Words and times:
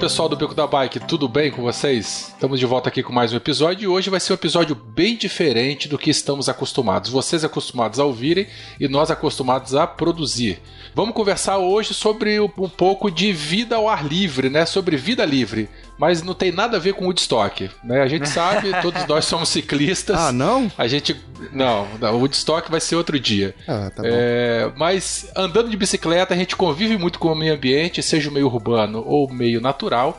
Pessoal 0.00 0.30
do 0.30 0.36
Beco 0.36 0.54
da 0.54 0.66
Bike, 0.66 0.98
tudo 0.98 1.28
bem 1.28 1.50
com 1.50 1.60
vocês? 1.60 2.32
Estamos 2.32 2.58
de 2.58 2.64
volta 2.64 2.88
aqui 2.88 3.02
com 3.02 3.12
mais 3.12 3.34
um 3.34 3.36
episódio 3.36 3.84
e 3.84 3.86
hoje 3.86 4.08
vai 4.08 4.18
ser 4.18 4.32
um 4.32 4.34
episódio 4.34 4.74
bem 4.74 5.14
diferente 5.14 5.86
do 5.86 5.98
que 5.98 6.08
estamos 6.08 6.48
acostumados. 6.48 7.10
Vocês 7.10 7.44
acostumados 7.44 8.00
a 8.00 8.04
ouvirem 8.06 8.46
e 8.80 8.88
nós 8.88 9.10
acostumados 9.10 9.74
a 9.74 9.86
produzir. 9.86 10.58
Vamos 10.94 11.14
conversar 11.14 11.58
hoje 11.58 11.92
sobre 11.92 12.40
um 12.40 12.48
pouco 12.48 13.10
de 13.10 13.30
vida 13.30 13.76
ao 13.76 13.90
ar 13.90 14.02
livre, 14.02 14.48
né? 14.48 14.64
Sobre 14.64 14.96
vida 14.96 15.22
livre 15.26 15.68
mas 16.00 16.22
não 16.22 16.32
tem 16.32 16.50
nada 16.50 16.78
a 16.78 16.80
ver 16.80 16.94
com 16.94 17.04
Woodstock, 17.04 17.70
né? 17.84 18.00
A 18.00 18.08
gente 18.08 18.26
sabe, 18.26 18.70
todos 18.80 19.06
nós 19.06 19.26
somos 19.26 19.50
ciclistas. 19.50 20.18
Ah, 20.18 20.32
não? 20.32 20.72
A 20.78 20.86
gente 20.86 21.14
não, 21.52 21.86
o 22.00 22.20
Woodstock 22.20 22.70
vai 22.70 22.80
ser 22.80 22.96
outro 22.96 23.20
dia. 23.20 23.54
Ah, 23.68 23.92
tá 23.94 24.02
bom. 24.02 24.08
É, 24.10 24.72
mas 24.78 25.30
andando 25.36 25.68
de 25.68 25.76
bicicleta, 25.76 26.32
a 26.32 26.36
gente 26.38 26.56
convive 26.56 26.96
muito 26.96 27.18
com 27.18 27.28
o 27.28 27.34
meio 27.34 27.52
ambiente, 27.52 28.02
seja 28.02 28.30
o 28.30 28.32
meio 28.32 28.46
urbano 28.46 29.04
ou 29.06 29.30
meio 29.30 29.60
natural. 29.60 30.18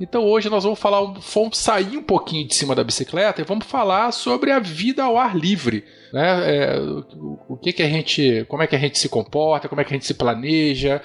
Então 0.00 0.24
hoje 0.24 0.50
nós 0.50 0.64
vamos 0.64 0.80
falar, 0.80 1.00
vamos 1.32 1.58
sair 1.58 1.96
um 1.96 2.02
pouquinho 2.02 2.48
de 2.48 2.56
cima 2.56 2.74
da 2.74 2.82
bicicleta 2.82 3.40
e 3.40 3.44
vamos 3.44 3.66
falar 3.66 4.10
sobre 4.10 4.50
a 4.50 4.58
vida 4.58 5.04
ao 5.04 5.16
ar 5.16 5.36
livre, 5.36 5.84
né? 6.12 6.56
É, 6.56 6.80
o, 6.80 7.38
o 7.50 7.56
que 7.56 7.72
que 7.72 7.84
a 7.84 7.88
gente, 7.88 8.44
como 8.48 8.64
é 8.64 8.66
que 8.66 8.74
a 8.74 8.78
gente 8.80 8.98
se 8.98 9.08
comporta, 9.08 9.68
como 9.68 9.80
é 9.80 9.84
que 9.84 9.92
a 9.92 9.96
gente 9.96 10.06
se 10.06 10.14
planeja, 10.14 11.00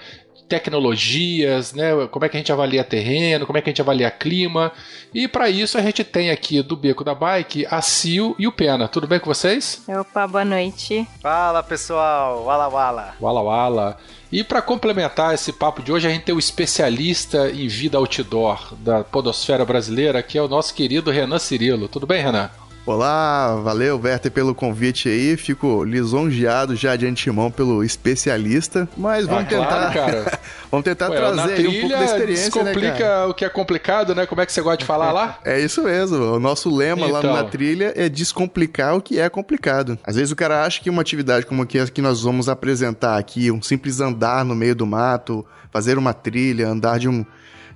tecnologias, 0.48 1.74
né? 1.74 1.92
Como 2.12 2.26
é 2.26 2.30
que 2.30 2.38
a 2.38 2.40
gente 2.40 2.52
avalia 2.52 2.84
terreno, 2.84 3.46
como 3.46 3.58
é 3.58 3.62
que 3.62 3.70
a 3.70 3.72
gente 3.72 3.82
avalia 3.82 4.12
clima. 4.12 4.72
E 5.14 5.28
para 5.28 5.50
isso 5.50 5.78
a 5.78 5.82
gente 5.82 6.04
tem 6.04 6.30
aqui 6.30 6.62
do 6.62 6.76
Beco 6.76 7.04
da 7.04 7.16
Bike 7.16 7.66
a 7.70 7.82
Sil 7.82 8.36
e 8.38 8.48
o 8.48 8.52
Pena. 8.52 8.88
Tudo 8.88 9.08
bem 9.08 9.20
com 9.20 9.26
vocês? 9.26 9.84
Opa, 9.88 10.28
boa 10.28 10.46
noite. 10.46 11.08
Fala 11.22 11.64
pessoal, 11.64 12.44
wala 12.44 12.68
wala. 12.68 13.16
Wala 13.20 13.42
wala. 13.42 13.98
E 14.32 14.44
para 14.44 14.62
complementar 14.62 15.34
esse 15.34 15.54
papo 15.54 15.82
de 15.82 15.92
hoje, 15.92 16.08
a 16.08 16.12
gente 16.12 16.24
tem 16.24 16.36
o 16.36 16.40
especialista 16.40 17.50
em 17.50 17.68
vida 17.68 17.98
outdoor 17.98 18.76
da 18.76 19.04
podosfera 19.04 19.64
brasileira, 19.64 20.22
que 20.22 20.38
é 20.38 20.42
o 20.42 20.48
nosso 20.48 20.74
querido 20.74 21.12
Renan 21.12 21.40
Cirilo. 21.40 21.88
Tudo 21.88 22.06
bem, 22.06 22.22
Renan? 22.22 22.50
Olá, 22.88 23.56
valeu, 23.64 24.00
Werther, 24.00 24.32
pelo 24.32 24.54
convite 24.54 25.10
aí. 25.10 25.36
Fico 25.38 25.84
lisonjeado 25.84 26.76
já 26.76 26.96
de 26.96 27.08
antemão 27.08 27.50
pelo 27.50 27.84
especialista. 27.84 28.88
Mas 28.96 29.26
vamos 29.26 29.46
Ah, 29.46 29.48
tentar. 29.48 29.92
claro, 29.92 30.26
vamos 30.70 30.84
tentar 30.84 31.10
Ué, 31.10 31.18
trazer 31.18 31.54
aí 31.54 31.68
um 31.68 31.72
pouco 31.82 31.90
da 31.90 32.06
experiência, 32.06 32.64
né, 32.64 32.72
descomplica 32.74 32.98
cara? 33.00 33.28
o 33.28 33.34
que 33.34 33.44
é 33.44 33.50
complicado, 33.50 34.14
né? 34.14 34.28
Como 34.28 34.40
é 34.40 34.46
que 34.46 34.54
você 34.54 34.62
gosta 34.62 34.78
de 34.78 34.86
falar 34.86 35.12
lá? 35.12 35.40
É 35.44 35.60
isso 35.60 35.82
mesmo. 35.82 36.18
O 36.36 36.40
nosso 36.40 36.70
lema 36.74 37.08
lá 37.08 37.20
Então. 37.20 37.34
na 37.34 37.44
trilha 37.46 37.92
é 37.96 38.08
descomplicar 38.08 38.96
o 38.96 39.02
que 39.02 39.20
é 39.20 39.28
complicado. 39.30 39.98
Às 40.04 40.16
vezes 40.16 40.32
o 40.32 40.36
cara 40.36 40.64
acha 40.64 40.80
que 40.80 40.88
uma 40.90 41.02
atividade 41.02 41.48
como 41.48 41.64
a 41.64 41.66
que 41.66 42.02
nós 42.04 42.22
vamos 42.22 42.48
apresentar 42.48 43.18
aqui, 43.18 43.50
um 43.50 43.64
simples 43.64 44.00
andar 44.00 44.46
no 44.46 44.54
meio 44.54 44.76
do 44.76 44.86
mato, 44.86 45.44
fazer 45.72 45.98
uma 45.98 46.14
trilha, 46.14 46.68
andar 46.68 47.00
de 47.00 47.10
um 47.10 47.26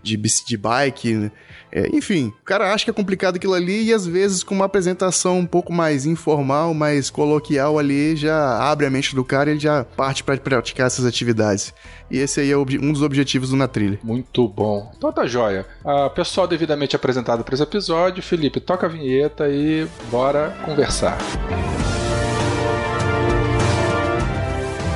de, 0.02 0.17
de 0.17 0.58
bike, 0.58 1.14
né? 1.14 1.31
É, 1.72 1.95
enfim, 1.95 2.33
o 2.42 2.44
cara 2.44 2.73
acha 2.73 2.83
que 2.83 2.89
é 2.89 2.94
complicado 2.94 3.36
aquilo 3.36 3.53
ali 3.53 3.83
e 3.83 3.94
às 3.94 4.05
vezes 4.05 4.42
com 4.42 4.55
uma 4.55 4.66
apresentação 4.66 5.38
um 5.38 5.45
pouco 5.45 5.72
mais 5.72 6.05
informal, 6.05 6.73
mais 6.73 7.11
coloquial 7.11 7.78
ali, 7.78 8.16
já 8.16 8.58
abre 8.58 8.88
a 8.88 8.89
mente 8.89 9.14
do 9.14 9.23
cara 9.23 9.50
e 9.50 9.53
ele 9.53 9.59
já 9.59 9.83
parte 9.83 10.23
para 10.23 10.38
praticar 10.38 10.88
essas 10.88 11.05
atividades. 11.05 11.73
E 12.09 12.17
esse 12.17 12.39
aí 12.39 12.52
é 12.52 12.58
um 12.58 12.92
dos 12.92 13.04
objetivos 13.04 13.52
do 13.52 13.55
Na 13.55 13.67
Trilha. 13.67 13.99
Muito 14.04 14.48
bom. 14.48 14.92
Então 14.98 15.11
tá 15.11 15.27
joia. 15.27 15.65
Ah, 15.86 16.09
pessoal 16.09 16.48
devidamente 16.48 16.95
apresentado 16.95 17.43
para 17.43 17.54
esse 17.54 17.61
episódio. 17.61 18.23
Felipe, 18.23 18.59
toca 18.59 18.88
a 18.88 18.89
vinheta 18.89 19.48
e 19.48 19.88
bora 20.09 20.58
conversar. 20.65 21.17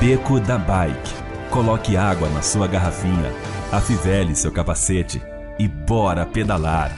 Beco 0.00 0.40
da 0.40 0.58
Bike. 0.58 1.14
Coloque 1.50 1.96
água 1.96 2.28
na 2.30 2.42
sua 2.42 2.66
garrafinha, 2.66 3.32
afivele 3.76 4.34
seu 4.34 4.52
capacete 4.52 5.20
e 5.58 5.68
bora 5.68 6.24
pedalar. 6.24 6.94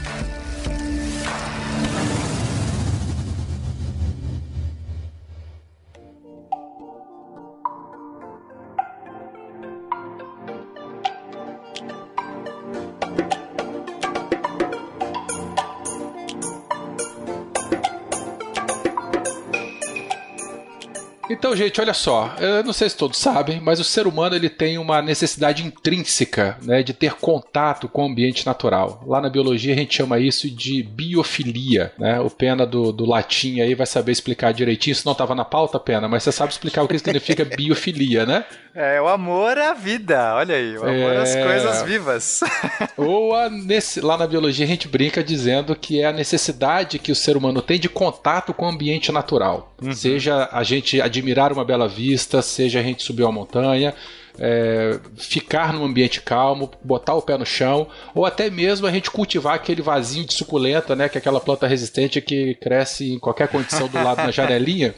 Então, 21.39 21.55
gente, 21.55 21.81
olha 21.81 21.93
só. 21.95 22.35
Eu 22.39 22.65
não 22.65 22.73
sei 22.73 22.89
se 22.89 22.97
todos 22.97 23.19
sabem, 23.19 23.61
mas 23.61 23.79
o 23.79 23.85
ser 23.85 24.07
humano 24.07 24.35
ele 24.35 24.49
tem 24.49 24.79
uma 24.79 25.03
necessidade 25.03 25.65
intrínseca 25.65 26.57
né, 26.63 26.83
de 26.83 26.93
ter 26.93 27.13
contato 27.15 27.89
com 27.89 28.03
o 28.05 28.07
ambiente 28.11 28.47
natural. 28.47 29.03
Lá 29.07 29.21
na 29.21 29.29
biologia 29.29 29.75
a 29.75 29.77
gente 29.77 29.95
chama 29.97 30.19
isso 30.19 30.51
de 30.51 30.83
biofilia. 30.83 31.93
Né? 31.99 32.19
O 32.21 32.31
Pena 32.31 32.67
do, 32.67 32.93
do 32.93 33.05
latim 33.05 33.61
aí 33.61 33.75
vai 33.75 33.87
saber 33.87 34.13
explicar 34.13 34.53
direitinho. 34.53 34.93
Isso 34.93 35.03
não 35.05 35.13
estava 35.13 35.35
na 35.35 35.45
pauta, 35.45 35.79
Pena, 35.79 36.09
mas 36.09 36.23
você 36.23 36.33
sabe 36.33 36.53
explicar 36.53 36.83
o 36.83 36.89
que 36.89 36.99
significa 36.99 37.45
biofilia, 37.57 38.25
né? 38.25 38.45
É 38.75 39.01
o 39.01 39.09
amor 39.09 39.57
à 39.57 39.73
vida, 39.73 40.35
olha 40.35 40.55
aí, 40.55 40.77
o 40.77 40.83
amor 40.83 41.17
às 41.17 41.35
É. 41.35 41.43
coisas 41.43 41.83
vivas. 41.83 42.41
Ou 42.97 43.35
a 43.35 43.49
nesse- 43.49 44.03
lá 44.03 44.19
na 44.19 44.27
biologia 44.27 44.67
a 44.67 44.69
gente 44.69 44.87
brinca 44.87 45.25
dizendo 45.25 45.75
que 45.75 46.01
é 46.03 46.07
a 46.07 46.13
necessidade 46.13 46.99
que 46.99 47.11
o 47.11 47.15
ser 47.15 47.37
humano 47.39 47.63
tem 47.63 47.81
de 47.81 47.89
contato 47.89 48.53
com 48.53 48.67
o 48.67 48.69
ambiente 48.69 49.11
natural. 49.11 49.73
Seja 49.95 50.49
a 50.53 50.63
gente 50.63 51.01
admirar 51.27 51.53
uma 51.53 51.65
bela 51.65 51.89
vista, 51.89 52.41
seja 52.41 52.79
a 52.79 52.83
gente 52.83 53.03
subir 53.03 53.25
uma 53.25 53.33
montanha, 53.33 53.93
é, 54.39 54.99
ficar 55.17 55.73
num 55.73 55.85
ambiente 55.85 56.21
calmo, 56.21 56.71
botar 56.83 57.15
o 57.15 57.23
pé 57.23 57.37
no 57.39 57.47
chão, 57.47 57.87
ou 58.15 58.25
até 58.27 58.51
mesmo 58.51 58.87
a 58.87 58.91
gente 58.91 59.11
cultivar 59.11 59.55
aquele 59.55 59.83
vasinho 59.83 60.27
de 60.27 60.35
suculenta, 60.35 60.95
né, 60.97 61.09
que 61.09 61.17
é 61.17 61.21
aquela 61.21 61.41
planta 61.41 61.67
resistente 61.67 62.21
que 62.21 62.55
cresce 62.57 63.13
em 63.13 63.19
qualquer 63.19 63.49
condição 63.49 63.89
do 63.89 63.97
lado 64.03 64.19
da 64.19 64.31
janelinha. 64.31 64.95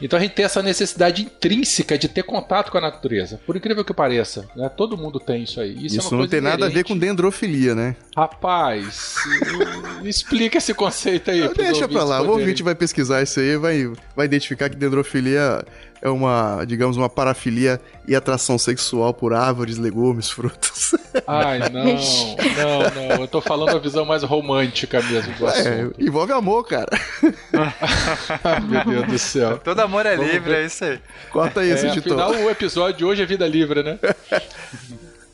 Então 0.00 0.16
a 0.18 0.22
gente 0.22 0.34
tem 0.34 0.44
essa 0.44 0.62
necessidade 0.62 1.20
intrínseca 1.22 1.98
de 1.98 2.06
ter 2.06 2.22
contato 2.22 2.70
com 2.70 2.78
a 2.78 2.80
natureza. 2.80 3.40
Por 3.44 3.56
incrível 3.56 3.84
que 3.84 3.92
pareça, 3.92 4.48
né? 4.54 4.68
Todo 4.68 4.96
mundo 4.96 5.18
tem 5.18 5.42
isso 5.42 5.60
aí. 5.60 5.72
Isso, 5.84 5.98
Isso, 5.98 6.14
é 6.14 6.18
não 6.18 6.28
tem 6.28 6.40
nada 6.40 6.66
a 6.66 6.68
ver 6.68 6.74
inerente. 6.74 6.88
com 6.92 6.96
dendrofilia, 6.96 7.74
né? 7.74 7.96
Rapaz, 8.16 9.16
explica 10.04 10.58
esse 10.58 10.72
conceito 10.74 11.30
aí. 11.32 11.48
Deixa 11.54 11.88
pra 11.88 12.04
lá, 12.04 12.18
o 12.20 12.24
poderem- 12.24 12.40
ouvinte 12.42 12.62
vai 12.62 12.74
pesquisar 12.76 13.20
isso 13.22 13.40
aí, 13.40 13.56
vai, 13.56 13.92
vai 14.14 14.26
identificar 14.26 14.68
que 14.68 14.76
dendrofilia 14.76 15.64
é 16.02 16.08
uma, 16.08 16.64
digamos, 16.66 16.96
uma 16.96 17.08
parafilia 17.08 17.80
e 18.08 18.14
atração 18.16 18.56
sexual 18.58 19.12
por 19.12 19.32
árvores, 19.34 19.76
legumes, 19.76 20.30
frutas. 20.30 20.92
Ai, 21.26 21.58
não, 21.58 21.84
não, 21.84 23.08
não. 23.08 23.20
Eu 23.22 23.28
tô 23.28 23.40
falando 23.40 23.76
a 23.76 23.78
visão 23.78 24.04
mais 24.04 24.22
romântica 24.22 25.00
mesmo 25.02 25.32
do 25.34 25.48
É, 25.48 25.90
envolve 25.98 26.32
amor, 26.32 26.64
cara. 26.66 26.88
Meu 28.68 28.84
Deus 28.84 29.06
do 29.06 29.18
céu. 29.18 29.58
Todo 29.58 29.80
amor 29.80 30.06
é 30.06 30.16
Vamos 30.16 30.32
livre, 30.32 30.50
ver. 30.50 30.62
é 30.62 30.66
isso 30.66 30.84
aí. 30.84 30.98
Corta 31.30 31.64
isso, 31.64 31.86
É, 31.86 31.90
editor. 31.90 32.18
afinal, 32.20 32.44
o 32.44 32.50
episódio 32.50 32.98
de 32.98 33.04
hoje 33.04 33.22
é 33.22 33.26
vida 33.26 33.46
livre, 33.46 33.82
né? 33.82 33.98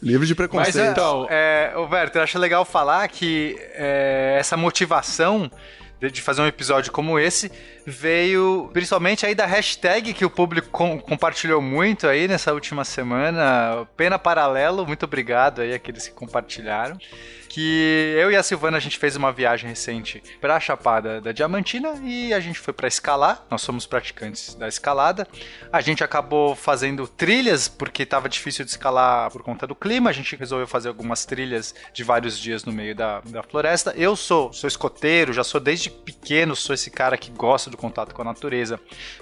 Livre 0.03 0.27
de 0.27 0.35
Mas 0.35 0.37
preconceito. 0.37 0.91
então- 0.91 1.27
é, 1.31 1.73
o 1.75 1.83
Werther, 1.91 2.21
eu 2.21 2.23
acho 2.25 2.39
legal 2.39 2.65
falar 2.65 3.09
que 3.09 3.57
é, 3.75 4.37
essa 4.39 4.57
motivação 4.57 5.51
de, 6.01 6.21
fazer 6.21 6.43
um 6.43 6.47
episódio 6.47 6.93
como 6.93 7.19
esse 7.19 7.51
veio 7.87 8.71
principalmente 8.73 9.25
aí 9.25 9.35
da 9.35 9.47
hashtag 9.47 10.13
que 10.13 10.25
o 10.25 10.31
público 10.31 10.69
com- 10.71 11.01
compartilhou 11.01 11.63
muito 11.63 12.07
aí 12.07 12.29
nessa 12.29 12.53
última 12.53 12.85
semana. 12.85 13.87
Pena 13.97 14.19
Paralelo, 14.19 14.87
muito 14.87 15.05
obrigado 15.05 15.63
aí 15.63 15.73
àqueles 15.73 16.07
que 16.09 16.15
compartilharam. 16.15 16.99
Que 17.57 18.15
eu 18.19 18.31
e 18.31 18.37
a 18.37 18.43
Silvana 18.43 18.77
a 18.77 18.81
gente 18.81 18.99
fez 18.99 19.17
uma 19.17 19.33
viagem 19.33 19.71
recente 19.71 20.23
pra 20.43 20.61
Chapada 20.61 21.23
da 21.23 21.33
Diamantina 21.33 21.99
e 22.05 22.35
a 22.35 22.39
gente 22.39 22.59
foi 22.59 22.75
pra 22.75 22.87
escalar. 22.87 23.47
Nós 23.51 23.63
somos 23.63 23.87
praticantes 23.87 24.55
da 24.55 24.69
escalada. 24.69 25.27
A 25.73 25.81
gente 25.81 26.05
acabou 26.05 26.55
fazendo 26.55 27.09
trilhas 27.09 27.67
porque 27.67 28.05
tava 28.05 28.29
difícil 28.29 28.63
de 28.63 28.73
escalar 28.73 29.31
por 29.31 29.43
conta 29.43 29.67
do 29.67 29.75
clima. 29.75 30.11
A 30.11 30.13
gente 30.13 30.37
resolveu 30.37 30.67
fazer 30.67 30.89
algumas 30.89 31.25
trilhas 31.25 31.75
de 31.95 32.05
vários 32.05 32.39
dias 32.39 32.63
no 32.63 32.73
meio 32.75 32.95
da, 32.95 33.23
da 33.23 33.43
floresta. 33.43 33.95
Eu 33.97 34.17
sou, 34.17 34.53
sou 34.53 34.69
escoteiro, 34.69 35.33
já 35.33 35.43
sou 35.43 35.59
desde 35.59 35.89
pequeno, 35.89 36.55
sou 36.55 36.75
esse 36.75 36.91
cara 36.91 37.17
que 37.17 37.31
gosta 37.31 37.71
do 37.71 37.79
contato 37.79 38.15
com 38.15 38.21
a 38.21 38.27
natureza. 38.27 38.79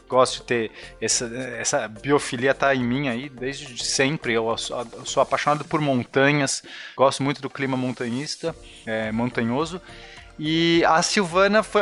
Gosto 0.09 0.41
de 0.41 0.43
ter 0.43 0.71
essa, 1.01 1.27
essa 1.57 1.87
biofilia 1.87 2.53
tá 2.53 2.75
em 2.75 2.83
mim 2.83 3.07
aí 3.07 3.29
desde 3.29 3.81
sempre. 3.85 4.33
Eu 4.33 4.59
sou, 4.59 4.85
eu 4.93 5.07
sou 5.07 5.23
apaixonado 5.23 5.65
por 5.65 5.81
montanhas, 5.81 6.65
gosto 6.97 7.23
muito 7.23 7.41
do 7.41 7.49
clima 7.49 7.77
montanhista, 7.77 8.24
é, 8.87 9.13
montanhoso. 9.13 9.81
E 10.39 10.85
a 10.85 11.01
Silvana 11.01 11.63
foi, 11.63 11.81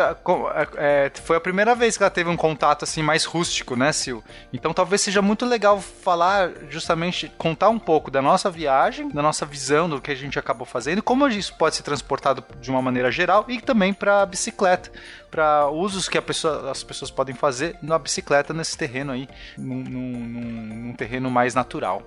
é, 0.77 1.11
foi 1.25 1.37
a 1.37 1.41
primeira 1.41 1.75
vez 1.75 1.97
que 1.97 2.03
ela 2.03 2.11
teve 2.11 2.29
um 2.29 2.37
contato 2.37 2.83
assim 2.83 3.03
mais 3.03 3.25
rústico, 3.25 3.77
né, 3.77 3.91
Sil? 3.97 4.21
Então 4.53 4.75
talvez 4.75 5.01
seja 5.01 5.23
muito 5.23 5.47
legal 5.47 5.81
falar, 5.81 6.51
justamente, 6.69 7.33
contar 7.39 7.71
um 7.71 7.79
pouco 7.79 8.11
da 8.11 8.21
nossa 8.21 8.51
viagem, 8.51 9.09
da 9.09 9.23
nossa 9.23 9.47
visão 9.47 9.89
do 9.89 10.03
que 10.03 10.11
a 10.11 10.15
gente 10.15 10.39
acabou 10.39 10.67
fazendo, 10.67 11.03
como 11.03 11.27
isso 11.29 11.55
pode 11.55 11.77
ser 11.77 11.83
transportado 11.83 12.45
de 12.61 12.71
uma 12.71 12.83
maneira 12.83 13.11
geral 13.11 13.47
e 13.49 13.59
também 13.59 13.95
para 13.95 14.27
bicicleta, 14.27 14.93
para 15.31 15.71
usos 15.71 16.07
que 16.07 16.21
pessoa, 16.21 16.71
as 16.71 16.85
pessoas 16.85 17.11
podem 17.11 17.35
fazer 17.35 17.77
na 17.81 17.99
bicicleta 17.99 18.53
nesse 18.53 18.77
terreno 18.77 19.13
aí, 19.13 19.27
num, 19.57 19.83
num, 19.83 20.13
num 20.89 20.93
terreno 20.93 21.31
mais 21.31 21.55
natural. 21.55 22.03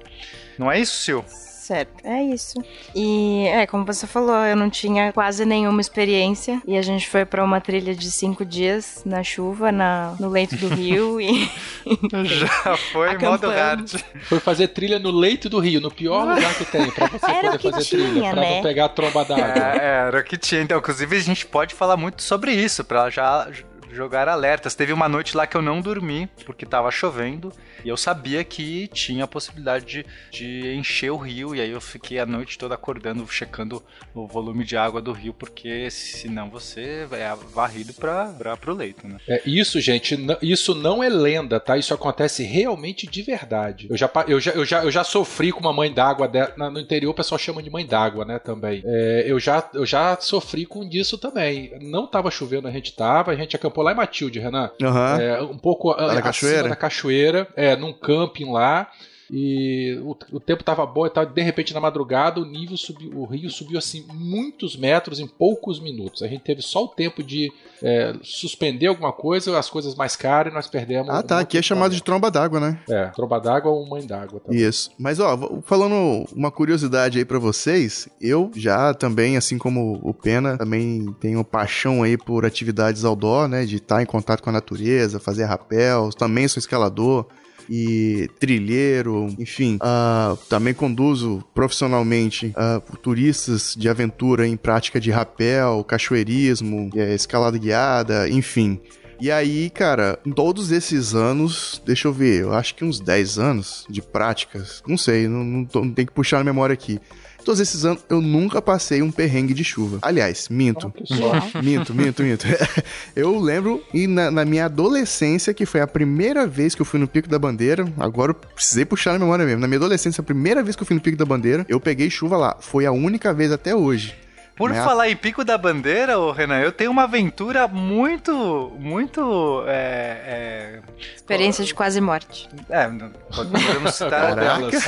Não 0.59 0.71
é 0.71 0.79
isso, 0.79 0.95
Sil? 1.01 1.25
Certo, 1.65 2.05
é 2.05 2.21
isso. 2.21 2.63
E 2.93 3.47
é, 3.47 3.65
como 3.65 3.83
você 3.83 4.05
falou, 4.05 4.35
eu 4.45 4.55
não 4.55 4.69
tinha 4.69 5.11
quase 5.11 5.43
nenhuma 5.45 5.81
experiência. 5.81 6.61
E 6.67 6.77
a 6.77 6.81
gente 6.83 7.09
foi 7.09 7.25
para 7.25 7.43
uma 7.43 7.59
trilha 7.59 7.95
de 7.95 8.11
cinco 8.11 8.45
dias 8.45 9.01
na 9.03 9.23
chuva, 9.23 9.71
na, 9.71 10.15
no 10.19 10.29
leito 10.29 10.55
do 10.57 10.67
rio 10.67 11.19
e. 11.19 11.49
Já 12.23 12.77
foi 12.93 13.17
modo 13.17 13.49
hard. 13.49 13.95
Foi 14.25 14.39
fazer 14.39 14.67
trilha 14.67 14.99
no 14.99 15.09
leito 15.09 15.49
do 15.49 15.57
rio, 15.57 15.81
no 15.81 15.89
pior 15.89 16.35
lugar 16.35 16.53
que 16.53 16.65
tem, 16.65 16.91
pra 16.91 17.07
você 17.07 17.31
Era 17.31 17.57
poder 17.57 17.71
fazer 17.71 17.83
tinha, 17.83 18.09
trilha, 18.11 18.29
pra 18.29 18.41
né? 18.41 18.55
não 18.57 18.61
pegar 18.61 18.85
a 18.85 18.89
tromba 18.89 19.25
d'água. 19.25 19.81
É, 19.81 20.07
era 20.07 20.19
o 20.19 20.23
que 20.23 20.37
tinha. 20.37 20.61
Então, 20.61 20.77
inclusive, 20.77 21.17
a 21.17 21.19
gente 21.19 21.47
pode 21.47 21.73
falar 21.73 21.97
muito 21.97 22.21
sobre 22.21 22.51
isso, 22.51 22.83
pra 22.83 23.09
já 23.09 23.49
jogar 23.95 24.27
alertas. 24.27 24.75
Teve 24.75 24.93
uma 24.93 25.07
noite 25.07 25.35
lá 25.35 25.47
que 25.47 25.55
eu 25.55 25.61
não 25.61 25.81
dormi, 25.81 26.27
porque 26.45 26.65
tava 26.65 26.91
chovendo, 26.91 27.51
e 27.83 27.89
eu 27.89 27.97
sabia 27.97 28.43
que 28.43 28.87
tinha 28.89 29.23
a 29.23 29.27
possibilidade 29.27 29.85
de, 29.85 30.05
de 30.31 30.75
encher 30.75 31.11
o 31.11 31.17
rio, 31.17 31.55
e 31.55 31.61
aí 31.61 31.71
eu 31.71 31.81
fiquei 31.81 32.19
a 32.19 32.25
noite 32.25 32.57
toda 32.57 32.75
acordando, 32.75 33.27
checando 33.27 33.83
o 34.13 34.27
volume 34.27 34.63
de 34.63 34.77
água 34.77 35.01
do 35.01 35.11
rio, 35.11 35.33
porque 35.33 35.89
senão 35.89 36.49
você 36.49 37.07
é 37.11 37.35
varrido 37.53 37.93
pra, 37.93 38.57
pro 38.59 38.73
leito, 38.73 39.07
né? 39.07 39.17
É, 39.27 39.41
isso, 39.45 39.79
gente, 39.79 40.17
isso 40.41 40.75
não 40.75 41.03
é 41.03 41.09
lenda, 41.09 41.59
tá? 41.59 41.77
Isso 41.77 41.93
acontece 41.93 42.43
realmente 42.43 43.07
de 43.07 43.21
verdade. 43.21 43.87
Eu 43.89 43.97
já, 43.97 44.09
eu 44.27 44.39
já, 44.39 44.51
eu 44.51 44.65
já, 44.65 44.83
eu 44.83 44.91
já 44.91 45.03
sofri 45.03 45.51
com 45.51 45.59
uma 45.59 45.73
mãe 45.73 45.93
d'água. 45.93 46.29
No 46.57 46.79
interior 46.79 47.11
o 47.11 47.13
pessoal 47.13 47.39
chama 47.39 47.61
de 47.61 47.69
mãe 47.69 47.85
d'água, 47.85 48.25
né? 48.25 48.39
Também. 48.39 48.83
É, 48.85 49.23
eu, 49.27 49.39
já, 49.39 49.69
eu 49.73 49.85
já 49.85 50.17
sofri 50.19 50.65
com 50.65 50.87
disso 50.87 51.17
também. 51.17 51.77
Não 51.81 52.07
tava 52.07 52.31
chovendo, 52.31 52.67
a 52.67 52.71
gente 52.71 52.95
tava, 52.95 53.31
a 53.31 53.35
gente 53.35 53.55
acampou 53.55 53.83
lá 53.85 53.93
em 53.93 53.95
Matilde, 53.95 54.39
Renan. 54.39 54.69
Aham. 54.81 55.21
É, 55.21 55.41
um 55.41 55.57
pouco 55.57 55.91
a- 55.91 56.21
cachoeira? 56.21 56.69
da 56.69 56.75
cachoeira, 56.75 57.47
é, 57.55 57.75
num 57.75 57.93
camping 57.93 58.51
lá. 58.51 58.89
E 59.31 59.97
o, 60.03 60.15
o 60.33 60.39
tempo 60.39 60.63
tava 60.63 60.85
bom 60.85 61.05
e 61.05 61.09
tal. 61.09 61.25
De 61.25 61.41
repente, 61.41 61.73
na 61.73 61.79
madrugada, 61.79 62.39
o 62.39 62.45
nível 62.45 62.77
subiu, 62.77 63.11
o 63.15 63.25
rio 63.25 63.49
subiu 63.49 63.77
assim 63.77 64.05
muitos 64.13 64.75
metros 64.75 65.19
em 65.19 65.27
poucos 65.27 65.79
minutos. 65.79 66.21
A 66.21 66.27
gente 66.27 66.43
teve 66.43 66.61
só 66.61 66.83
o 66.83 66.87
tempo 66.87 67.23
de 67.23 67.51
é, 67.81 68.13
suspender 68.21 68.87
alguma 68.87 69.11
coisa, 69.11 69.57
as 69.57 69.69
coisas 69.69 69.95
mais 69.95 70.15
caras 70.15 70.51
e 70.51 70.55
nós 70.55 70.67
perdemos. 70.67 71.09
Ah, 71.09 71.23
tá. 71.23 71.39
Aqui 71.39 71.57
é 71.57 71.61
chamado 71.61 71.93
de 71.93 72.03
tromba 72.03 72.29
d'água, 72.29 72.59
né? 72.59 72.79
É, 72.89 73.05
tromba 73.07 73.39
d'água 73.39 73.71
ou 73.71 73.87
mãe 73.87 74.05
d'água. 74.05 74.39
Tá? 74.39 74.53
Isso. 74.53 74.91
Mas, 74.97 75.19
ó, 75.19 75.61
falando 75.65 76.25
uma 76.33 76.51
curiosidade 76.51 77.17
aí 77.17 77.25
pra 77.25 77.39
vocês, 77.39 78.07
eu 78.21 78.51
já 78.55 78.93
também, 78.93 79.37
assim 79.37 79.57
como 79.57 79.99
o 80.03 80.13
Pena, 80.13 80.57
também 80.57 81.13
tenho 81.19 81.43
paixão 81.43 82.03
aí 82.03 82.17
por 82.17 82.45
atividades 82.45 83.03
outdoor, 83.03 83.47
né? 83.47 83.65
De 83.65 83.77
estar 83.77 84.01
em 84.01 84.05
contato 84.05 84.41
com 84.41 84.49
a 84.49 84.53
natureza, 84.53 85.19
fazer 85.19 85.45
rapel, 85.45 86.09
também 86.11 86.47
sou 86.47 86.59
escalador 86.59 87.25
e 87.69 88.29
trilheiro, 88.39 89.27
enfim. 89.39 89.77
ah, 89.81 90.35
também 90.49 90.73
conduzo 90.73 91.43
profissionalmente 91.53 92.51
ah, 92.55 92.81
turistas 93.01 93.75
de 93.77 93.87
aventura 93.89 94.47
em 94.47 94.57
prática 94.57 94.99
de 94.99 95.11
rapel, 95.11 95.83
cachoeirismo, 95.83 96.89
eh, 96.95 97.13
escalada 97.15 97.57
guiada, 97.57 98.29
enfim. 98.29 98.79
E 99.19 99.31
aí, 99.31 99.69
cara, 99.69 100.19
em 100.25 100.31
todos 100.31 100.71
esses 100.71 101.15
anos, 101.15 101.81
deixa 101.85 102.07
eu 102.07 102.13
ver, 102.13 102.41
eu 102.41 102.53
acho 102.53 102.75
que 102.75 102.83
uns 102.83 102.99
10 102.99 103.39
anos 103.39 103.85
de 103.89 104.01
práticas, 104.01 104.83
não 104.85 104.97
sei, 104.97 105.27
não, 105.27 105.43
não, 105.43 105.63
tô- 105.65 105.85
não 105.85 105.91
tem 105.93 106.05
que 106.05 106.11
puxar 106.11 106.37
na 106.39 106.43
memória 106.43 106.73
aqui. 106.73 106.99
Todos 107.45 107.59
esses 107.59 107.85
anos 107.85 108.03
eu 108.09 108.21
nunca 108.21 108.59
passei 108.59 109.03
um 109.03 109.11
perrengue 109.11 109.53
de 109.53 109.63
chuva. 109.63 109.99
Aliás, 110.01 110.49
minto. 110.49 110.91
Sorte. 111.05 111.55
Minto, 111.63 111.93
minto, 111.93 112.23
minto. 112.23 112.45
eu 113.15 113.39
lembro, 113.39 113.83
e 113.93 114.07
na, 114.07 114.31
na 114.31 114.43
minha 114.43 114.65
adolescência, 114.65 115.53
que 115.53 115.65
foi 115.65 115.79
a 115.79 115.87
primeira 115.87 116.47
vez 116.47 116.73
que 116.73 116.81
eu 116.81 116.85
fui 116.85 116.99
no 116.99 117.07
Pico 117.07 117.29
da 117.29 117.37
Bandeira, 117.37 117.87
agora 117.99 118.31
eu 118.31 118.35
precisei 118.35 118.83
puxar 118.83 119.13
na 119.13 119.19
memória 119.19 119.45
mesmo. 119.45 119.61
Na 119.61 119.67
minha 119.67 119.77
adolescência, 119.77 120.21
a 120.21 120.23
primeira 120.23 120.63
vez 120.63 120.75
que 120.75 120.81
eu 120.81 120.87
fui 120.87 120.95
no 120.95 121.01
Pico 121.01 121.17
da 121.17 121.25
Bandeira, 121.25 121.65
eu 121.69 121.79
peguei 121.79 122.09
chuva 122.09 122.35
lá. 122.35 122.57
Foi 122.59 122.85
a 122.85 122.91
única 122.91 123.31
vez 123.31 123.51
até 123.51 123.75
hoje. 123.75 124.15
Por 124.55 124.71
Né? 124.71 124.83
falar 124.83 125.09
em 125.09 125.15
Pico 125.15 125.43
da 125.43 125.57
Bandeira, 125.57 126.17
ô 126.17 126.31
Renan, 126.31 126.59
eu 126.59 126.71
tenho 126.71 126.89
uma 126.91 127.03
aventura 127.03 127.67
muito, 127.67 128.71
muito, 128.79 129.63
é, 129.67 130.79
Experiência 131.15 131.65
de 131.65 131.73
quase 131.73 131.99
morte. 131.99 132.47
é, 132.69 132.83
é 132.83 132.89
podemos 133.35 133.93
citar 133.95 134.35
delas. 134.35 134.73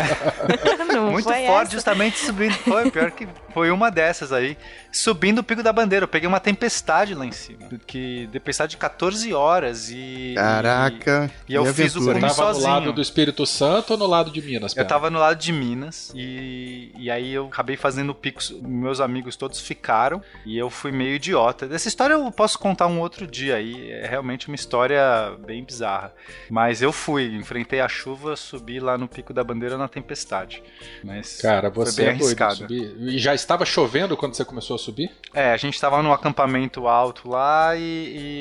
Muito 1.12 1.26
forte, 1.26 1.68
essa? 1.68 1.72
justamente 1.72 2.18
subindo. 2.18 2.54
Foi, 2.54 2.90
pior 2.90 3.12
que 3.12 3.28
foi 3.54 3.70
uma 3.70 3.92
dessas 3.92 4.32
aí. 4.32 4.58
Subindo 4.92 5.40
o 5.40 5.44
Pico 5.44 5.62
da 5.62 5.72
Bandeira. 5.72 6.06
Eu 6.06 6.08
peguei 6.08 6.28
uma 6.28 6.40
tempestade 6.40 7.14
lá 7.14 7.26
em 7.26 7.32
cima. 7.32 7.68
Que 7.86 8.28
tempestade 8.32 8.72
de 8.72 8.78
14 8.78 9.32
horas 9.34 9.90
e. 9.92 10.34
Caraca. 10.36 11.30
E 11.48 11.54
eu 11.54 11.64
que 11.66 11.74
fiz 11.74 11.96
o 11.96 12.00
caminho 12.00 12.22
tava 12.22 12.28
no 12.28 12.34
sozinho. 12.54 12.68
lado 12.68 12.94
do 12.94 13.02
Espírito 13.02 13.46
Santo 13.46 13.92
ou 13.92 13.98
no 13.98 14.08
lado 14.08 14.32
de 14.32 14.42
Minas? 14.42 14.72
Eu 14.72 14.78
Pena? 14.78 14.88
tava 14.90 15.10
no 15.10 15.20
lado 15.20 15.38
de 15.38 15.52
Minas 15.52 16.12
e, 16.16 16.92
e 16.98 17.12
aí 17.12 17.34
eu 17.34 17.46
acabei 17.48 17.78
fazendo 17.78 18.10
o 18.10 18.16
pico. 18.16 18.42
Meus 18.64 19.00
amigos 19.00 19.36
todos 19.36 19.57
ficaram 19.60 20.22
e 20.46 20.58
eu 20.58 20.70
fui 20.70 20.92
meio 20.92 21.16
idiota. 21.16 21.68
Dessa 21.68 21.88
história 21.88 22.14
eu 22.14 22.32
posso 22.32 22.58
contar 22.60 22.88
um 22.88 23.00
outro 23.00 23.28
dia 23.28 23.56
aí. 23.56 23.92
É 23.92 24.08
realmente 24.08 24.48
uma 24.48 24.56
história 24.56 25.02
bem 25.46 25.64
bizarra. 25.64 26.14
Mas 26.50 26.82
eu 26.82 26.92
fui, 26.92 27.36
enfrentei 27.36 27.80
a 27.80 27.88
chuva, 27.88 28.36
subi 28.36 28.80
lá 28.80 28.98
no 28.98 29.08
Pico 29.08 29.34
da 29.34 29.44
Bandeira 29.44 29.78
na 29.78 29.88
tempestade. 29.88 30.64
Mas 31.04 31.42
Cara, 31.42 31.72
foi 31.72 31.86
você 31.86 32.02
bem 32.02 32.08
é 32.08 32.10
arriscado. 32.12 32.56
subir. 32.56 32.96
E 33.00 33.18
já 33.18 33.34
estava 33.34 33.66
chovendo 33.66 34.16
quando 34.18 34.34
você 34.36 34.46
começou 34.46 34.76
a 34.76 34.80
subir? 34.80 35.12
É, 35.34 35.52
a 35.52 35.58
gente 35.58 35.80
tava 35.80 36.02
num 36.02 36.12
acampamento 36.12 36.88
alto 36.88 37.30
lá 37.30 37.76
e. 37.76 37.82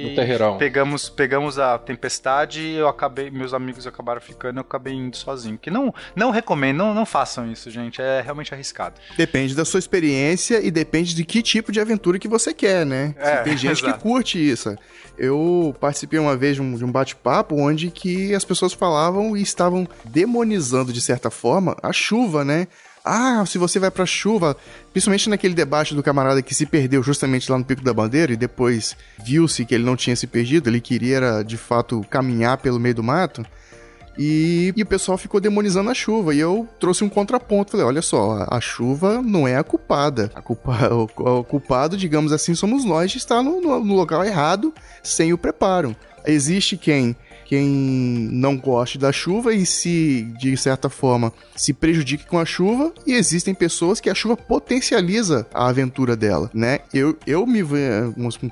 e 0.05 0.09
No 0.11 0.15
terreirão. 0.17 0.59
Pegamos, 0.59 1.09
pegamos 1.09 1.59
a 1.59 1.79
tempestade 1.79 2.61
e 2.61 2.75
eu 2.77 2.89
acabei. 2.89 3.31
Meus 3.31 3.53
amigos 3.53 3.87
acabaram 3.87 4.21
ficando 4.21 4.57
e 4.57 4.59
eu 4.59 4.63
acabei 4.63 4.95
indo 4.95 5.17
sozinho. 5.17 5.59
Que 5.59 5.71
não, 5.71 5.95
não 6.15 6.31
recomendo, 6.31 6.79
não, 6.79 6.95
não 6.95 7.07
façam 7.07 7.51
isso, 7.51 7.71
gente. 7.71 8.01
É 8.01 8.21
realmente 8.21 8.53
arriscado. 8.55 8.95
Depende 9.17 9.55
da 9.55 9.65
sua 9.65 9.79
experiência 9.79 10.61
e 10.65 10.71
depende 10.71 11.06
de 11.15 11.25
que 11.25 11.43
tipo 11.43 11.73
de 11.73 11.81
aventura 11.81 12.19
que 12.19 12.29
você 12.29 12.53
quer, 12.55 12.85
né? 12.87 13.15
É, 13.19 13.37
Tem 13.39 13.57
gente 13.57 13.83
exato. 13.83 13.99
que 13.99 14.03
curte 14.03 14.39
isso. 14.39 14.77
Eu 15.19 15.75
participei 15.81 16.19
uma 16.19 16.37
vez 16.37 16.57
de 16.57 16.63
um, 16.63 16.75
um 16.75 16.93
bate-papo 16.93 17.57
onde 17.57 17.91
que 17.91 18.35
as 18.35 18.45
pessoas 18.45 18.73
falavam 18.73 19.37
e 19.37 19.43
estavam 19.43 19.89
demonizando, 20.05 20.93
de 20.93 21.01
certa 21.01 21.31
forma, 21.31 21.77
a 21.83 21.93
chuva, 21.93 22.45
né? 22.45 22.67
Ah, 23.09 23.45
se 23.47 23.57
você 23.57 23.79
vai 23.79 23.91
pra 23.91 24.05
chuva, 24.05 24.57
principalmente 24.93 25.31
naquele 25.31 25.55
debate 25.55 25.95
do 25.95 26.03
camarada 26.03 26.43
que 26.43 26.53
se 26.53 26.67
perdeu 26.67 27.05
justamente 27.05 27.51
lá 27.51 27.57
no 27.57 27.65
Pico 27.65 27.85
da 27.85 27.95
Bandeira 27.95 28.33
e 28.33 28.37
depois 28.37 28.97
viu-se 29.25 29.65
que 29.65 29.77
ele 29.77 29.85
não 29.85 29.95
tinha 29.95 30.17
se 30.17 30.27
perdido, 30.27 30.69
ele 30.69 30.81
queria, 30.81 31.45
de 31.45 31.57
fato, 31.57 32.05
caminhar 32.11 32.59
pelo 32.59 32.81
meio 32.81 32.97
do 32.97 33.05
mato. 33.05 33.47
E, 34.19 34.73
e 34.77 34.83
o 34.83 34.87
pessoal 34.87 35.19
ficou 35.19 35.41
demonizando 35.41 35.91
a 35.91 35.95
chuva. 35.95 36.35
E 36.35 36.39
eu 36.39 36.69
trouxe 36.81 37.05
um 37.05 37.09
contraponto. 37.09 37.73
Falei: 37.73 37.87
olha 37.87 38.03
só, 38.03 38.47
a, 38.49 38.61
chuva 38.61 39.21
não 39.23 39.47
é 39.47 39.57
a 39.57 39.65
culpada. 39.65 40.31
A 40.35 40.43
culpa, 40.43 40.89
o, 40.93 41.39
o 41.41 41.45
culpado, 41.45 41.97
digamos 41.97 42.33
assim, 42.33 42.55
somos 42.55 42.85
nós 42.85 43.11
de 43.11 43.19
estar 43.19 43.43
no, 43.43 43.61
no- 43.61 43.85
no 43.85 43.95
local 43.95 44.25
errado 44.25 44.73
sem 45.03 45.33
o 45.33 45.39
preparo. 45.39 45.95
Existe 46.27 46.77
quem. 46.77 47.15
Quem 47.45 47.65
não 48.33 48.57
goste 48.57 48.99
da 48.99 49.13
chuva 49.13 49.55
e 49.55 49.65
se, 49.65 50.23
de 50.41 50.57
certa 50.57 50.89
forma, 50.91 51.33
se 51.55 51.73
prejudique 51.73 52.27
com 52.27 52.41
a 52.41 52.45
chuva, 52.45 52.93
e 53.07 53.13
existem 53.13 53.55
pessoas 53.55 54.01
que 54.01 54.11
a 54.11 54.15
chuva 54.17 54.37
potencializa 54.37 55.47
a 55.55 55.69
aventura 55.69 56.17
dela, 56.17 56.51
né? 56.53 56.81
Eu, 56.93 57.17
eu 57.25 57.47
me, 57.47 57.63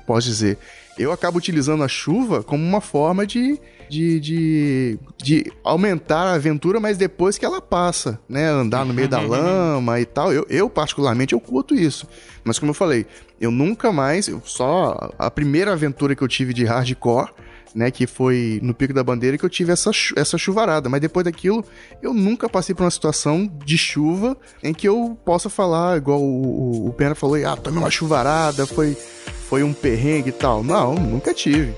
posso 0.07 0.27
dizer, 0.27 0.57
eu 0.97 1.11
acabo 1.11 1.37
utilizando 1.37 1.83
a 1.83 1.89
chuva 1.89 2.41
como 2.41 2.63
uma 2.63 2.79
forma 2.79 3.27
de, 3.27 3.59
de, 3.89 4.19
de, 4.19 4.99
de 5.17 5.51
aumentar 5.63 6.23
a 6.23 6.33
aventura, 6.33 6.79
mas 6.79 6.97
depois 6.97 7.37
que 7.37 7.45
ela 7.45 7.61
passa, 7.61 8.19
né? 8.27 8.47
Andar 8.47 8.85
no 8.85 8.93
meio 8.93 9.07
da 9.07 9.19
lama 9.19 9.99
e 9.99 10.05
tal. 10.05 10.33
Eu, 10.33 10.45
eu, 10.49 10.69
particularmente, 10.69 11.33
eu 11.33 11.39
curto 11.39 11.75
isso. 11.75 12.07
Mas 12.43 12.59
como 12.59 12.71
eu 12.71 12.75
falei, 12.75 13.05
eu 13.39 13.51
nunca 13.51 13.91
mais, 13.91 14.27
eu 14.27 14.41
só 14.45 15.11
a 15.17 15.29
primeira 15.29 15.73
aventura 15.73 16.15
que 16.15 16.21
eu 16.21 16.27
tive 16.27 16.53
de 16.53 16.63
hardcore, 16.63 17.29
né, 17.75 17.91
que 17.91 18.07
foi 18.07 18.59
no 18.63 18.73
Pico 18.73 18.93
da 18.93 19.03
Bandeira 19.03 19.37
que 19.37 19.43
eu 19.43 19.49
tive 19.49 19.73
essa, 19.73 19.91
essa 20.15 20.37
chuvarada, 20.37 20.87
mas 20.87 21.01
depois 21.01 21.25
daquilo 21.25 21.61
eu 22.01 22.13
nunca 22.13 22.47
passei 22.47 22.73
por 22.73 22.83
uma 22.83 22.89
situação 22.89 23.51
de 23.65 23.77
chuva 23.77 24.37
em 24.63 24.73
que 24.73 24.87
eu 24.87 25.17
possa 25.25 25.49
falar, 25.49 25.97
igual 25.97 26.21
o, 26.21 26.85
o, 26.85 26.87
o 26.87 26.93
Pena 26.93 27.13
falou, 27.13 27.35
ah, 27.45 27.57
tomei 27.57 27.79
uma 27.79 27.91
chuvarada, 27.91 28.65
foi, 28.65 28.95
foi 29.49 29.61
um 29.61 29.73
perrengue 29.73 30.29
e 30.29 30.31
tal. 30.31 30.63
Não, 30.63 30.95
nunca 30.95 31.33
tive. 31.33 31.75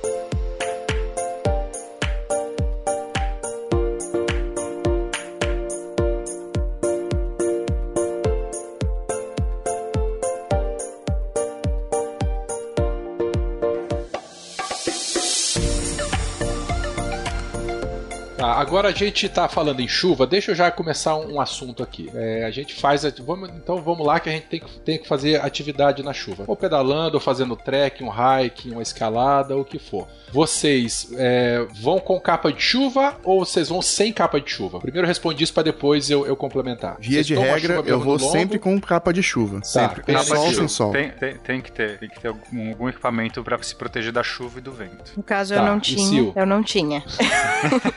Agora 18.57 18.89
a 18.89 18.91
gente 18.91 19.27
tá 19.29 19.47
falando 19.47 19.79
em 19.79 19.87
chuva, 19.87 20.25
deixa 20.25 20.51
eu 20.51 20.55
já 20.55 20.69
começar 20.71 21.15
um 21.15 21.39
assunto 21.39 21.83
aqui. 21.83 22.09
É, 22.13 22.45
a 22.45 22.51
gente 22.51 22.75
faz. 22.75 23.03
Vamos, 23.19 23.49
então 23.49 23.81
vamos 23.81 24.05
lá 24.05 24.19
que 24.19 24.29
a 24.29 24.31
gente 24.31 24.47
tem 24.47 24.59
que, 24.59 24.79
tem 24.79 24.97
que 24.97 25.07
fazer 25.07 25.41
atividade 25.41 26.03
na 26.03 26.13
chuva. 26.13 26.43
Ou 26.47 26.55
pedalando, 26.55 27.15
ou 27.15 27.21
fazendo 27.21 27.55
trek, 27.55 28.03
um 28.03 28.09
hike, 28.09 28.69
uma 28.71 28.81
escalada, 28.81 29.55
o 29.55 29.63
que 29.63 29.79
for. 29.79 30.07
Vocês 30.31 31.09
é, 31.15 31.65
vão 31.81 31.99
com 31.99 32.19
capa 32.19 32.51
de 32.51 32.61
chuva 32.61 33.15
ou 33.23 33.45
vocês 33.45 33.69
vão 33.69 33.81
sem 33.81 34.11
capa 34.11 34.41
de 34.41 34.49
chuva? 34.49 34.79
Primeiro 34.79 35.07
respondi 35.07 35.43
isso 35.43 35.53
para 35.53 35.63
depois 35.63 36.09
eu, 36.09 36.25
eu 36.25 36.35
complementar. 36.35 36.97
Via 36.99 37.23
Vocês 37.23 37.27
de 37.27 37.35
regra, 37.35 37.81
eu 37.85 37.99
vou 37.99 38.17
lombo? 38.17 38.31
sempre 38.31 38.59
com 38.59 38.79
capa 38.79 39.13
de 39.13 39.23
chuva. 39.23 39.61
sempre. 39.63 40.01
Com 40.01 40.05
tem 40.05 40.17
sol 40.23 40.53
sem 40.53 40.67
sol. 40.67 40.91
Tem, 40.91 41.09
tem, 41.11 41.35
tem 41.37 41.61
que 41.61 41.71
ter, 41.71 41.97
tem 41.97 42.09
que 42.09 42.19
ter 42.19 42.27
algum, 42.27 42.69
algum 42.69 42.89
equipamento 42.89 43.43
pra 43.43 43.61
se 43.61 43.75
proteger 43.75 44.11
da 44.11 44.23
chuva 44.23 44.59
e 44.59 44.61
do 44.61 44.71
vento. 44.71 45.13
No 45.15 45.23
caso, 45.23 45.53
Tá, 45.53 45.61
eu 45.61 45.65
não 45.65 45.79
tinha. 45.79 46.33
Eu 46.35 46.45
não 46.45 46.63
tinha. 46.63 47.03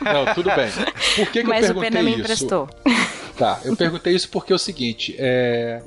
Não, 0.00 0.34
tudo 0.34 0.49
bem. 0.56 0.70
Por 1.16 1.30
que, 1.32 1.42
que 1.42 1.48
Mas 1.48 1.68
eu 1.68 1.76
o 1.76 1.80
perguntei 1.80 1.90
Pena 1.90 2.02
me 2.02 2.10
isso? 2.10 2.20
emprestou. 2.20 2.68
Tá, 3.36 3.60
eu 3.64 3.74
perguntei 3.76 4.14
isso 4.14 4.28
porque 4.28 4.52
é 4.52 4.56
o 4.56 4.58
seguinte, 4.58 5.16
é... 5.18 5.82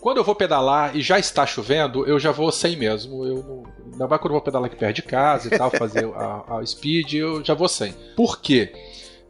Quando 0.00 0.16
eu 0.16 0.24
vou 0.24 0.34
pedalar 0.34 0.96
e 0.96 1.02
já 1.02 1.18
está 1.18 1.46
chovendo, 1.46 2.06
eu 2.06 2.18
já 2.18 2.32
vou 2.32 2.50
sem 2.50 2.74
mesmo. 2.74 3.24
Eu 3.24 3.36
não... 3.36 3.62
Ainda 3.92 4.08
mais 4.08 4.20
quando 4.20 4.30
eu 4.30 4.36
vou 4.36 4.40
pedalar 4.40 4.66
aqui 4.66 4.76
perto 4.76 4.96
de 4.96 5.02
casa 5.02 5.48
e 5.48 5.58
tal, 5.58 5.70
fazer 5.70 6.06
a, 6.16 6.58
a 6.58 6.66
speed, 6.66 7.14
eu 7.14 7.44
já 7.44 7.52
vou 7.52 7.68
sem. 7.68 7.94
Por 8.16 8.40
quê? 8.40 8.72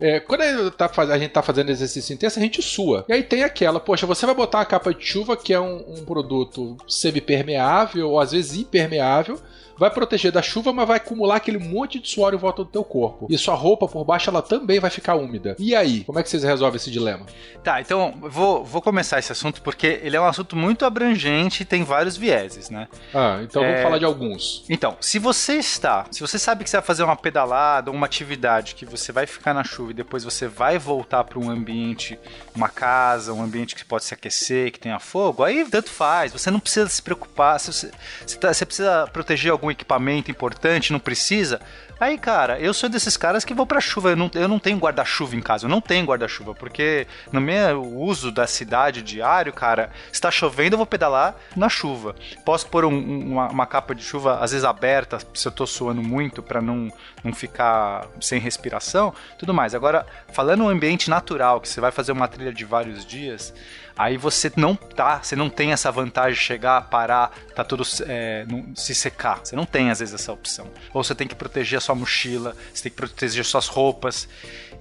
É, 0.01 0.19
quando 0.19 0.43
a, 0.43 0.71
tá 0.71 0.91
a 1.03 1.19
gente 1.19 1.31
tá 1.31 1.43
fazendo 1.43 1.71
exercício 1.71 2.15
intenso, 2.15 2.39
a 2.39 2.43
gente 2.43 2.63
sua. 2.63 3.05
E 3.09 3.13
aí 3.13 3.23
tem 3.23 3.43
aquela, 3.43 3.79
poxa, 3.81 4.07
você 4.07 4.25
vai 4.25 4.35
botar 4.35 4.59
uma 4.59 4.65
capa 4.65 4.95
de 4.95 5.05
chuva 5.05 5.37
que 5.37 5.53
é 5.53 5.61
um, 5.61 5.85
um 5.89 6.05
produto 6.05 6.77
semipermeável 6.89 8.09
ou 8.09 8.21
às 8.21 8.31
vezes 8.31 8.57
impermeável, 8.57 9.39
vai 9.81 9.91
proteger 9.91 10.31
da 10.31 10.43
chuva, 10.43 10.73
mas 10.73 10.87
vai 10.87 10.99
acumular 10.99 11.37
aquele 11.37 11.59
monte 11.59 11.99
de 11.99 12.09
suor 12.09 12.35
em 12.35 12.37
volta 12.37 12.63
do 12.63 12.71
teu 12.71 12.85
corpo. 12.85 13.27
E 13.31 13.39
sua 13.39 13.55
roupa 13.55 13.89
por 13.89 14.05
baixo 14.05 14.29
ela 14.31 14.43
também 14.43 14.79
vai 14.79 14.91
ficar 14.91 15.15
úmida. 15.17 15.57
E 15.59 15.75
aí, 15.75 16.05
como 16.05 16.19
é 16.19 16.23
que 16.23 16.29
vocês 16.29 16.45
resolvem 16.45 16.77
esse 16.77 16.91
dilema? 16.91 17.25
Tá, 17.65 17.81
então 17.81 18.15
eu 18.23 18.31
vou, 18.31 18.65
vou 18.65 18.83
começar 18.83 19.19
esse 19.19 19.33
assunto 19.33 19.63
porque 19.63 19.99
ele 20.03 20.17
é 20.17 20.21
um 20.21 20.27
assunto 20.27 20.55
muito 20.55 20.85
abrangente 20.85 21.63
e 21.63 21.67
tem 21.67 21.83
vários 21.83 22.17
vieses, 22.17 22.69
né? 22.71 22.87
Ah, 23.15 23.41
então 23.43 23.63
vamos 23.63 23.79
É. 23.79 23.83
falar 23.83 23.99
de 23.99 24.05
alguns. 24.05 24.65
Então, 24.69 24.97
se 25.01 25.19
você 25.19 25.55
está, 25.55 26.05
se 26.11 26.21
você 26.21 26.39
sabe 26.39 26.63
que 26.63 26.69
você 26.71 26.77
vai 26.77 26.87
fazer 26.87 27.03
uma 27.03 27.17
pedalada, 27.17 27.91
uma 27.91 28.05
atividade 28.07 28.75
que 28.75 28.85
você 28.85 29.11
vai 29.13 29.27
ficar 29.27 29.55
na 29.55 29.65
chuva 29.65 29.93
e 29.93 29.95
depois 29.95 30.23
você 30.25 30.47
vai 30.47 30.79
voltar 30.79 31.25
para 31.25 31.39
um 31.39 31.51
ambiente, 31.51 32.19
uma 32.55 32.69
casa, 32.69 33.33
um 33.33 33.43
ambiente 33.43 33.75
que 33.75 33.85
pode 33.85 34.05
se 34.05 34.13
aquecer, 34.13 34.71
que 34.73 34.79
tenha 34.79 34.99
fogo, 34.99 35.43
aí 35.43 35.65
tanto 35.65 35.89
faz. 35.91 36.33
Você 36.33 36.51
não 36.51 36.61
precisa 36.61 36.89
se 36.89 37.01
preocupar. 37.01 37.59
Se 37.59 37.73
você, 37.73 37.91
se 38.27 38.39
tá- 38.39 38.53
você 38.53 38.67
precisa 38.67 39.09
proteger 39.13 39.51
algum 39.53 39.70
equipamento 39.71 40.31
importante, 40.31 40.93
não 40.93 40.99
precisa. 41.01 41.61
Aí, 41.99 42.17
cara, 42.17 42.59
eu 42.59 42.73
sou 42.73 42.89
desses 42.89 43.15
caras 43.17 43.45
que 43.45 43.53
vou 43.53 43.67
pra 43.67 43.79
chuva. 43.81 44.11
Eu 44.11 44.17
não, 44.17 44.31
eu 44.35 44.49
não 44.49 44.59
tenho 44.59 44.79
guarda-chuva 44.79 45.37
em 45.37 45.41
casa. 45.41 45.67
Eu 45.67 45.69
não 45.71 45.83
tenho 45.83 46.07
guarda-chuva. 46.07 46.55
Porque 46.55 47.07
no 47.31 47.41
meu 47.43 47.83
uso 47.83 48.33
da 48.33 48.47
cidade 48.47 49.03
diário, 49.03 49.53
cara, 49.53 49.91
se 50.11 50.19
tá 50.21 50.31
chovendo, 50.31 50.75
eu 50.75 50.79
vou 50.79 50.87
pedalar 50.87 51.37
na 51.55 51.69
chuva. 51.69 52.15
Posso 52.43 52.67
pôr 52.69 52.87
um- 52.87 52.91
um- 52.95 53.33
uma, 53.33 53.49
uma 53.51 53.67
capa 53.67 53.95
de 53.95 54.03
chuva, 54.03 54.39
às 54.41 54.53
vezes 54.53 54.65
aberta, 54.65 55.19
se 55.35 55.47
eu 55.47 55.53
tô 55.53 55.67
suando 55.67 56.03
muito, 56.03 56.43
pra 56.43 56.63
não, 56.63 56.91
não 57.23 57.35
ficar 57.35 58.07
sem 58.19 58.41
respiração, 58.41 59.13
tudo 59.39 59.53
mais. 59.53 59.75
Agora, 59.75 60.07
falando 60.33 60.65
um 60.65 60.69
ambiente 60.71 61.11
natural, 61.11 61.61
que 61.61 61.69
você 61.69 61.83
vai 61.83 61.91
fazer 61.93 62.13
uma 62.13 62.27
trilha 62.29 62.53
de 62.53 62.65
vários 62.65 63.05
dias. 63.05 63.53
Aí 64.01 64.17
você 64.17 64.51
não 64.57 64.75
tá, 64.75 65.21
você 65.23 65.37
não 65.37 65.51
tem 65.51 65.73
essa 65.73 65.93
vantagem 65.93 66.33
de 66.33 66.41
chegar, 66.41 66.89
parar, 66.89 67.33
tá 67.55 67.63
tudo 67.63 67.83
é, 68.07 68.47
se 68.75 68.95
secar. 68.95 69.41
Você 69.45 69.55
não 69.55 69.67
tem 69.67 69.91
às 69.91 69.99
vezes 69.99 70.15
essa 70.15 70.33
opção. 70.33 70.67
Ou 70.95 71.05
você 71.05 71.15
tem 71.15 71.29
que 71.29 71.35
proteger 71.35 71.77
a 71.77 71.81
sua 71.83 71.95
mochila, 71.95 72.57
você 72.73 72.85
tem 72.85 72.91
que 72.93 72.97
proteger 72.97 73.45
suas 73.45 73.67
roupas. 73.69 74.27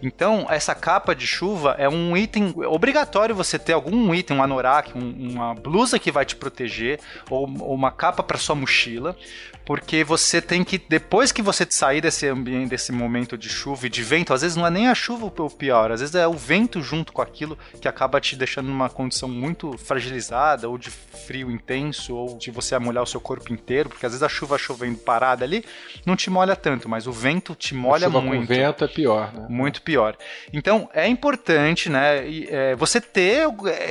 Então, 0.01 0.47
essa 0.49 0.73
capa 0.73 1.13
de 1.13 1.27
chuva 1.27 1.75
é 1.77 1.89
um 1.89 2.15
item 2.15 2.53
obrigatório 2.65 3.35
você 3.35 3.59
ter 3.59 3.73
algum 3.73 4.15
item, 4.15 4.37
um 4.37 4.41
anorak, 4.43 4.97
um- 4.97 5.31
uma 5.33 5.53
blusa 5.53 5.99
que 5.99 6.09
vai 6.13 6.23
te 6.23 6.37
proteger, 6.37 7.01
ou, 7.29 7.41
ou 7.59 7.75
uma 7.75 7.91
capa 7.91 8.23
para 8.23 8.37
sua 8.37 8.55
mochila, 8.55 9.17
porque 9.65 10.03
você 10.03 10.41
tem 10.41 10.63
que, 10.63 10.77
depois 10.77 11.33
que 11.33 11.41
você 11.41 11.67
sair 11.69 11.99
desse 11.99 12.25
ambiente, 12.27 12.69
desse 12.69 12.93
momento 12.93 13.37
de 13.37 13.49
chuva 13.49 13.87
e 13.87 13.89
de 13.89 14.01
vento, 14.01 14.33
às 14.33 14.41
vezes 14.41 14.55
não 14.55 14.65
é 14.65 14.69
nem 14.69 14.87
a 14.87 14.95
chuva 14.95 15.25
o 15.25 15.49
pior, 15.49 15.91
às 15.91 15.99
vezes 15.99 16.15
é 16.15 16.25
o 16.25 16.33
vento 16.33 16.81
junto 16.81 17.11
com 17.11 17.21
aquilo 17.21 17.57
que 17.81 17.87
acaba 17.87 18.21
te 18.21 18.37
deixando 18.37 18.67
numa 18.69 18.89
condição 18.89 19.08
muito 19.27 19.77
fragilizada, 19.77 20.67
ou 20.67 20.77
de 20.77 20.89
frio 20.89 21.51
intenso, 21.51 22.15
ou 22.15 22.37
de 22.37 22.51
você 22.51 22.77
molhar 22.79 23.03
o 23.03 23.07
seu 23.07 23.19
corpo 23.19 23.51
inteiro, 23.53 23.89
porque 23.89 24.05
às 24.05 24.11
vezes 24.11 24.23
a 24.23 24.29
chuva 24.29 24.57
chovendo 24.57 24.97
parada 24.97 25.43
ali 25.43 25.63
não 26.05 26.15
te 26.15 26.29
molha 26.29 26.55
tanto, 26.55 26.87
mas 26.87 27.07
o 27.07 27.11
vento 27.11 27.55
te 27.55 27.73
molha 27.73 28.05
chuva 28.05 28.21
muito. 28.21 28.47
com 28.47 28.53
vento 28.53 28.83
é 28.83 28.87
pior, 28.87 29.33
né? 29.33 29.47
Muito 29.49 29.81
pior. 29.81 30.17
Então, 30.53 30.89
é 30.93 31.07
importante, 31.07 31.89
né, 31.89 32.23
é, 32.47 32.75
você 32.75 32.99
ter 33.01 33.47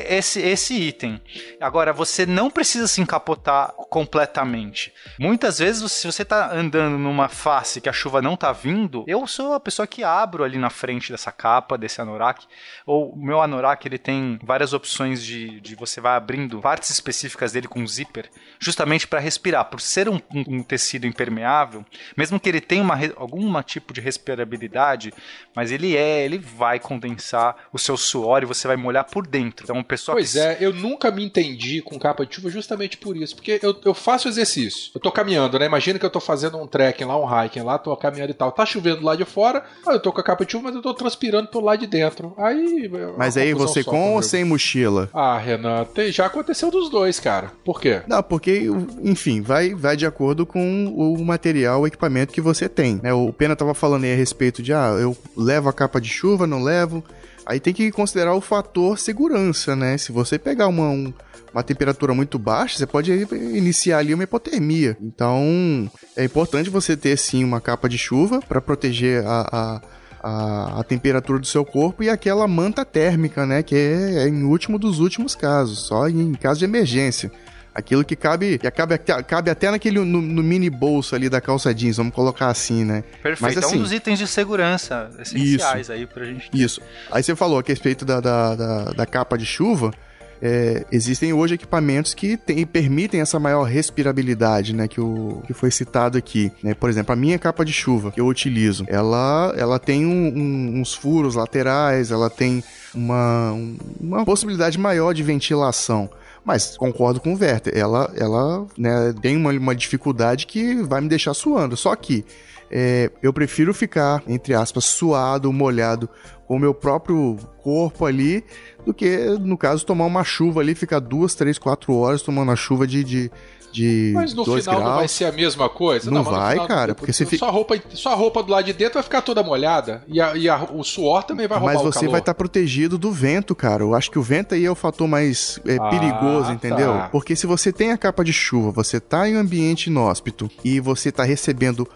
esse, 0.08 0.40
esse 0.40 0.74
item. 0.74 1.20
Agora, 1.60 1.92
você 1.92 2.26
não 2.26 2.50
precisa 2.50 2.86
se 2.86 3.00
encapotar 3.00 3.72
completamente. 3.90 4.92
Muitas 5.18 5.58
vezes, 5.58 5.90
se 5.92 6.06
você 6.06 6.24
tá 6.24 6.52
andando 6.52 6.98
numa 6.98 7.28
face 7.28 7.80
que 7.80 7.88
a 7.88 7.92
chuva 7.92 8.20
não 8.22 8.36
tá 8.36 8.52
vindo, 8.52 9.04
eu 9.06 9.26
sou 9.26 9.54
a 9.54 9.60
pessoa 9.60 9.86
que 9.86 10.02
abro 10.04 10.44
ali 10.44 10.58
na 10.58 10.70
frente 10.70 11.10
dessa 11.10 11.32
capa, 11.32 11.78
desse 11.78 12.00
anorak, 12.00 12.46
ou 12.86 13.10
o 13.10 13.16
meu 13.16 13.40
anorak, 13.40 13.86
ele 13.86 13.98
tem 13.98 14.38
várias 14.42 14.72
opções 14.72 14.97
de, 15.06 15.60
de 15.60 15.74
você 15.74 16.00
vai 16.00 16.16
abrindo 16.16 16.60
partes 16.60 16.90
específicas 16.90 17.52
dele 17.52 17.68
com 17.68 17.86
zíper, 17.86 18.30
justamente 18.58 19.06
para 19.06 19.20
respirar. 19.20 19.64
Por 19.66 19.80
ser 19.80 20.08
um, 20.08 20.20
um- 20.34 20.44
um 20.58 20.62
tecido 20.62 21.06
impermeável, 21.06 21.84
mesmo 22.16 22.40
que 22.40 22.48
ele 22.48 22.60
tenha 22.60 22.82
uma, 22.82 22.98
alguma 23.16 23.62
tipo 23.62 23.92
de 23.92 24.00
respirabilidade, 24.00 25.12
mas 25.54 25.70
ele 25.70 25.96
é, 25.96 26.24
ele 26.24 26.38
vai 26.38 26.78
condensar 26.78 27.56
o 27.72 27.78
seu 27.78 27.96
suor 27.96 28.42
e 28.42 28.46
você 28.46 28.66
vai 28.66 28.76
molhar 28.76 29.04
por 29.04 29.26
dentro. 29.26 29.64
Então, 29.64 29.78
a 29.78 29.84
pessoa 29.84 30.16
Pois 30.16 30.32
que 30.32 30.38
é, 30.38 30.56
eu 30.60 30.72
nunca 30.72 31.10
me 31.10 31.24
entendi 31.24 31.82
com 31.82 31.98
capa 31.98 32.24
de 32.24 32.34
chuva 32.34 32.50
justamente 32.50 32.96
por 32.96 33.16
isso. 33.16 33.34
Porque 33.34 33.58
eu, 33.62 33.78
eu 33.84 33.94
faço 33.94 34.28
exercício. 34.28 34.90
Eu 34.94 35.00
tô 35.00 35.10
caminhando, 35.12 35.58
né? 35.58 35.66
Imagina 35.66 35.98
que 35.98 36.06
eu 36.06 36.10
tô 36.10 36.20
fazendo 36.20 36.56
um 36.58 36.66
trekking 36.66 37.04
lá, 37.04 37.16
um 37.18 37.44
hiking 37.44 37.60
lá, 37.62 37.78
tô 37.78 37.94
caminhando 37.96 38.30
e 38.30 38.34
tal. 38.34 38.52
Tá 38.52 38.64
chovendo 38.64 39.04
lá 39.04 39.14
de 39.16 39.24
fora, 39.24 39.64
eu 39.86 40.00
tô 40.00 40.12
com 40.12 40.20
a 40.20 40.24
capa 40.24 40.44
de 40.44 40.52
chuva, 40.52 40.64
mas 40.64 40.74
eu 40.76 40.82
tô 40.82 40.94
transpirando 40.94 41.48
pelo 41.48 41.64
lado 41.64 41.80
de 41.80 41.86
dentro. 41.86 42.34
Aí. 42.38 42.90
Mas 43.16 43.36
aí 43.36 43.52
você 43.52 43.82
só 43.82 43.90
com 43.90 44.14
ou 44.14 44.22
sem 44.22 44.44
mochila? 44.44 44.87
Ah, 45.12 45.38
Renan, 45.38 45.84
tem- 45.84 46.10
já 46.12 46.26
aconteceu 46.26 46.70
dos 46.70 46.88
dois, 46.90 47.18
cara. 47.20 47.52
Por 47.64 47.80
quê? 47.80 48.02
Não, 48.08 48.22
porque, 48.22 48.68
enfim, 49.02 49.40
vai, 49.40 49.74
vai 49.74 49.96
de 49.96 50.06
acordo 50.06 50.44
com 50.46 50.86
o 50.86 51.24
material, 51.24 51.82
o 51.82 51.86
equipamento 51.86 52.32
que 52.32 52.40
você 52.40 52.68
tem. 52.68 53.00
né? 53.02 53.12
O 53.12 53.32
Pena 53.32 53.54
tava 53.56 53.74
falando 53.74 54.04
aí 54.04 54.12
a 54.12 54.16
respeito 54.16 54.62
de, 54.62 54.72
ah, 54.72 54.96
eu 55.00 55.16
levo 55.36 55.68
a 55.68 55.72
capa 55.72 56.00
de 56.00 56.08
chuva, 56.08 56.46
não 56.46 56.62
levo. 56.62 57.02
Aí 57.46 57.58
tem 57.60 57.72
que 57.72 57.90
considerar 57.90 58.34
o 58.34 58.40
fator 58.42 58.98
segurança, 58.98 59.74
né? 59.74 59.96
Se 59.96 60.12
você 60.12 60.38
pegar 60.38 60.66
uma, 60.68 60.88
um- 60.90 61.12
uma 61.52 61.62
temperatura 61.62 62.12
muito 62.12 62.38
baixa, 62.38 62.76
você 62.76 62.86
pode 62.86 63.10
iniciar 63.10 63.98
ali 63.98 64.12
uma 64.12 64.24
hipotermia. 64.24 64.96
Então, 65.00 65.90
é 66.16 66.24
importante 66.24 66.68
você 66.68 66.94
ter 66.96 67.16
sim 67.16 67.42
uma 67.42 67.58
capa 67.60 67.88
de 67.88 67.96
chuva 67.96 68.40
para 68.46 68.60
proteger 68.60 69.24
a, 69.26 69.48
a, 69.50 69.80
a, 70.22 70.80
a 70.80 70.84
temperatura 70.84 71.38
do 71.38 71.46
seu 71.46 71.64
corpo 71.64 72.02
e 72.02 72.10
aquela 72.10 72.46
manta 72.48 72.84
térmica, 72.84 73.46
né? 73.46 73.62
Que 73.62 73.74
é, 73.76 74.24
é 74.24 74.28
em 74.28 74.42
último 74.44 74.78
dos 74.78 74.98
últimos 75.00 75.34
casos, 75.34 75.78
só 75.80 76.08
em 76.08 76.32
caso 76.34 76.58
de 76.60 76.64
emergência. 76.64 77.30
Aquilo 77.74 78.04
que 78.04 78.16
cabe, 78.16 78.58
que 78.58 78.68
cabe, 78.72 78.98
cabe 78.98 79.50
até 79.50 79.70
naquele 79.70 80.00
no, 80.00 80.20
no 80.20 80.42
mini 80.42 80.68
bolso 80.68 81.14
ali 81.14 81.28
da 81.28 81.40
calça 81.40 81.72
jeans, 81.72 81.96
vamos 81.98 82.12
colocar 82.12 82.48
assim, 82.48 82.84
né? 82.84 83.04
Perfeito, 83.22 83.40
Mas 83.42 83.56
é 83.56 83.60
assim- 83.60 83.76
um 83.78 83.82
dos 83.82 83.92
itens 83.92 84.18
de 84.18 84.26
segurança 84.26 85.10
essenciais 85.20 85.88
aí 85.88 86.04
pra 86.04 86.24
gente. 86.24 86.50
Isso. 86.52 86.80
Aí 87.12 87.22
você 87.22 87.36
falou 87.36 87.60
a 87.60 87.62
respeito 87.64 88.04
da, 88.04 88.20
da, 88.20 88.56
da, 88.56 88.84
da 88.86 89.06
capa 89.06 89.38
de 89.38 89.46
chuva. 89.46 89.92
É, 90.40 90.84
existem 90.92 91.32
hoje 91.32 91.54
equipamentos 91.54 92.14
que 92.14 92.36
tem- 92.36 92.64
permitem 92.66 93.20
essa 93.20 93.38
maior 93.38 93.64
respirabilidade, 93.64 94.74
né? 94.74 94.86
Que, 94.88 95.00
o, 95.00 95.42
que 95.46 95.52
foi 95.52 95.70
citado 95.70 96.16
aqui. 96.18 96.52
Né? 96.62 96.74
Por 96.74 96.88
exemplo, 96.88 97.12
a 97.12 97.16
minha 97.16 97.38
capa 97.38 97.64
de 97.64 97.72
chuva 97.72 98.10
que 98.12 98.20
eu 98.20 98.26
utilizo, 98.26 98.84
ela, 98.88 99.52
ela 99.56 99.78
tem 99.78 100.06
um- 100.06 100.28
um- 100.36 100.80
uns 100.80 100.94
furos 100.94 101.34
laterais, 101.34 102.10
ela 102.10 102.30
tem 102.30 102.62
uma, 102.94 103.52
um- 103.52 103.76
uma 104.00 104.24
possibilidade 104.24 104.78
maior 104.78 105.12
de 105.12 105.22
ventilação. 105.22 106.08
Mas 106.44 106.76
concordo 106.76 107.20
com 107.20 107.34
o 107.34 107.38
Werther, 107.38 107.76
ela, 107.76 108.10
ela 108.16 108.66
né, 108.78 109.12
tem 109.20 109.36
uma, 109.36 109.50
uma 109.52 109.74
dificuldade 109.74 110.46
que 110.46 110.76
vai 110.82 111.00
me 111.00 111.08
deixar 111.08 111.34
suando. 111.34 111.76
Só 111.76 111.94
que 111.94 112.24
é, 112.70 113.10
eu 113.22 113.32
prefiro 113.32 113.74
ficar, 113.74 114.22
entre 114.26 114.54
aspas, 114.54 114.84
suado, 114.84 115.52
molhado 115.52 116.08
com 116.46 116.56
o 116.56 116.58
meu 116.58 116.72
próprio 116.72 117.36
corpo 117.62 118.06
ali, 118.06 118.42
do 118.88 118.94
que, 118.94 119.18
no 119.38 119.58
caso, 119.58 119.84
tomar 119.84 120.06
uma 120.06 120.24
chuva 120.24 120.60
ali, 120.60 120.74
ficar 120.74 120.98
duas, 120.98 121.34
três, 121.34 121.58
quatro 121.58 121.94
horas 121.94 122.22
tomando 122.22 122.50
a 122.50 122.56
chuva 122.56 122.86
de, 122.86 123.04
de, 123.04 123.30
de 123.72 124.12
Mas 124.14 124.34
no 124.34 124.44
2 124.44 124.64
final 124.64 124.76
graus. 124.76 124.90
não 124.90 124.98
vai 124.98 125.08
ser 125.08 125.24
a 125.26 125.32
mesma 125.32 125.68
coisa? 125.68 126.10
Não 126.10 126.22
no 126.24 126.30
vai, 126.30 126.52
final- 126.52 126.68
cara, 126.68 126.94
porque 126.94 127.12
você 127.12 127.24
sua, 127.36 127.50
roupa, 127.50 127.76
sua 127.94 128.14
roupa 128.14 128.42
do 128.42 128.50
lado 128.52 128.64
de 128.64 128.72
dentro 128.72 128.94
vai 128.94 129.02
ficar 129.02 129.22
toda 129.22 129.42
molhada 129.42 130.02
e, 130.08 130.20
a- 130.20 130.36
e 130.36 130.48
a- 130.48 130.68
o 130.72 130.82
suor 130.84 131.22
também 131.24 131.46
vai 131.46 131.58
roubar 131.58 131.74
Mas 131.74 131.82
você 131.82 132.08
vai 132.08 132.20
estar 132.20 132.34
protegido 132.34 132.96
do 132.98 133.12
vento, 133.12 133.54
cara. 133.54 133.82
Eu 133.82 133.94
acho 133.94 134.10
que 134.10 134.18
o 134.18 134.22
vento 134.22 134.54
aí 134.54 134.64
é 134.64 134.70
o 134.70 134.74
fator 134.74 135.06
mais 135.08 135.60
é, 135.66 135.76
Ah, 135.80 135.88
perigoso, 135.90 136.46
tá. 136.48 136.52
entendeu? 136.54 137.02
Porque 137.12 137.36
se 137.36 137.46
você 137.46 137.72
tem 137.72 137.92
a 137.92 137.98
capa 137.98 138.24
de 138.24 138.32
chuva, 138.32 138.70
você 138.70 138.98
tá 139.00 139.28
em 139.28 139.36
um 139.36 139.40
ambiente 139.40 139.86
inóspito 139.88 140.50
e 140.64 140.80
você 140.80 141.10
tá 141.12 141.24
recebendo 141.24 141.88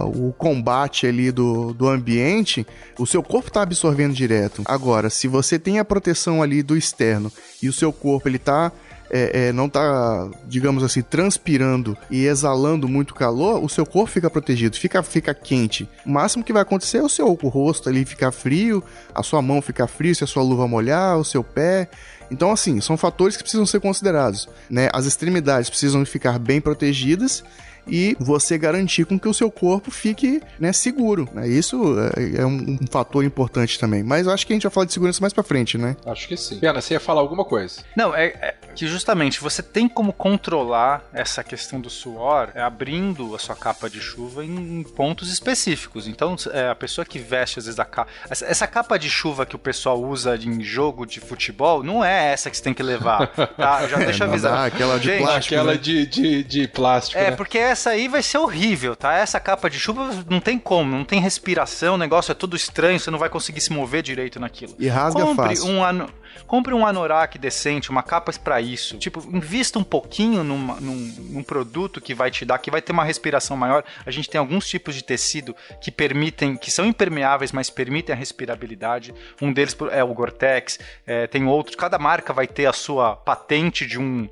a- 0.00 0.04
o 0.06 0.32
combate 0.36 1.06
ali 1.06 1.30
do, 1.30 1.72
do 1.74 1.88
ambiente, 1.88 2.66
o 2.98 3.06
seu 3.06 3.22
corpo 3.22 3.50
tá 3.50 3.62
absorvendo 3.62 4.12
direto. 4.14 4.62
Agora, 4.66 5.10
se 5.10 5.28
você 5.28 5.58
tem 5.58 5.78
a 5.78 5.84
proteção 5.84 6.42
ali 6.42 6.62
do 6.62 6.76
externo 6.76 7.30
e 7.62 7.68
o 7.68 7.72
seu 7.72 7.92
corpo 7.92 8.28
ele 8.28 8.38
tá 8.38 8.72
é, 9.10 9.48
é, 9.48 9.52
não 9.52 9.68
tá, 9.68 10.28
digamos 10.46 10.82
assim, 10.82 11.02
transpirando 11.02 11.96
e 12.10 12.26
exalando 12.26 12.88
muito 12.88 13.14
calor, 13.14 13.62
o 13.62 13.68
seu 13.68 13.84
corpo 13.84 14.10
fica 14.10 14.30
protegido, 14.30 14.76
fica, 14.76 15.02
fica 15.02 15.34
quente. 15.34 15.88
O 16.06 16.10
máximo 16.10 16.44
que 16.44 16.52
vai 16.52 16.62
acontecer 16.62 16.98
é 16.98 17.02
o 17.02 17.08
seu 17.08 17.32
rosto 17.32 17.88
ali 17.88 18.04
ficar 18.04 18.30
frio, 18.30 18.82
a 19.14 19.22
sua 19.22 19.42
mão 19.42 19.60
ficar 19.60 19.88
fria, 19.88 20.14
se 20.14 20.24
a 20.24 20.26
sua 20.26 20.42
luva 20.42 20.68
molhar, 20.68 21.18
o 21.18 21.24
seu 21.24 21.42
pé. 21.42 21.88
Então, 22.30 22.52
assim, 22.52 22.80
são 22.80 22.96
fatores 22.96 23.36
que 23.36 23.42
precisam 23.42 23.66
ser 23.66 23.80
considerados. 23.80 24.48
Né? 24.68 24.88
As 24.92 25.04
extremidades 25.04 25.68
precisam 25.68 26.04
ficar 26.06 26.38
bem 26.38 26.60
protegidas 26.60 27.42
e 27.90 28.16
você 28.20 28.56
garantir 28.56 29.04
com 29.04 29.18
que 29.18 29.28
o 29.28 29.34
seu 29.34 29.50
corpo 29.50 29.90
fique 29.90 30.40
né, 30.58 30.72
seguro. 30.72 31.28
né? 31.32 31.48
Isso 31.48 31.96
é, 32.16 32.40
é 32.42 32.46
um, 32.46 32.78
um 32.80 32.86
fator 32.90 33.24
importante 33.24 33.78
também. 33.78 34.02
Mas 34.02 34.26
acho 34.28 34.46
que 34.46 34.52
a 34.52 34.56
gente 34.56 34.62
vai 34.62 34.70
falar 34.72 34.86
de 34.86 34.92
segurança 34.92 35.20
mais 35.20 35.32
pra 35.32 35.42
frente, 35.42 35.76
né? 35.76 35.96
Acho 36.06 36.28
que 36.28 36.36
sim. 36.36 36.58
Pena, 36.58 36.80
você 36.80 36.94
ia 36.94 37.00
falar 37.00 37.20
alguma 37.20 37.44
coisa. 37.44 37.82
Não, 37.96 38.14
é, 38.14 38.26
é 38.26 38.54
que 38.74 38.86
justamente 38.86 39.40
você 39.40 39.62
tem 39.62 39.88
como 39.88 40.12
controlar 40.12 41.02
essa 41.12 41.42
questão 41.42 41.80
do 41.80 41.90
suor 41.90 42.50
é, 42.54 42.62
abrindo 42.62 43.34
a 43.34 43.38
sua 43.38 43.54
capa 43.56 43.88
de 43.90 44.00
chuva 44.00 44.44
em, 44.44 44.80
em 44.80 44.82
pontos 44.82 45.30
específicos. 45.32 46.06
Então, 46.06 46.36
é, 46.52 46.68
a 46.68 46.74
pessoa 46.74 47.04
que 47.04 47.18
veste 47.18 47.58
às 47.58 47.64
vezes 47.66 47.80
a 47.80 47.84
capa. 47.84 48.10
Essa, 48.28 48.46
essa 48.46 48.66
capa 48.66 48.98
de 48.98 49.08
chuva 49.10 49.44
que 49.44 49.56
o 49.56 49.58
pessoal 49.58 50.00
usa 50.02 50.36
em 50.36 50.62
jogo 50.62 51.04
de 51.06 51.20
futebol 51.20 51.82
não 51.82 52.04
é 52.04 52.32
essa 52.32 52.50
que 52.50 52.56
você 52.56 52.62
tem 52.62 52.74
que 52.74 52.82
levar. 52.82 53.26
Tá? 53.56 53.86
Já 53.88 53.96
deixa 54.04 54.24
avisar. 54.24 54.52
dá, 54.52 54.64
aquela 54.66 54.98
de 54.98 55.06
Gente, 55.08 55.22
plástico, 55.22 55.54
Aquela 55.54 55.72
né? 55.72 55.78
de, 55.78 56.06
de, 56.06 56.44
de 56.44 56.68
plástico, 56.68 57.18
É, 57.18 57.30
né? 57.30 57.36
porque 57.36 57.58
essa 57.58 57.79
aí 57.88 58.08
vai 58.08 58.22
ser 58.22 58.38
horrível, 58.38 58.94
tá? 58.94 59.14
Essa 59.14 59.40
capa 59.40 59.70
de 59.70 59.78
chuva 59.78 60.24
não 60.28 60.40
tem 60.40 60.58
como, 60.58 60.96
não 60.96 61.04
tem 61.04 61.20
respiração, 61.20 61.94
o 61.94 61.98
negócio 61.98 62.32
é 62.32 62.34
tudo 62.34 62.56
estranho, 62.56 62.98
você 62.98 63.10
não 63.10 63.18
vai 63.18 63.28
conseguir 63.28 63.60
se 63.60 63.72
mover 63.72 64.02
direito 64.02 64.38
naquilo. 64.38 64.74
E 64.78 64.88
rasga 64.88 65.22
compre 65.22 65.56
fácil. 65.56 65.66
Um 65.66 65.82
ano, 65.82 66.08
compre 66.46 66.72
um 66.74 66.86
anorak 66.86 67.38
decente, 67.38 67.90
uma 67.90 68.02
capa 68.02 68.30
pra 68.42 68.60
isso. 68.60 68.96
Tipo, 68.98 69.20
invista 69.34 69.78
um 69.78 69.84
pouquinho 69.84 70.42
numa- 70.44 70.80
num, 70.80 70.94
num 71.30 71.42
produto 71.42 72.00
que 72.00 72.14
vai 72.14 72.30
te 72.30 72.44
dar, 72.44 72.58
que 72.58 72.70
vai 72.70 72.80
ter 72.82 72.92
uma 72.92 73.04
respiração 73.04 73.56
maior. 73.56 73.84
A 74.04 74.10
gente 74.10 74.28
tem 74.30 74.38
alguns 74.38 74.66
tipos 74.68 74.94
de 74.94 75.02
tecido 75.02 75.54
que 75.80 75.90
permitem, 75.90 76.56
que 76.56 76.70
são 76.70 76.84
impermeáveis, 76.84 77.52
mas 77.52 77.70
permitem 77.70 78.14
a 78.14 78.18
respirabilidade. 78.18 79.14
Um 79.40 79.52
deles 79.52 79.76
é 79.92 80.02
o 80.04 80.12
Gore-Tex, 80.14 80.78
é, 81.06 81.26
tem 81.26 81.44
outros. 81.46 81.76
Cada 81.76 81.98
marca 81.98 82.32
vai 82.32 82.46
ter 82.46 82.66
a 82.66 82.72
sua 82.72 83.16
patente 83.16 83.86
de 83.86 83.98
um. 83.98 84.28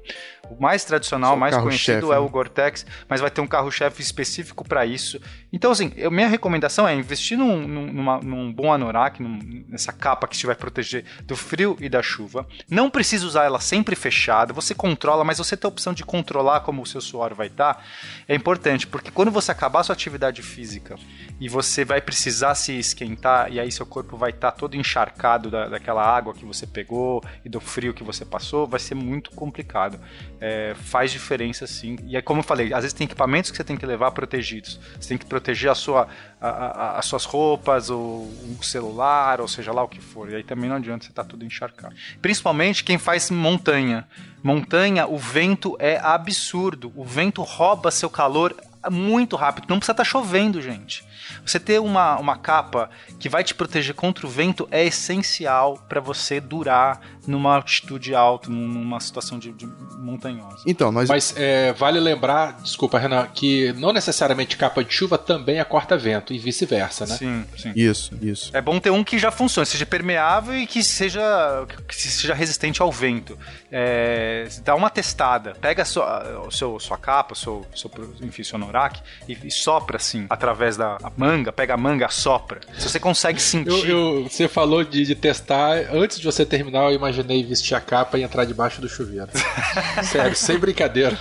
O 0.50 0.60
mais 0.62 0.82
tradicional, 0.84 1.32
Seu 1.32 1.38
mais 1.38 1.54
conhecido 1.56 2.10
é 2.12 2.14
né? 2.16 2.18
o 2.18 2.28
Gore-Tex, 2.28 2.86
mas 3.06 3.20
vai 3.20 3.30
ter 3.30 3.40
um 3.42 3.46
carro-chefe 3.46 4.00
específico 4.00 4.66
para 4.66 4.86
isso. 4.86 5.20
Então, 5.52 5.70
assim, 5.70 5.92
eu, 5.96 6.10
minha 6.10 6.28
recomendação 6.28 6.86
é 6.86 6.94
investir 6.94 7.38
num, 7.38 7.66
num, 7.66 7.92
numa- 7.92 8.18
num 8.20 8.52
bom 8.52 8.72
anorak, 8.72 9.22
num- 9.22 9.64
nessa 9.68 9.92
capa 9.92 10.28
que 10.28 10.36
te 10.36 10.46
vai 10.46 10.54
proteger 10.54 11.04
do 11.24 11.34
frio 11.36 11.76
e 11.80 11.88
da 11.88 12.02
chuva. 12.02 12.46
Não 12.70 12.90
precisa 12.90 13.26
usar 13.26 13.44
ela 13.44 13.58
sempre 13.60 13.96
fechada, 13.96 14.52
você 14.52 14.74
controla, 14.74 15.24
mas 15.24 15.38
você 15.38 15.56
tem 15.56 15.66
a 15.66 15.72
opção 15.72 15.92
de 15.94 16.04
controlar 16.04 16.60
como 16.60 16.82
o 16.82 16.86
seu 16.86 17.00
suor 17.00 17.34
vai 17.34 17.46
estar. 17.46 17.82
É 18.28 18.34
importante, 18.34 18.86
porque 18.86 19.10
quando 19.10 19.30
você 19.30 19.50
acabar 19.50 19.80
a 19.80 19.84
sua 19.84 19.94
atividade 19.94 20.42
física 20.42 20.96
e 21.40 21.48
você 21.48 21.84
vai 21.84 22.00
precisar 22.00 22.54
se 22.54 22.78
esquentar, 22.78 23.50
e 23.52 23.58
aí 23.58 23.72
seu 23.72 23.86
corpo 23.86 24.16
vai 24.16 24.30
estar 24.30 24.50
todo 24.52 24.76
encharcado 24.76 25.50
da, 25.50 25.68
daquela 25.68 26.04
água 26.04 26.34
que 26.34 26.44
você 26.44 26.66
pegou 26.66 27.22
e 27.44 27.48
do 27.48 27.60
frio 27.60 27.94
que 27.94 28.04
você 28.04 28.24
passou, 28.24 28.66
vai 28.66 28.80
ser 28.80 28.94
muito 28.94 29.30
complicado. 29.30 29.98
É, 30.40 30.74
faz 30.74 31.10
diferença 31.10 31.66
sim. 31.66 31.96
E 32.06 32.16
é 32.16 32.22
como 32.22 32.40
eu 32.40 32.44
falei, 32.44 32.72
às 32.72 32.80
vezes 32.82 32.92
tem 32.92 33.04
equipamentos 33.06 33.50
que 33.50 33.56
você 33.56 33.64
tem 33.64 33.76
que 33.76 33.86
levar 33.86 34.10
protegidos. 34.10 34.78
Você 35.00 35.08
tem 35.08 35.18
que 35.18 35.24
proteger 35.40 35.70
a 35.70 35.74
sua, 35.74 36.08
a- 36.40 36.48
a- 36.48 36.98
as 36.98 37.06
suas 37.06 37.24
roupas, 37.24 37.90
ou 37.90 38.24
um 38.26 38.62
celular, 38.62 39.40
ou 39.40 39.48
seja 39.48 39.72
lá 39.72 39.82
o 39.82 39.88
que 39.88 40.00
for. 40.00 40.30
E 40.30 40.34
aí 40.36 40.42
também 40.42 40.68
não 40.68 40.76
adianta 40.76 41.04
você 41.04 41.10
estar 41.10 41.24
tudo 41.24 41.44
encharcado. 41.44 41.94
Principalmente 42.20 42.84
quem 42.84 42.98
faz 42.98 43.30
montanha. 43.30 44.06
Montanha, 44.42 45.06
o 45.06 45.16
vento 45.18 45.76
é 45.78 45.98
absurdo. 45.98 46.92
O 46.94 47.04
vento 47.04 47.42
rouba 47.42 47.90
seu 47.90 48.10
calor 48.10 48.54
muito 48.90 49.36
rápido. 49.36 49.66
Não 49.68 49.78
precisa 49.78 49.92
estar 49.92 50.04
chovendo, 50.04 50.60
gente. 50.62 51.04
Você 51.50 51.60
ter 51.60 51.80
uma, 51.80 52.18
uma 52.18 52.36
capa 52.36 52.90
que 53.18 53.28
vai 53.28 53.42
te 53.42 53.54
proteger 53.54 53.94
contra 53.94 54.26
o 54.26 54.30
vento 54.30 54.68
é 54.70 54.84
essencial 54.84 55.78
para 55.88 56.00
você 56.00 56.40
durar 56.40 57.00
numa 57.26 57.56
altitude 57.56 58.14
alta, 58.14 58.50
numa 58.50 58.98
situação 59.00 59.38
de, 59.38 59.52
de 59.52 59.66
montanhosa. 59.98 60.62
Então, 60.66 60.90
nós 60.90 61.08
Mas 61.08 61.34
é, 61.36 61.72
vale 61.74 62.00
lembrar, 62.00 62.58
desculpa, 62.62 62.98
Renan, 62.98 63.26
que 63.26 63.72
não 63.74 63.92
necessariamente 63.92 64.56
capa 64.56 64.82
de 64.82 64.92
chuva 64.92 65.18
também 65.18 65.58
é 65.58 65.64
corta-vento 65.64 66.32
e 66.32 66.38
vice-versa, 66.38 67.06
né? 67.06 67.16
Sim, 67.16 67.44
sim. 67.56 67.72
Isso, 67.76 68.16
isso. 68.22 68.50
É 68.56 68.60
bom 68.60 68.80
ter 68.80 68.90
um 68.90 69.04
que 69.04 69.18
já 69.18 69.30
funcione, 69.30 69.66
seja 69.66 69.84
permeável 69.84 70.56
e 70.56 70.66
que 70.66 70.82
seja, 70.82 71.66
que 71.86 71.94
seja 71.94 72.34
resistente 72.34 72.80
ao 72.80 72.90
vento. 72.90 73.38
É, 73.70 74.48
dá 74.64 74.74
uma 74.74 74.88
testada, 74.88 75.54
pega 75.60 75.82
a 75.82 75.84
sua, 75.84 76.46
o 76.46 76.50
seu, 76.50 76.80
sua 76.80 76.96
capa, 76.96 77.34
seu, 77.34 77.66
seu, 77.74 77.90
enfim, 78.22 78.42
seu 78.42 78.56
anorak 78.56 79.00
e, 79.28 79.38
e 79.44 79.50
sopra 79.50 79.98
assim, 79.98 80.26
através 80.30 80.76
da 80.76 80.96
manga, 81.16 81.37
pega 81.52 81.74
a 81.74 81.76
manga, 81.76 82.08
sopra. 82.08 82.60
Se 82.78 82.88
você 82.88 82.98
consegue 83.00 83.40
sentir. 83.40 83.88
Eu, 83.90 84.20
eu- 84.22 84.28
você 84.28 84.48
falou 84.48 84.84
de, 84.84 85.04
de 85.04 85.14
testar, 85.14 85.76
antes 85.92 86.18
de 86.18 86.24
você 86.26 86.44
terminar, 86.44 86.84
eu 86.84 86.92
imaginei 86.92 87.44
vestir 87.44 87.74
a 87.74 87.80
capa 87.80 88.18
e 88.18 88.22
entrar 88.22 88.44
debaixo 88.44 88.80
do 88.80 88.88
chuveiro. 88.88 89.28
Sério, 90.04 90.34
sem 90.36 90.58
brincadeira. 90.58 91.18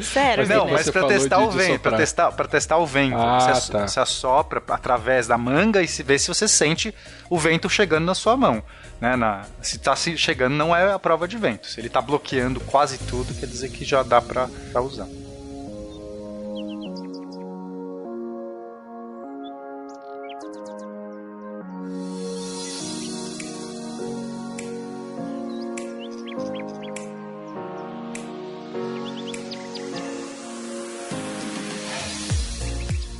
Sério, 0.00 0.46
Mas 0.46 0.48
Não, 0.48 0.64
que 0.66 0.72
mas 0.72 0.84
você 0.86 0.92
pra 0.92 1.04
testar 1.06 1.36
de- 1.36 1.42
o 1.44 1.50
de 1.50 1.56
vento, 1.58 1.80
pra 1.80 1.96
testar, 1.98 2.32
pra 2.32 2.48
testar 2.48 2.78
o 2.78 2.86
vento. 2.86 3.14
Ah, 3.18 3.40
você, 3.40 3.50
ass- 3.50 3.68
tá. 3.68 3.86
você 3.86 4.00
assopra 4.00 4.62
através 4.68 5.26
da 5.26 5.36
manga 5.36 5.82
e 5.82 5.86
se 5.88 6.02
vê 6.02 6.18
se 6.18 6.28
você 6.28 6.48
sente 6.48 6.94
o 7.28 7.38
vento 7.38 7.68
chegando 7.68 8.06
na 8.06 8.14
sua 8.14 8.34
mão. 8.34 8.62
Né? 8.98 9.16
Na- 9.16 9.42
se 9.60 9.78
tá 9.78 9.94
se 9.94 10.16
chegando, 10.16 10.54
não 10.54 10.74
é 10.74 10.92
a 10.94 10.98
prova 10.98 11.28
de 11.28 11.36
vento. 11.36 11.66
Se 11.66 11.78
ele 11.78 11.90
tá 11.90 12.00
bloqueando 12.00 12.58
quase 12.60 12.96
tudo, 12.98 13.34
quer 13.34 13.44
dizer 13.46 13.68
que 13.68 13.84
já 13.84 14.02
dá 14.02 14.22
pra, 14.22 14.48
pra 14.72 14.80
usar. 14.80 15.06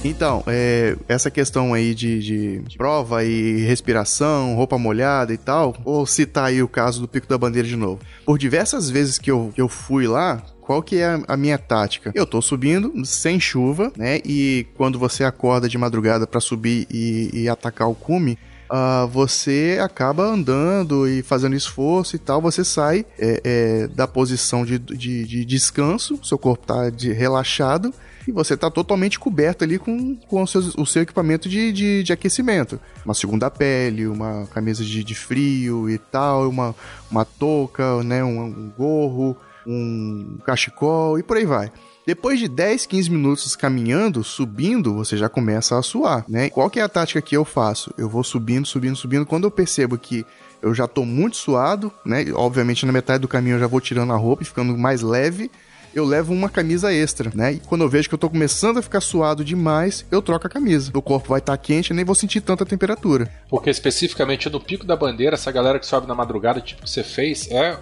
Então, 0.04 0.42
é, 0.48 0.96
essa 1.08 1.30
questão 1.30 1.72
aí 1.72 1.94
de, 1.94 2.62
de 2.62 2.76
prova 2.76 3.24
e 3.24 3.64
respiração, 3.64 4.54
roupa 4.56 4.76
molhada 4.76 5.32
e 5.32 5.38
tal, 5.38 5.74
vou 5.84 6.04
citar 6.06 6.46
aí 6.46 6.62
o 6.62 6.68
caso 6.68 7.00
do 7.00 7.06
Pico 7.06 7.28
da 7.28 7.38
Bandeira 7.38 7.68
de 7.68 7.76
novo. 7.76 8.00
Por 8.26 8.36
diversas 8.36 8.90
vezes 8.90 9.16
que 9.16 9.30
eu, 9.30 9.52
que 9.54 9.60
eu 9.60 9.68
fui 9.68 10.08
lá, 10.08 10.42
qual 10.72 10.82
que 10.82 10.96
é 10.96 11.20
a, 11.28 11.36
minha 11.36 11.58
tática? 11.58 12.10
Eu 12.14 12.24
tô 12.24 12.40
subindo 12.40 13.04
sem 13.04 13.38
chuva, 13.38 13.92
né? 13.94 14.20
E 14.24 14.66
quando 14.74 14.98
você 14.98 15.22
acorda 15.22 15.68
de 15.68 15.76
madrugada 15.76 16.26
pra 16.26 16.40
subir 16.40 16.86
e, 16.90 17.28
e 17.34 17.46
atacar 17.46 17.90
o 17.90 17.94
cume, 17.94 18.38
ah, 18.70 19.06
você 19.12 19.78
acaba 19.82 20.24
andando 20.24 21.06
e 21.06 21.22
fazendo 21.22 21.54
esforço 21.54 22.16
e 22.16 22.18
tal, 22.18 22.40
você 22.40 22.64
sai 22.64 23.04
é, 23.18 23.42
é, 23.44 23.86
da 23.88 24.08
posição 24.08 24.64
de, 24.64 24.78
de, 24.78 25.26
de 25.26 25.44
descanso, 25.44 26.18
seu 26.24 26.38
corpo 26.38 26.66
tá 26.66 26.88
de, 26.88 27.12
relaxado 27.12 27.92
e 28.26 28.32
você 28.32 28.56
tá 28.56 28.70
totalmente 28.70 29.18
coberto 29.18 29.64
ali 29.64 29.78
com, 29.78 30.16
com 30.16 30.42
o, 30.42 30.46
seu, 30.46 30.62
o 30.78 30.86
seu 30.86 31.02
equipamento 31.02 31.50
de, 31.50 31.70
de, 31.70 32.02
de 32.02 32.12
aquecimento. 32.14 32.80
Uma 33.04 33.12
segunda 33.12 33.50
pele, 33.50 34.06
uma 34.06 34.46
camisa 34.54 34.82
de, 34.82 35.04
de 35.04 35.14
frio 35.14 35.90
e 35.90 35.98
tal, 35.98 36.48
uma, 36.48 36.74
uma 37.10 37.26
touca, 37.26 38.02
né, 38.02 38.24
um, 38.24 38.42
um 38.42 38.72
gorro, 38.74 39.36
um 39.66 40.38
cachecol 40.44 41.18
e 41.18 41.22
por 41.22 41.36
aí 41.36 41.44
vai. 41.44 41.72
Depois 42.06 42.38
de 42.38 42.48
10, 42.48 42.86
15 42.86 43.10
minutos 43.10 43.54
caminhando, 43.54 44.24
subindo, 44.24 44.94
você 44.94 45.16
já 45.16 45.28
começa 45.28 45.78
a 45.78 45.82
suar, 45.82 46.24
né? 46.28 46.50
Qual 46.50 46.68
que 46.68 46.80
é 46.80 46.82
a 46.82 46.88
tática 46.88 47.22
que 47.22 47.36
eu 47.36 47.44
faço? 47.44 47.94
Eu 47.96 48.08
vou 48.08 48.24
subindo, 48.24 48.66
subindo, 48.66 48.96
subindo. 48.96 49.24
Quando 49.24 49.44
eu 49.44 49.50
percebo 49.50 49.96
que 49.96 50.26
eu 50.60 50.74
já 50.74 50.88
tô 50.88 51.04
muito 51.04 51.36
suado, 51.36 51.92
né? 52.04 52.24
Obviamente 52.34 52.84
na 52.84 52.92
metade 52.92 53.20
do 53.20 53.28
caminho 53.28 53.56
eu 53.56 53.60
já 53.60 53.66
vou 53.68 53.80
tirando 53.80 54.12
a 54.12 54.16
roupa 54.16 54.42
e 54.42 54.46
ficando 54.46 54.76
mais 54.76 55.00
leve. 55.00 55.50
Eu 55.94 56.06
levo 56.06 56.32
uma 56.32 56.48
camisa 56.48 56.92
extra, 56.92 57.30
né? 57.34 57.52
E 57.52 57.60
quando 57.60 57.82
eu 57.82 57.88
vejo 57.88 58.08
que 58.08 58.14
eu 58.14 58.18
tô 58.18 58.30
começando 58.30 58.78
a 58.78 58.82
ficar 58.82 59.02
suado 59.02 59.44
demais, 59.44 60.06
eu 60.10 60.22
troco 60.22 60.46
a 60.46 60.50
camisa. 60.50 60.90
O 60.94 61.02
corpo 61.02 61.28
vai 61.28 61.38
estar 61.38 61.56
quente 61.58 61.90
e 61.90 61.94
nem 61.94 62.04
vou 62.04 62.14
sentir 62.14 62.40
tanta 62.40 62.64
temperatura. 62.64 63.30
Porque 63.50 63.68
especificamente 63.68 64.48
no 64.48 64.58
Pico 64.58 64.86
da 64.86 64.96
Bandeira, 64.96 65.34
essa 65.34 65.52
galera 65.52 65.78
que 65.78 65.86
sobe 65.86 66.08
na 66.08 66.14
madrugada, 66.14 66.62
tipo 66.62 66.82
que 66.82 66.88
você 66.88 67.04
fez, 67.04 67.50
é 67.50 67.78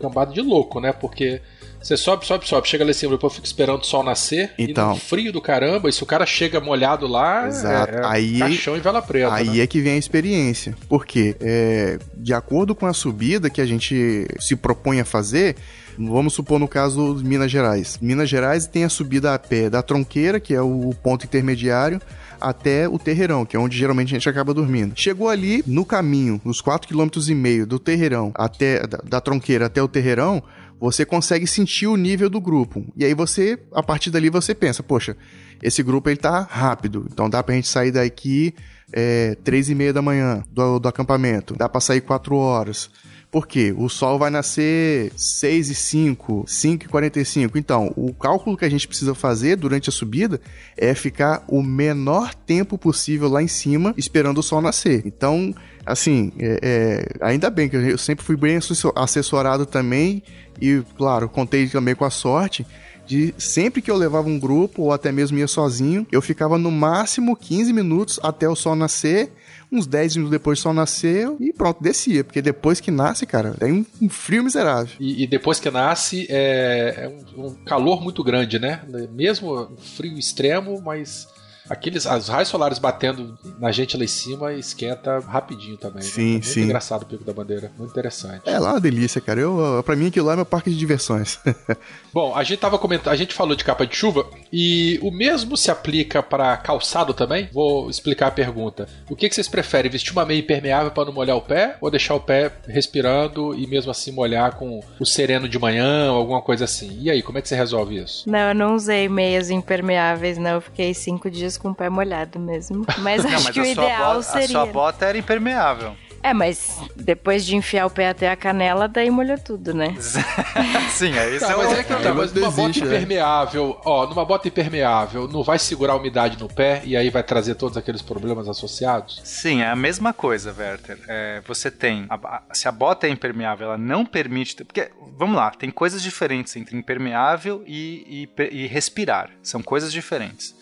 cambada 0.00 0.32
de 0.32 0.40
louco, 0.40 0.80
né? 0.80 0.92
Porque 0.92 1.40
Você 1.80 1.98
sobe, 1.98 2.24
sobe, 2.26 2.48
sobe, 2.48 2.66
chega 2.66 2.82
lá 2.82 2.90
em 2.90 2.94
cima, 2.94 3.12
depois 3.12 3.34
fica 3.34 3.46
esperando 3.46 3.82
o 3.82 3.84
sol 3.84 4.02
nascer. 4.02 4.52
Então. 4.58 4.92
E 4.92 4.94
no 4.94 4.96
frio 5.00 5.30
do 5.30 5.38
caramba, 5.40 5.86
e 5.88 5.92
se 5.92 6.02
o 6.02 6.06
cara 6.06 6.24
chega 6.24 6.58
molhado 6.58 7.06
lá, 7.06 7.46
Exato. 7.46 7.92
é, 7.94 7.98
é 7.98 8.06
Aí- 8.06 8.38
caixão 8.38 8.74
e 8.74 8.80
vela 8.80 9.02
preta. 9.02 9.34
Aí 9.34 9.50
né? 9.50 9.58
é 9.60 9.66
que 9.66 9.82
vem 9.82 9.92
a 9.92 9.98
experiência. 9.98 10.74
Porque, 10.88 11.36
é, 11.42 11.98
de 12.16 12.32
acordo 12.32 12.74
com 12.74 12.86
a 12.86 12.94
subida 12.94 13.50
que 13.50 13.60
a 13.60 13.66
gente 13.66 14.26
se 14.40 14.56
propõe 14.56 14.98
a 15.00 15.04
fazer, 15.04 15.56
vamos 15.98 16.32
supor 16.32 16.58
no 16.58 16.66
caso 16.66 17.16
de 17.16 17.22
Minas 17.24 17.50
Gerais. 17.50 17.98
Minas 18.00 18.30
Gerais 18.30 18.66
tem 18.66 18.84
a 18.84 18.88
subida 18.88 19.34
a 19.34 19.38
pé 19.38 19.68
da 19.68 19.82
tronqueira, 19.82 20.40
que 20.40 20.54
é 20.54 20.62
o 20.62 20.88
ponto 21.02 21.26
intermediário, 21.26 22.00
até 22.40 22.88
o 22.88 22.98
Terreirão, 22.98 23.44
que 23.44 23.56
é 23.56 23.58
onde 23.58 23.76
geralmente 23.76 24.14
a 24.14 24.18
gente 24.18 24.28
acaba 24.28 24.54
dormindo. 24.54 24.92
Chegou 24.96 25.28
ali 25.28 25.62
no 25.66 25.84
caminho, 25.84 26.40
nos 26.44 26.62
4,5 26.62 26.86
km 26.86 27.66
do 27.66 27.78
Terreirão 27.78 28.32
até 28.34 28.86
da, 28.86 28.98
da 28.98 29.20
tronqueira 29.20 29.66
até 29.66 29.82
o 29.82 29.88
Terreirão, 29.88 30.42
você 30.78 31.04
consegue 31.04 31.46
sentir 31.46 31.86
o 31.86 31.96
nível 31.96 32.28
do 32.28 32.40
grupo. 32.40 32.84
E 32.96 33.04
aí 33.04 33.14
você, 33.14 33.58
a 33.72 33.82
partir 33.82 34.10
dali, 34.10 34.28
você 34.28 34.54
pensa, 34.54 34.82
poxa, 34.82 35.16
esse 35.62 35.82
grupo 35.82 36.10
ele 36.10 36.18
tá 36.18 36.40
rápido, 36.40 37.06
então 37.10 37.30
dá 37.30 37.42
pra 37.42 37.54
gente 37.54 37.68
sair 37.68 37.90
daqui 37.90 38.54
é, 38.92 39.36
três 39.42 39.70
e 39.70 39.74
meia 39.74 39.92
da 39.92 40.02
manhã 40.02 40.42
do, 40.50 40.78
do 40.78 40.88
acampamento, 40.88 41.54
dá 41.56 41.68
pra 41.68 41.80
sair 41.80 42.00
quatro 42.00 42.36
horas. 42.36 42.90
Por 43.34 43.48
quê? 43.48 43.74
O 43.76 43.88
sol 43.88 44.16
vai 44.16 44.30
nascer 44.30 45.10
6 45.16 45.68
e 45.68 45.74
5, 45.74 46.44
5 46.46 46.84
e 46.84 46.88
45. 46.88 47.58
Então, 47.58 47.92
o 47.96 48.14
cálculo 48.14 48.56
que 48.56 48.64
a 48.64 48.68
gente 48.68 48.86
precisa 48.86 49.12
fazer 49.12 49.56
durante 49.56 49.88
a 49.88 49.92
subida 49.92 50.40
é 50.76 50.94
ficar 50.94 51.42
o 51.48 51.60
menor 51.60 52.32
tempo 52.32 52.78
possível 52.78 53.28
lá 53.28 53.42
em 53.42 53.48
cima, 53.48 53.92
esperando 53.96 54.38
o 54.38 54.42
sol 54.42 54.60
nascer. 54.60 55.02
Então, 55.04 55.52
assim, 55.84 56.30
é- 56.38 56.60
é, 56.62 57.26
ainda 57.26 57.50
bem 57.50 57.68
que 57.68 57.74
eu 57.74 57.98
sempre 57.98 58.24
fui 58.24 58.36
bem 58.36 58.54
assessor- 58.54 58.92
assessorado 58.94 59.66
também 59.66 60.22
e, 60.62 60.80
claro, 60.96 61.28
contei 61.28 61.66
também 61.66 61.96
com 61.96 62.04
a 62.04 62.10
sorte 62.10 62.64
de 63.04 63.34
sempre 63.36 63.82
que 63.82 63.90
eu 63.90 63.96
levava 63.96 64.28
um 64.28 64.38
grupo 64.38 64.82
ou 64.82 64.92
até 64.92 65.10
mesmo 65.10 65.36
ia 65.36 65.48
sozinho, 65.48 66.06
eu 66.12 66.22
ficava 66.22 66.56
no 66.56 66.70
máximo 66.70 67.36
15 67.36 67.72
minutos 67.72 68.20
até 68.22 68.48
o 68.48 68.54
sol 68.54 68.76
nascer. 68.76 69.32
Uns 69.74 69.88
10 69.88 70.16
minutos 70.16 70.30
depois 70.30 70.60
sol 70.60 70.72
nasceu 70.72 71.36
e 71.40 71.52
pronto, 71.52 71.82
descia. 71.82 72.22
Porque 72.22 72.40
depois 72.40 72.78
que 72.78 72.92
nasce, 72.92 73.26
cara, 73.26 73.54
tem 73.58 73.72
um, 73.72 73.86
um 74.02 74.08
frio 74.08 74.44
miserável. 74.44 74.94
E, 75.00 75.24
e 75.24 75.26
depois 75.26 75.58
que 75.58 75.68
nasce, 75.68 76.28
é, 76.30 76.94
é 76.96 77.08
um, 77.36 77.46
um 77.46 77.54
calor 77.64 78.00
muito 78.00 78.22
grande, 78.22 78.60
né? 78.60 78.82
Mesmo 79.12 79.52
um 79.62 79.76
frio 79.76 80.16
extremo, 80.16 80.80
mas 80.80 81.26
aqueles 81.68 82.06
as 82.06 82.28
raios 82.28 82.48
solares 82.48 82.78
batendo 82.78 83.38
na 83.58 83.70
gente 83.72 83.96
lá 83.96 84.04
em 84.04 84.08
cima 84.08 84.52
esquenta 84.52 85.18
rapidinho 85.20 85.76
também. 85.76 86.02
né? 86.02 86.08
Sim, 86.08 86.28
É 86.28 86.32
muito 86.32 86.46
sim. 86.46 86.62
engraçado 86.62 87.02
o 87.02 87.06
Pico 87.06 87.24
da 87.24 87.32
Bandeira, 87.32 87.70
muito 87.78 87.90
interessante. 87.90 88.42
É 88.46 88.58
lá 88.58 88.72
uma 88.72 88.80
delícia, 88.80 89.20
cara. 89.20 89.40
Eu, 89.40 89.82
pra 89.84 89.96
mim 89.96 90.08
aquilo 90.08 90.26
lá 90.26 90.32
é 90.34 90.36
meu 90.36 90.46
parque 90.46 90.70
de 90.70 90.76
diversões. 90.76 91.38
Bom, 92.12 92.34
a 92.34 92.42
gente 92.44 92.58
tava 92.60 92.78
comentando, 92.78 93.12
a 93.12 93.16
gente 93.16 93.34
falou 93.34 93.56
de 93.56 93.64
capa 93.64 93.86
de 93.86 93.96
chuva 93.96 94.26
e 94.52 94.98
o 95.02 95.10
mesmo 95.10 95.56
se 95.56 95.70
aplica 95.70 96.22
para 96.22 96.56
calçado 96.56 97.12
também? 97.14 97.48
Vou 97.52 97.90
explicar 97.90 98.28
a 98.28 98.30
pergunta. 98.30 98.88
O 99.10 99.16
que, 99.16 99.28
que 99.28 99.34
vocês 99.34 99.48
preferem, 99.48 99.90
vestir 99.90 100.12
uma 100.12 100.24
meia 100.24 100.38
impermeável 100.38 100.90
para 100.90 101.04
não 101.06 101.12
molhar 101.12 101.36
o 101.36 101.42
pé 101.42 101.76
ou 101.80 101.90
deixar 101.90 102.14
o 102.14 102.20
pé 102.20 102.52
respirando 102.66 103.54
e 103.54 103.66
mesmo 103.66 103.90
assim 103.90 104.12
molhar 104.12 104.56
com 104.56 104.80
o 105.00 105.04
sereno 105.06 105.48
de 105.48 105.58
manhã 105.58 106.12
ou 106.12 106.18
alguma 106.18 106.40
coisa 106.42 106.64
assim? 106.64 106.98
E 107.00 107.10
aí, 107.10 107.22
como 107.22 107.38
é 107.38 107.42
que 107.42 107.48
você 107.48 107.56
resolve 107.56 107.96
isso? 107.98 108.28
Não, 108.28 108.38
eu 108.38 108.54
não 108.54 108.74
usei 108.74 109.08
meias 109.08 109.50
impermeáveis, 109.50 110.38
não. 110.38 110.52
Eu 110.52 110.60
fiquei 110.60 110.92
cinco 110.94 111.30
dias 111.30 111.53
com 111.56 111.70
o 111.70 111.74
pé 111.74 111.88
molhado 111.88 112.38
mesmo. 112.38 112.84
Mas 112.98 113.22
Não, 113.24 113.30
acho 113.30 113.44
mas 113.44 113.54
que 113.54 113.60
o 113.60 113.64
ideal 113.64 114.14
bota, 114.14 114.22
seria. 114.22 114.44
A 114.44 114.48
sua 114.48 114.66
bota 114.66 115.06
era 115.06 115.18
impermeável. 115.18 115.96
É, 116.22 116.32
mas 116.32 116.80
depois 116.96 117.44
de 117.44 117.54
enfiar 117.54 117.84
o 117.84 117.90
pé 117.90 118.08
até 118.08 118.30
a 118.30 118.34
canela, 118.36 118.88
daí 118.88 119.10
molhou 119.10 119.36
tudo, 119.36 119.74
né? 119.74 119.94
Sim, 120.90 121.12
é 121.18 121.28
isso. 121.36 121.46
Tá, 121.46 121.52
é 121.52 121.56
mas 121.56 121.72
é 121.78 121.82
que 121.82 121.94
tá, 121.94 122.14
mas 122.14 122.32
numa 122.32 122.50
bota 122.50 122.78
né? 122.80 122.86
impermeável, 122.96 123.78
ó, 123.84 124.06
numa 124.06 124.24
bota 124.24 124.48
impermeável, 124.48 125.28
não 125.28 125.42
vai 125.42 125.58
segurar 125.58 125.92
a 125.92 125.96
umidade 125.96 126.38
no 126.40 126.48
pé 126.48 126.80
e 126.84 126.96
aí 126.96 127.10
vai 127.10 127.22
trazer 127.22 127.54
todos 127.56 127.76
aqueles 127.76 128.00
problemas 128.00 128.48
associados? 128.48 129.20
Sim, 129.22 129.60
é 129.60 129.68
a 129.68 129.76
mesma 129.76 130.14
coisa, 130.14 130.54
Werther. 130.56 130.98
É, 131.08 131.42
você 131.46 131.70
tem. 131.70 132.06
a- 132.08 132.14
a- 132.14 132.42
se 132.54 132.66
a 132.68 132.72
bota 132.72 133.06
é 133.06 133.10
impermeável, 133.10 133.66
ela 133.66 133.78
não 133.78 134.06
permite. 134.06 134.64
Porque, 134.64 134.90
vamos 135.18 135.36
lá, 135.36 135.50
tem 135.50 135.70
coisas 135.70 136.02
diferentes 136.02 136.56
entre 136.56 136.74
impermeável 136.74 137.62
e, 137.66 138.26
e 138.38 138.44
e 138.50 138.66
respirar. 138.66 139.30
São 139.42 139.62
coisas 139.62 139.92
diferentes. 139.92 140.54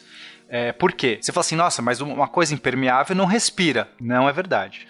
É, 0.54 0.70
por 0.70 0.92
quê? 0.92 1.18
Você 1.18 1.32
fala 1.32 1.40
assim, 1.40 1.56
nossa, 1.56 1.80
mas 1.80 2.02
uma 2.02 2.28
coisa 2.28 2.52
impermeável 2.52 3.16
não 3.16 3.24
respira. 3.24 3.88
Não 3.98 4.28
é 4.28 4.32
verdade. 4.34 4.86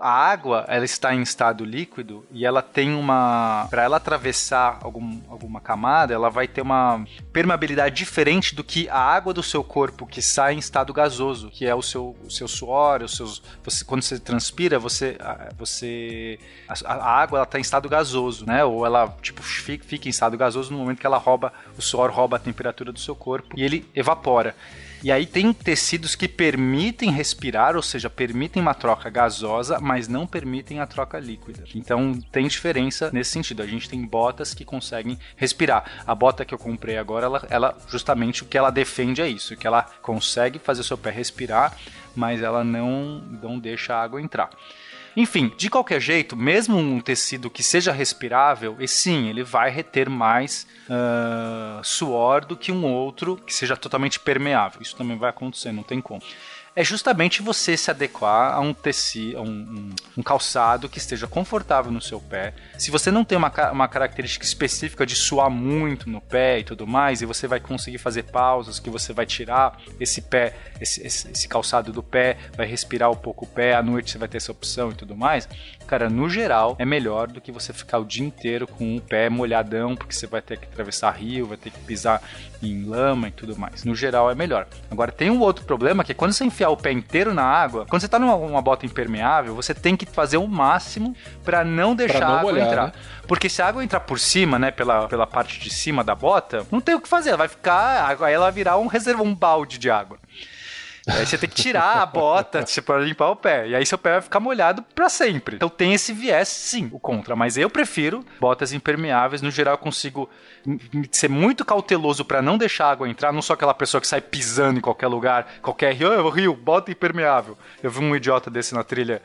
A 0.00 0.08
água, 0.08 0.64
ela 0.68 0.84
está 0.84 1.12
em 1.14 1.20
estado 1.20 1.62
líquido 1.64 2.24
e 2.30 2.46
ela 2.46 2.62
tem 2.62 2.94
uma. 2.94 3.66
Para 3.68 3.82
ela 3.82 3.96
atravessar 3.96 4.78
algum, 4.82 5.20
alguma 5.28 5.60
camada, 5.60 6.14
ela 6.14 6.30
vai 6.30 6.46
ter 6.48 6.62
uma 6.62 7.04
permeabilidade 7.32 7.96
diferente 7.96 8.54
do 8.54 8.62
que 8.64 8.88
a 8.88 8.96
água 8.98 9.34
do 9.34 9.42
seu 9.42 9.62
corpo 9.62 10.06
que 10.06 10.22
sai 10.22 10.54
em 10.54 10.58
estado 10.58 10.94
gasoso, 10.94 11.50
que 11.50 11.66
é 11.66 11.74
o 11.74 11.82
seu, 11.82 12.16
o 12.24 12.30
seu 12.30 12.48
suor, 12.48 13.02
os 13.02 13.14
seus. 13.16 13.42
Você, 13.64 13.84
quando 13.84 14.00
você 14.02 14.18
transpira, 14.18 14.78
você. 14.78 15.16
a- 15.20 15.48
você 15.58 16.38
a, 16.66 16.94
a 16.94 17.20
água 17.20 17.38
ela 17.40 17.44
está 17.44 17.58
em 17.58 17.62
estado 17.62 17.86
gasoso, 17.88 18.46
né? 18.46 18.64
Ou 18.64 18.86
ela 18.86 19.14
tipo 19.20 19.42
fica, 19.42 19.84
fica 19.84 20.06
em 20.08 20.10
estado 20.10 20.34
gasoso 20.38 20.72
no 20.72 20.78
momento 20.78 20.98
que 21.00 21.06
ela 21.06 21.18
rouba, 21.18 21.52
o 21.76 21.82
suor 21.82 22.10
rouba 22.10 22.36
a 22.36 22.40
temperatura 22.40 22.90
do 22.92 23.00
seu 23.00 23.14
corpo 23.16 23.54
e 23.58 23.62
ele 23.62 23.86
evapora. 23.94 24.54
E 25.02 25.10
aí 25.10 25.24
tem 25.24 25.52
tecidos 25.52 26.14
que 26.14 26.28
permitem 26.28 27.10
respirar, 27.10 27.74
ou 27.74 27.82
seja, 27.82 28.10
permitem 28.10 28.60
uma 28.60 28.74
troca 28.74 29.08
gasosa, 29.08 29.78
mas 29.80 30.08
não 30.08 30.26
permitem 30.26 30.80
a 30.80 30.86
troca 30.86 31.18
líquida. 31.18 31.64
Então 31.74 32.18
tem 32.30 32.46
diferença 32.46 33.10
nesse 33.12 33.30
sentido. 33.30 33.62
A 33.62 33.66
gente 33.66 33.88
tem 33.88 34.04
botas 34.04 34.52
que 34.52 34.64
conseguem 34.64 35.18
respirar. 35.36 36.02
A 36.06 36.14
bota 36.14 36.44
que 36.44 36.52
eu 36.52 36.58
comprei 36.58 36.98
agora, 36.98 37.26
ela, 37.26 37.46
ela 37.48 37.78
justamente 37.88 38.42
o 38.42 38.46
que 38.46 38.58
ela 38.58 38.70
defende 38.70 39.22
é 39.22 39.28
isso, 39.28 39.56
que 39.56 39.66
ela 39.66 39.82
consegue 40.02 40.58
fazer 40.58 40.82
o 40.82 40.84
seu 40.84 40.98
pé 40.98 41.10
respirar, 41.10 41.76
mas 42.14 42.42
ela 42.42 42.62
não, 42.62 43.20
não 43.42 43.58
deixa 43.58 43.94
a 43.94 44.02
água 44.02 44.20
entrar. 44.20 44.50
Enfim, 45.16 45.52
de 45.56 45.68
qualquer 45.68 46.00
jeito, 46.00 46.36
mesmo 46.36 46.78
um 46.78 47.00
tecido 47.00 47.50
que 47.50 47.62
seja 47.62 47.92
respirável, 47.92 48.76
e 48.78 48.86
sim, 48.86 49.28
ele 49.28 49.42
vai 49.42 49.70
reter 49.70 50.08
mais 50.08 50.66
ah, 50.88 51.80
suor 51.82 52.44
do 52.44 52.56
que 52.56 52.70
um 52.70 52.84
outro 52.84 53.36
que 53.36 53.52
seja 53.52 53.76
totalmente 53.76 54.20
permeável. 54.20 54.80
Isso 54.80 54.96
também 54.96 55.16
vai 55.16 55.30
acontecer, 55.30 55.72
não 55.72 55.82
tem 55.82 56.00
como. 56.00 56.22
É 56.76 56.84
justamente 56.84 57.42
você 57.42 57.76
se 57.76 57.90
adequar 57.90 58.54
a 58.54 58.60
um 58.60 58.72
tecido, 58.72 59.38
a 59.38 59.42
um, 59.42 59.46
um- 59.48 59.90
um 60.18 60.22
calçado 60.22 60.88
que 60.88 60.98
esteja 60.98 61.26
confortável 61.26 61.90
no 61.90 62.00
seu 62.00 62.20
pé. 62.20 62.54
Se 62.78 62.92
você 62.92 63.10
não 63.10 63.24
tem 63.24 63.36
uma, 63.36 63.52
uma 63.72 63.88
característica 63.88 64.44
específica 64.44 65.04
de 65.04 65.16
suar 65.16 65.50
muito 65.50 66.08
no 66.08 66.20
pé 66.20 66.60
e 66.60 66.64
tudo 66.64 66.86
mais, 66.86 67.20
e 67.22 67.26
você 67.26 67.48
vai 67.48 67.58
conseguir 67.58 67.98
fazer 67.98 68.22
pausas, 68.22 68.78
que 68.78 68.88
você 68.88 69.12
vai 69.12 69.26
tirar 69.26 69.78
esse 69.98 70.22
pé, 70.22 70.54
esse, 70.80 71.04
esse- 71.04 71.30
esse 71.32 71.48
calçado 71.48 71.92
do 71.92 72.04
pé, 72.04 72.36
vai 72.56 72.66
respirar 72.66 73.10
um 73.10 73.16
pouco 73.16 73.44
o 73.44 73.48
pé, 73.48 73.74
à 73.74 73.82
noite 73.82 74.12
você 74.12 74.18
vai 74.18 74.28
ter 74.28 74.36
essa 74.36 74.52
opção 74.52 74.90
e 74.90 74.94
tudo 74.94 75.16
mais. 75.16 75.48
Cara, 75.88 76.08
no 76.08 76.30
geral, 76.30 76.76
é 76.78 76.84
melhor 76.84 77.26
do 77.26 77.40
que 77.40 77.50
você 77.50 77.72
ficar 77.72 77.98
o 77.98 78.04
dia 78.04 78.24
inteiro 78.24 78.66
com 78.68 78.96
o 78.96 79.00
pé 79.00 79.28
molhadão, 79.28 79.96
porque 79.96 80.14
você 80.14 80.26
vai 80.28 80.40
ter 80.40 80.56
que 80.56 80.66
atravessar 80.66 81.10
rio, 81.10 81.46
vai 81.46 81.56
ter 81.56 81.70
que 81.72 81.80
pisar 81.80 82.22
em 82.62 82.84
lama 82.84 83.28
e 83.28 83.30
tudo 83.30 83.56
mais. 83.58 83.84
No 83.84 83.94
geral, 83.94 84.30
é 84.30 84.34
melhor. 84.34 84.66
Agora, 84.90 85.10
tem 85.10 85.30
um 85.30 85.40
outro 85.40 85.64
problema 85.64 86.04
que 86.04 86.12
é 86.12 86.14
quando 86.14 86.32
você 86.32 86.44
enfiar 86.44 86.70
o 86.70 86.76
pé 86.76 86.92
inteiro 86.92 87.32
na 87.32 87.42
água, 87.42 87.86
quando 87.88 88.02
você 88.02 88.08
tá 88.08 88.18
numa 88.18 88.34
uma 88.34 88.62
bota 88.62 88.86
impermeável, 88.86 89.54
você 89.54 89.74
tem 89.74 89.96
que 89.96 90.06
fazer 90.06 90.36
o 90.36 90.46
máximo 90.46 91.14
para 91.44 91.64
não 91.64 91.94
deixar 91.94 92.20
não 92.20 92.28
a 92.28 92.38
água 92.38 92.52
molhar, 92.52 92.68
entrar. 92.68 92.86
né? 92.88 92.92
Porque 93.26 93.48
se 93.48 93.62
a 93.62 93.68
água 93.68 93.84
entrar 93.84 94.00
por 94.00 94.18
cima, 94.18 94.58
né, 94.58 94.70
pela, 94.70 95.08
pela 95.08 95.26
parte 95.26 95.60
de 95.60 95.70
cima 95.70 96.02
da 96.02 96.14
bota, 96.14 96.66
não 96.70 96.80
tem 96.80 96.94
o 96.94 97.00
que 97.00 97.08
fazer, 97.08 97.30
ela 97.30 97.38
vai 97.38 97.48
ficar, 97.48 98.16
aí 98.20 98.32
ela 98.32 98.50
virar 98.50 98.76
um 98.78 98.86
reserva, 98.86 99.22
um 99.22 99.34
balde 99.34 99.78
de 99.78 99.90
água. 99.90 100.18
Aí 101.18 101.26
você 101.26 101.36
tem 101.38 101.48
que 101.48 101.56
tirar 101.56 101.98
a 102.02 102.06
bota 102.06 102.64
para 102.84 102.98
limpar 103.00 103.28
o 103.30 103.36
pé. 103.36 103.68
E 103.68 103.74
aí 103.74 103.84
seu 103.86 103.98
pé 103.98 104.12
vai 104.12 104.20
ficar 104.22 104.40
molhado 104.40 104.82
para 104.94 105.08
sempre. 105.08 105.56
Então 105.56 105.68
tem 105.68 105.92
esse 105.94 106.12
viés, 106.12 106.48
sim, 106.48 106.88
o 106.92 106.98
contra. 106.98 107.34
Mas 107.36 107.56
eu 107.56 107.68
prefiro 107.70 108.24
botas 108.40 108.72
impermeáveis. 108.72 109.42
No 109.42 109.50
geral, 109.50 109.74
eu 109.74 109.78
consigo 109.78 110.28
ser 111.10 111.28
muito 111.28 111.64
cauteloso 111.64 112.24
para 112.24 112.40
não 112.42 112.56
deixar 112.58 112.86
a 112.86 112.90
água 112.92 113.08
entrar. 113.08 113.32
Não 113.32 113.42
sou 113.42 113.54
aquela 113.54 113.74
pessoa 113.74 114.00
que 114.00 114.06
sai 114.06 114.20
pisando 114.20 114.78
em 114.78 114.82
qualquer 114.82 115.06
lugar, 115.08 115.46
qualquer 115.62 115.94
rio. 115.94 116.10
"Ah, 116.28 116.30
rio, 116.34 116.54
bota 116.54 116.90
impermeável. 116.90 117.56
Eu 117.82 117.90
vi 117.90 118.00
um 118.00 118.14
idiota 118.14 118.50
desse 118.50 118.74
na 118.74 118.84
trilha 118.84 119.22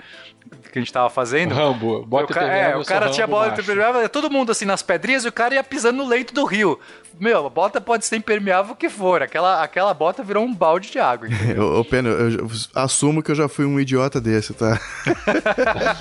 que 0.72 0.78
a 0.78 0.82
gente 0.82 0.94
tava 0.94 1.10
fazendo. 1.10 1.54
Rambo, 1.56 2.06
bota 2.06 2.26
o 2.26 2.28
ca- 2.36 2.42
impermeável, 2.44 2.78
é, 2.78 2.82
o 2.82 2.86
cara 2.86 3.10
tinha 3.10 3.26
bota 3.28 3.60
impermeável, 3.62 4.08
todo 4.10 4.30
mundo 4.30 4.52
assim 4.52 4.66
nas 4.66 4.82
pedrinhas 4.84 5.26
e 5.26 5.28
o 5.28 5.32
cara 5.32 5.56
ia 5.56 5.64
pisando 5.64 5.98
no 5.98 6.08
leito 6.08 6.34
do 6.34 6.46
rio. 6.46 6.80
Meu, 7.20 7.46
a 7.46 7.50
bota 7.50 7.80
pode 7.80 8.06
ser 8.06 8.18
impermeável 8.18 8.74
o 8.74 8.76
que 8.76 8.90
for. 8.90 9.22
Aquela, 9.22 9.64
aquela 9.64 9.94
bota 9.94 10.24
virou 10.24 10.44
um 10.44 10.54
balde 10.54 10.92
de 10.92 11.00
água. 11.00 11.28
ô, 11.80 11.84
Pena, 11.84 12.10
eu, 12.10 12.30
eu 12.32 12.50
assumo 12.74 13.24
que 13.24 13.32
eu 13.32 13.36
já 13.36 13.48
fui 13.48 13.66
um 13.66 13.80
idiota 13.80 14.20
desse, 14.20 14.54
tá? 14.54 14.80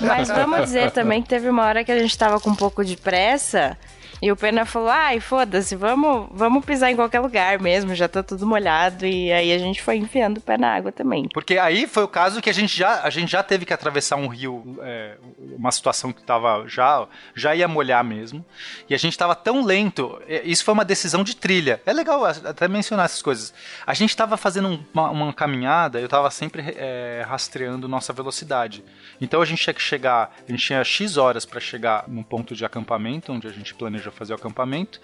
Mas 0.01 0.27
vamos 0.27 0.61
dizer 0.61 0.91
também 0.91 1.21
que 1.21 1.29
teve 1.29 1.49
uma 1.49 1.63
hora 1.63 1.83
que 1.83 1.91
a 1.91 1.99
gente 1.99 2.17
tava 2.17 2.39
com 2.39 2.49
um 2.49 2.55
pouco 2.55 2.83
de 2.83 2.97
pressa 2.97 3.77
E 4.21 4.31
o 4.31 4.35
Pena 4.35 4.65
falou: 4.65 4.89
ai, 4.89 5.19
foda-se, 5.19 5.75
vamos, 5.75 6.27
vamos 6.31 6.65
pisar 6.65 6.91
em 6.91 6.95
qualquer 6.95 7.19
lugar 7.19 7.59
mesmo, 7.59 7.93
já 7.93 8.07
tá 8.07 8.23
tudo 8.23 8.45
molhado. 8.45 9.05
E 9.05 9.31
aí 9.31 9.51
a 9.51 9.57
gente 9.57 9.81
foi 9.81 9.97
enfiando 9.97 10.37
o 10.37 10.41
pé 10.41 10.57
na 10.57 10.73
água 10.73 10.91
também. 10.91 11.27
Porque 11.33 11.57
aí 11.57 11.85
foi 11.87 12.03
o 12.03 12.07
caso 12.07 12.41
que 12.41 12.49
a 12.49 12.53
gente 12.53 12.77
já, 12.77 13.01
a 13.03 13.09
gente 13.09 13.31
já 13.31 13.43
teve 13.43 13.65
que 13.65 13.73
atravessar 13.73 14.15
um 14.15 14.27
rio, 14.27 14.77
é, 14.81 15.17
uma 15.57 15.71
situação 15.71 16.11
que 16.11 16.23
tava 16.23 16.65
já, 16.67 17.07
já 17.35 17.55
ia 17.55 17.67
molhar 17.67 18.03
mesmo. 18.03 18.43
E 18.89 18.95
a 18.95 18.97
gente 18.97 19.17
tava 19.17 19.35
tão 19.35 19.63
lento, 19.63 20.19
é, 20.27 20.41
isso 20.43 20.63
foi 20.63 20.73
uma 20.73 20.85
decisão 20.85 21.23
de 21.23 21.35
trilha. 21.35 21.81
É 21.85 21.93
legal 21.93 22.25
até 22.25 22.67
mencionar 22.67 23.05
essas 23.05 23.21
coisas. 23.21 23.53
A 23.85 23.93
gente 23.93 24.15
tava 24.15 24.37
fazendo 24.37 24.83
uma, 24.93 25.09
uma 25.11 25.33
caminhada, 25.33 25.99
eu 25.99 26.07
tava 26.07 26.29
sempre 26.31 26.63
é, 26.77 27.23
rastreando 27.27 27.87
nossa 27.87 28.13
velocidade. 28.13 28.83
Então 29.19 29.41
a 29.41 29.45
gente 29.45 29.61
tinha 29.63 29.73
que 29.73 29.81
chegar, 29.81 30.35
a 30.47 30.51
gente 30.51 30.65
tinha 30.65 30.83
X 30.83 31.17
horas 31.17 31.45
para 31.45 31.59
chegar 31.59 32.05
num 32.07 32.23
ponto 32.23 32.55
de 32.55 32.65
acampamento, 32.65 33.31
onde 33.31 33.47
a 33.47 33.51
gente 33.51 33.73
planejou 33.73 34.11
fazer 34.15 34.33
o 34.33 34.35
acampamento. 34.35 34.99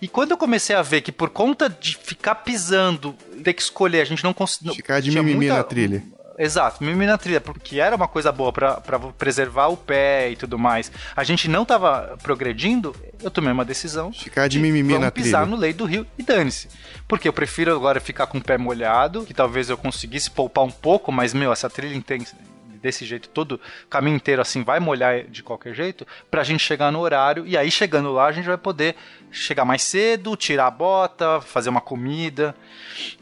E 0.00 0.08
quando 0.08 0.32
eu 0.32 0.36
comecei 0.36 0.74
a 0.74 0.82
ver 0.82 1.00
que 1.00 1.12
por 1.12 1.30
conta 1.30 1.68
de 1.68 1.96
ficar 1.96 2.36
pisando, 2.36 3.14
ter 3.42 3.52
que 3.52 3.62
escolher, 3.62 4.00
a 4.00 4.04
gente 4.04 4.24
não 4.24 4.32
conseguia. 4.32 4.74
Ficar 4.74 5.00
de 5.00 5.10
mimimi 5.10 5.34
muita... 5.34 5.56
na 5.56 5.64
trilha. 5.64 6.02
Exato, 6.38 6.82
mimimi 6.82 7.06
na 7.06 7.18
trilha, 7.18 7.40
porque 7.40 7.78
era 7.78 7.94
uma 7.94 8.08
coisa 8.08 8.32
boa 8.32 8.52
para 8.52 8.80
preservar 9.18 9.68
o 9.68 9.76
pé 9.76 10.30
e 10.30 10.36
tudo 10.36 10.58
mais. 10.58 10.90
A 11.14 11.22
gente 11.22 11.46
não 11.46 11.64
tava 11.64 12.16
progredindo, 12.22 12.96
eu 13.22 13.30
tomei 13.30 13.52
uma 13.52 13.64
decisão. 13.64 14.12
Ficar 14.12 14.48
de 14.48 14.58
mimimi 14.58 14.98
na 14.98 15.10
trilha. 15.10 15.24
pisar 15.24 15.46
no 15.46 15.56
leito 15.56 15.78
do 15.78 15.84
rio 15.84 16.06
e 16.18 16.22
dane-se. 16.22 16.68
Porque 17.06 17.28
eu 17.28 17.32
prefiro 17.32 17.74
agora 17.74 18.00
ficar 18.00 18.26
com 18.26 18.38
o 18.38 18.42
pé 18.42 18.56
molhado, 18.56 19.24
que 19.24 19.34
talvez 19.34 19.68
eu 19.68 19.76
conseguisse 19.76 20.30
poupar 20.30 20.64
um 20.64 20.70
pouco, 20.70 21.12
mas, 21.12 21.34
meu, 21.34 21.52
essa 21.52 21.68
trilha 21.68 21.94
intensa 21.94 22.34
desse 22.82 23.06
jeito, 23.06 23.28
todo 23.28 23.60
caminho 23.88 24.16
inteiro 24.16 24.42
assim, 24.42 24.62
vai 24.62 24.80
molhar 24.80 25.24
de 25.24 25.42
qualquer 25.42 25.72
jeito, 25.72 26.06
pra 26.30 26.42
gente 26.42 26.62
chegar 26.62 26.90
no 26.90 26.98
horário, 26.98 27.46
e 27.46 27.56
aí 27.56 27.70
chegando 27.70 28.12
lá 28.12 28.26
a 28.26 28.32
gente 28.32 28.46
vai 28.46 28.58
poder 28.58 28.96
chegar 29.30 29.64
mais 29.64 29.82
cedo, 29.82 30.36
tirar 30.36 30.66
a 30.66 30.70
bota, 30.70 31.40
fazer 31.40 31.70
uma 31.70 31.80
comida. 31.80 32.54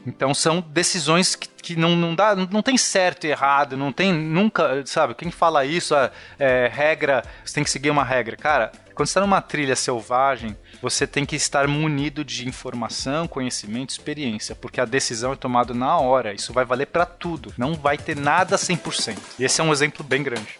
Então 0.05 0.33
são 0.33 0.59
decisões 0.59 1.35
que, 1.35 1.47
que 1.47 1.75
não, 1.75 1.95
não 1.95 2.13
dá, 2.13 2.35
não 2.35 2.61
tem 2.61 2.77
certo 2.77 3.25
e 3.25 3.29
errado, 3.29 3.77
não 3.77 3.93
tem 3.93 4.11
nunca, 4.11 4.83
sabe? 4.85 5.15
Quem 5.15 5.31
fala 5.31 5.63
isso, 5.63 5.95
é, 5.95 6.11
é 6.37 6.67
regra, 6.67 7.23
você 7.45 7.53
tem 7.53 7.63
que 7.63 7.69
seguir 7.69 7.89
uma 7.89 8.03
regra. 8.03 8.35
Cara, 8.35 8.71
quando 9.01 9.07
você 9.07 9.11
está 9.11 9.21
numa 9.21 9.41
trilha 9.41 9.75
selvagem, 9.75 10.55
você 10.79 11.07
tem 11.07 11.25
que 11.25 11.35
estar 11.35 11.67
munido 11.67 12.23
de 12.23 12.47
informação, 12.47 13.27
conhecimento, 13.27 13.89
experiência, 13.89 14.53
porque 14.53 14.79
a 14.79 14.85
decisão 14.85 15.33
é 15.33 15.35
tomada 15.35 15.73
na 15.73 15.97
hora. 15.97 16.33
Isso 16.33 16.53
vai 16.53 16.65
valer 16.65 16.85
para 16.85 17.03
tudo. 17.03 17.51
Não 17.57 17.73
vai 17.73 17.97
ter 17.97 18.15
nada 18.15 18.57
100%. 18.57 19.17
E 19.39 19.43
esse 19.43 19.59
é 19.59 19.63
um 19.63 19.73
exemplo 19.73 20.03
bem 20.03 20.21
grande. 20.21 20.59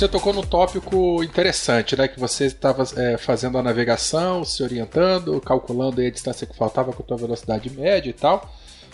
Você 0.00 0.08
tocou 0.08 0.32
num 0.32 0.42
tópico 0.42 1.22
interessante, 1.22 1.94
né? 1.94 2.08
Que 2.08 2.18
você 2.18 2.46
estava 2.46 2.84
é, 2.96 3.18
fazendo 3.18 3.58
a 3.58 3.62
navegação, 3.62 4.46
se 4.46 4.62
orientando, 4.62 5.38
calculando 5.42 6.00
a 6.00 6.10
distância 6.10 6.46
que 6.46 6.56
faltava 6.56 6.90
com 6.90 7.02
a 7.02 7.06
tua 7.06 7.18
velocidade 7.18 7.68
média 7.70 8.08
e 8.08 8.14
tal. 8.14 8.50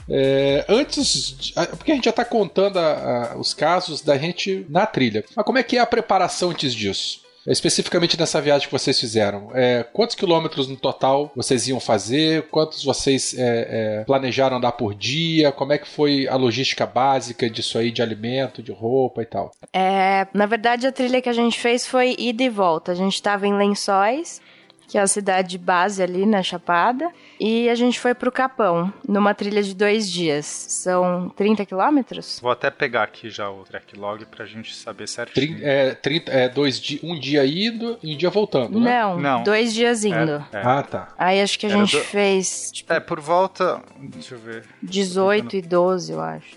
É, 0.08 0.64
antes, 0.68 1.52
porque 1.76 1.92
a 1.92 1.94
gente 1.94 2.06
já 2.06 2.10
está 2.10 2.24
contando 2.24 2.78
a, 2.78 3.34
a, 3.34 3.38
os 3.38 3.54
casos 3.54 4.02
da 4.02 4.18
gente 4.18 4.66
na 4.68 4.84
trilha. 4.84 5.24
Mas 5.36 5.46
como 5.46 5.58
é 5.58 5.62
que 5.62 5.76
é 5.76 5.80
a 5.80 5.86
preparação 5.86 6.50
antes 6.50 6.74
disso? 6.74 7.20
Especificamente 7.46 8.18
nessa 8.18 8.40
viagem 8.40 8.66
que 8.66 8.72
vocês 8.72 8.98
fizeram, 8.98 9.50
é, 9.54 9.84
quantos 9.92 10.16
quilômetros 10.16 10.68
no 10.68 10.76
total 10.76 11.30
vocês 11.34 11.68
iam 11.68 11.80
fazer? 11.80 12.48
Quantos 12.50 12.84
vocês 12.84 13.34
é, 13.38 14.00
é, 14.00 14.04
planejaram 14.04 14.56
andar 14.56 14.72
por 14.72 14.94
dia? 14.94 15.52
Como 15.52 15.72
é 15.72 15.78
que 15.78 15.88
foi 15.88 16.26
a 16.28 16.36
logística 16.36 16.86
básica 16.86 17.48
disso 17.48 17.78
aí, 17.78 17.90
de 17.90 18.02
alimento, 18.02 18.62
de 18.62 18.72
roupa 18.72 19.22
e 19.22 19.26
tal? 19.26 19.50
É, 19.72 20.26
na 20.32 20.46
verdade, 20.46 20.86
a 20.86 20.92
trilha 20.92 21.20
que 21.22 21.28
a 21.28 21.32
gente 21.32 21.58
fez 21.58 21.86
foi 21.86 22.14
ida 22.18 22.42
e 22.42 22.48
volta. 22.48 22.92
A 22.92 22.94
gente 22.94 23.14
estava 23.14 23.46
em 23.46 23.56
Lençóis, 23.56 24.40
que 24.88 24.98
é 24.98 25.00
a 25.00 25.06
cidade 25.06 25.58
base 25.58 26.02
ali 26.02 26.24
na 26.26 26.42
Chapada. 26.42 27.10
E 27.38 27.68
a 27.68 27.74
gente 27.74 28.00
foi 28.00 28.14
pro 28.14 28.32
Capão, 28.32 28.92
numa 29.06 29.34
trilha 29.34 29.62
de 29.62 29.74
dois 29.74 30.10
dias. 30.10 30.46
São 30.46 31.28
30 31.36 31.66
quilômetros? 31.66 32.38
Vou 32.40 32.50
até 32.50 32.70
pegar 32.70 33.02
aqui 33.02 33.28
já 33.28 33.50
o 33.50 33.62
track 33.64 33.96
log 33.98 34.24
pra 34.26 34.46
gente 34.46 34.74
saber 34.74 35.06
certinho. 35.06 35.56
Trin 35.56 35.64
é, 35.64 35.94
30, 35.94 36.32
é 36.32 36.48
dois 36.48 36.80
di 36.80 37.00
um 37.02 37.18
dia 37.18 37.44
indo 37.46 37.98
e 38.02 38.14
um 38.14 38.16
dia 38.16 38.30
voltando, 38.30 38.80
né? 38.80 39.00
Não, 39.00 39.20
Não. 39.20 39.42
dois 39.42 39.74
dias 39.74 40.04
é, 40.04 40.08
indo. 40.08 40.32
É, 40.52 40.58
é. 40.58 40.62
Ah, 40.64 40.82
tá. 40.82 41.08
Aí 41.18 41.40
acho 41.40 41.58
que 41.58 41.66
a 41.66 41.70
Era 41.70 41.78
gente 41.78 41.96
do... 41.96 42.04
fez. 42.04 42.70
Tipo, 42.72 42.92
é, 42.92 43.00
por 43.00 43.20
volta. 43.20 43.82
Deixa 44.00 44.34
eu 44.34 44.38
ver. 44.38 44.64
18 44.82 45.56
e 45.56 45.62
12, 45.62 46.12
eu 46.12 46.20
acho. 46.20 46.56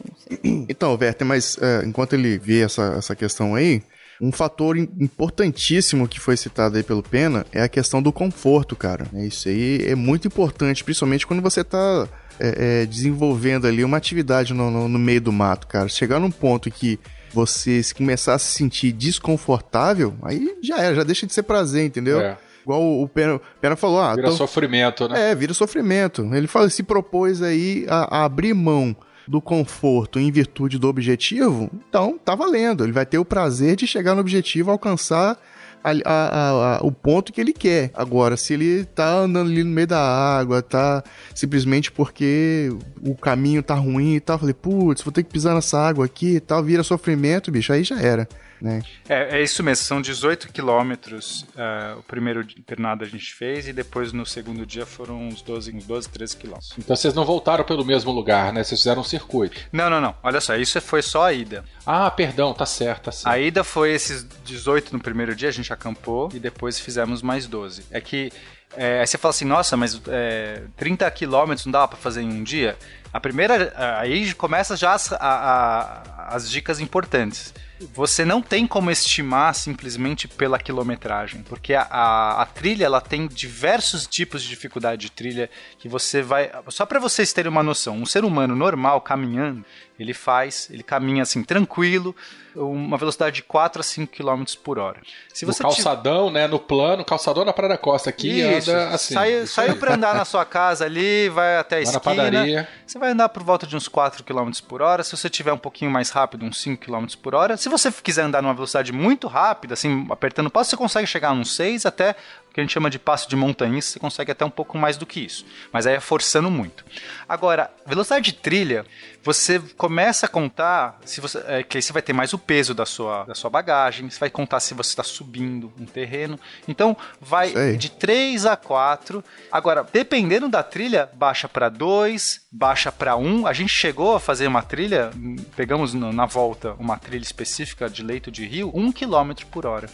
Então, 0.69 0.97
Werther, 0.99 1.27
mas 1.27 1.57
é, 1.61 1.83
enquanto 1.85 2.13
ele 2.13 2.37
vê 2.37 2.61
essa, 2.61 2.95
essa 2.97 3.15
questão 3.15 3.55
aí, 3.55 3.81
um 4.21 4.31
fator 4.31 4.77
importantíssimo 4.77 6.07
que 6.07 6.19
foi 6.19 6.35
citado 6.35 6.75
aí 6.75 6.83
pelo 6.83 7.01
Pena 7.01 7.45
é 7.51 7.61
a 7.61 7.69
questão 7.69 8.01
do 8.01 8.11
conforto, 8.11 8.75
cara. 8.75 9.05
É, 9.13 9.25
isso 9.25 9.47
aí 9.47 9.85
é 9.85 9.95
muito 9.95 10.27
importante, 10.27 10.83
principalmente 10.83 11.25
quando 11.25 11.41
você 11.41 11.63
tá 11.63 12.07
é, 12.39 12.81
é, 12.81 12.85
desenvolvendo 12.85 13.65
ali 13.65 13.83
uma 13.83 13.97
atividade 13.97 14.53
no, 14.53 14.69
no, 14.69 14.89
no, 14.89 14.99
meio 14.99 15.21
do 15.21 15.31
mato, 15.31 15.67
cara. 15.67 15.87
Chegar 15.87 16.19
num 16.19 16.31
ponto 16.31 16.69
que 16.69 16.99
você 17.33 17.81
começar 17.95 18.33
a 18.33 18.39
se 18.39 18.53
sentir 18.53 18.91
desconfortável, 18.91 20.13
aí 20.21 20.57
já 20.61 20.81
é, 20.81 20.95
já 20.95 21.03
deixa 21.03 21.25
de 21.25 21.33
ser 21.33 21.43
prazer, 21.43 21.85
entendeu? 21.85 22.19
É. 22.19 22.37
Igual 22.63 23.01
o 23.01 23.07
Pena, 23.07 23.39
Pena 23.61 23.75
falou, 23.75 24.01
ah, 24.01 24.15
vira 24.15 24.27
então, 24.27 24.37
sofrimento, 24.37 25.07
né? 25.07 25.31
É, 25.31 25.35
vira 25.35 25.53
sofrimento. 25.53 26.29
Ele 26.33 26.45
fala, 26.45 26.69
se 26.69 26.83
propôs 26.83 27.41
aí 27.41 27.85
a, 27.87 28.17
a 28.17 28.25
abrir 28.25 28.53
mão 28.53 28.95
do 29.29 29.39
conforto 29.39 30.19
em 30.19 30.31
virtude 30.31 30.79
do 30.79 30.87
objetivo, 30.87 31.69
então 31.87 32.17
tá 32.17 32.33
valendo. 32.33 32.83
Ele 32.83 32.91
vai 32.91 33.05
ter 33.05 33.19
o 33.19 33.25
prazer 33.25 33.75
de 33.75 33.85
chegar 33.85 34.15
no 34.15 34.21
objetivo, 34.21 34.71
alcançar 34.71 35.37
a, 35.83 35.91
a, 36.03 36.49
a, 36.77 36.79
o 36.81 36.91
ponto 36.91 37.31
que 37.31 37.39
ele 37.39 37.53
quer. 37.53 37.91
Agora, 37.93 38.35
se 38.35 38.53
ele 38.55 38.85
tá 38.85 39.19
andando 39.19 39.51
ali 39.51 39.63
no 39.63 39.69
meio 39.69 39.85
da 39.85 40.01
água, 40.01 40.63
tá 40.63 41.03
simplesmente 41.35 41.91
porque 41.91 42.75
o 43.05 43.13
caminho 43.13 43.61
tá 43.61 43.75
ruim 43.75 44.15
e 44.15 44.19
tal, 44.19 44.39
falei, 44.39 44.55
putz, 44.55 45.03
vou 45.03 45.11
ter 45.11 45.21
que 45.21 45.31
pisar 45.31 45.53
nessa 45.53 45.79
água 45.79 46.05
aqui 46.05 46.37
e 46.37 46.39
tal, 46.39 46.63
vira 46.63 46.81
sofrimento, 46.81 47.51
bicho, 47.51 47.71
aí 47.71 47.83
já 47.83 48.01
era. 48.01 48.27
Né? 48.61 48.81
É, 49.07 49.39
é 49.39 49.43
isso 49.43 49.63
mesmo, 49.63 49.85
são 49.85 50.01
18 50.01 50.51
quilômetros 50.51 51.45
uh, 51.55 51.99
o 51.99 52.03
primeiro 52.03 52.41
internado 52.41 53.05
a 53.05 53.07
gente 53.07 53.33
fez 53.33 53.67
e 53.67 53.73
depois 53.73 54.11
no 54.11 54.25
segundo 54.25 54.65
dia 54.65 54.85
foram 54.85 55.27
uns 55.27 55.41
12, 55.41 55.73
uns 55.73 55.85
12 55.85 56.09
13 56.09 56.37
quilômetros. 56.37 56.73
Então 56.77 56.95
vocês 56.95 57.13
não 57.13 57.23
voltaram 57.23 57.63
pelo 57.63 57.85
mesmo 57.85 58.11
lugar, 58.11 58.51
né? 58.51 58.63
Vocês 58.63 58.81
fizeram 58.81 59.01
um 59.01 59.05
circuito. 59.05 59.59
Não, 59.71 59.89
não, 59.89 60.01
não. 60.01 60.15
Olha 60.21 60.41
só, 60.41 60.55
isso 60.55 60.79
foi 60.81 61.01
só 61.01 61.23
a 61.23 61.33
ida. 61.33 61.63
Ah, 61.85 62.11
perdão, 62.11 62.53
tá 62.53 62.65
certo, 62.65 63.05
tá 63.05 63.11
certo. 63.11 63.27
A 63.27 63.39
ida 63.39 63.63
foi 63.63 63.91
esses 63.91 64.27
18 64.43 64.93
no 64.93 64.99
primeiro 64.99 65.35
dia, 65.35 65.49
a 65.49 65.53
gente 65.53 65.71
acampou 65.71 66.29
e 66.33 66.39
depois 66.39 66.79
fizemos 66.79 67.21
mais 67.21 67.47
12. 67.47 67.85
É 67.91 68.01
que 68.01 68.31
é, 68.75 68.99
aí 68.99 69.07
você 69.07 69.17
fala 69.17 69.31
assim, 69.31 69.45
nossa, 69.45 69.75
mas 69.75 69.99
é, 70.07 70.61
30 70.77 71.09
quilômetros 71.11 71.65
não 71.65 71.71
dava 71.71 71.87
para 71.87 71.97
fazer 71.97 72.21
em 72.21 72.29
um 72.29 72.43
dia? 72.43 72.77
A 73.11 73.19
primeira, 73.19 73.73
aí 73.99 74.33
começa 74.35 74.75
já 74.77 74.93
as, 74.93 75.11
a, 75.13 75.17
a, 75.17 76.35
as 76.35 76.49
dicas 76.49 76.79
importantes 76.79 77.53
você 77.93 78.25
não 78.25 78.41
tem 78.41 78.67
como 78.67 78.91
estimar 78.91 79.53
simplesmente 79.55 80.27
pela 80.27 80.59
quilometragem, 80.59 81.43
porque 81.43 81.73
a, 81.73 81.83
a, 81.83 82.41
a, 82.41 82.45
trilha 82.45 82.85
ela 82.85 82.99
tem 82.99 83.27
diversos 83.27 84.05
tipos 84.05 84.43
de 84.43 84.49
dificuldade 84.49 85.01
de 85.03 85.11
trilha 85.11 85.49
que 85.77 85.87
você 85.87 86.21
vai. 86.21 86.51
Só 86.67 86.85
para 86.85 86.99
vocês 86.99 87.31
terem 87.31 87.51
uma 87.51 87.63
noção, 87.63 87.95
um 87.97 88.05
ser 88.05 88.25
humano 88.25 88.55
normal 88.55 89.01
caminhando, 89.01 89.63
ele 89.97 90.13
faz, 90.13 90.69
ele 90.71 90.83
caminha 90.83 91.23
assim 91.23 91.43
tranquilo, 91.43 92.15
uma 92.59 92.97
velocidade 92.97 93.37
de 93.37 93.43
4 93.43 93.79
a 93.79 93.83
5 93.83 94.13
km 94.13 94.43
por 94.63 94.77
hora. 94.77 95.01
Se 95.33 95.45
você 95.45 95.63
no 95.63 95.69
calçadão, 95.69 96.27
tiver... 96.27 96.41
né, 96.41 96.47
no 96.47 96.59
plano, 96.59 97.05
calçadão 97.05 97.45
na 97.45 97.53
Praia 97.53 97.69
da 97.69 97.77
Costa 97.77 98.09
aqui 98.09 98.41
Isso, 98.41 98.69
anda 98.69 98.89
assim. 98.89 99.13
Saiu, 99.13 99.47
saiu 99.47 99.75
para 99.77 99.95
andar 99.95 100.15
na 100.15 100.25
sua 100.25 100.45
casa 100.45 100.85
ali, 100.85 101.29
vai 101.29 101.57
até 101.57 101.77
a 101.77 101.79
vai 101.79 101.83
esquina. 101.83 102.15
Na 102.15 102.23
padaria. 102.23 102.67
Você 102.85 102.99
vai 102.99 103.11
andar 103.11 103.29
por 103.29 103.43
volta 103.43 103.65
de 103.65 103.75
uns 103.75 103.87
4 103.87 104.23
km 104.23 104.51
por 104.67 104.81
hora. 104.81 105.03
Se 105.03 105.15
você 105.15 105.29
tiver 105.29 105.53
um 105.53 105.57
pouquinho 105.57 105.91
mais 105.91 106.09
rápido, 106.09 106.45
uns 106.45 106.59
5 106.61 106.85
km 106.85 107.05
por 107.21 107.33
hora. 107.33 107.55
Se 107.57 107.69
você 107.69 107.91
quiser 107.91 108.23
andar 108.23 108.41
numa 108.41 108.53
velocidade 108.53 108.91
muito 108.91 109.27
rápida, 109.27 109.73
assim, 109.73 110.05
apertando 110.09 110.47
o 110.47 110.51
passo, 110.51 110.71
você 110.71 110.77
consegue 110.77 111.07
chegar 111.07 111.29
a 111.29 111.33
uns 111.33 111.55
6 111.55 111.85
até 111.85 112.15
que 112.59 112.61
a 112.61 112.63
gente 112.65 112.73
chama 112.73 112.89
de 112.89 112.99
passo 112.99 113.29
de 113.29 113.35
montanhista, 113.35 113.93
você 113.93 113.99
consegue 113.99 114.31
até 114.31 114.43
um 114.43 114.49
pouco 114.49 114.77
mais 114.77 114.97
do 114.97 115.05
que 115.05 115.19
isso. 115.19 115.45
Mas 115.71 115.87
aí 115.87 115.95
é 115.95 115.99
forçando 115.99 116.51
muito. 116.51 116.85
Agora, 117.27 117.71
velocidade 117.85 118.25
de 118.25 118.33
trilha, 118.33 118.85
você 119.23 119.59
começa 119.77 120.25
a 120.25 120.29
contar 120.29 120.99
se 121.05 121.21
você, 121.21 121.41
é, 121.47 121.63
que 121.63 121.77
aí 121.77 121.81
você 121.81 121.93
vai 121.93 122.01
ter 122.01 122.13
mais 122.13 122.33
o 122.33 122.37
peso 122.37 122.73
da 122.73 122.85
sua, 122.85 123.23
da 123.23 123.35
sua 123.35 123.49
bagagem, 123.49 124.09
você 124.09 124.19
vai 124.19 124.29
contar 124.29 124.59
se 124.59 124.73
você 124.73 124.89
está 124.89 125.03
subindo 125.03 125.71
um 125.79 125.85
terreno. 125.85 126.39
Então, 126.67 126.95
vai 127.19 127.49
Sei. 127.49 127.77
de 127.77 127.91
3 127.91 128.45
a 128.45 128.55
4. 128.55 129.23
Agora, 129.51 129.85
dependendo 129.91 130.49
da 130.49 130.63
trilha, 130.63 131.09
baixa 131.13 131.47
para 131.47 131.69
2, 131.69 132.41
baixa 132.51 132.91
para 132.91 133.15
1. 133.15 133.47
A 133.47 133.53
gente 133.53 133.69
chegou 133.69 134.15
a 134.15 134.19
fazer 134.19 134.47
uma 134.47 134.61
trilha, 134.61 135.11
pegamos 135.55 135.93
na 135.93 136.25
volta 136.25 136.73
uma 136.79 136.97
trilha 136.97 137.23
específica 137.23 137.89
de 137.89 138.03
leito 138.03 138.31
de 138.31 138.45
rio, 138.45 138.71
1 138.73 138.91
km 138.91 139.45
por 139.49 139.65
hora. 139.65 139.89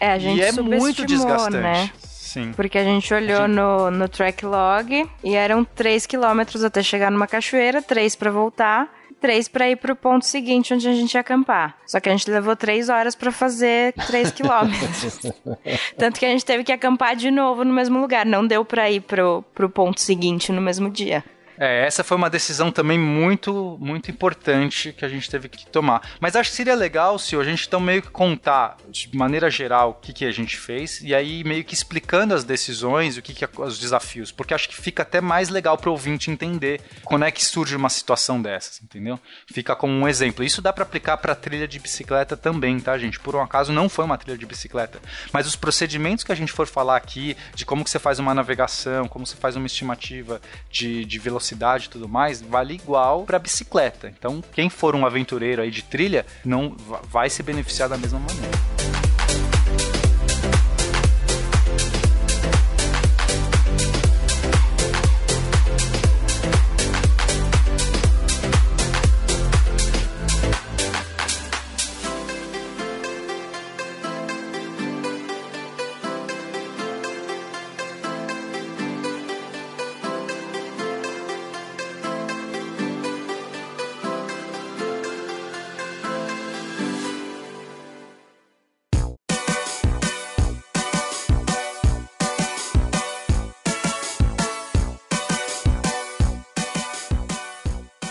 É, 0.00 0.12
a 0.12 0.18
gente 0.18 0.38
e 0.38 0.42
é 0.42 0.50
muito 0.52 0.80
subestimou, 0.96 1.06
desgastante. 1.06 1.56
né? 1.58 1.90
Sim. 2.00 2.52
Porque 2.52 2.78
a 2.78 2.84
gente 2.84 3.12
olhou 3.12 3.46
no, 3.46 3.90
no 3.90 4.08
track 4.08 4.46
log 4.46 5.06
e 5.22 5.34
eram 5.34 5.64
3 5.64 6.06
quilômetros 6.06 6.64
até 6.64 6.82
chegar 6.82 7.10
numa 7.10 7.26
cachoeira, 7.26 7.82
3 7.82 8.14
pra 8.14 8.30
voltar, 8.30 8.88
3 9.20 9.48
pra 9.48 9.68
ir 9.68 9.76
pro 9.76 9.96
ponto 9.96 10.24
seguinte 10.24 10.72
onde 10.72 10.88
a 10.88 10.92
gente 10.94 11.12
ia 11.14 11.20
acampar. 11.20 11.76
Só 11.86 11.98
que 12.00 12.08
a 12.08 12.12
gente 12.12 12.30
levou 12.30 12.54
3 12.56 12.88
horas 12.88 13.14
pra 13.16 13.30
fazer 13.32 13.92
3 14.06 14.30
quilômetros. 14.32 15.20
Tanto 15.98 16.18
que 16.20 16.24
a 16.24 16.28
gente 16.28 16.44
teve 16.44 16.62
que 16.64 16.72
acampar 16.72 17.16
de 17.16 17.30
novo 17.30 17.64
no 17.64 17.74
mesmo 17.74 18.00
lugar. 18.00 18.24
Não 18.24 18.46
deu 18.46 18.64
pra 18.64 18.88
ir 18.90 19.00
pro, 19.00 19.44
pro 19.54 19.68
ponto 19.68 20.00
seguinte 20.00 20.52
no 20.52 20.60
mesmo 20.62 20.88
dia. 20.88 21.24
É, 21.60 21.84
essa 21.84 22.02
foi 22.02 22.16
uma 22.16 22.30
decisão 22.30 22.72
também 22.72 22.98
muito, 22.98 23.76
muito 23.78 24.10
importante 24.10 24.94
que 24.94 25.04
a 25.04 25.08
gente 25.10 25.28
teve 25.28 25.46
que 25.46 25.66
tomar. 25.66 26.00
Mas 26.18 26.34
acho 26.34 26.48
que 26.48 26.56
seria 26.56 26.74
legal 26.74 27.18
se 27.18 27.36
a 27.36 27.44
gente 27.44 27.66
então 27.66 27.78
meio 27.78 28.00
que 28.00 28.08
contar 28.08 28.78
de 28.88 29.14
maneira 29.14 29.50
geral 29.50 29.90
o 29.90 29.94
que, 29.94 30.14
que 30.14 30.24
a 30.24 30.32
gente 30.32 30.56
fez 30.56 31.02
e 31.02 31.14
aí 31.14 31.44
meio 31.44 31.62
que 31.62 31.74
explicando 31.74 32.32
as 32.32 32.44
decisões, 32.44 33.18
o 33.18 33.22
que, 33.22 33.34
que 33.34 33.46
os 33.60 33.78
desafios, 33.78 34.32
porque 34.32 34.54
acho 34.54 34.70
que 34.70 34.74
fica 34.74 35.02
até 35.02 35.20
mais 35.20 35.50
legal 35.50 35.76
para 35.76 35.90
o 35.90 35.92
ouvinte 35.92 36.30
entender 36.30 36.80
quando 37.04 37.26
é 37.26 37.30
que 37.30 37.44
surge 37.44 37.76
uma 37.76 37.90
situação 37.90 38.40
dessas, 38.40 38.80
entendeu? 38.82 39.20
Fica 39.46 39.76
como 39.76 39.92
um 39.92 40.08
exemplo. 40.08 40.42
Isso 40.42 40.62
dá 40.62 40.72
para 40.72 40.84
aplicar 40.84 41.18
para 41.18 41.34
trilha 41.34 41.68
de 41.68 41.78
bicicleta 41.78 42.38
também, 42.38 42.80
tá, 42.80 42.96
gente? 42.96 43.20
Por 43.20 43.36
um 43.36 43.42
acaso 43.42 43.70
não 43.70 43.86
foi 43.86 44.06
uma 44.06 44.16
trilha 44.16 44.38
de 44.38 44.46
bicicleta, 44.46 44.98
mas 45.30 45.46
os 45.46 45.56
procedimentos 45.56 46.24
que 46.24 46.32
a 46.32 46.34
gente 46.34 46.52
for 46.52 46.66
falar 46.66 46.96
aqui, 46.96 47.36
de 47.54 47.66
como 47.66 47.84
que 47.84 47.90
você 47.90 47.98
faz 47.98 48.18
uma 48.18 48.32
navegação, 48.32 49.06
como 49.06 49.26
você 49.26 49.36
faz 49.36 49.56
uma 49.56 49.66
estimativa 49.66 50.40
de, 50.70 51.04
de 51.04 51.18
velocidade 51.18 51.49
e 51.86 51.90
tudo 51.90 52.08
mais, 52.08 52.40
vale 52.42 52.74
igual 52.74 53.24
para 53.24 53.38
bicicleta. 53.38 54.12
Então, 54.18 54.42
quem 54.52 54.68
for 54.70 54.94
um 54.94 55.04
aventureiro 55.06 55.62
aí 55.62 55.70
de 55.70 55.82
trilha, 55.82 56.24
não 56.44 56.76
va- 56.88 57.00
vai 57.04 57.30
se 57.30 57.42
beneficiar 57.42 57.88
da 57.88 57.96
mesma 57.96 58.18
maneira. 58.18 59.09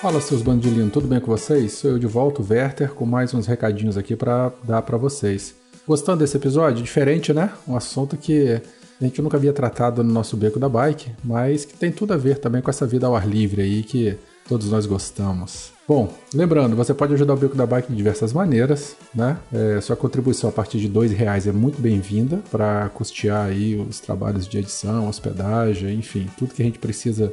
Fala 0.09 0.21
seus 0.21 0.41
bandilinhos, 0.41 0.91
tudo 0.91 1.07
bem 1.07 1.19
com 1.19 1.27
vocês? 1.27 1.73
Sou 1.73 1.91
eu 1.91 1.99
de 1.99 2.07
volta, 2.07 2.41
o 2.41 2.45
Werther, 2.49 2.89
com 2.95 3.05
mais 3.05 3.31
uns 3.31 3.45
recadinhos 3.45 3.95
aqui 3.95 4.15
pra 4.15 4.51
dar 4.63 4.81
pra 4.81 4.97
vocês. 4.97 5.53
Gostando 5.87 6.17
desse 6.17 6.35
episódio? 6.35 6.83
Diferente, 6.83 7.31
né? 7.31 7.51
Um 7.67 7.77
assunto 7.77 8.17
que 8.17 8.59
a 8.99 9.03
gente 9.03 9.21
nunca 9.21 9.37
havia 9.37 9.53
tratado 9.53 10.03
no 10.03 10.11
nosso 10.11 10.35
Beco 10.35 10.57
da 10.57 10.67
Bike, 10.67 11.11
mas 11.23 11.63
que 11.63 11.75
tem 11.75 11.91
tudo 11.91 12.11
a 12.11 12.17
ver 12.17 12.39
também 12.39 12.59
com 12.59 12.71
essa 12.71 12.87
vida 12.87 13.05
ao 13.05 13.15
ar 13.15 13.27
livre 13.27 13.61
aí 13.61 13.83
que 13.83 14.17
todos 14.47 14.71
nós 14.71 14.87
gostamos. 14.87 15.73
Bom, 15.87 16.11
lembrando, 16.33 16.75
você 16.75 16.91
pode 16.91 17.13
ajudar 17.13 17.35
o 17.35 17.37
Beco 17.37 17.55
da 17.55 17.67
Bike 17.67 17.91
de 17.91 17.95
diversas 17.95 18.33
maneiras, 18.33 18.95
né? 19.13 19.37
É, 19.53 19.79
sua 19.79 19.95
contribuição 19.95 20.49
a 20.49 20.53
partir 20.53 20.79
de 20.79 20.87
R$ 20.87 21.07
reais 21.13 21.45
é 21.45 21.51
muito 21.51 21.79
bem-vinda 21.79 22.41
para 22.49 22.89
custear 22.95 23.45
aí 23.45 23.75
os 23.75 23.99
trabalhos 23.99 24.47
de 24.47 24.57
edição, 24.57 25.07
hospedagem, 25.07 25.99
enfim, 25.99 26.27
tudo 26.35 26.55
que 26.55 26.63
a 26.63 26.65
gente 26.65 26.79
precisa 26.79 27.31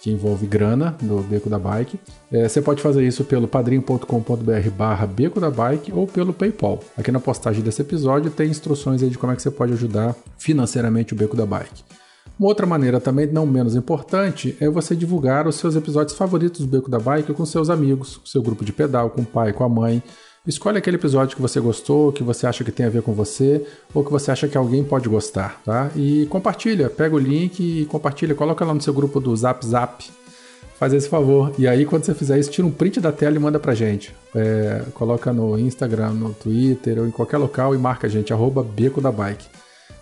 que 0.00 0.10
envolve 0.10 0.46
grana 0.46 0.96
no 1.02 1.22
Beco 1.22 1.50
da 1.50 1.58
Bike. 1.58 1.98
É, 2.30 2.48
você 2.48 2.62
pode 2.62 2.82
fazer 2.82 3.06
isso 3.06 3.24
pelo 3.24 3.48
padrim.com.br 3.48 4.70
barra 4.76 5.06
Beco 5.06 5.40
da 5.40 5.50
Bike 5.50 5.92
ou 5.92 6.06
pelo 6.06 6.32
Paypal. 6.32 6.80
Aqui 6.96 7.10
na 7.10 7.20
postagem 7.20 7.62
desse 7.62 7.82
episódio 7.82 8.30
tem 8.30 8.50
instruções 8.50 9.02
aí 9.02 9.10
de 9.10 9.18
como 9.18 9.32
é 9.32 9.36
que 9.36 9.42
você 9.42 9.50
pode 9.50 9.72
ajudar 9.72 10.14
financeiramente 10.38 11.12
o 11.12 11.16
Beco 11.16 11.36
da 11.36 11.46
Bike. 11.46 11.84
Uma 12.38 12.50
outra 12.50 12.66
maneira 12.66 13.00
também, 13.00 13.26
não 13.26 13.44
menos 13.44 13.74
importante, 13.74 14.56
é 14.60 14.68
você 14.68 14.94
divulgar 14.94 15.48
os 15.48 15.56
seus 15.56 15.74
episódios 15.74 16.16
favoritos 16.16 16.60
do 16.60 16.68
Beco 16.68 16.88
da 16.88 17.00
Bike 17.00 17.34
com 17.34 17.44
seus 17.44 17.68
amigos, 17.68 18.16
com 18.16 18.26
seu 18.26 18.40
grupo 18.40 18.64
de 18.64 18.72
pedal, 18.72 19.10
com 19.10 19.22
o 19.22 19.26
pai, 19.26 19.52
com 19.52 19.64
a 19.64 19.68
mãe. 19.68 20.00
Escolhe 20.46 20.78
aquele 20.78 20.96
episódio 20.96 21.36
que 21.36 21.42
você 21.42 21.60
gostou, 21.60 22.12
que 22.12 22.22
você 22.22 22.46
acha 22.46 22.64
que 22.64 22.72
tem 22.72 22.86
a 22.86 22.88
ver 22.88 23.02
com 23.02 23.12
você, 23.12 23.66
ou 23.92 24.02
que 24.04 24.10
você 24.10 24.30
acha 24.30 24.48
que 24.48 24.56
alguém 24.56 24.82
pode 24.82 25.08
gostar, 25.08 25.60
tá? 25.64 25.90
E 25.94 26.26
compartilha, 26.30 26.88
pega 26.88 27.14
o 27.14 27.18
link 27.18 27.60
e 27.60 27.84
compartilha, 27.86 28.34
coloca 28.34 28.64
lá 28.64 28.72
no 28.72 28.80
seu 28.80 28.94
grupo 28.94 29.20
do 29.20 29.36
Zap 29.36 29.66
Zap. 29.66 30.04
Faz 30.78 30.94
esse 30.94 31.08
favor. 31.08 31.52
E 31.58 31.66
aí, 31.66 31.84
quando 31.84 32.04
você 32.04 32.14
fizer 32.14 32.38
isso, 32.38 32.52
tira 32.52 32.66
um 32.66 32.70
print 32.70 33.00
da 33.00 33.10
tela 33.10 33.34
e 33.34 33.38
manda 33.38 33.58
pra 33.58 33.74
gente. 33.74 34.14
É, 34.32 34.84
coloca 34.94 35.32
no 35.32 35.58
Instagram, 35.58 36.10
no 36.10 36.32
Twitter 36.32 37.00
ou 37.00 37.06
em 37.06 37.10
qualquer 37.10 37.36
local 37.36 37.74
e 37.74 37.78
marca 37.78 38.06
a 38.06 38.10
gente, 38.10 38.32
arroba 38.32 38.62
Beco 38.62 39.00
da 39.00 39.10
Bike. 39.10 39.44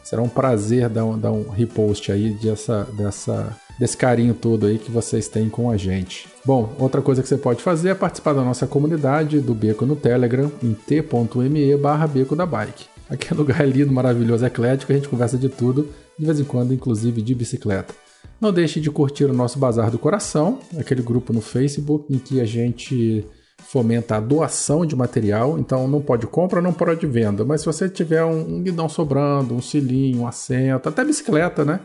Será 0.06 0.22
um 0.22 0.28
prazer 0.28 0.88
dar 0.88 1.04
um, 1.04 1.18
dar 1.18 1.32
um 1.32 1.48
repost 1.48 2.12
aí 2.12 2.30
dessa, 2.40 2.84
dessa, 2.96 3.56
desse 3.76 3.96
carinho 3.96 4.34
todo 4.34 4.66
aí 4.66 4.78
que 4.78 4.88
vocês 4.88 5.26
têm 5.26 5.48
com 5.48 5.68
a 5.68 5.76
gente. 5.76 6.28
Bom, 6.44 6.72
outra 6.78 7.02
coisa 7.02 7.20
que 7.20 7.28
você 7.28 7.36
pode 7.36 7.60
fazer 7.60 7.88
é 7.88 7.94
participar 7.94 8.32
da 8.32 8.44
nossa 8.44 8.68
comunidade 8.68 9.40
do 9.40 9.52
Beco 9.52 9.84
no 9.84 9.96
Telegram 9.96 10.48
em 10.62 10.74
t.me 10.74 11.76
barra 11.76 12.06
Beco 12.06 12.36
da 12.36 12.46
Bike. 12.46 12.84
Aqui 13.10 13.32
é 13.32 13.36
lugar 13.36 13.66
lindo, 13.66 13.92
maravilhoso, 13.92 14.46
eclético, 14.46 14.92
a 14.92 14.94
gente 14.94 15.08
conversa 15.08 15.36
de 15.36 15.48
tudo, 15.48 15.88
de 16.16 16.24
vez 16.24 16.38
em 16.38 16.44
quando, 16.44 16.72
inclusive 16.72 17.20
de 17.20 17.34
bicicleta. 17.34 17.92
Não 18.40 18.52
deixe 18.52 18.80
de 18.80 18.92
curtir 18.92 19.24
o 19.24 19.32
nosso 19.32 19.58
Bazar 19.58 19.90
do 19.90 19.98
Coração, 19.98 20.60
aquele 20.78 21.02
grupo 21.02 21.32
no 21.32 21.40
Facebook 21.40 22.14
em 22.14 22.18
que 22.18 22.40
a 22.40 22.44
gente 22.44 23.26
fomenta 23.68 24.16
a 24.16 24.20
doação 24.20 24.86
de 24.86 24.94
material, 24.94 25.58
então 25.58 25.88
não 25.88 26.00
pode 26.00 26.26
compra, 26.26 26.62
não 26.62 26.72
pode 26.72 27.06
venda, 27.06 27.44
mas 27.44 27.60
se 27.60 27.66
você 27.66 27.88
tiver 27.88 28.24
um, 28.24 28.56
um 28.56 28.62
guidão 28.62 28.88
sobrando, 28.88 29.54
um 29.54 29.60
cilinho, 29.60 30.20
um 30.20 30.26
assento, 30.26 30.88
até 30.88 31.04
bicicleta, 31.04 31.64
né? 31.64 31.80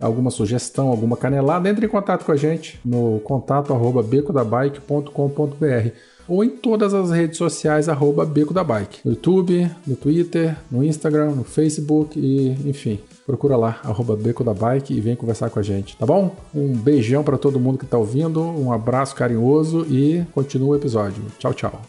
alguma 0.00 0.30
sugestão, 0.30 0.88
alguma 0.88 1.16
canelada, 1.16 1.68
entre 1.68 1.86
em 1.86 1.88
contato 1.88 2.24
com 2.24 2.32
a 2.32 2.36
gente 2.36 2.80
no 2.84 3.20
contato 3.20 3.72
arroba 3.72 4.02
becodabike.com.br 4.02 5.90
ou 6.28 6.44
em 6.44 6.50
todas 6.50 6.94
as 6.94 7.10
redes 7.10 7.36
sociais 7.36 7.88
arroba 7.88 8.24
Beco 8.24 8.54
da 8.54 8.64
Bike. 8.64 9.00
No 9.04 9.12
YouTube, 9.12 9.70
no 9.86 9.96
Twitter, 9.96 10.56
no 10.70 10.84
Instagram, 10.84 11.32
no 11.32 11.44
Facebook 11.44 12.18
e 12.18 12.50
enfim. 12.68 12.98
Procura 13.26 13.56
lá, 13.56 13.80
arroba 13.84 14.16
Beco 14.16 14.42
da 14.42 14.52
Bike 14.52 14.92
e 14.92 15.00
vem 15.00 15.14
conversar 15.14 15.48
com 15.50 15.58
a 15.58 15.62
gente, 15.62 15.96
tá 15.96 16.04
bom? 16.04 16.34
Um 16.54 16.76
beijão 16.76 17.22
para 17.22 17.38
todo 17.38 17.60
mundo 17.60 17.78
que 17.78 17.86
tá 17.86 17.96
ouvindo, 17.96 18.40
um 18.40 18.72
abraço 18.72 19.14
carinhoso 19.14 19.86
e 19.88 20.24
continua 20.34 20.70
o 20.70 20.76
episódio. 20.76 21.22
Tchau, 21.38 21.54
tchau. 21.54 21.82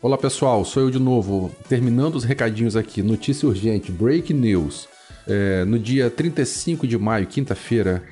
Olá 0.00 0.16
pessoal, 0.16 0.64
sou 0.64 0.84
eu 0.84 0.90
de 0.90 0.98
novo, 0.98 1.50
terminando 1.68 2.14
os 2.16 2.24
recadinhos 2.24 2.76
aqui. 2.76 3.02
Notícia 3.02 3.48
urgente, 3.48 3.90
break 3.90 4.32
news. 4.32 4.88
É, 5.28 5.64
no 5.64 5.78
dia 5.78 6.10
35 6.10 6.86
de 6.86 6.96
maio, 6.96 7.26
quinta-feira. 7.26 8.02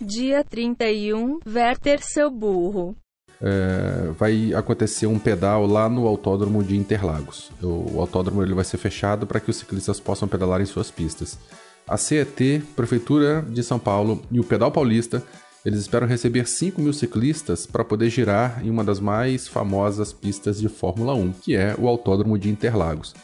Dia 0.00 0.44
31, 0.44 1.38
Werther 1.46 2.00
seu 2.02 2.30
burro. 2.30 2.96
É, 3.40 4.10
vai 4.18 4.52
acontecer 4.54 5.06
um 5.06 5.18
pedal 5.18 5.66
lá 5.66 5.88
no 5.88 6.06
autódromo 6.06 6.62
de 6.62 6.76
Interlagos. 6.76 7.52
O, 7.62 7.96
o 7.96 8.00
autódromo 8.00 8.42
ele 8.42 8.54
vai 8.54 8.64
ser 8.64 8.78
fechado 8.78 9.26
para 9.26 9.40
que 9.40 9.50
os 9.50 9.56
ciclistas 9.56 10.00
possam 10.00 10.26
pedalar 10.26 10.60
em 10.60 10.66
suas 10.66 10.90
pistas. 10.90 11.38
A 11.86 11.96
CET, 11.96 12.62
Prefeitura 12.74 13.42
de 13.48 13.62
São 13.62 13.78
Paulo 13.78 14.22
e 14.30 14.40
o 14.40 14.44
Pedal 14.44 14.72
Paulista 14.72 15.22
eles 15.64 15.80
esperam 15.80 16.06
receber 16.06 16.46
5 16.46 16.80
mil 16.80 16.92
ciclistas 16.92 17.64
para 17.64 17.84
poder 17.84 18.10
girar 18.10 18.64
em 18.64 18.68
uma 18.68 18.84
das 18.84 19.00
mais 19.00 19.48
famosas 19.48 20.12
pistas 20.12 20.60
de 20.60 20.68
Fórmula 20.68 21.14
1, 21.14 21.32
que 21.32 21.56
é 21.56 21.74
o 21.78 21.88
Autódromo 21.88 22.38
de 22.38 22.50
Interlagos. 22.50 23.14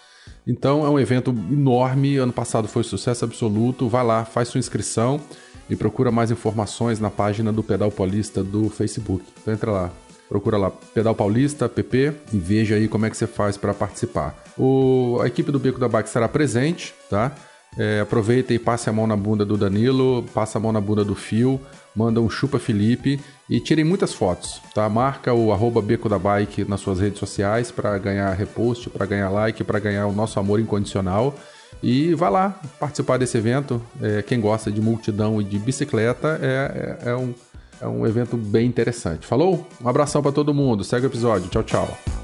Então 0.47 0.84
é 0.84 0.88
um 0.88 0.99
evento 0.99 1.30
enorme, 1.30 2.16
ano 2.16 2.32
passado 2.32 2.66
foi 2.66 2.80
um 2.80 2.84
sucesso 2.84 3.24
absoluto. 3.24 3.88
Vai 3.88 4.05
lá, 4.05 4.24
faz 4.24 4.49
sua 4.49 4.59
inscrição 4.59 5.20
e 5.68 5.76
procura 5.76 6.11
mais 6.11 6.30
informações 6.30 6.99
na 6.99 7.11
página 7.11 7.53
do 7.53 7.62
Pedal 7.62 7.91
Paulista 7.91 8.43
do 8.43 8.68
Facebook. 8.68 9.24
Então 9.41 9.55
entra 9.55 9.70
lá, 9.70 9.91
procura 10.28 10.57
lá 10.57 10.70
Pedal 10.70 11.14
Paulista, 11.14 11.68
PP, 11.68 12.12
e 12.32 12.38
veja 12.38 12.74
aí 12.74 12.88
como 12.88 13.07
é 13.07 13.11
que 13.11 13.16
você 13.16 13.26
faz 13.26 13.57
para 13.57 13.72
participar. 13.72 14.34
O, 14.59 15.18
a 15.22 15.26
equipe 15.26 15.53
do 15.53 15.59
Beco 15.59 15.78
da 15.78 15.88
Bike 15.88 16.09
estará 16.09 16.28
presente, 16.28 16.95
tá? 17.09 17.32
É, 17.78 18.01
aproveita 18.01 18.53
e 18.53 18.59
passe 18.59 18.91
a 18.91 18.93
mão 18.93 19.07
na 19.07 19.16
bunda 19.16 19.45
do 19.45 19.57
Danilo, 19.57 20.24
passa 20.34 20.59
a 20.59 20.61
mão 20.61 20.72
na 20.72 20.80
bunda 20.80 21.05
do 21.05 21.14
Fio, 21.14 21.61
manda 21.95 22.20
um 22.20 22.28
chupa 22.28 22.59
Felipe 22.59 23.20
e 23.51 23.59
tirem 23.59 23.84
muitas 23.84 24.14
fotos, 24.14 24.62
tá? 24.72 24.88
Marca 24.88 25.34
o 25.34 25.53
arroba 25.53 25.82
Beco 25.82 26.09
da 26.09 26.20
Bike 26.20 26.64
nas 26.64 26.80
suas 26.80 27.01
redes 27.01 27.18
sociais 27.18 27.72
para 27.72 27.98
ganhar 27.98 28.32
repost, 28.32 28.88
para 28.88 29.05
ganhar 29.05 29.28
like, 29.28 29.64
para 29.64 29.80
ganhar 29.80 30.07
o 30.07 30.12
nosso 30.12 30.38
amor 30.38 30.61
incondicional. 30.61 31.34
E 31.82 32.14
vá 32.14 32.28
lá 32.28 32.61
participar 32.78 33.18
desse 33.18 33.36
evento. 33.36 33.82
É, 34.01 34.22
quem 34.22 34.40
gosta 34.40 34.70
de 34.70 34.80
multidão 34.80 35.40
e 35.40 35.44
de 35.44 35.59
bicicleta 35.59 36.38
é, 36.40 36.98
é, 37.05 37.11
é, 37.11 37.16
um, 37.16 37.34
é 37.80 37.88
um 37.88 38.07
evento 38.07 38.36
bem 38.36 38.68
interessante. 38.68 39.26
Falou? 39.26 39.66
Um 39.82 39.88
abração 39.88 40.22
para 40.22 40.30
todo 40.30 40.55
mundo. 40.55 40.84
Segue 40.84 41.07
o 41.07 41.09
episódio. 41.09 41.48
Tchau, 41.48 41.64
tchau. 41.64 42.19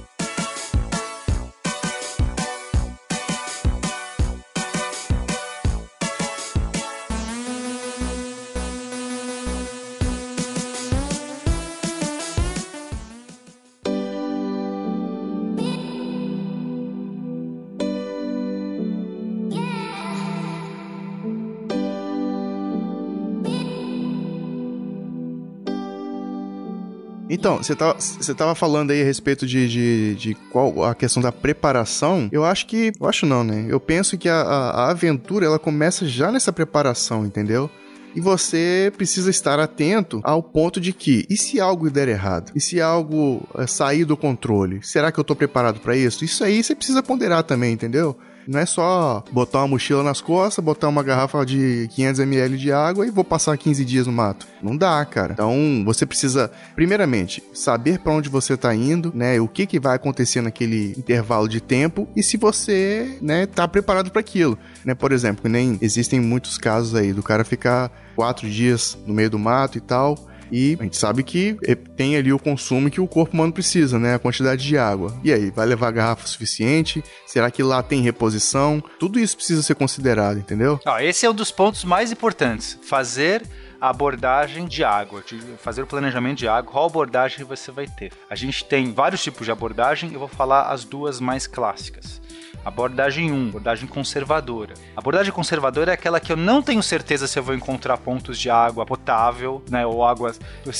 Então, 27.47 27.59
você 27.59 27.77
tava, 27.77 27.95
você 28.01 28.35
tava 28.35 28.55
falando 28.57 28.91
aí 28.91 29.01
a 29.01 29.05
respeito 29.05 29.47
de, 29.47 29.69
de, 29.69 30.15
de, 30.17 30.35
qual 30.51 30.83
a 30.83 30.97
questão 30.97 31.23
da 31.23 31.31
preparação. 31.31 32.29
Eu 32.33 32.45
acho 32.45 32.67
que. 32.67 32.91
Eu 33.01 33.07
acho 33.07 33.25
não, 33.25 33.45
né? 33.45 33.67
Eu 33.69 33.79
penso 33.79 34.19
que 34.19 34.29
a, 34.29 34.41
a, 34.41 34.71
a 34.71 34.91
aventura 34.91 35.47
ela 35.47 35.57
começa 35.57 36.05
já 36.09 36.33
nessa 36.33 36.53
preparação, 36.53 37.25
entendeu? 37.25 37.71
E 38.17 38.21
você 38.21 38.93
precisa 38.97 39.31
estar 39.31 39.61
atento 39.61 40.21
ao 40.25 40.43
ponto 40.43 40.81
de 40.81 40.93
que, 40.93 41.25
e 41.31 41.37
se 41.37 41.61
algo 41.61 41.89
der 41.89 42.09
errado? 42.09 42.51
E 42.53 42.61
se 42.61 42.81
algo 42.81 43.47
é, 43.57 43.65
sair 43.65 44.05
do 44.05 44.17
controle? 44.17 44.81
Será 44.83 45.13
que 45.13 45.21
eu 45.21 45.25
tô 45.25 45.37
preparado 45.37 45.79
para 45.79 45.97
isso? 45.97 46.25
Isso 46.25 46.43
aí 46.43 46.65
você 46.65 46.75
precisa 46.75 47.01
ponderar 47.01 47.45
também, 47.45 47.73
entendeu? 47.73 48.19
Não 48.47 48.61
é 48.61 48.67
só 48.67 49.25
botar 49.33 49.59
uma 49.59 49.69
mochila 49.69 50.03
nas 50.03 50.21
costas, 50.21 50.65
botar 50.65 50.89
uma 50.89 51.03
garrafa 51.03 51.45
de 51.45 51.89
500 51.93 52.21
ml 52.21 52.57
de 52.57 52.73
água 52.73 53.07
e 53.07 53.11
vou 53.11 53.25
passar 53.25 53.57
15 53.57 53.85
dias 53.85 54.07
no 54.07 54.13
mato. 54.13 54.47
Não 54.63 54.77
dá, 54.77 55.05
cara. 55.05 55.33
Então, 55.33 55.83
você 55.85 56.07
precisa, 56.07 56.51
primeiramente, 56.75 57.43
saber 57.53 57.99
para 57.99 58.13
onde 58.13 58.29
você 58.29 58.57
tá 58.57 58.75
indo, 58.75 59.13
né? 59.15 59.41
O 59.41 59.49
que 59.49 59.67
que 59.67 59.81
vai 59.81 59.97
acontecer 59.97 60.41
naquele 60.41 60.95
intervalo 60.97 61.49
de 61.49 61.61
tempo 61.61 62.09
e 62.15 62.23
se 62.23 62.37
você, 62.37 63.19
né, 63.21 63.47
tá 63.47 63.67
preparado 63.67 64.11
para 64.11 64.21
aquilo, 64.21 64.59
né? 64.85 64.95
Por 64.95 65.13
exemplo, 65.13 65.51
nem 65.51 65.79
existem 65.81 66.21
muitos 66.21 66.59
casos 66.59 66.95
aí 66.95 67.13
do 67.13 67.23
cara 67.23 67.45
ficar 67.45 67.91
quatro 68.15 68.49
dias 68.49 68.97
no 69.07 69.13
meio 69.13 69.31
do 69.31 69.39
mato 69.39 69.77
e 69.77 69.81
tal 69.81 70.17
e 70.51 70.77
a 70.79 70.83
gente 70.83 70.97
sabe 70.97 71.23
que 71.23 71.57
é, 71.65 71.75
tem 71.75 72.17
ali 72.17 72.33
o 72.33 72.39
consumo 72.39 72.91
que 72.91 73.01
o 73.01 73.07
corpo 73.07 73.35
humano 73.35 73.53
precisa, 73.53 73.99
né? 73.99 74.15
A 74.15 74.19
quantidade 74.19 74.63
de 74.65 74.79
água. 74.79 75.19
E 75.23 75.33
aí, 75.33 75.51
vai 75.51 75.67
levar 75.67 75.91
garrafa 75.91 76.27
suficiente? 76.27 77.03
Será 77.27 77.51
que 77.51 77.63
lá 77.63 77.83
tem 77.83 78.03
reposição? 78.03 78.83
Tudo 78.99 79.19
isso 79.19 79.37
precisa 79.37 79.63
ser 79.63 79.75
considerado, 79.75 80.39
entendeu? 80.39 80.81
Ó, 80.87 80.99
esse 80.99 81.27
é 81.27 81.31
um 81.31 81.35
dos 81.35 81.51
pontos 81.51 81.85
mais 81.85 82.13
importantes. 82.13 82.79
Fazer 82.83 83.43
a 83.81 83.91
abordagem 83.91 84.67
de 84.67 84.83
água, 84.83 85.23
de 85.27 85.39
fazer 85.59 85.83
o 85.83 85.87
planejamento 85.87 86.39
de 86.39 86.49
água, 86.49 86.73
qual 86.73 86.87
abordagem 86.87 87.45
você 87.45 87.71
vai 87.71 87.87
ter. 87.87 88.13
A 88.29 88.35
gente 88.35 88.65
tem 88.65 88.93
vários 88.93 89.23
tipos 89.23 89.45
de 89.45 89.53
abordagem, 89.53 90.13
eu 90.13 90.19
vou 90.19 90.29
falar 90.29 90.71
as 90.71 90.85
duas 90.85 91.21
mais 91.21 91.47
clássicas. 91.47 92.21
Abordagem 92.67 93.31
1, 93.31 93.49
abordagem 93.51 93.87
conservadora. 93.87 94.75
A 94.97 94.99
abordagem 94.99 95.33
conservadora 95.33 95.93
é 95.93 95.95
aquela 95.95 96.19
que 96.19 96.33
eu 96.33 96.37
não 96.37 96.61
tenho 96.61 96.83
certeza 96.83 97.29
se 97.29 97.39
eu 97.39 97.43
vou 97.45 97.55
encontrar 97.55 97.97
pontos 97.97 98.37
de 98.37 98.51
água 98.51 98.85
potável, 98.85 99.63
né, 99.71 99.87
ou 99.87 100.05
água 100.05 100.35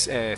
é, 0.09 0.35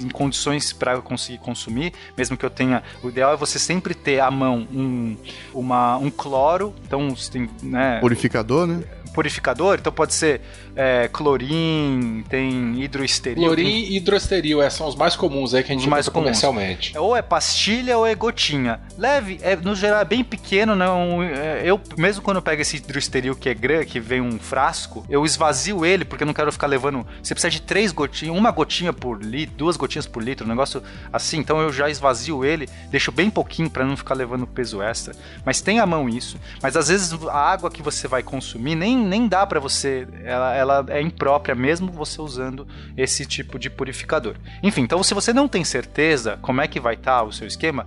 em 0.00 0.08
condições 0.08 0.72
para 0.72 0.94
eu 0.94 1.02
conseguir 1.02 1.38
consumir, 1.38 1.92
mesmo 2.18 2.36
que 2.36 2.44
eu 2.44 2.50
tenha. 2.50 2.82
O 3.04 3.08
ideal 3.08 3.32
é 3.32 3.36
você 3.36 3.56
sempre 3.56 3.94
ter 3.94 4.18
à 4.18 4.32
mão 4.32 4.66
um, 4.72 5.16
uma, 5.54 5.96
um 5.96 6.10
cloro, 6.10 6.74
então 6.82 7.14
você 7.14 7.30
tem. 7.30 7.48
Né, 7.62 8.00
Purificador, 8.00 8.66
né? 8.66 8.82
purificador, 9.14 9.78
então 9.78 9.92
pode 9.92 10.12
ser 10.12 10.40
é, 10.76 11.08
clorim, 11.08 12.24
tem 12.28 12.82
hidroesteril. 12.82 13.44
Clorim 13.44 13.64
tem... 13.64 13.84
e 13.92 13.96
hidroesteril 13.96 14.62
é, 14.62 14.70
são 14.70 14.88
os 14.88 14.94
mais 14.94 15.14
comuns 15.16 15.54
aí 15.54 15.62
que 15.62 15.72
a 15.72 15.74
gente 15.74 15.88
mais 15.88 16.08
comercialmente. 16.08 16.96
É, 16.96 17.00
ou 17.00 17.16
é 17.16 17.22
pastilha 17.22 17.96
ou 17.96 18.06
é 18.06 18.14
gotinha. 18.14 18.80
Leve, 18.98 19.38
é, 19.42 19.56
no 19.56 19.74
geral 19.74 20.00
é 20.00 20.04
bem 20.04 20.24
pequeno, 20.24 20.74
não. 20.74 21.22
É, 21.22 21.62
eu, 21.64 21.80
mesmo 21.96 22.22
quando 22.22 22.38
eu 22.38 22.42
pego 22.42 22.62
esse 22.62 22.76
hidroesteril 22.76 23.36
que 23.36 23.48
é 23.48 23.54
grande, 23.54 23.86
que 23.86 24.00
vem 24.00 24.20
um 24.20 24.38
frasco, 24.38 25.04
eu 25.08 25.24
esvazio 25.24 25.84
ele, 25.84 26.04
porque 26.04 26.22
eu 26.22 26.26
não 26.26 26.34
quero 26.34 26.50
ficar 26.50 26.66
levando. 26.66 27.06
Você 27.22 27.34
precisa 27.34 27.50
de 27.50 27.62
três 27.62 27.92
gotinhas, 27.92 28.36
uma 28.36 28.50
gotinha 28.50 28.92
por 28.92 29.22
litro, 29.22 29.56
duas 29.56 29.76
gotinhas 29.76 30.06
por 30.06 30.22
litro, 30.22 30.46
um 30.46 30.48
negócio 30.48 30.82
assim. 31.12 31.38
Então 31.38 31.60
eu 31.60 31.72
já 31.72 31.88
esvazio 31.88 32.44
ele, 32.44 32.68
deixo 32.90 33.12
bem 33.12 33.30
pouquinho 33.30 33.70
para 33.70 33.84
não 33.84 33.96
ficar 33.96 34.14
levando 34.14 34.46
peso 34.46 34.82
extra. 34.82 35.14
Mas 35.44 35.60
tem 35.60 35.80
à 35.80 35.86
mão 35.86 36.08
isso. 36.08 36.38
Mas 36.62 36.76
às 36.76 36.88
vezes 36.88 37.12
a 37.26 37.38
água 37.38 37.70
que 37.70 37.82
você 37.82 38.08
vai 38.08 38.22
consumir 38.22 38.74
nem 38.74 38.96
nem 38.96 39.28
dá 39.28 39.46
para 39.46 39.60
você, 39.60 40.06
ela, 40.24 40.54
ela 40.54 40.63
é 40.88 41.00
imprópria 41.00 41.54
mesmo 41.54 41.90
você 41.90 42.20
usando 42.20 42.66
esse 42.96 43.24
tipo 43.26 43.58
de 43.58 43.70
purificador. 43.70 44.36
Enfim, 44.62 44.82
então 44.82 45.02
se 45.02 45.14
você 45.14 45.32
não 45.32 45.48
tem 45.48 45.64
certeza 45.64 46.38
como 46.42 46.60
é 46.60 46.68
que 46.68 46.80
vai 46.80 46.94
estar 46.94 47.18
tá 47.18 47.22
o 47.22 47.32
seu 47.32 47.46
esquema, 47.46 47.86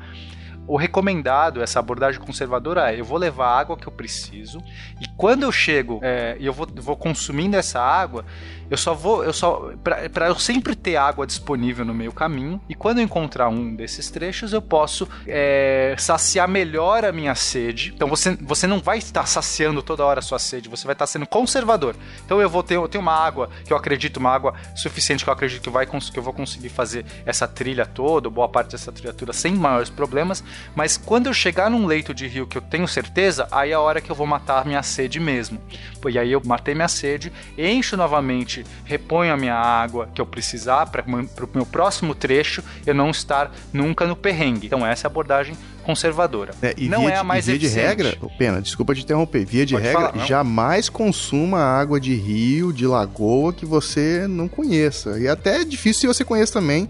o 0.68 0.76
recomendado, 0.76 1.64
essa 1.64 1.80
abordagem 1.80 2.20
conservadora 2.20 2.92
é: 2.92 3.00
eu 3.00 3.06
vou 3.06 3.18
levar 3.18 3.48
a 3.48 3.60
água 3.60 3.78
que 3.78 3.88
eu 3.88 3.92
preciso, 3.92 4.62
e 5.00 5.08
quando 5.16 5.44
eu 5.44 5.52
chego 5.52 6.00
é, 6.04 6.36
e 6.40 6.46
eu 6.46 6.52
vou, 6.52 6.68
vou 6.76 6.98
consumindo 6.98 7.56
essa 7.56 7.80
água, 7.80 8.26
eu 8.70 8.78
só 8.78 8.94
vou, 8.94 9.24
eu 9.24 9.34
só 9.34 9.72
para 10.14 10.28
eu 10.28 10.36
sempre 10.36 10.76
ter 10.76 10.96
água 10.96 11.26
disponível 11.26 11.86
no 11.86 11.94
meio 11.94 12.12
caminho 12.12 12.62
e 12.68 12.76
quando 12.76 13.00
eu 13.00 13.04
encontrar 13.04 13.50
um 13.50 13.76
desses 13.76 14.10
trechos 14.10 14.54
eu 14.54 14.62
posso 14.62 15.08
é, 15.26 15.96
saciar 15.98 16.48
melhor 16.48 17.06
a 17.06 17.12
minha 17.12 17.34
sede. 17.36 17.94
Então 17.96 18.08
você, 18.08 18.36
você 18.42 18.68
não 18.68 18.80
vai 18.80 18.98
estar 18.98 19.26
saciando 19.26 19.82
toda 19.82 20.06
hora 20.06 20.20
a 20.20 20.22
sua 20.22 20.40
sede, 20.40 20.68
você 20.68 20.86
vai 20.86 20.94
estar 20.94 21.08
sendo 21.08 21.26
conservador. 21.26 21.96
Então 22.26 22.42
eu 22.42 22.50
vou 22.50 22.62
ter, 22.62 22.76
eu 22.76 22.88
tenho 22.88 23.02
uma 23.02 23.14
água 23.14 23.50
que 23.66 23.72
eu 23.72 23.78
acredito, 23.78 24.18
uma 24.18 24.32
água 24.32 24.54
suficiente 24.76 25.24
que 25.24 25.30
eu 25.30 25.34
acredito 25.34 25.62
que, 25.62 25.70
vai, 25.70 25.86
que 25.86 26.20
eu 26.20 26.24
vou 26.24 26.34
conseguir 26.34 26.70
fazer 26.70 27.06
essa 27.26 27.48
trilha 27.48 27.86
toda, 27.86 28.30
boa 28.30 28.50
parte 28.50 28.72
dessa 28.72 28.92
trilha 28.92 29.14
toda 29.14 29.32
sem 29.32 29.56
maiores 29.56 29.90
problemas. 29.90 30.44
Mas 30.76 30.98
quando 30.98 31.28
eu 31.28 31.34
chegar 31.34 31.70
num 31.70 31.86
leito 31.86 32.14
de 32.14 32.28
rio 32.28 32.48
que 32.48 32.58
eu 32.58 32.62
tenho 32.62 32.88
certeza, 32.88 33.48
aí 33.52 33.72
é 33.72 33.74
a 33.74 33.80
hora 33.80 34.02
que 34.02 34.12
eu 34.12 34.16
vou 34.16 34.28
matar 34.28 34.66
minha 34.66 34.84
sede 34.84 35.20
mesmo. 35.20 35.62
E 36.10 36.18
aí 36.18 36.32
eu 36.32 36.42
matei 36.46 36.74
minha 36.74 36.88
sede, 36.88 37.34
encho 37.58 37.98
novamente 37.98 38.57
reponho 38.84 39.34
a 39.34 39.38
minha 39.38 39.56
água 39.56 40.10
que 40.14 40.22
eu 40.22 40.26
precisar 40.26 40.86
para 40.88 41.04
o 41.06 41.50
meu 41.54 41.66
próximo 41.66 42.14
trecho 42.16 42.64
eu 42.86 42.94
não 42.94 43.10
estar 43.10 43.52
nunca 43.74 44.06
no 44.06 44.16
perrengue. 44.16 44.68
Então 44.68 44.86
essa 44.86 45.06
é 45.06 45.08
a 45.08 45.12
abordagem 45.12 45.56
conservadora. 45.84 46.54
É, 46.62 46.76
não 46.82 47.08
é 47.08 47.16
a 47.16 47.24
mais 47.24 47.46
via 47.46 47.58
de 47.58 47.68
regra, 47.68 48.18
pena, 48.38 48.62
desculpa 48.62 48.94
te 48.94 49.04
interromper. 49.04 49.46
Via 49.46 49.66
de 49.66 49.74
Pode 49.74 49.86
regra, 49.86 50.12
falar, 50.12 50.26
jamais 50.26 50.90
consuma 50.90 51.60
água 51.60 52.00
de 52.00 52.14
rio, 52.14 52.74
de 52.74 52.86
lagoa 52.86 53.54
que 53.54 53.66
você 53.66 54.28
não 54.28 54.48
conheça. 54.48 55.18
E 55.20 55.28
até 55.28 55.62
é 55.62 55.64
difícil 55.64 56.02
se 56.02 56.08
você 56.08 56.26
conhece 56.26 56.52
também 56.52 56.90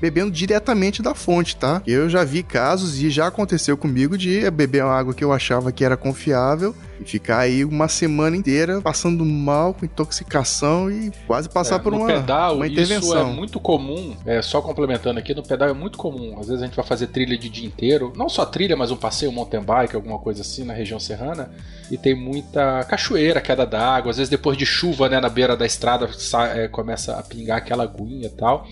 bebendo 0.00 0.30
diretamente 0.30 1.02
da 1.02 1.14
fonte, 1.14 1.56
tá? 1.56 1.82
Eu 1.86 2.08
já 2.08 2.24
vi 2.24 2.42
casos 2.42 3.00
e 3.00 3.10
já 3.10 3.26
aconteceu 3.26 3.76
comigo 3.76 4.16
de 4.16 4.48
beber 4.50 4.84
uma 4.84 4.96
água 4.96 5.14
que 5.14 5.24
eu 5.24 5.32
achava 5.32 5.72
que 5.72 5.84
era 5.84 5.96
confiável 5.96 6.74
e 7.00 7.04
ficar 7.04 7.38
aí 7.38 7.64
uma 7.64 7.88
semana 7.88 8.36
inteira 8.36 8.80
passando 8.80 9.24
mal 9.24 9.74
com 9.74 9.84
intoxicação 9.84 10.90
e 10.90 11.12
quase 11.26 11.48
passar 11.48 11.76
é, 11.76 11.78
por 11.78 11.94
uma, 11.94 12.06
pedal, 12.06 12.56
uma 12.56 12.66
intervenção. 12.66 13.08
Isso 13.08 13.16
é 13.16 13.24
muito 13.24 13.60
comum, 13.60 14.16
é, 14.26 14.42
só 14.42 14.60
complementando 14.60 15.18
aqui, 15.18 15.34
no 15.34 15.42
pedal 15.42 15.68
é 15.68 15.72
muito 15.72 15.98
comum. 15.98 16.38
Às 16.38 16.48
vezes 16.48 16.62
a 16.62 16.66
gente 16.66 16.76
vai 16.76 16.84
fazer 16.84 17.08
trilha 17.08 17.36
de 17.36 17.48
dia 17.48 17.66
inteiro, 17.66 18.12
não 18.16 18.28
só 18.28 18.44
trilha, 18.44 18.76
mas 18.76 18.90
um 18.90 18.96
passeio 18.96 19.32
mountain 19.32 19.62
bike, 19.62 19.94
alguma 19.94 20.18
coisa 20.18 20.42
assim 20.42 20.64
na 20.64 20.74
região 20.74 20.98
serrana, 20.98 21.50
e 21.90 21.96
tem 21.96 22.14
muita 22.14 22.84
cachoeira, 22.84 23.40
queda 23.40 23.64
d'água, 23.64 24.10
às 24.10 24.16
vezes 24.16 24.30
depois 24.30 24.56
de 24.56 24.66
chuva, 24.66 25.08
né, 25.08 25.20
na 25.20 25.28
beira 25.28 25.56
da 25.56 25.66
estrada 25.66 26.08
é, 26.54 26.68
começa 26.68 27.18
a 27.18 27.22
pingar 27.22 27.58
aquela 27.58 27.84
aguinha 27.84 28.26
e 28.26 28.30
tal 28.30 28.66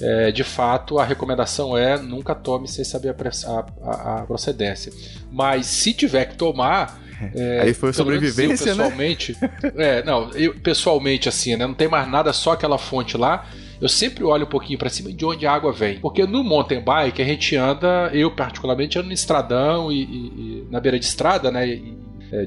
é, 0.00 0.30
de 0.30 0.44
fato, 0.44 0.98
a 0.98 1.04
recomendação 1.04 1.76
é 1.76 1.98
nunca 1.98 2.34
tome 2.34 2.68
sem 2.68 2.84
saber 2.84 3.14
a, 3.14 3.66
a, 3.82 4.20
a 4.20 4.22
procedência. 4.26 4.92
Mas 5.30 5.66
se 5.66 5.92
tiver 5.92 6.26
que 6.26 6.36
tomar. 6.36 7.04
É, 7.34 7.60
Aí 7.62 7.72
foi 7.72 7.94
sobrevivência, 7.94 8.68
eu, 8.68 8.76
né? 8.76 8.84
pessoalmente, 8.84 9.36
né? 9.40 9.50
É, 9.78 10.04
não, 10.04 10.30
eu, 10.32 10.54
pessoalmente, 10.60 11.30
assim, 11.30 11.56
né? 11.56 11.66
Não 11.66 11.72
tem 11.72 11.88
mais 11.88 12.06
nada, 12.06 12.30
só 12.30 12.52
aquela 12.52 12.76
fonte 12.76 13.16
lá. 13.16 13.46
Eu 13.80 13.88
sempre 13.88 14.22
olho 14.22 14.44
um 14.44 14.48
pouquinho 14.48 14.78
para 14.78 14.90
cima 14.90 15.10
de 15.10 15.24
onde 15.24 15.46
a 15.46 15.52
água 15.52 15.72
vem. 15.72 15.98
Porque 15.98 16.26
no 16.26 16.44
mountain 16.44 16.84
bike 16.84 17.22
a 17.22 17.24
gente 17.24 17.56
anda, 17.56 18.10
eu 18.12 18.30
particularmente 18.30 18.98
ando 18.98 19.08
no 19.08 19.14
estradão 19.14 19.90
e, 19.90 20.02
e, 20.02 20.04
e 20.04 20.66
na 20.70 20.78
beira 20.78 20.98
de 20.98 21.06
estrada, 21.06 21.50
né? 21.50 21.66
E, 21.66 21.96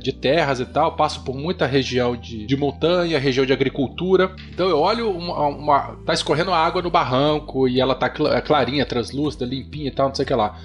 de 0.02 0.12
terras 0.12 0.60
e 0.60 0.66
tal, 0.66 0.96
passo 0.96 1.24
por 1.24 1.36
muita 1.36 1.66
região 1.66 2.16
de, 2.16 2.46
de 2.46 2.58
montanha, 2.58 3.20
região 3.20 3.46
de 3.46 3.54
agricultura. 3.54 4.36
Então 4.52 4.70
eu 4.70 4.80
olho 4.80 5.10
uma, 5.10 5.48
uma. 5.48 5.96
tá 6.06 6.14
escorrendo 6.14 6.54
água 6.54 6.82
no 6.82 6.90
barranco 6.90 7.68
e 7.68 7.80
ela 7.80 7.96
tá 7.96 8.12
é 8.34 8.42
clarinha, 8.42 8.86
translúcida, 8.86 9.46
limpinha 9.46 9.88
e 9.88 9.92
tal, 9.92 10.10
não 10.10 10.16
sei 10.16 10.24
o 10.24 10.28
que 10.28 10.34
lá 10.34 10.60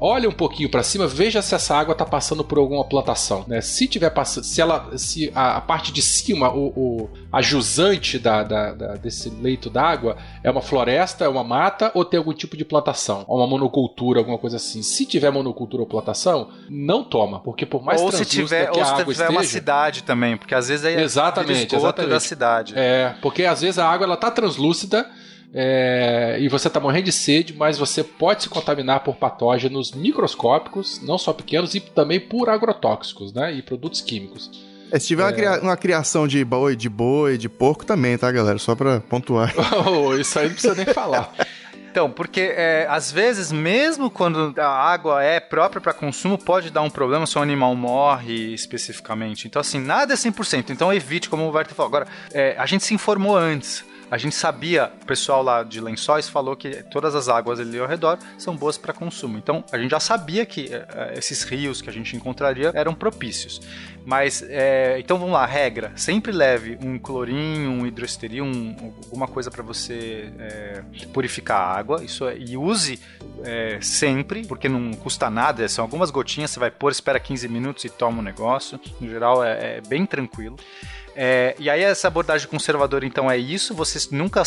olha 0.00 0.28
um 0.28 0.32
pouquinho 0.32 0.68
para 0.68 0.82
cima, 0.82 1.06
veja 1.06 1.42
se 1.42 1.54
essa 1.54 1.76
água 1.76 1.92
está 1.92 2.04
passando 2.04 2.44
por 2.44 2.58
alguma 2.58 2.84
plantação. 2.84 3.44
Né? 3.46 3.60
Se 3.60 3.86
tiver 3.88 4.10
passando, 4.10 4.44
se 4.44 4.60
ela, 4.60 4.96
se 4.96 5.30
a, 5.34 5.56
a 5.56 5.60
parte 5.60 5.92
de 5.92 6.02
cima, 6.02 6.52
o, 6.52 6.68
o 6.68 7.10
a 7.32 7.42
jusante 7.42 8.18
da, 8.18 8.42
da, 8.42 8.72
da 8.72 8.94
desse 8.94 9.28
leito 9.28 9.68
d'água 9.68 10.16
é 10.42 10.50
uma 10.50 10.62
floresta, 10.62 11.24
é 11.24 11.28
uma 11.28 11.44
mata 11.44 11.90
ou 11.94 12.04
tem 12.04 12.18
algum 12.18 12.32
tipo 12.32 12.56
de 12.56 12.64
plantação, 12.64 13.24
uma 13.28 13.46
monocultura, 13.46 14.20
alguma 14.20 14.38
coisa 14.38 14.56
assim. 14.56 14.82
Se 14.82 15.04
tiver 15.04 15.30
monocultura 15.30 15.82
ou 15.82 15.88
plantação, 15.88 16.50
não 16.68 17.02
toma, 17.02 17.40
porque 17.40 17.66
por 17.66 17.82
mais 17.82 18.00
ou 18.00 18.12
se 18.12 18.24
tiver, 18.24 18.70
que 18.70 18.78
ou 18.78 18.84
água 18.84 18.96
tiver 18.98 19.12
esteja, 19.12 19.30
uma 19.30 19.44
cidade 19.44 20.02
também, 20.02 20.36
porque 20.36 20.54
às 20.54 20.68
vezes 20.68 20.84
é 20.84 21.02
exatamente, 21.02 21.74
exatamente 21.74 22.10
da 22.10 22.20
cidade. 22.20 22.72
É, 22.76 23.14
porque 23.20 23.44
às 23.44 23.60
vezes 23.60 23.78
a 23.78 23.88
água 23.88 24.06
ela 24.06 24.16
tá 24.16 24.30
translúcida 24.30 25.08
é, 25.52 26.36
e 26.40 26.48
você 26.48 26.68
está 26.68 26.78
morrendo 26.78 27.04
de 27.04 27.12
sede, 27.12 27.54
mas 27.54 27.78
você 27.78 28.04
pode 28.04 28.42
se 28.42 28.48
contaminar 28.48 29.00
por 29.00 29.16
patógenos 29.16 29.92
microscópicos, 29.92 31.00
não 31.02 31.16
só 31.16 31.32
pequenos, 31.32 31.74
e 31.74 31.80
também 31.80 32.20
por 32.20 32.50
agrotóxicos 32.50 33.32
né, 33.32 33.52
e 33.54 33.62
produtos 33.62 34.00
químicos. 34.00 34.50
É, 34.90 34.98
se 34.98 35.08
tiver 35.08 35.22
é... 35.22 35.26
uma, 35.26 35.32
cria 35.32 35.60
uma, 35.60 35.76
criação 35.76 36.26
de 36.26 36.44
boi, 36.44 36.74
de 36.74 36.88
boi, 36.88 37.36
de 37.36 37.48
porco 37.48 37.84
também, 37.84 38.16
tá, 38.16 38.30
galera? 38.30 38.58
Só 38.58 38.74
para 38.74 39.00
pontuar. 39.00 39.52
oh, 39.86 40.14
isso 40.14 40.38
aí 40.38 40.46
não 40.46 40.52
precisa 40.52 40.74
nem 40.74 40.86
falar. 40.86 41.32
Então, 41.90 42.10
porque 42.10 42.40
é, 42.40 42.86
às 42.88 43.10
vezes, 43.10 43.50
mesmo 43.50 44.10
quando 44.10 44.54
a 44.58 44.68
água 44.68 45.22
é 45.22 45.40
própria 45.40 45.80
para 45.80 45.92
consumo, 45.92 46.38
pode 46.38 46.70
dar 46.70 46.82
um 46.82 46.90
problema 46.90 47.26
se 47.26 47.38
o 47.38 47.42
animal 47.42 47.74
morre 47.74 48.54
especificamente. 48.54 49.46
Então, 49.46 49.60
assim, 49.60 49.80
nada 49.80 50.12
é 50.12 50.16
100%. 50.16 50.70
Então, 50.70 50.92
evite, 50.92 51.28
como 51.28 51.44
o 51.44 51.52
Walter 51.52 51.74
falou. 51.74 51.88
Agora, 51.88 52.06
é, 52.32 52.54
a 52.58 52.66
gente 52.66 52.84
se 52.84 52.94
informou 52.94 53.36
antes 53.36 53.87
a 54.10 54.16
gente 54.16 54.34
sabia, 54.34 54.90
o 55.02 55.06
pessoal 55.06 55.42
lá 55.42 55.62
de 55.62 55.80
Lençóis 55.80 56.28
falou 56.28 56.56
que 56.56 56.82
todas 56.84 57.14
as 57.14 57.28
águas 57.28 57.60
ali 57.60 57.78
ao 57.78 57.86
redor 57.86 58.18
são 58.38 58.56
boas 58.56 58.78
para 58.78 58.92
consumo. 58.92 59.36
Então 59.36 59.62
a 59.70 59.78
gente 59.78 59.90
já 59.90 60.00
sabia 60.00 60.46
que 60.46 60.66
uh, 60.66 61.18
esses 61.18 61.42
rios 61.42 61.82
que 61.82 61.90
a 61.90 61.92
gente 61.92 62.16
encontraria 62.16 62.70
eram 62.74 62.94
propícios. 62.94 63.60
Mas, 64.06 64.42
é, 64.48 64.98
então 64.98 65.18
vamos 65.18 65.34
lá, 65.34 65.44
regra: 65.44 65.92
sempre 65.94 66.32
leve 66.32 66.78
um 66.82 66.98
clorinho, 66.98 67.70
um 67.70 67.86
hidroesteril, 67.86 68.44
um, 68.44 68.74
alguma 69.04 69.28
coisa 69.28 69.50
para 69.50 69.62
você 69.62 70.32
é, 70.38 70.82
purificar 71.12 71.60
a 71.60 71.78
água. 71.78 72.02
Isso 72.02 72.26
é, 72.26 72.38
e 72.38 72.56
use 72.56 72.98
sempre, 73.80 74.46
porque 74.46 74.68
não 74.68 74.92
custa 74.94 75.30
nada, 75.30 75.68
são 75.68 75.84
algumas 75.84 76.10
gotinhas, 76.10 76.50
você 76.50 76.58
vai 76.58 76.70
pôr, 76.70 76.90
espera 76.90 77.20
15 77.20 77.48
minutos 77.48 77.84
e 77.84 77.88
toma 77.88 78.20
o 78.20 78.22
negócio. 78.22 78.80
No 79.00 79.08
geral 79.08 79.44
é, 79.44 79.76
é 79.76 79.80
bem 79.80 80.06
tranquilo. 80.06 80.56
É, 81.20 81.56
e 81.58 81.68
aí 81.68 81.82
essa 81.82 82.06
abordagem 82.06 82.46
conservadora 82.46 83.04
então 83.04 83.28
é 83.28 83.36
isso, 83.36 83.74
você 83.74 83.98
nunca 84.14 84.40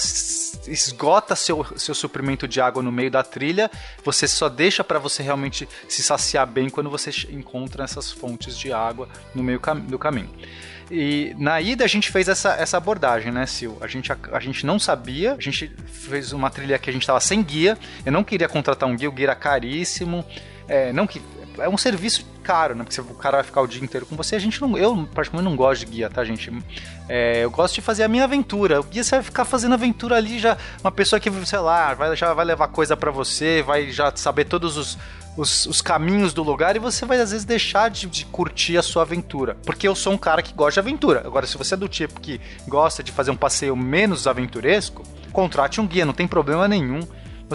esgota 0.66 1.36
seu, 1.36 1.66
seu 1.78 1.94
suprimento 1.94 2.48
de 2.48 2.62
água 2.62 2.82
no 2.82 2.90
meio 2.90 3.12
da 3.12 3.22
trilha, 3.22 3.70
você 4.06 4.26
só 4.26 4.48
deixa 4.48 4.82
para 4.82 4.98
você 4.98 5.22
realmente 5.22 5.68
se 5.90 6.02
saciar 6.02 6.48
bem 6.48 6.70
quando 6.70 6.90
você 6.90 7.10
encontra 7.30 7.84
essas 7.84 8.10
fontes 8.10 8.58
de 8.58 8.72
água 8.72 9.10
no 9.36 9.44
meio 9.44 9.60
cam 9.60 9.82
do 9.82 10.00
caminho. 10.00 10.30
E 10.90 11.36
na 11.38 11.60
ida 11.60 11.84
a 11.84 11.90
gente 11.90 12.10
fez 12.10 12.30
essa, 12.30 12.56
essa 12.56 12.78
abordagem, 12.78 13.34
né, 13.34 13.46
Sil? 13.52 13.76
A 13.82 13.88
gente, 13.88 14.10
a, 14.10 14.18
a 14.32 14.40
gente 14.40 14.66
não 14.66 14.80
sabia, 14.80 15.34
a 15.34 15.42
gente 15.42 15.70
fez 15.88 16.32
uma 16.32 16.50
trilha 16.50 16.80
que 16.80 16.90
a 16.90 16.94
gente 16.94 17.06
tava 17.06 17.20
sem 17.20 17.44
guia, 17.44 17.78
eu 18.06 18.14
não 18.14 18.24
queria 18.24 18.48
contratar 18.48 18.88
um 18.88 18.96
guia, 18.96 19.10
o 19.10 19.12
guia 19.12 19.26
era 19.26 19.36
caríssimo, 19.36 20.24
é, 20.70 20.94
não 20.94 21.06
que 21.06 21.22
é 21.58 21.70
um 21.70 21.78
serviço 21.78 22.26
caro, 22.44 22.76
né? 22.76 22.84
Porque 22.84 23.00
o 23.00 23.16
cara 23.16 23.38
vai 23.38 23.44
ficar 23.44 23.62
o 23.62 23.68
dia 23.68 23.84
inteiro 23.84 24.06
com 24.06 24.16
você. 24.16 24.36
A 24.36 24.40
gente 24.40 24.62
não, 24.62 24.78
eu 24.78 25.08
praticamente 25.14 25.50
não 25.50 25.56
gosto 25.56 25.86
de 25.86 25.92
guia, 25.92 26.10
tá, 26.10 26.24
gente? 26.24 26.52
É, 27.08 27.44
eu 27.44 27.52
gosto 27.52 27.76
de 27.76 27.82
fazer 27.82 28.04
a 28.04 28.08
minha 28.08 28.24
aventura. 28.24 28.80
O 28.80 28.84
guia 28.84 29.04
você 29.04 29.16
vai 29.16 29.24
ficar 29.24 29.46
fazendo 29.46 29.74
aventura 29.74 30.16
ali 30.16 30.40
já, 30.40 30.58
uma 30.84 30.92
pessoa 30.92 31.20
que, 31.20 31.30
sei 31.46 31.60
lá, 31.60 31.94
vai, 31.94 32.16
já 32.16 32.34
vai 32.34 32.46
levar 32.46 32.68
coisa 32.68 32.98
para 32.98 33.12
você, 33.12 33.62
vai 33.62 33.92
já 33.92 34.12
saber 34.16 34.46
todos 34.46 34.78
os, 34.78 34.98
os, 35.38 35.66
os, 35.66 35.82
caminhos 35.82 36.34
do 36.34 36.44
lugar 36.44 36.76
e 36.76 36.80
você 36.80 37.06
vai 37.06 37.20
às 37.20 37.32
vezes 37.32 37.46
deixar 37.46 37.90
de, 37.90 38.08
de, 38.08 38.26
curtir 38.26 38.78
a 38.78 38.82
sua 38.82 39.04
aventura. 39.04 39.58
Porque 39.66 39.88
eu 39.88 39.96
sou 39.96 40.14
um 40.14 40.18
cara 40.18 40.42
que 40.42 40.54
gosta 40.54 40.82
de 40.82 40.88
aventura. 40.88 41.22
Agora, 41.26 41.46
se 41.46 41.58
você 41.58 41.74
é 41.74 41.78
do 41.78 41.88
tipo 41.88 42.20
que 42.20 42.40
gosta 42.68 43.04
de 43.04 43.12
fazer 43.12 43.32
um 43.32 43.38
passeio 43.38 43.76
menos 43.76 44.28
aventuresco, 44.28 45.04
contrate 45.32 45.80
um 45.80 45.88
guia, 45.88 46.06
não 46.06 46.14
tem 46.14 46.28
problema 46.28 46.68
nenhum 46.68 47.02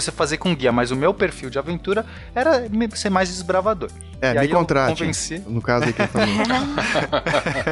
você 0.01 0.13
fazer 0.13 0.37
com 0.37 0.55
guia, 0.55 0.71
mas 0.71 0.91
o 0.91 0.97
meu 0.97 1.13
perfil 1.15 1.51
de 1.51 1.59
aventura 1.59 2.05
era 2.35 2.69
ser 2.95 3.11
mais 3.11 3.29
desbravador. 3.29 3.91
É, 4.21 4.35
e 4.35 4.41
me 4.41 4.49
contrate. 4.49 4.99
Convenci... 4.99 5.43
No 5.47 5.61
caso 5.61 5.89
aqui 5.89 6.07
também. 6.09 6.37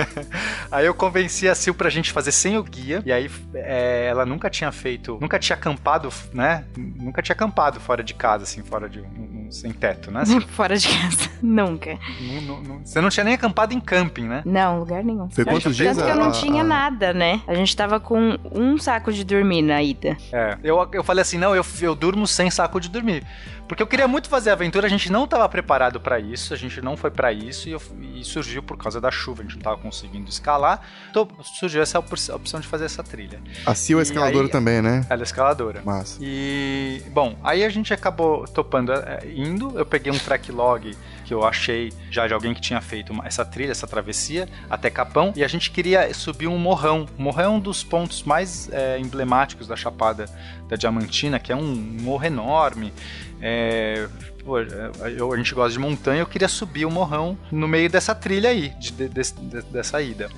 aí 0.70 0.86
eu 0.86 0.94
convenci 0.94 1.48
a 1.48 1.54
Sil 1.56 1.74
pra 1.74 1.90
gente 1.90 2.12
fazer 2.12 2.32
sem 2.32 2.56
o 2.56 2.62
guia. 2.62 3.02
E 3.04 3.12
aí 3.12 3.30
é, 3.54 4.06
ela 4.10 4.26
nunca 4.26 4.50
tinha 4.50 4.70
feito. 4.72 5.18
Nunca 5.20 5.38
tinha 5.38 5.56
acampado, 5.56 6.08
né? 6.32 6.64
Nunca 6.76 7.22
tinha 7.22 7.34
acampado 7.34 7.80
fora 7.80 8.02
de 8.02 8.14
casa, 8.14 8.44
assim, 8.44 8.62
fora 8.62 8.88
de. 8.88 9.00
Um, 9.00 9.46
um, 9.46 9.50
sem 9.50 9.72
teto, 9.72 10.10
né? 10.10 10.22
Assim. 10.22 10.40
fora 10.48 10.76
de 10.76 10.88
casa. 10.88 11.30
Nunca. 11.42 11.98
Não, 12.46 12.62
não, 12.62 12.80
você 12.84 13.00
não 13.00 13.08
tinha 13.08 13.24
nem 13.24 13.34
acampado 13.34 13.74
em 13.74 13.80
camping, 13.80 14.24
né? 14.24 14.42
Não, 14.44 14.78
lugar 14.78 15.02
nenhum. 15.04 15.28
Foi 15.30 15.44
quantos 15.44 15.76
dias? 15.76 15.96
Tanto 15.96 16.06
que 16.06 16.12
eu 16.12 16.22
não 16.22 16.32
tinha 16.32 16.64
nada, 16.64 17.12
né? 17.12 17.40
A 17.46 17.54
gente 17.54 17.76
tava 17.76 18.00
com 18.00 18.38
um 18.52 18.78
saco 18.78 19.12
de 19.12 19.24
dormir 19.24 19.62
na 19.62 19.82
ida. 19.82 20.16
É. 20.32 20.58
Eu, 20.62 20.88
eu 20.92 21.04
falei 21.04 21.22
assim: 21.22 21.38
não, 21.38 21.54
eu, 21.54 21.64
eu 21.80 21.94
durmo 21.94 22.26
sem 22.26 22.50
saco 22.50 22.80
de 22.80 22.88
dormir. 22.88 23.24
Porque 23.66 23.82
eu 23.82 23.86
queria 23.86 24.06
muito 24.06 24.28
fazer 24.28 24.50
a 24.50 24.52
aventura, 24.52 24.86
a 24.86 24.90
gente 24.90 25.10
não 25.10 25.24
estava 25.24 25.48
preparado 25.48 26.00
para 26.00 26.20
isso, 26.20 26.52
a 26.52 26.56
gente 26.56 26.80
não 26.80 26.96
foi 26.96 27.10
para 27.10 27.32
isso 27.32 27.68
e, 27.68 27.72
eu, 27.72 27.82
e, 28.14 28.24
surgiu 28.24 28.62
por 28.62 28.76
causa 28.76 29.00
da 29.00 29.10
chuva, 29.10 29.42
a 29.42 29.44
gente 29.44 29.56
não 29.56 29.62
tava 29.62 29.78
conseguindo 29.78 30.28
escalar, 30.28 30.80
então 31.10 31.26
surgiu 31.42 31.80
essa 31.80 31.98
opção 31.98 32.60
de 32.60 32.66
fazer 32.66 32.84
essa 32.84 33.02
trilha. 33.02 33.40
A 33.64 33.74
Sil 33.74 33.98
é 33.98 34.02
escaladora 34.02 34.46
aí, 34.46 34.50
também, 34.50 34.82
né? 34.82 35.06
Ela 35.08 35.22
é 35.22 35.24
escaladora. 35.24 35.82
Massa. 35.84 36.18
E, 36.20 37.02
bom, 37.10 37.38
aí 37.42 37.64
a 37.64 37.68
gente 37.68 37.92
acabou 37.92 38.46
topando, 38.46 38.92
é, 38.92 39.22
indo, 39.34 39.78
eu 39.78 39.86
peguei 39.86 40.12
um 40.12 40.18
track 40.18 40.52
log 40.52 40.94
que 41.24 41.32
eu 41.32 41.44
achei 41.44 41.92
já 42.10 42.26
de 42.26 42.34
alguém 42.34 42.54
que 42.54 42.60
tinha 42.60 42.80
feito 42.80 43.12
uma, 43.12 43.26
essa 43.26 43.44
trilha, 43.44 43.70
essa 43.70 43.86
travessia 43.86 44.48
até 44.68 44.90
Capão, 44.90 45.32
e 45.34 45.42
a 45.42 45.48
gente 45.48 45.70
queria 45.70 46.12
subir 46.12 46.46
um 46.46 46.58
morrão. 46.58 47.06
O 47.18 47.22
morrão 47.22 47.44
é 47.44 47.48
um 47.48 47.60
dos 47.60 47.82
pontos 47.82 48.22
mais 48.22 48.68
é, 48.70 48.98
emblemáticos 48.98 49.66
da 49.66 49.74
Chapada 49.74 50.26
da 50.68 50.76
Diamantina, 50.76 51.38
que 51.38 51.50
é 51.50 51.56
um 51.56 51.74
morro 52.00 52.24
enorme. 52.24 52.92
É, 53.40 54.06
pô, 54.44 54.58
eu, 54.58 55.32
a 55.32 55.36
gente 55.36 55.54
gosta 55.54 55.72
de 55.72 55.78
montanha, 55.78 56.20
eu 56.20 56.26
queria 56.26 56.48
subir 56.48 56.84
o 56.84 56.90
morrão 56.90 57.36
no 57.50 57.66
meio 57.66 57.88
dessa 57.88 58.14
trilha 58.14 58.50
aí, 58.50 58.70
de, 58.78 58.92
de, 58.92 59.08
de, 59.08 59.62
dessa 59.62 60.00
ida. 60.00 60.28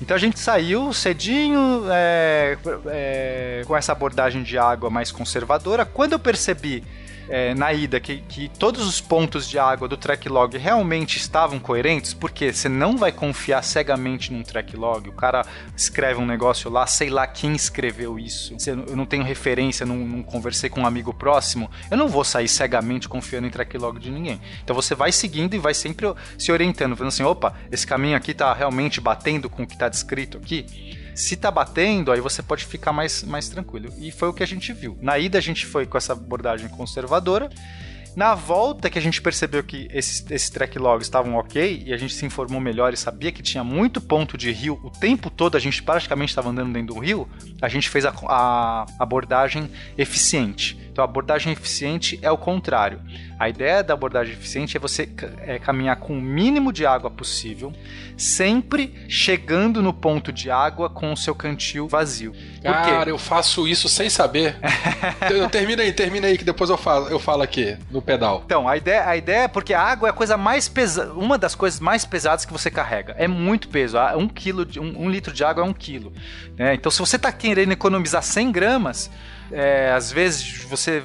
Então 0.00 0.16
a 0.16 0.18
gente 0.18 0.38
saiu 0.38 0.92
cedinho, 0.92 1.84
é, 1.90 2.58
é, 2.86 3.62
com 3.66 3.76
essa 3.76 3.92
abordagem 3.92 4.42
de 4.42 4.58
água 4.58 4.90
mais 4.90 5.12
conservadora. 5.12 5.84
Quando 5.84 6.12
eu 6.12 6.18
percebi 6.18 6.82
é, 7.28 7.54
na 7.54 7.72
ida 7.72 8.00
que, 8.00 8.18
que 8.28 8.48
todos 8.48 8.86
os 8.86 9.00
pontos 9.00 9.48
de 9.48 9.58
água 9.58 9.88
do 9.88 9.96
track 9.96 10.28
log 10.28 10.56
realmente 10.56 11.16
estavam 11.16 11.58
coerentes, 11.58 12.14
porque 12.14 12.52
você 12.52 12.68
não 12.68 12.96
vai 12.96 13.12
confiar 13.12 13.62
cegamente 13.62 14.32
num 14.32 14.42
track 14.42 14.76
log. 14.76 15.08
O 15.08 15.12
cara 15.12 15.44
escreve 15.76 16.20
um 16.20 16.26
negócio 16.26 16.70
lá, 16.70 16.86
sei 16.86 17.10
lá 17.10 17.26
quem 17.26 17.54
escreveu 17.54 18.18
isso. 18.18 18.56
Eu 18.66 18.96
não 18.96 19.06
tenho 19.06 19.22
referência, 19.22 19.86
não, 19.86 19.96
não 19.96 20.22
conversei 20.22 20.68
com 20.68 20.80
um 20.80 20.86
amigo 20.86 21.12
próximo. 21.12 21.70
Eu 21.90 21.96
não 21.96 22.08
vou 22.08 22.24
sair 22.24 22.48
cegamente 22.48 23.08
confiando 23.08 23.46
em 23.46 23.50
track 23.50 23.76
log 23.78 23.98
de 23.98 24.10
ninguém. 24.10 24.40
Então 24.62 24.74
você 24.74 24.94
vai 24.94 25.12
seguindo 25.12 25.54
e 25.54 25.58
vai 25.58 25.74
sempre 25.74 26.06
se 26.38 26.52
orientando, 26.52 26.96
falando 26.96 27.12
assim: 27.12 27.22
opa, 27.22 27.54
esse 27.70 27.86
caminho 27.86 28.16
aqui 28.16 28.34
tá 28.34 28.52
realmente 28.52 29.00
batendo 29.00 29.48
com 29.48 29.62
o 29.62 29.66
que 29.66 29.78
tá 29.78 29.88
descrito 29.88 30.38
aqui. 30.38 31.03
Se 31.14 31.36
tá 31.36 31.50
batendo, 31.50 32.10
aí 32.10 32.20
você 32.20 32.42
pode 32.42 32.64
ficar 32.64 32.92
mais, 32.92 33.22
mais 33.22 33.48
tranquilo. 33.48 33.92
E 33.98 34.10
foi 34.10 34.28
o 34.28 34.32
que 34.32 34.42
a 34.42 34.46
gente 34.46 34.72
viu. 34.72 34.98
Na 35.00 35.18
ida 35.18 35.38
a 35.38 35.40
gente 35.40 35.64
foi 35.64 35.86
com 35.86 35.96
essa 35.96 36.12
abordagem 36.12 36.68
conservadora. 36.68 37.48
Na 38.16 38.34
volta 38.34 38.88
que 38.88 38.98
a 38.98 39.02
gente 39.02 39.20
percebeu 39.20 39.64
que 39.64 39.88
esses, 39.92 40.24
esses 40.30 40.48
track 40.48 40.78
logs 40.78 41.06
estavam 41.06 41.34
ok 41.34 41.82
e 41.84 41.92
a 41.92 41.96
gente 41.96 42.14
se 42.14 42.24
informou 42.24 42.60
melhor 42.60 42.94
e 42.94 42.96
sabia 42.96 43.32
que 43.32 43.42
tinha 43.42 43.64
muito 43.64 44.00
ponto 44.00 44.38
de 44.38 44.52
rio 44.52 44.80
o 44.84 44.90
tempo 44.90 45.28
todo, 45.30 45.56
a 45.56 45.60
gente 45.60 45.82
praticamente 45.82 46.30
estava 46.30 46.50
andando 46.50 46.72
dentro 46.72 46.94
do 46.94 47.00
rio, 47.00 47.28
a 47.60 47.68
gente 47.68 47.88
fez 47.88 48.04
a, 48.04 48.14
a 48.28 48.86
abordagem 49.00 49.68
eficiente. 49.98 50.78
Então 50.94 51.02
a 51.02 51.08
abordagem 51.08 51.52
eficiente 51.52 52.20
é 52.22 52.30
o 52.30 52.38
contrário. 52.38 53.00
A 53.36 53.48
ideia 53.48 53.82
da 53.82 53.94
abordagem 53.94 54.32
eficiente 54.32 54.76
é 54.76 54.80
você 54.80 55.08
é, 55.40 55.58
caminhar 55.58 55.96
com 55.96 56.16
o 56.16 56.20
mínimo 56.20 56.72
de 56.72 56.86
água 56.86 57.10
possível, 57.10 57.72
sempre 58.16 58.94
chegando 59.08 59.82
no 59.82 59.92
ponto 59.92 60.32
de 60.32 60.52
água 60.52 60.88
com 60.88 61.12
o 61.12 61.16
seu 61.16 61.34
cantil 61.34 61.88
vazio. 61.88 62.32
Cara, 62.62 63.10
eu 63.10 63.18
faço 63.18 63.66
isso 63.66 63.88
sem 63.88 64.08
saber. 64.08 64.56
termina 65.50 65.82
aí, 65.82 65.92
termina 65.92 66.28
aí 66.28 66.38
que 66.38 66.44
depois 66.44 66.70
eu 66.70 66.76
falo, 66.76 67.08
eu 67.08 67.18
falo 67.18 67.42
aqui 67.42 67.76
no 67.90 68.00
pedal. 68.00 68.42
Então, 68.46 68.68
a 68.68 68.76
ideia, 68.76 69.08
a 69.08 69.16
ideia 69.16 69.42
é 69.42 69.48
porque 69.48 69.74
a 69.74 69.82
água 69.82 70.08
é 70.08 70.10
a 70.10 70.14
coisa 70.14 70.36
mais 70.36 70.68
pesada, 70.68 71.12
uma 71.14 71.36
das 71.36 71.56
coisas 71.56 71.80
mais 71.80 72.04
pesadas 72.04 72.44
que 72.44 72.52
você 72.52 72.70
carrega. 72.70 73.16
É 73.18 73.26
muito 73.26 73.68
peso. 73.68 73.98
Ah, 73.98 74.16
um, 74.16 74.28
quilo 74.28 74.64
de, 74.64 74.78
um, 74.78 75.02
um 75.02 75.10
litro 75.10 75.34
de 75.34 75.42
água 75.42 75.64
é 75.64 75.66
um 75.66 75.74
quilo. 75.74 76.12
Né? 76.56 76.74
Então, 76.74 76.92
se 76.92 77.00
você 77.00 77.16
está 77.16 77.32
querendo 77.32 77.72
economizar 77.72 78.22
100 78.22 78.52
gramas, 78.52 79.10
é, 79.50 79.92
às 79.92 80.10
vezes 80.10 80.62
você 80.64 81.02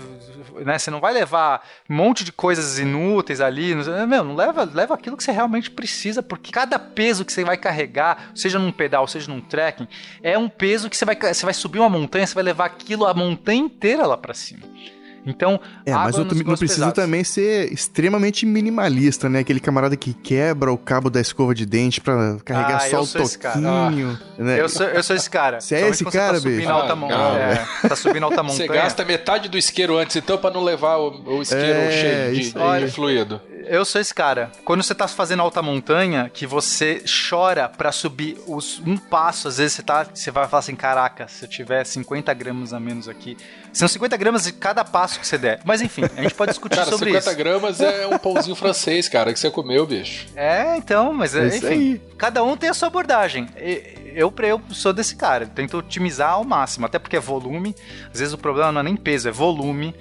né? 0.65 0.77
Você 0.77 0.91
não 0.91 0.99
vai 0.99 1.13
levar 1.13 1.65
um 1.89 1.95
monte 1.95 2.23
de 2.23 2.31
coisas 2.31 2.79
inúteis 2.79 3.41
ali. 3.41 3.73
Meu, 3.75 4.23
não 4.23 4.35
leva, 4.35 4.69
leva 4.71 4.93
aquilo 4.93 5.17
que 5.17 5.23
você 5.23 5.31
realmente 5.31 5.71
precisa, 5.71 6.21
porque 6.21 6.51
cada 6.51 6.77
peso 6.77 7.25
que 7.25 7.33
você 7.33 7.43
vai 7.43 7.57
carregar, 7.57 8.31
seja 8.35 8.59
num 8.59 8.71
pedal, 8.71 9.07
seja 9.07 9.31
num 9.31 9.41
trekking, 9.41 9.87
é 10.21 10.37
um 10.37 10.49
peso 10.49 10.89
que 10.89 10.97
você 10.97 11.05
vai, 11.05 11.15
você 11.15 11.45
vai 11.45 11.53
subir 11.53 11.79
uma 11.79 11.89
montanha, 11.89 12.25
você 12.25 12.35
vai 12.35 12.43
levar 12.43 12.65
aquilo 12.65 13.05
a 13.05 13.13
montanha 13.13 13.59
inteira 13.59 14.05
lá 14.05 14.17
para 14.17 14.33
cima. 14.33 14.63
Então, 15.29 15.59
é, 15.85 15.93
mas 15.93 16.17
eu 16.17 16.25
não 16.25 16.55
precisa 16.55 16.91
também 16.91 17.23
ser 17.23 17.71
extremamente 17.71 18.45
minimalista, 18.45 19.29
né? 19.29 19.39
Aquele 19.39 19.59
camarada 19.59 19.95
que 19.95 20.13
quebra 20.13 20.71
o 20.71 20.77
cabo 20.77 21.09
da 21.09 21.21
escova 21.21 21.53
de 21.53 21.65
dente 21.65 22.01
para 22.01 22.37
carregar 22.43 22.77
ah, 22.77 22.89
só 22.89 23.01
o 23.03 23.07
toquinho. 23.07 24.19
Ah, 24.37 24.43
né? 24.43 24.59
eu, 24.59 24.69
sou, 24.69 24.85
eu 24.85 25.03
sou 25.03 25.15
esse 25.15 25.29
cara. 25.29 25.61
Você 25.61 25.75
é 25.75 25.89
esse 25.89 26.05
cara, 26.05 26.33
tá 26.33 26.39
subindo 26.41 26.69
alta 26.69 26.93
ah, 26.93 27.37
é, 27.37 27.87
tá 27.87 27.95
subindo 27.95 28.23
alta 28.23 28.41
montanha. 28.43 28.67
Você 28.67 28.67
gasta 28.67 29.05
metade 29.05 29.49
do 29.49 29.57
isqueiro 29.57 29.97
antes, 29.97 30.15
então, 30.15 30.37
para 30.37 30.53
não 30.53 30.63
levar 30.63 30.97
o, 30.97 31.37
o 31.37 31.41
isqueiro 31.41 31.79
é, 31.79 31.91
cheio 31.91 32.33
de, 32.33 32.51
de, 32.51 32.85
de 32.85 32.91
fluido. 32.91 33.41
Eu 33.69 33.85
sou 33.85 34.01
esse 34.01 34.13
cara. 34.13 34.51
Quando 34.65 34.81
você 34.81 34.95
tá 34.95 35.07
fazendo 35.07 35.41
alta 35.41 35.61
montanha, 35.61 36.27
que 36.27 36.47
você 36.47 37.03
chora 37.29 37.69
para 37.69 37.91
subir 37.91 38.35
os, 38.47 38.79
um 38.79 38.97
passo, 38.97 39.47
às 39.47 39.57
vezes 39.57 39.73
você 39.73 39.83
tá, 39.83 40.07
você 40.11 40.31
vai 40.31 40.47
falar 40.47 40.59
assim, 40.59 40.75
caraca, 40.75 41.27
se 41.27 41.45
eu 41.45 41.49
tiver 41.49 41.83
50 41.83 42.33
gramas 42.33 42.73
a 42.73 42.79
menos 42.79 43.07
aqui, 43.07 43.37
são 43.73 43.87
50 43.87 44.17
gramas 44.17 44.43
de 44.43 44.53
cada 44.53 44.83
passo 44.83 45.19
que 45.19 45.27
você 45.27 45.37
der. 45.37 45.59
Mas 45.63 45.81
enfim, 45.81 46.03
a 46.15 46.21
gente 46.21 46.33
pode 46.33 46.51
discutir 46.51 46.75
cara, 46.77 46.89
sobre 46.89 47.11
50 47.11 47.17
isso. 47.19 47.29
50 47.29 47.43
gramas 47.43 47.81
é 47.81 48.07
um 48.07 48.17
pãozinho 48.17 48.55
francês, 48.55 49.07
cara, 49.07 49.33
que 49.33 49.39
você 49.39 49.49
comeu, 49.49 49.85
bicho. 49.85 50.27
É, 50.35 50.77
então, 50.77 51.13
mas 51.13 51.35
é, 51.35 51.47
enfim, 51.47 52.01
cada 52.17 52.43
um 52.43 52.55
tem 52.55 52.69
a 52.69 52.73
sua 52.73 52.87
abordagem. 52.87 53.47
Eu, 54.13 54.33
eu 54.39 54.61
sou 54.71 54.91
desse 54.91 55.15
cara, 55.15 55.45
tento 55.45 55.77
otimizar 55.77 56.31
ao 56.31 56.43
máximo, 56.43 56.85
até 56.85 56.99
porque 56.99 57.15
é 57.15 57.19
volume. 57.19 57.75
Às 58.13 58.19
vezes 58.19 58.33
o 58.33 58.37
problema 58.37 58.71
não 58.71 58.81
é 58.81 58.83
nem 58.83 58.95
peso, 58.95 59.29
é 59.29 59.31
volume 59.31 59.95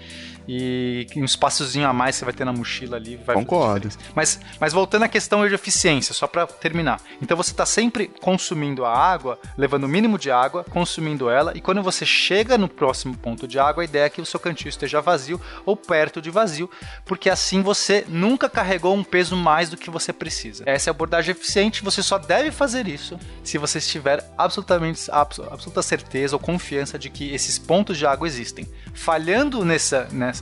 e 0.48 1.06
um 1.14 1.24
espaçozinho 1.26 1.86
a 1.86 1.92
mais 1.92 2.16
você 2.16 2.24
vai 2.24 2.32
ter 2.32 2.46
na 2.46 2.52
mochila 2.52 2.96
ali. 2.96 3.16
Vai 3.16 3.36
Concordo. 3.36 3.90
Mas, 4.14 4.40
mas 4.58 4.72
voltando 4.72 5.02
à 5.02 5.08
questão 5.08 5.46
de 5.46 5.54
eficiência, 5.54 6.14
só 6.14 6.26
para 6.26 6.46
terminar. 6.46 7.00
Então 7.20 7.36
você 7.36 7.50
está 7.50 7.66
sempre 7.66 8.10
consumindo 8.22 8.84
a 8.86 8.96
água, 8.96 9.38
levando 9.58 9.84
o 9.84 9.88
mínimo 9.88 10.18
de 10.18 10.30
água, 10.30 10.64
consumindo 10.64 11.28
ela, 11.28 11.52
e 11.54 11.60
quando 11.60 11.82
você 11.82 12.06
chega 12.06 12.56
no 12.56 12.68
próximo 12.68 13.14
ponto 13.14 13.46
de 13.46 13.58
água, 13.58 13.82
a 13.82 13.84
ideia 13.84 14.04
é 14.04 14.10
que 14.10 14.22
o 14.22 14.26
seu 14.26 14.40
cantil 14.40 14.70
esteja 14.70 15.02
vazio 15.02 15.38
ou 15.66 15.76
perto 15.76 16.22
de 16.22 16.30
vazio, 16.30 16.70
porque 17.04 17.28
assim 17.28 17.60
você 17.60 18.06
nunca 18.08 18.48
carregou 18.48 18.94
um 18.94 19.04
peso 19.04 19.36
mais 19.36 19.68
do 19.68 19.76
que 19.76 19.90
você 19.90 20.14
precisa. 20.14 20.64
Essa 20.64 20.88
é 20.88 20.90
a 20.90 20.94
abordagem 20.94 21.32
eficiente, 21.32 21.84
você 21.84 22.02
só 22.02 22.16
deve 22.16 22.50
fazer 22.50 22.88
isso 22.88 23.18
se 23.44 23.58
você 23.58 23.78
estiver 23.78 24.24
absolutamente 24.38 25.10
absoluta 25.10 25.82
certeza 25.82 26.36
ou 26.36 26.40
confiança 26.40 26.98
de 26.98 27.10
que 27.10 27.34
esses 27.34 27.58
pontos 27.58 27.98
de 27.98 28.06
água 28.06 28.26
existem. 28.26 28.66
Falhando 28.94 29.64
nessa, 29.64 30.08
nessa 30.10 30.37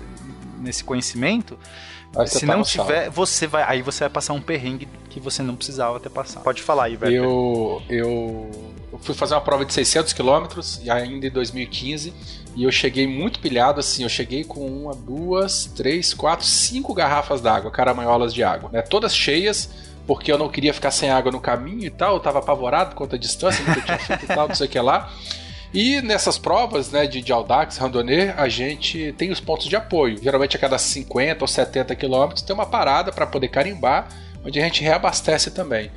nesse 0.58 0.82
conhecimento, 0.82 1.58
se 2.26 2.46
tá 2.46 2.56
não 2.56 2.62
tiver, 2.62 3.10
você 3.10 3.46
vai, 3.46 3.62
aí 3.64 3.82
você 3.82 4.00
vai 4.00 4.10
passar 4.10 4.32
um 4.32 4.40
perrengue 4.40 4.88
que 5.10 5.20
você 5.20 5.42
não 5.42 5.54
precisava 5.54 6.00
ter 6.00 6.08
passado. 6.08 6.42
Pode 6.42 6.62
falar 6.62 6.84
aí, 6.84 6.96
velho. 6.96 7.14
Eu, 7.14 7.82
eu, 7.88 8.50
eu 8.92 8.98
fui 8.98 9.14
fazer 9.14 9.34
uma 9.34 9.40
prova 9.40 9.64
de 9.64 9.72
600 9.72 10.12
quilômetros, 10.12 10.80
ainda 10.88 11.26
em 11.26 11.30
2015, 11.30 12.14
e 12.54 12.64
eu 12.64 12.72
cheguei 12.72 13.06
muito 13.06 13.38
pilhado, 13.38 13.80
assim, 13.80 14.02
eu 14.02 14.08
cheguei 14.08 14.44
com 14.44 14.66
uma, 14.66 14.94
duas, 14.94 15.66
três, 15.76 16.14
quatro, 16.14 16.46
cinco 16.46 16.94
garrafas 16.94 17.40
d'água, 17.40 17.70
caramanholas 17.70 18.32
de 18.32 18.42
água, 18.42 18.70
né, 18.72 18.80
todas 18.80 19.14
cheias, 19.14 19.68
porque 20.06 20.32
eu 20.32 20.38
não 20.38 20.48
queria 20.48 20.72
ficar 20.72 20.90
sem 20.90 21.10
água 21.10 21.30
no 21.30 21.40
caminho 21.40 21.84
e 21.84 21.90
tal, 21.90 22.14
eu 22.14 22.20
tava 22.20 22.38
apavorado 22.38 22.94
quanto 22.94 23.16
à 23.16 23.18
distância, 23.18 23.62
nunca 23.64 23.80
tinha 23.82 23.98
feito 23.98 24.24
e 24.24 24.28
tal, 24.28 24.48
não 24.48 24.54
sei 24.54 24.66
o 24.66 24.70
que 24.70 24.80
lá. 24.80 25.12
E 25.72 26.00
nessas 26.00 26.38
provas 26.38 26.90
né, 26.90 27.06
de, 27.06 27.20
de 27.20 27.32
Audax, 27.32 27.76
Randonnée, 27.76 28.32
a 28.36 28.48
gente 28.48 29.12
tem 29.18 29.30
os 29.30 29.40
pontos 29.40 29.66
de 29.66 29.76
apoio. 29.76 30.18
Geralmente 30.22 30.56
a 30.56 30.60
cada 30.60 30.78
50 30.78 31.44
ou 31.44 31.48
70 31.48 31.94
quilômetros 31.94 32.42
tem 32.42 32.54
uma 32.54 32.66
parada 32.66 33.12
para 33.12 33.26
poder 33.26 33.48
carimbar, 33.48 34.08
onde 34.44 34.58
a 34.58 34.62
gente 34.62 34.82
reabastece 34.82 35.50
também. 35.50 35.90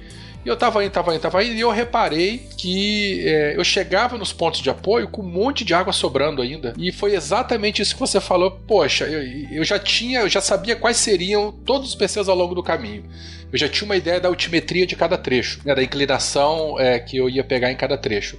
E 0.45 0.47
eu 0.47 0.55
tava 0.55 0.84
indo, 0.84 0.91
tava 0.91 1.13
indo, 1.13 1.22
tava 1.22 1.43
indo, 1.43 1.53
e 1.53 1.59
eu 1.59 1.70
reparei 1.70 2.47
que 2.57 3.28
é, 3.28 3.57
eu 3.57 3.63
chegava 3.63 4.17
nos 4.17 4.32
pontos 4.32 4.61
de 4.61 4.70
apoio 4.70 5.09
com 5.09 5.22
um 5.22 5.30
monte 5.30 5.65
de 5.65 5.74
água 5.74 5.91
sobrando 5.91 6.41
ainda. 6.41 6.74
E 6.78 6.93
foi 6.93 7.13
exatamente 7.13 7.82
isso 7.82 7.93
que 7.93 7.99
você 7.99 8.22
falou. 8.22 8.51
Poxa, 8.65 9.05
eu, 9.05 9.22
eu 9.51 9.63
já 9.65 9.78
tinha, 9.78 10.22
eu 10.22 10.30
já 10.30 10.39
sabia 10.39 10.78
quais 10.78 10.95
seriam 10.95 11.51
todos 11.51 11.89
os 11.89 11.95
PCs 11.95 12.30
ao 12.30 12.36
longo 12.36 12.55
do 12.55 12.63
caminho. 12.63 13.03
Eu 13.51 13.59
já 13.59 13.67
tinha 13.67 13.86
uma 13.86 13.97
ideia 13.97 14.20
da 14.20 14.30
altimetria 14.30 14.88
de 14.88 14.95
cada 14.95 15.17
trecho, 15.17 15.59
né, 15.65 15.76
da 15.76 15.84
inclinação 15.84 16.80
é, 16.80 16.99
que 16.99 17.17
eu 17.17 17.30
ia 17.30 17.43
pegar 17.43 17.72
em 17.72 17.76
cada 17.76 17.97
trecho. 17.97 18.38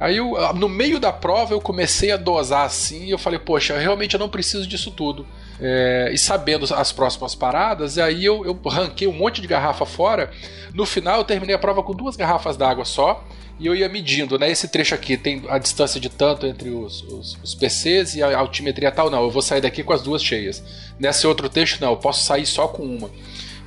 Aí 0.00 0.18
eu, 0.18 0.34
no 0.54 0.68
meio 0.68 1.00
da 1.00 1.12
prova 1.12 1.52
eu 1.52 1.60
comecei 1.60 2.12
a 2.12 2.16
dosar 2.16 2.64
assim 2.64 3.06
e 3.06 3.10
eu 3.10 3.18
falei, 3.18 3.38
poxa, 3.38 3.76
realmente 3.76 4.14
eu 4.14 4.20
não 4.20 4.28
preciso 4.28 4.66
disso 4.66 4.92
tudo. 4.92 5.26
É, 5.60 6.10
e 6.12 6.18
sabendo 6.18 6.72
as 6.72 6.92
próximas 6.92 7.34
paradas, 7.34 7.98
aí 7.98 8.24
eu, 8.24 8.44
eu 8.44 8.58
ranquei 8.68 9.08
um 9.08 9.12
monte 9.12 9.40
de 9.40 9.48
garrafa 9.48 9.84
fora. 9.84 10.30
No 10.72 10.86
final 10.86 11.18
eu 11.18 11.24
terminei 11.24 11.54
a 11.54 11.58
prova 11.58 11.82
com 11.82 11.92
duas 11.92 12.14
garrafas 12.16 12.56
d'água 12.56 12.84
só. 12.84 13.24
E 13.60 13.66
eu 13.66 13.74
ia 13.74 13.88
medindo, 13.88 14.38
né? 14.38 14.48
Esse 14.48 14.68
trecho 14.68 14.94
aqui 14.94 15.16
tem 15.16 15.42
a 15.48 15.58
distância 15.58 15.98
de 15.98 16.08
tanto 16.08 16.46
entre 16.46 16.70
os, 16.70 17.02
os, 17.02 17.36
os 17.42 17.54
PCs 17.56 18.14
e 18.14 18.22
a 18.22 18.38
altimetria 18.38 18.92
tal. 18.92 19.10
Não, 19.10 19.22
eu 19.22 19.30
vou 19.32 19.42
sair 19.42 19.60
daqui 19.60 19.82
com 19.82 19.92
as 19.92 20.00
duas 20.00 20.22
cheias. 20.22 20.62
Nesse 20.96 21.26
outro 21.26 21.48
trecho, 21.48 21.78
não, 21.80 21.90
eu 21.90 21.96
posso 21.96 22.24
sair 22.24 22.46
só 22.46 22.68
com 22.68 22.84
uma. 22.84 23.10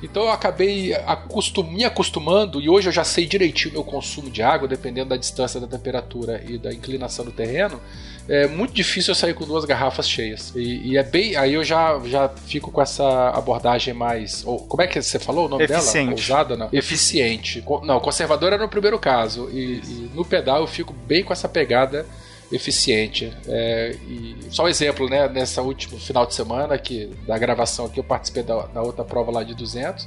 Então 0.02 0.24
eu 0.24 0.30
acabei 0.30 0.92
acostum, 0.94 1.62
me 1.62 1.84
acostumando 1.84 2.60
e 2.60 2.68
hoje 2.68 2.88
eu 2.88 2.92
já 2.92 3.04
sei 3.04 3.24
direitinho 3.24 3.70
o 3.70 3.72
meu 3.74 3.84
consumo 3.84 4.28
de 4.28 4.42
água, 4.42 4.66
dependendo 4.66 5.10
da 5.10 5.16
distância 5.16 5.60
da 5.60 5.66
temperatura 5.66 6.42
e 6.46 6.58
da 6.58 6.72
inclinação 6.72 7.24
do 7.24 7.30
terreno. 7.30 7.80
é 8.28 8.48
muito 8.48 8.72
difícil 8.74 9.12
eu 9.12 9.14
sair 9.14 9.34
com 9.34 9.44
duas 9.44 9.64
garrafas 9.64 10.08
cheias. 10.08 10.52
E, 10.56 10.90
e 10.90 10.96
é 10.98 11.02
bem. 11.04 11.36
Aí 11.36 11.54
eu 11.54 11.62
já, 11.62 12.00
já 12.04 12.28
fico 12.28 12.72
com 12.72 12.82
essa 12.82 13.30
abordagem 13.30 13.94
mais. 13.94 14.44
Ou, 14.44 14.58
como 14.58 14.82
é 14.82 14.88
que 14.88 15.00
você 15.00 15.18
falou 15.18 15.46
o 15.46 15.48
nome 15.48 15.64
Eficiente. 15.64 16.06
dela? 16.06 16.12
Ousada, 16.12 16.56
não? 16.56 16.68
Eficiente. 16.72 17.64
Não, 17.84 18.00
conservadora 18.00 18.58
no 18.58 18.68
primeiro 18.68 18.98
caso. 18.98 19.48
E, 19.52 19.80
e 19.84 20.10
no 20.14 20.24
pedal 20.24 20.62
eu 20.62 20.66
fico 20.66 20.92
bem 20.92 21.22
com 21.22 21.32
essa 21.32 21.48
pegada 21.48 22.04
eficiente. 22.52 23.32
É, 23.48 23.96
e 24.06 24.36
só 24.50 24.64
um 24.64 24.68
exemplo, 24.68 25.08
né? 25.08 25.28
Nessa 25.28 25.62
último 25.62 25.98
final 25.98 26.26
de 26.26 26.34
semana 26.34 26.78
que 26.78 27.06
da 27.26 27.38
gravação 27.38 27.86
aqui 27.86 27.98
eu 27.98 28.04
participei 28.04 28.42
da, 28.42 28.66
da 28.66 28.82
outra 28.82 29.04
prova 29.04 29.32
lá 29.32 29.42
de 29.42 29.54
200. 29.54 30.04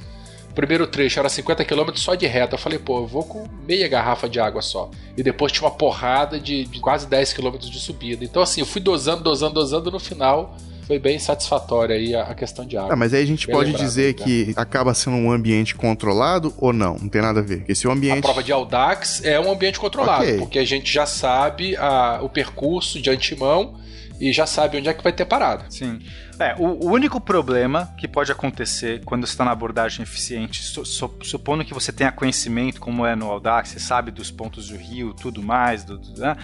O 0.50 0.54
primeiro 0.54 0.86
trecho 0.86 1.18
era 1.18 1.28
50 1.28 1.64
km 1.64 1.90
só 1.96 2.14
de 2.14 2.26
reta. 2.26 2.54
Eu 2.54 2.58
falei, 2.58 2.78
pô, 2.78 3.00
eu 3.00 3.06
vou 3.06 3.24
com 3.24 3.46
meia 3.66 3.86
garrafa 3.88 4.28
de 4.28 4.40
água 4.40 4.62
só. 4.62 4.90
E 5.16 5.22
depois 5.22 5.52
tinha 5.52 5.68
uma 5.68 5.74
porrada 5.74 6.40
de, 6.40 6.64
de 6.64 6.80
quase 6.80 7.06
10 7.06 7.32
km 7.34 7.58
de 7.58 7.78
subida. 7.78 8.24
Então, 8.24 8.42
assim, 8.42 8.60
eu 8.60 8.66
fui 8.66 8.80
dosando, 8.80 9.22
dosando, 9.22 9.54
dosando. 9.54 9.90
No 9.90 10.00
final, 10.00 10.56
foi 10.86 10.98
bem 10.98 11.18
satisfatória 11.18 11.96
aí 11.96 12.14
a, 12.14 12.22
a 12.22 12.34
questão 12.34 12.64
de 12.64 12.76
água. 12.76 12.92
Ah, 12.92 12.96
mas 12.96 13.12
aí 13.12 13.22
a 13.22 13.26
gente 13.26 13.46
Bem 13.46 13.54
pode 13.56 13.70
lembrado, 13.70 13.84
dizer 13.86 14.14
né? 14.18 14.24
que 14.24 14.54
acaba 14.56 14.94
sendo 14.94 15.16
um 15.16 15.30
ambiente 15.32 15.74
controlado 15.74 16.54
ou 16.58 16.72
não? 16.72 16.96
Não 16.98 17.08
tem 17.08 17.20
nada 17.22 17.40
a 17.40 17.42
ver. 17.42 17.58
Porque 17.58 17.74
se 17.74 17.86
o 17.86 17.90
A 17.90 17.94
ambiente. 17.94 18.22
prova 18.22 18.42
de 18.42 18.52
Audax 18.52 19.24
é 19.24 19.38
um 19.40 19.50
ambiente 19.50 19.78
controlado, 19.80 20.22
Ok. 20.22 20.38
porque 20.38 20.58
a 20.58 20.64
gente 20.64 20.92
já 20.92 21.04
sabe 21.06 21.76
a- 21.76 22.20
o 22.22 22.28
percurso 22.28 23.00
de 23.00 23.10
antemão 23.10 23.74
e 24.20 24.32
já 24.32 24.46
sabe 24.46 24.78
onde 24.78 24.88
é 24.88 24.94
que 24.94 25.02
vai 25.02 25.12
ter 25.12 25.24
parada. 25.26 25.64
Sim. 25.68 25.98
É, 26.38 26.54
o, 26.58 26.86
o 26.86 26.90
único 26.92 27.18
problema 27.20 27.94
que 27.98 28.06
pode 28.06 28.30
acontecer 28.30 29.02
quando 29.04 29.26
você 29.26 29.32
está 29.32 29.44
na 29.44 29.50
abordagem 29.52 30.02
eficiente, 30.02 30.62
su- 30.62 30.84
su- 30.84 31.14
supondo 31.22 31.64
que 31.64 31.72
você 31.74 31.90
tenha 31.92 32.12
conhecimento, 32.12 32.78
como 32.80 33.04
é 33.06 33.16
no 33.16 33.30
Audax, 33.30 33.70
você 33.70 33.80
sabe 33.80 34.10
dos 34.10 34.30
pontos 34.30 34.68
do 34.68 34.76
rio, 34.76 35.14
tudo 35.14 35.42
mais, 35.42 35.82
do, 35.84 35.98
do- 35.98 36.20
né? 36.20 36.36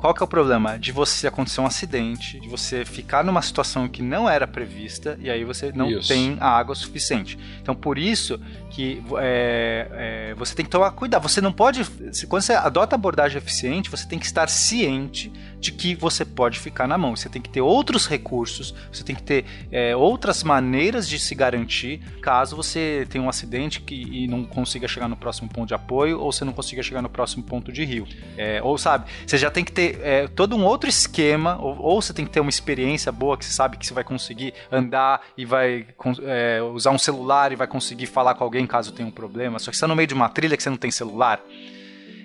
Qual 0.00 0.14
que 0.14 0.22
é 0.22 0.24
o 0.24 0.28
problema? 0.28 0.78
De 0.78 0.92
você 0.92 1.26
acontecer 1.26 1.60
um 1.60 1.66
acidente, 1.66 2.40
de 2.40 2.48
você 2.48 2.86
ficar 2.86 3.22
numa 3.22 3.42
situação 3.42 3.86
que 3.86 4.02
não 4.02 4.28
era 4.28 4.46
prevista 4.46 5.18
e 5.20 5.28
aí 5.28 5.44
você 5.44 5.70
não 5.72 5.90
Isso. 5.90 6.08
tem 6.08 6.38
a 6.40 6.48
água 6.48 6.74
suficiente. 6.74 7.38
Então, 7.60 7.74
por 7.74 7.98
isso 7.98 8.40
que 8.70 9.02
é, 9.18 10.30
é, 10.30 10.34
você 10.36 10.54
tem 10.54 10.64
que 10.64 10.70
tomar 10.70 10.90
cuidado. 10.92 11.22
Você 11.28 11.42
não 11.42 11.52
pode. 11.52 11.84
Quando 12.28 12.42
você 12.42 12.54
adota 12.54 12.94
abordagem 12.94 13.36
eficiente, 13.36 13.90
você 13.90 14.08
tem 14.08 14.18
que 14.18 14.24
estar 14.24 14.48
ciente 14.48 15.30
de 15.60 15.72
que 15.72 15.94
você 15.94 16.24
pode 16.24 16.58
ficar 16.58 16.88
na 16.88 16.96
mão. 16.96 17.14
Você 17.14 17.28
tem 17.28 17.40
que 17.40 17.50
ter 17.50 17.60
outros 17.60 18.06
recursos, 18.06 18.74
você 18.90 19.04
tem 19.04 19.14
que 19.14 19.22
ter 19.22 19.44
é, 19.70 19.94
outras 19.94 20.42
maneiras 20.42 21.08
de 21.08 21.18
se 21.18 21.34
garantir 21.34 22.00
caso 22.22 22.56
você 22.56 23.06
tenha 23.10 23.22
um 23.22 23.28
acidente 23.28 23.80
que, 23.80 23.94
e 23.94 24.26
não 24.26 24.44
consiga 24.44 24.88
chegar 24.88 25.08
no 25.08 25.16
próximo 25.16 25.48
ponto 25.48 25.68
de 25.68 25.74
apoio 25.74 26.18
ou 26.20 26.32
você 26.32 26.44
não 26.44 26.52
consiga 26.52 26.82
chegar 26.82 27.02
no 27.02 27.08
próximo 27.08 27.42
ponto 27.42 27.70
de 27.70 27.84
rio. 27.84 28.06
É, 28.36 28.60
ou 28.62 28.78
sabe, 28.78 29.10
você 29.26 29.36
já 29.36 29.50
tem 29.50 29.64
que 29.64 29.72
ter 29.72 30.00
é, 30.02 30.26
todo 30.28 30.56
um 30.56 30.64
outro 30.64 30.88
esquema, 30.88 31.58
ou, 31.60 31.78
ou 31.78 32.02
você 32.02 32.14
tem 32.14 32.24
que 32.24 32.30
ter 32.30 32.40
uma 32.40 32.50
experiência 32.50 33.12
boa 33.12 33.36
que 33.36 33.44
você 33.44 33.52
sabe 33.52 33.76
que 33.76 33.86
você 33.86 33.92
vai 33.92 34.04
conseguir 34.04 34.54
andar 34.72 35.20
e 35.36 35.44
vai 35.44 35.86
é, 36.22 36.62
usar 36.72 36.90
um 36.90 36.98
celular 36.98 37.52
e 37.52 37.56
vai 37.56 37.66
conseguir 37.66 38.06
falar 38.06 38.34
com 38.34 38.44
alguém 38.44 38.66
caso 38.66 38.92
tenha 38.92 39.06
um 39.06 39.12
problema. 39.12 39.58
Só 39.58 39.70
que 39.70 39.76
você 39.76 39.78
está 39.78 39.88
no 39.88 39.96
meio 39.96 40.06
de 40.06 40.14
uma 40.14 40.28
trilha 40.28 40.56
que 40.56 40.62
você 40.62 40.70
não 40.70 40.76
tem 40.76 40.90
celular. 40.90 41.40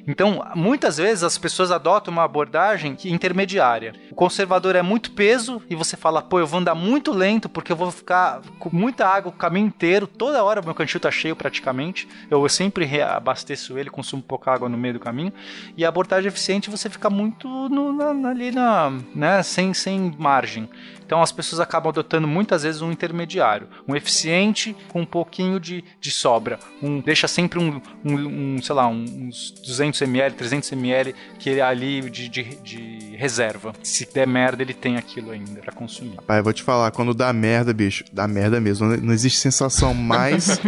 Então, 0.07 0.43
muitas 0.55 0.97
vezes 0.97 1.23
as 1.23 1.37
pessoas 1.37 1.71
adotam 1.71 2.11
uma 2.11 2.23
abordagem 2.23 2.95
intermediária. 3.05 3.93
O 4.11 4.15
conservador 4.15 4.75
é 4.75 4.81
muito 4.81 5.11
peso 5.11 5.61
e 5.69 5.75
você 5.75 5.97
fala, 5.97 6.21
pô, 6.21 6.39
eu 6.39 6.45
vou 6.47 6.59
andar 6.59 6.75
muito 6.75 7.11
lento 7.11 7.49
porque 7.49 7.71
eu 7.71 7.75
vou 7.75 7.91
ficar 7.91 8.41
com 8.59 8.69
muita 8.75 9.07
água 9.07 9.29
o 9.31 9.35
caminho 9.35 9.67
inteiro, 9.67 10.05
toda 10.05 10.43
hora 10.43 10.61
meu 10.61 10.75
cantil 10.75 10.99
tá 10.99 11.09
cheio 11.09 11.35
praticamente. 11.35 12.07
Eu 12.29 12.47
sempre 12.49 12.85
reabasteço 12.85 13.77
ele, 13.77 13.89
consumo 13.89 14.21
pouca 14.21 14.51
água 14.51 14.69
no 14.69 14.77
meio 14.77 14.93
do 14.93 14.99
caminho. 14.99 15.33
E 15.75 15.83
a 15.83 15.89
abordagem 15.89 16.27
eficiente 16.27 16.69
você 16.69 16.89
fica 16.89 17.09
muito 17.09 17.47
no- 17.69 17.91
na- 17.93 18.29
ali 18.29 18.51
na, 18.51 18.91
né, 19.13 19.41
sem, 19.43 19.73
sem 19.73 20.13
margem. 20.19 20.69
Então 21.05 21.21
as 21.21 21.31
pessoas 21.31 21.59
acabam 21.59 21.89
adotando 21.89 22.27
muitas 22.27 22.63
vezes 22.63 22.81
um 22.81 22.91
intermediário, 22.91 23.67
um 23.87 23.95
eficiente 23.95 24.75
com 24.89 25.01
um 25.01 25.05
pouquinho 25.05 25.59
de, 25.59 25.83
de 26.01 26.11
sobra, 26.11 26.59
um 26.81 26.99
deixa 26.99 27.27
sempre 27.27 27.59
um, 27.59 27.81
um, 28.03 28.55
um, 28.55 28.61
sei 28.61 28.73
lá, 28.75 28.87
uns 28.87 29.51
200 29.65 30.01
ml, 30.01 30.35
300 30.35 30.71
ml 30.71 31.15
que 31.39 31.49
ele 31.49 31.59
é 31.59 31.63
ali 31.63 32.09
de, 32.09 32.27
de, 32.29 32.43
de 32.63 33.15
reserva. 33.17 33.73
Se 33.83 34.07
der 34.13 34.25
merda 34.27 34.63
ele 34.63 34.73
tem 34.73 34.97
aquilo 34.97 35.31
ainda 35.31 35.61
pra 35.61 35.71
consumir. 35.71 36.17
Pai, 36.25 36.39
eu 36.39 36.43
vou 36.43 36.53
te 36.53 36.63
falar, 36.63 36.91
quando 36.91 37.13
dá 37.13 37.31
merda, 37.31 37.73
bicho, 37.73 38.03
dá 38.11 38.27
merda 38.27 38.59
mesmo. 38.59 38.87
Não- 38.87 38.97
Não 38.97 39.13
existe 39.13 39.37
sensação 39.39 39.93
mais. 39.93 40.59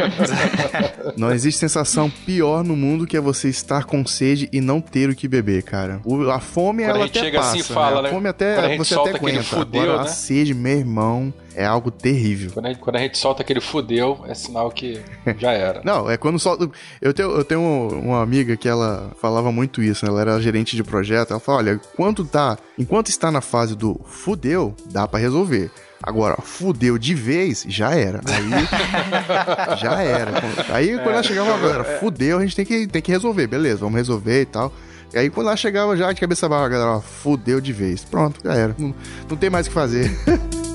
não 1.17 1.31
existe 1.31 1.59
sensação 1.59 2.09
pior 2.09 2.63
no 2.63 2.75
mundo 2.75 3.05
que 3.07 3.17
é 3.17 3.21
você 3.21 3.49
estar 3.49 3.85
com 3.85 4.05
sede 4.05 4.49
e 4.51 4.61
não 4.61 4.79
ter 4.81 5.09
o 5.09 5.15
que 5.15 5.27
beber, 5.27 5.63
cara. 5.63 5.99
O- 6.05 6.29
a 6.29 6.39
fome, 6.39 6.83
Quando 6.83 6.89
a 6.95 6.97
ela 6.97 7.05
gente 7.07 7.17
até 7.17 7.25
chega 7.25 7.37
passa. 7.39 7.49
assim 7.51 7.59
e 7.59 7.63
fala, 7.63 7.91
né? 7.93 7.99
A 7.99 8.01
né? 8.03 8.09
fome 8.11 8.29
até 8.29 8.55
Quando 8.55 8.65
a 8.65 8.69
gente 8.69 8.77
você 8.79 8.93
solta 8.93 9.09
até 9.09 9.17
aquele 9.19 9.31
aguenta. 9.39 9.55
fudeu, 9.55 9.81
Agora, 9.81 9.99
a 10.01 10.03
né? 10.03 10.09
Sede, 10.27 10.53
meu 10.53 10.77
irmão, 10.77 11.33
é 11.55 11.65
algo 11.65 11.89
terrível. 11.89 12.51
Quando 12.53 12.65
a, 12.65 12.69
gente, 12.69 12.79
quando 12.79 12.95
a 12.97 12.99
gente 12.99 13.17
solta 13.17 13.41
aquele 13.41 13.61
fudeu, 13.61 14.23
é 14.27 14.33
sinal 14.33 14.69
que 14.69 14.99
já 15.39 15.51
era. 15.51 15.81
Não, 15.83 16.09
é 16.09 16.17
quando 16.17 16.37
solta. 16.37 16.69
Eu 17.01 17.13
tenho, 17.13 17.31
eu 17.31 17.45
tenho 17.45 17.61
uma 17.61 18.21
amiga 18.21 18.57
que 18.57 18.67
ela 18.67 19.11
falava 19.21 19.51
muito 19.51 19.81
isso, 19.81 20.05
né? 20.05 20.11
Ela 20.11 20.21
era 20.21 20.41
gerente 20.41 20.75
de 20.75 20.83
projeto. 20.83 21.31
Ela 21.31 21.39
fala: 21.39 21.59
olha, 21.59 21.81
quando 21.95 22.25
tá. 22.25 22.57
Enquanto 22.77 23.07
está 23.07 23.31
na 23.31 23.41
fase 23.41 23.75
do 23.75 23.99
fudeu, 24.05 24.75
dá 24.85 25.07
pra 25.07 25.19
resolver. 25.19 25.71
Agora, 26.03 26.35
fudeu 26.41 26.97
de 26.97 27.15
vez, 27.15 27.65
já 27.67 27.95
era. 27.95 28.21
Aí. 28.25 28.49
já 29.79 30.03
era. 30.03 30.31
Aí 30.69 30.95
quando 30.97 31.09
ela 31.09 31.23
chegava, 31.23 31.57
galera, 31.57 31.83
fudeu, 31.99 32.37
a 32.37 32.41
gente 32.41 32.55
tem 32.55 32.65
que, 32.65 32.85
tem 32.85 33.01
que 33.01 33.11
resolver, 33.11 33.47
beleza, 33.47 33.77
vamos 33.77 33.95
resolver 33.95 34.41
e 34.41 34.45
tal. 34.45 34.71
E 35.13 35.17
aí 35.17 35.29
quando 35.29 35.47
ela 35.47 35.57
chegava 35.57 35.95
já 35.95 36.11
de 36.11 36.19
cabeça 36.19 36.49
baixa, 36.49 36.65
a 36.65 36.69
galera, 36.69 36.91
ó, 36.91 37.01
fudeu 37.01 37.61
de 37.61 37.73
vez. 37.73 38.03
Pronto, 38.03 38.39
já 38.43 38.53
era. 38.53 38.75
Não, 38.77 38.93
não 39.29 39.37
tem 39.37 39.49
mais 39.49 39.67
o 39.67 39.69
que 39.69 39.73
fazer. 39.73 40.11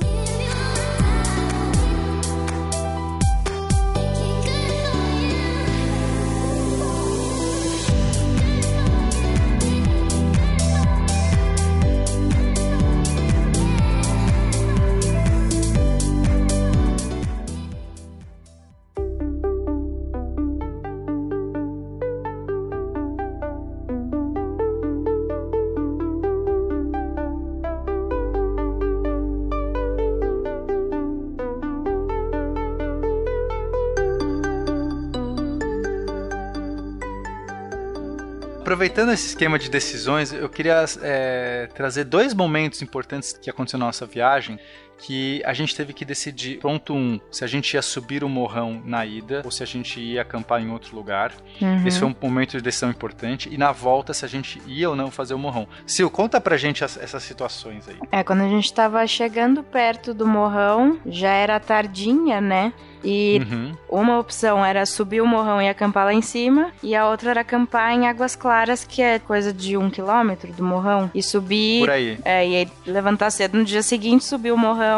Aproveitando 39.13 39.15
esse 39.15 39.27
esquema 39.27 39.59
de 39.59 39.69
decisões, 39.69 40.33
eu 40.33 40.49
queria 40.49 40.85
é, 41.03 41.69
trazer 41.75 42.05
dois 42.05 42.33
momentos 42.33 42.81
importantes 42.81 43.35
que 43.35 43.51
aconteceram 43.51 43.81
na 43.81 43.87
nossa 43.87 44.07
viagem 44.07 44.59
que 45.03 45.43
a 45.45 45.53
gente 45.53 45.75
teve 45.75 45.93
que 45.93 46.05
decidir, 46.05 46.59
ponto 46.59 46.95
um, 46.95 47.21
se 47.31 47.45
a 47.45 47.47
gente 47.47 47.75
ia 47.75 47.83
subir 47.83 48.23
o 48.25 48.29
morrão 48.29 48.81
na 48.85 49.05
ida 49.05 49.43
ou 49.45 49.51
se 49.51 49.63
a 49.63 49.67
gente 49.67 50.01
ia 50.01 50.23
acampar 50.23 50.63
em 50.63 50.71
outro 50.71 50.95
lugar. 50.95 51.33
Uhum. 51.61 51.87
Esse 51.87 51.99
foi 51.99 52.09
um 52.09 52.15
momento 52.23 52.57
de 52.57 52.63
decisão 52.63 52.89
importante. 52.91 53.49
E 53.53 53.59
na 53.59 53.73
volta, 53.73 54.15
se 54.15 54.25
a 54.25 54.29
gente 54.29 54.63
ia 54.67 54.89
ou 54.89 54.95
não 54.97 55.11
fazer 55.11 55.35
o 55.35 55.39
morrão. 55.39 55.67
Sil, 55.91 56.09
conta 56.11 56.41
pra 56.41 56.57
gente 56.57 56.85
as- 56.85 56.97
essas 56.97 57.23
situações 57.25 57.89
aí. 57.89 57.97
É, 58.11 58.23
quando 58.23 58.43
a 58.43 58.49
gente 58.49 58.73
tava 58.73 59.05
chegando 59.07 59.63
perto 59.63 60.15
do 60.15 60.27
morrão, 60.27 60.99
já 61.07 61.31
era 61.31 61.59
tardinha, 61.59 62.41
né? 62.41 62.73
E 63.05 63.41
Uhum. 63.51 63.73
uma 63.89 64.19
opção 64.21 64.65
era 64.65 64.87
subir 64.87 65.21
o 65.21 65.27
morrão 65.27 65.61
e 65.61 65.69
acampar 65.69 66.05
lá 66.05 66.15
em 66.15 66.23
cima, 66.23 66.71
e 66.81 66.95
a 66.95 67.09
outra 67.11 67.31
era 67.33 67.41
acampar 67.41 67.91
em 67.93 68.07
Águas 68.07 68.37
Claras, 68.37 68.85
que 68.85 69.03
é 69.03 69.19
coisa 69.19 69.53
de 69.53 69.77
um 69.77 69.91
quilômetro 69.91 70.53
do 70.53 70.63
morrão, 70.63 71.11
e 71.13 71.21
subir. 71.21 71.81
Por 71.81 71.91
aí. 71.91 72.17
É, 72.25 72.47
e 72.47 72.57
aí 72.59 72.69
levantar 72.87 73.31
cedo 73.33 73.59
no 73.59 73.65
dia 73.65 73.83
seguinte, 73.83 74.25
subir 74.25 74.53
o 74.53 74.57
morrão, 74.57 74.92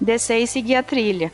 descer 0.00 0.38
e 0.38 0.46
seguir 0.46 0.76
a 0.76 0.82
trilha. 0.82 1.32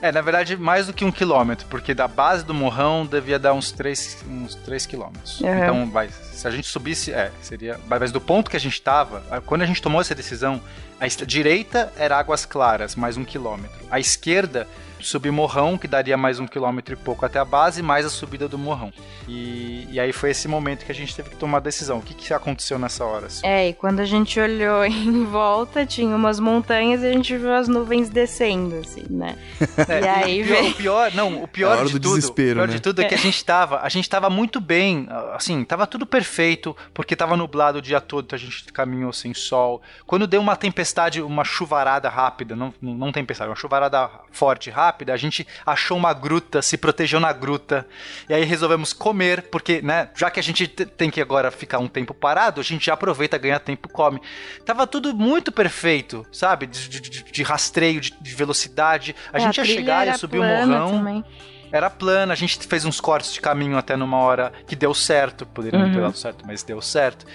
É, 0.00 0.12
na 0.12 0.20
verdade, 0.20 0.56
mais 0.56 0.86
do 0.86 0.92
que 0.92 1.04
um 1.04 1.10
quilômetro, 1.10 1.66
porque 1.68 1.92
da 1.92 2.06
base 2.06 2.44
do 2.44 2.54
morrão 2.54 3.04
devia 3.04 3.38
dar 3.38 3.52
uns 3.52 3.72
3, 3.72 4.24
uns 4.28 4.54
três 4.54 4.86
quilômetros. 4.86 5.40
Uhum. 5.40 5.58
Então, 5.58 5.90
vai, 5.90 6.08
se 6.08 6.46
a 6.46 6.50
gente 6.50 6.68
subisse, 6.68 7.12
é, 7.12 7.32
seria. 7.42 7.80
Mas 7.88 8.12
do 8.12 8.20
ponto 8.20 8.48
que 8.48 8.56
a 8.56 8.60
gente 8.60 8.80
tava, 8.80 9.22
quando 9.44 9.62
a 9.62 9.66
gente 9.66 9.82
tomou 9.82 10.00
essa 10.00 10.14
decisão, 10.14 10.60
a 11.00 11.06
direita 11.06 11.92
era 11.96 12.16
Águas 12.16 12.46
Claras, 12.46 12.94
mais 12.94 13.16
um 13.16 13.24
quilômetro. 13.24 13.78
A 13.90 13.98
esquerda 13.98 14.68
subir 15.00 15.30
morrão, 15.30 15.76
que 15.78 15.88
daria 15.88 16.16
mais 16.16 16.38
um 16.38 16.46
quilômetro 16.46 16.94
e 16.94 16.96
pouco 16.96 17.24
até 17.24 17.38
a 17.38 17.44
base, 17.44 17.82
mais 17.82 18.04
a 18.06 18.10
subida 18.10 18.48
do 18.48 18.58
morrão. 18.58 18.92
E, 19.26 19.86
e 19.90 20.00
aí 20.00 20.12
foi 20.12 20.30
esse 20.30 20.48
momento 20.48 20.84
que 20.84 20.92
a 20.92 20.94
gente 20.94 21.14
teve 21.14 21.30
que 21.30 21.36
tomar 21.36 21.58
a 21.58 21.60
decisão. 21.60 21.98
O 21.98 22.02
que, 22.02 22.14
que 22.14 22.32
aconteceu 22.32 22.78
nessa 22.78 23.04
hora? 23.04 23.26
assim? 23.26 23.46
É, 23.46 23.68
e 23.68 23.74
quando 23.74 24.00
a 24.00 24.04
gente 24.04 24.38
olhou 24.38 24.84
em 24.86 25.24
volta, 25.24 25.84
tinha 25.84 26.14
umas 26.14 26.40
montanhas 26.40 27.02
e 27.02 27.06
a 27.06 27.12
gente 27.12 27.36
viu 27.36 27.52
as 27.52 27.68
nuvens 27.68 28.08
descendo, 28.08 28.76
assim, 28.76 29.04
né? 29.10 29.36
É, 29.88 30.00
e 30.00 30.08
aí 30.08 30.42
o 30.42 30.46
pior, 30.46 30.60
veio. 30.60 30.70
o 30.70 30.74
pior, 30.74 31.14
não, 31.14 31.42
o 31.44 31.48
pior 31.48 31.78
É 31.78 31.84
de 31.84 31.92
do 31.92 32.00
tudo, 32.00 32.14
desespero, 32.16 32.50
o 32.50 32.54
pior 32.54 32.68
né? 32.68 32.74
de 32.74 32.80
tudo 32.80 33.00
é 33.00 33.04
que 33.04 33.14
a 33.14 33.18
gente 33.18 33.42
tava, 33.44 33.80
a 33.80 33.88
gente 33.88 34.08
tava 34.08 34.28
muito 34.28 34.60
bem, 34.60 35.06
assim, 35.34 35.64
tava 35.64 35.86
tudo 35.86 36.04
perfeito, 36.04 36.76
porque 36.92 37.16
tava 37.16 37.36
nublado 37.36 37.78
o 37.78 37.82
dia 37.82 38.00
todo, 38.00 38.26
então 38.26 38.36
a 38.36 38.40
gente 38.40 38.64
caminhou 38.72 39.12
sem 39.12 39.32
sol. 39.32 39.80
Quando 40.06 40.26
deu 40.26 40.40
uma 40.40 40.56
tempestade, 40.56 41.22
uma 41.22 41.44
chuvarada 41.44 42.08
rápida, 42.08 42.54
não, 42.54 42.74
não 42.82 43.08
não 43.08 43.12
tempestade, 43.12 43.48
uma 43.48 43.56
chuvarada 43.56 44.10
forte, 44.30 44.70
rápida, 44.70 44.87
a 45.12 45.16
gente 45.16 45.46
achou 45.64 45.96
uma 45.96 46.12
gruta, 46.12 46.62
se 46.62 46.76
protegeu 46.76 47.20
na 47.20 47.32
gruta, 47.32 47.86
e 48.28 48.34
aí 48.34 48.44
resolvemos 48.44 48.92
comer, 48.92 49.42
porque, 49.50 49.80
né, 49.82 50.08
já 50.16 50.30
que 50.30 50.40
a 50.40 50.42
gente 50.42 50.66
te- 50.66 50.86
tem 50.86 51.10
que 51.10 51.20
agora 51.20 51.50
ficar 51.50 51.78
um 51.78 51.88
tempo 51.88 52.12
parado, 52.14 52.60
a 52.60 52.64
gente 52.64 52.86
já 52.86 52.94
aproveita, 52.94 53.38
ganha 53.38 53.58
tempo, 53.60 53.88
come. 53.88 54.20
Tava 54.64 54.86
tudo 54.86 55.14
muito 55.14 55.50
perfeito, 55.52 56.26
sabe? 56.32 56.66
De, 56.66 56.88
de- 56.88 57.22
de- 57.22 57.42
rastreio, 57.42 58.00
de, 58.00 58.12
de 58.20 58.34
velocidade. 58.34 59.14
A 59.32 59.38
É, 59.38 59.40
gente 59.40 59.56
ia 59.58 59.62
trilha 59.64 59.78
chegar, 59.78 60.06
ia 60.06 60.18
subir 60.18 60.38
o 60.38 60.40
plana 60.42 60.66
morrão. 60.66 60.90
também. 60.98 61.24
Era 61.70 61.90
plana, 61.90 62.32
a 62.32 62.36
gente 62.36 62.58
fez 62.66 62.86
uns 62.86 62.98
cortes 62.98 63.30
de 63.34 63.42
caminho 63.42 63.76
até 63.76 63.94
numa 63.94 64.16
hora 64.16 64.54
que 64.66 64.74
deu 64.74 64.94
certo, 64.94 65.44
poderia 65.44 65.78
não 65.78 65.90
ter 65.90 65.96
Uhum. 65.98 66.04
dado 66.04 66.16
certo, 66.16 66.42
mas 66.46 66.62
deu 66.62 66.80
certo. 66.80 67.26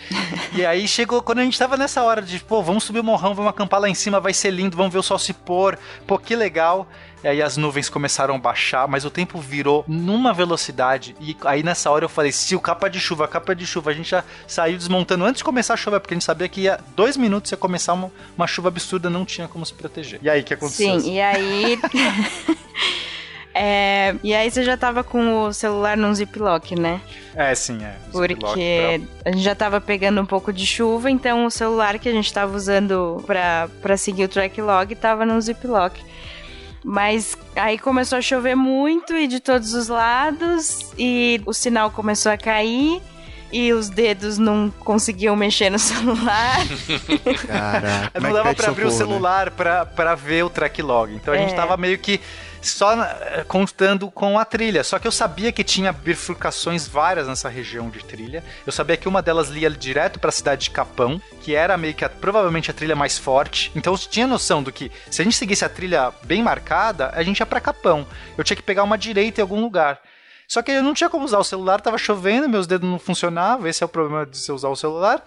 e 0.55 0.65
aí 0.65 0.87
chegou, 0.87 1.21
quando 1.21 1.37
a 1.37 1.43
gente 1.43 1.57
tava 1.59 1.77
nessa 1.77 2.01
hora 2.01 2.19
de, 2.19 2.39
pô, 2.39 2.63
vamos 2.63 2.83
subir 2.83 2.99
o 2.99 3.03
morrão, 3.03 3.35
vamos 3.35 3.51
acampar 3.51 3.79
lá 3.79 3.87
em 3.87 3.93
cima, 3.93 4.19
vai 4.19 4.33
ser 4.33 4.49
lindo, 4.49 4.75
vamos 4.75 4.91
ver 4.91 4.97
o 4.97 5.03
sol 5.03 5.19
se 5.19 5.33
pôr, 5.33 5.77
pô, 6.07 6.17
que 6.17 6.35
legal. 6.35 6.87
E 7.23 7.27
aí 7.27 7.41
as 7.41 7.57
nuvens 7.57 7.89
começaram 7.89 8.35
a 8.35 8.37
baixar, 8.37 8.87
mas 8.87 9.05
o 9.05 9.09
tempo 9.09 9.39
virou 9.39 9.85
numa 9.87 10.33
velocidade. 10.33 11.15
E 11.19 11.35
aí 11.45 11.63
nessa 11.63 11.89
hora 11.89 12.05
eu 12.05 12.09
falei, 12.09 12.31
se 12.31 12.55
o 12.55 12.59
capa 12.59 12.89
de 12.89 12.99
chuva, 12.99 13.27
capa 13.27 13.55
de 13.55 13.65
chuva, 13.65 13.91
a 13.91 13.93
gente 13.93 14.09
já 14.09 14.23
saiu 14.47 14.77
desmontando 14.77 15.23
antes 15.23 15.37
de 15.39 15.43
começar 15.43 15.75
a 15.75 15.77
chover, 15.77 15.99
porque 15.99 16.13
a 16.13 16.17
gente 16.17 16.25
sabia 16.25 16.49
que 16.49 16.61
ia 16.61 16.79
dois 16.95 17.15
minutos 17.15 17.51
ia 17.51 17.57
começar 17.57 17.93
uma, 17.93 18.11
uma 18.37 18.47
chuva 18.47 18.67
absurda, 18.67 19.09
não 19.09 19.25
tinha 19.25 19.47
como 19.47 19.65
se 19.65 19.73
proteger. 19.73 20.19
E 20.21 20.29
aí 20.29 20.41
o 20.41 20.43
que 20.43 20.53
aconteceu? 20.53 20.99
Sim, 20.99 21.13
e 21.13 21.21
aí. 21.21 21.79
É, 23.55 24.15
e 24.23 24.33
aí 24.33 24.49
você 24.49 24.63
já 24.63 24.75
tava 24.75 25.03
com 25.03 25.43
o 25.43 25.53
celular 25.53 25.95
num 25.95 26.13
ziplock, 26.13 26.75
né? 26.75 26.99
É, 27.35 27.53
sim, 27.53 27.83
é. 27.83 27.95
Porque 28.11 29.01
a 29.23 29.31
gente 29.31 29.43
já 29.43 29.53
tava 29.53 29.79
pegando 29.79 30.19
um 30.19 30.25
pouco 30.25 30.51
de 30.51 30.65
chuva, 30.65 31.11
então 31.11 31.45
o 31.45 31.51
celular 31.51 31.99
que 31.99 32.09
a 32.09 32.11
gente 32.11 32.33
tava 32.33 32.55
usando 32.55 33.23
pra, 33.27 33.69
pra 33.81 33.95
seguir 33.95 34.23
o 34.23 34.27
track 34.27 34.59
log 34.59 34.95
tava 34.95 35.23
no 35.23 35.39
ziplock. 35.39 36.03
Mas 36.83 37.37
aí 37.55 37.77
começou 37.79 38.17
a 38.17 38.21
chover 38.21 38.55
muito 38.55 39.13
e 39.15 39.27
de 39.27 39.39
todos 39.39 39.73
os 39.73 39.87
lados, 39.87 40.91
e 40.97 41.41
o 41.45 41.53
sinal 41.53 41.89
começou 41.91 42.31
a 42.31 42.37
cair, 42.37 43.01
e 43.51 43.71
os 43.71 43.87
dedos 43.89 44.37
não 44.37 44.69
conseguiam 44.79 45.35
mexer 45.35 45.69
no 45.69 45.77
celular. 45.79 46.57
Caraca. 47.47 48.11
é 48.13 48.19
Não 48.19 48.29
que 48.29 48.33
dava 48.35 48.53
pra 48.55 48.67
abrir 48.69 48.85
o 48.85 48.91
socorro, 48.91 49.07
né? 49.09 49.13
celular 49.13 49.51
pra, 49.51 49.85
pra 49.85 50.15
ver 50.15 50.43
o 50.43 50.49
track 50.49 50.81
log. 50.81 51.13
Então 51.13 51.33
a 51.33 51.37
gente 51.37 51.53
É. 51.53 51.55
tava 51.55 51.77
meio 51.77 51.97
que 51.97 52.19
só 52.69 52.93
eh, 53.03 53.43
contando 53.47 54.09
com 54.09 54.37
a 54.39 54.45
trilha. 54.45 54.83
Só 54.83 54.97
que 54.99 55.07
eu 55.07 55.11
sabia 55.11 55.51
que 55.51 55.63
tinha 55.63 55.91
bifurcações 55.91 56.87
várias 56.87 57.27
nessa 57.27 57.49
região 57.49 57.89
de 57.89 57.99
trilha. 58.03 58.43
Eu 58.65 58.71
sabia 58.71 58.97
que 58.97 59.07
uma 59.07 59.21
delas 59.21 59.49
lia 59.49 59.69
direto 59.69 60.19
pra 60.19 60.31
cidade 60.31 60.63
de 60.65 60.71
Capão, 60.71 61.21
que 61.41 61.55
era 61.55 61.77
meio 61.77 61.93
que 61.93 62.05
a- 62.05 62.09
provavelmente 62.09 62.71
a 62.71 62.73
trilha 62.73 62.95
mais 62.95 63.17
forte. 63.17 63.71
Então 63.75 63.93
eu 63.93 63.97
tinha 63.97 64.25
noção 64.27 64.63
do 64.63 64.71
que 64.71 64.91
se 65.09 65.21
a 65.21 65.25
gente 65.25 65.35
seguisse 65.35 65.65
a 65.65 65.69
trilha 65.69 66.11
bem 66.23 66.41
marcada, 66.41 67.11
a 67.13 67.21
gente 67.23 67.39
ia 67.39 67.45
pra 67.45 67.59
Capão. 67.61 68.07
Eu 68.37 68.43
tinha 68.43 68.55
que 68.57 68.63
pegar 68.63 68.83
uma 68.83 68.97
direita 68.97 69.41
em 69.41 69.43
algum 69.43 69.61
lugar. 69.61 69.99
Só 70.47 70.61
que 70.61 70.71
eu 70.71 70.83
não 70.83 70.93
tinha 70.93 71.09
como 71.09 71.25
usar 71.25 71.39
o 71.39 71.43
celular, 71.43 71.81
tava 71.81 71.97
chovendo, 71.97 72.47
meus 72.49 72.67
dedos 72.67 72.87
não 72.87 72.99
funcionavam, 72.99 73.65
esse 73.67 73.81
é 73.81 73.85
o 73.85 73.89
problema 73.89 74.25
de 74.25 74.37
você 74.37 74.51
usar 74.51 74.67
o 74.69 74.75
celular. 74.75 75.23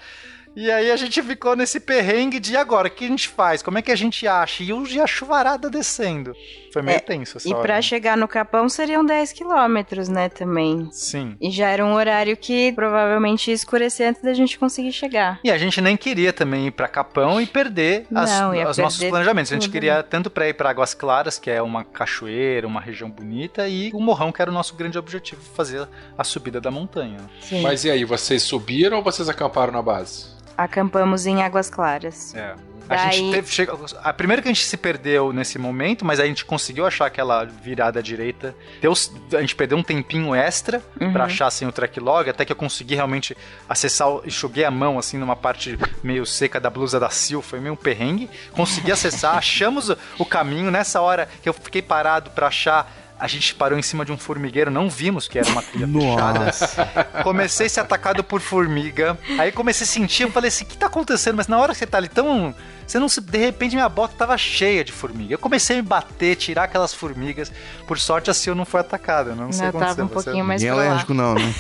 E 0.56 0.70
aí 0.70 0.90
a 0.90 0.96
gente 0.96 1.22
ficou 1.22 1.54
nesse 1.54 1.78
perrengue 1.78 2.40
de 2.40 2.54
"E 2.54 2.56
agora, 2.56 2.88
o 2.88 2.90
que 2.90 3.04
a 3.04 3.08
gente 3.08 3.28
faz? 3.28 3.60
Como 3.62 3.76
é 3.76 3.82
que 3.82 3.92
a 3.92 3.96
gente 3.96 4.26
acha? 4.26 4.62
E 4.62 4.70
eu 4.70 4.86
e 4.86 4.98
a 4.98 5.06
chuvarada 5.06 5.68
descendo. 5.68 6.32
Foi 6.72 6.80
meio 6.80 6.96
É, 6.96 7.00
tenso 7.00 7.36
essa 7.36 7.46
e 7.48 7.54
pra 7.54 7.80
chegar 7.82 8.16
no 8.16 8.26
Capão 8.26 8.66
seriam 8.68 9.04
10 9.04 9.32
quilômetros, 9.32 10.08
né, 10.08 10.28
também. 10.30 10.88
Sim. 10.92 11.36
E 11.40 11.50
já 11.50 11.68
era 11.68 11.84
um 11.84 11.92
horário 11.94 12.36
que 12.36 12.72
provavelmente 12.72 13.48
ia 13.48 13.54
escurecer 13.54 14.08
antes 14.08 14.22
da 14.22 14.32
gente 14.32 14.58
conseguir 14.58 14.92
chegar. 14.92 15.38
E 15.44 15.50
a 15.50 15.58
gente 15.58 15.80
nem 15.80 15.96
queria 15.96 16.32
também 16.32 16.68
ir 16.68 16.70
pra 16.70 16.88
Capão 16.88 17.38
e 17.40 17.46
perder 17.46 18.06
as- 18.14 18.30
Não, 18.30 18.50
os 18.70 18.78
nossos 18.78 19.04
planejamentos. 19.04 19.52
A 19.52 19.56
gente 19.56 19.64
tudo, 19.64 19.72
queria 19.72 20.02
tanto 20.02 20.30
pra 20.30 20.48
ir 20.48 20.54
pra 20.54 20.70
Águas 20.70 20.94
Claras, 20.94 21.38
que 21.38 21.50
é 21.50 21.60
uma 21.60 21.84
cachoeira, 21.84 22.66
uma 22.66 22.80
região 22.80 23.10
bonita, 23.10 23.68
e 23.68 23.90
o 23.92 24.00
Morrão, 24.00 24.32
que 24.32 24.40
era 24.40 24.50
o 24.50 24.54
nosso 24.54 24.74
grande 24.74 24.96
objetivo, 24.98 25.42
fazer 25.54 25.86
a 26.16 26.24
subida 26.24 26.60
da 26.62 26.70
montanha. 26.70 27.18
Sim. 27.42 27.60
Mas 27.62 27.84
e 27.84 27.90
aí, 27.90 28.04
vocês 28.04 28.42
subiram 28.42 28.96
ou 28.98 29.02
vocês 29.02 29.28
acamparam 29.28 29.72
na 29.72 29.82
base? 29.82 30.34
Acampamos 30.56 31.26
em 31.26 31.42
Águas 31.42 31.68
Claras. 31.70 32.34
É. 32.34 32.54
A 32.88 32.94
Daí- 32.94 33.12
gente 33.18 33.34
teve. 33.34 33.50
Chega, 33.50 33.76
a 34.04 34.12
primeira 34.12 34.40
que 34.40 34.46
a 34.48 34.52
gente 34.52 34.64
se 34.64 34.76
perdeu 34.76 35.32
nesse 35.32 35.58
momento, 35.58 36.04
mas 36.04 36.20
a 36.20 36.24
gente 36.24 36.44
conseguiu 36.44 36.86
achar 36.86 37.06
aquela 37.06 37.42
virada 37.44 37.98
à 37.98 38.02
direita. 38.02 38.54
Deu, 38.80 38.92
a 39.36 39.40
gente 39.40 39.56
perdeu 39.56 39.76
um 39.76 39.82
tempinho 39.82 40.32
extra 40.32 40.80
Uhum. 41.00 41.12
pra 41.12 41.24
achar 41.24 41.48
assim, 41.48 41.66
o 41.66 41.72
track 41.72 41.98
log, 41.98 42.30
até 42.30 42.44
que 42.44 42.52
eu 42.52 42.56
consegui 42.56 42.94
realmente 42.94 43.36
acessar. 43.68 44.08
Enxuguei 44.24 44.64
a 44.64 44.70
mão 44.70 45.00
assim 45.00 45.18
numa 45.18 45.34
parte 45.34 45.76
meio 46.00 46.24
seca 46.24 46.60
da 46.60 46.70
blusa 46.70 47.00
da 47.00 47.10
Sil, 47.10 47.42
foi 47.42 47.58
meio 47.58 47.74
um 47.74 47.76
perrengue. 47.76 48.30
Consegui 48.52 48.92
acessar, 48.92 49.34
achamos 49.38 49.88
o, 49.90 49.98
o 50.20 50.24
caminho. 50.24 50.70
Nessa 50.70 51.00
hora 51.00 51.28
que 51.42 51.48
eu 51.48 51.52
fiquei 51.52 51.82
parado 51.82 52.30
pra 52.30 52.46
achar. 52.46 52.88
A 53.18 53.26
gente 53.26 53.54
parou 53.54 53.78
em 53.78 53.82
cima 53.82 54.04
de 54.04 54.12
um 54.12 54.18
formigueiro, 54.18 54.70
não 54.70 54.90
vimos 54.90 55.26
que 55.26 55.38
era 55.38 55.48
uma 55.48 55.62
trilha 55.62 55.86
fechada. 56.52 57.22
Comecei 57.22 57.66
a 57.66 57.70
ser 57.70 57.80
atacado 57.80 58.22
por 58.22 58.40
formiga. 58.42 59.18
Aí 59.38 59.50
comecei 59.50 59.84
a 59.86 59.88
sentir, 59.88 60.24
eu 60.24 60.30
falei 60.30 60.48
assim, 60.48 60.64
o 60.64 60.66
que 60.66 60.76
tá 60.76 60.86
acontecendo? 60.86 61.36
Mas 61.36 61.48
na 61.48 61.58
hora 61.58 61.72
que 61.72 61.78
você 61.78 61.86
tá 61.86 61.96
ali 61.96 62.08
tão. 62.08 62.54
Você 62.86 62.98
não 62.98 63.08
se. 63.08 63.20
De 63.20 63.38
repente 63.38 63.74
minha 63.74 63.88
bota 63.88 64.14
tava 64.16 64.36
cheia 64.36 64.84
de 64.84 64.92
formiga. 64.92 65.32
Eu 65.34 65.38
comecei 65.38 65.78
a 65.78 65.82
me 65.82 65.88
bater, 65.88 66.36
tirar 66.36 66.64
aquelas 66.64 66.92
formigas. 66.92 67.50
Por 67.86 67.98
sorte 67.98 68.30
a 68.30 68.34
Sil 68.36 68.54
não 68.54 68.66
foi 68.66 68.80
atacada. 68.80 69.34
Não, 69.34 69.50
sei 69.50 69.62
Não, 69.62 69.68
o 69.70 69.72
que 69.72 69.76
aconteceu. 69.78 69.96
tava 69.96 70.02
um 70.04 70.08
Você- 70.08 70.24
pouquinho 70.24 70.44
mais 70.44 70.62
Ninguém 70.62 70.78
é 70.78 70.86
alérgico, 70.86 71.14
não, 71.14 71.34
né? 71.34 71.54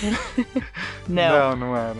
Não. 1.08 1.50
Não, 1.50 1.56
não 1.56 1.76
era. 1.76 1.96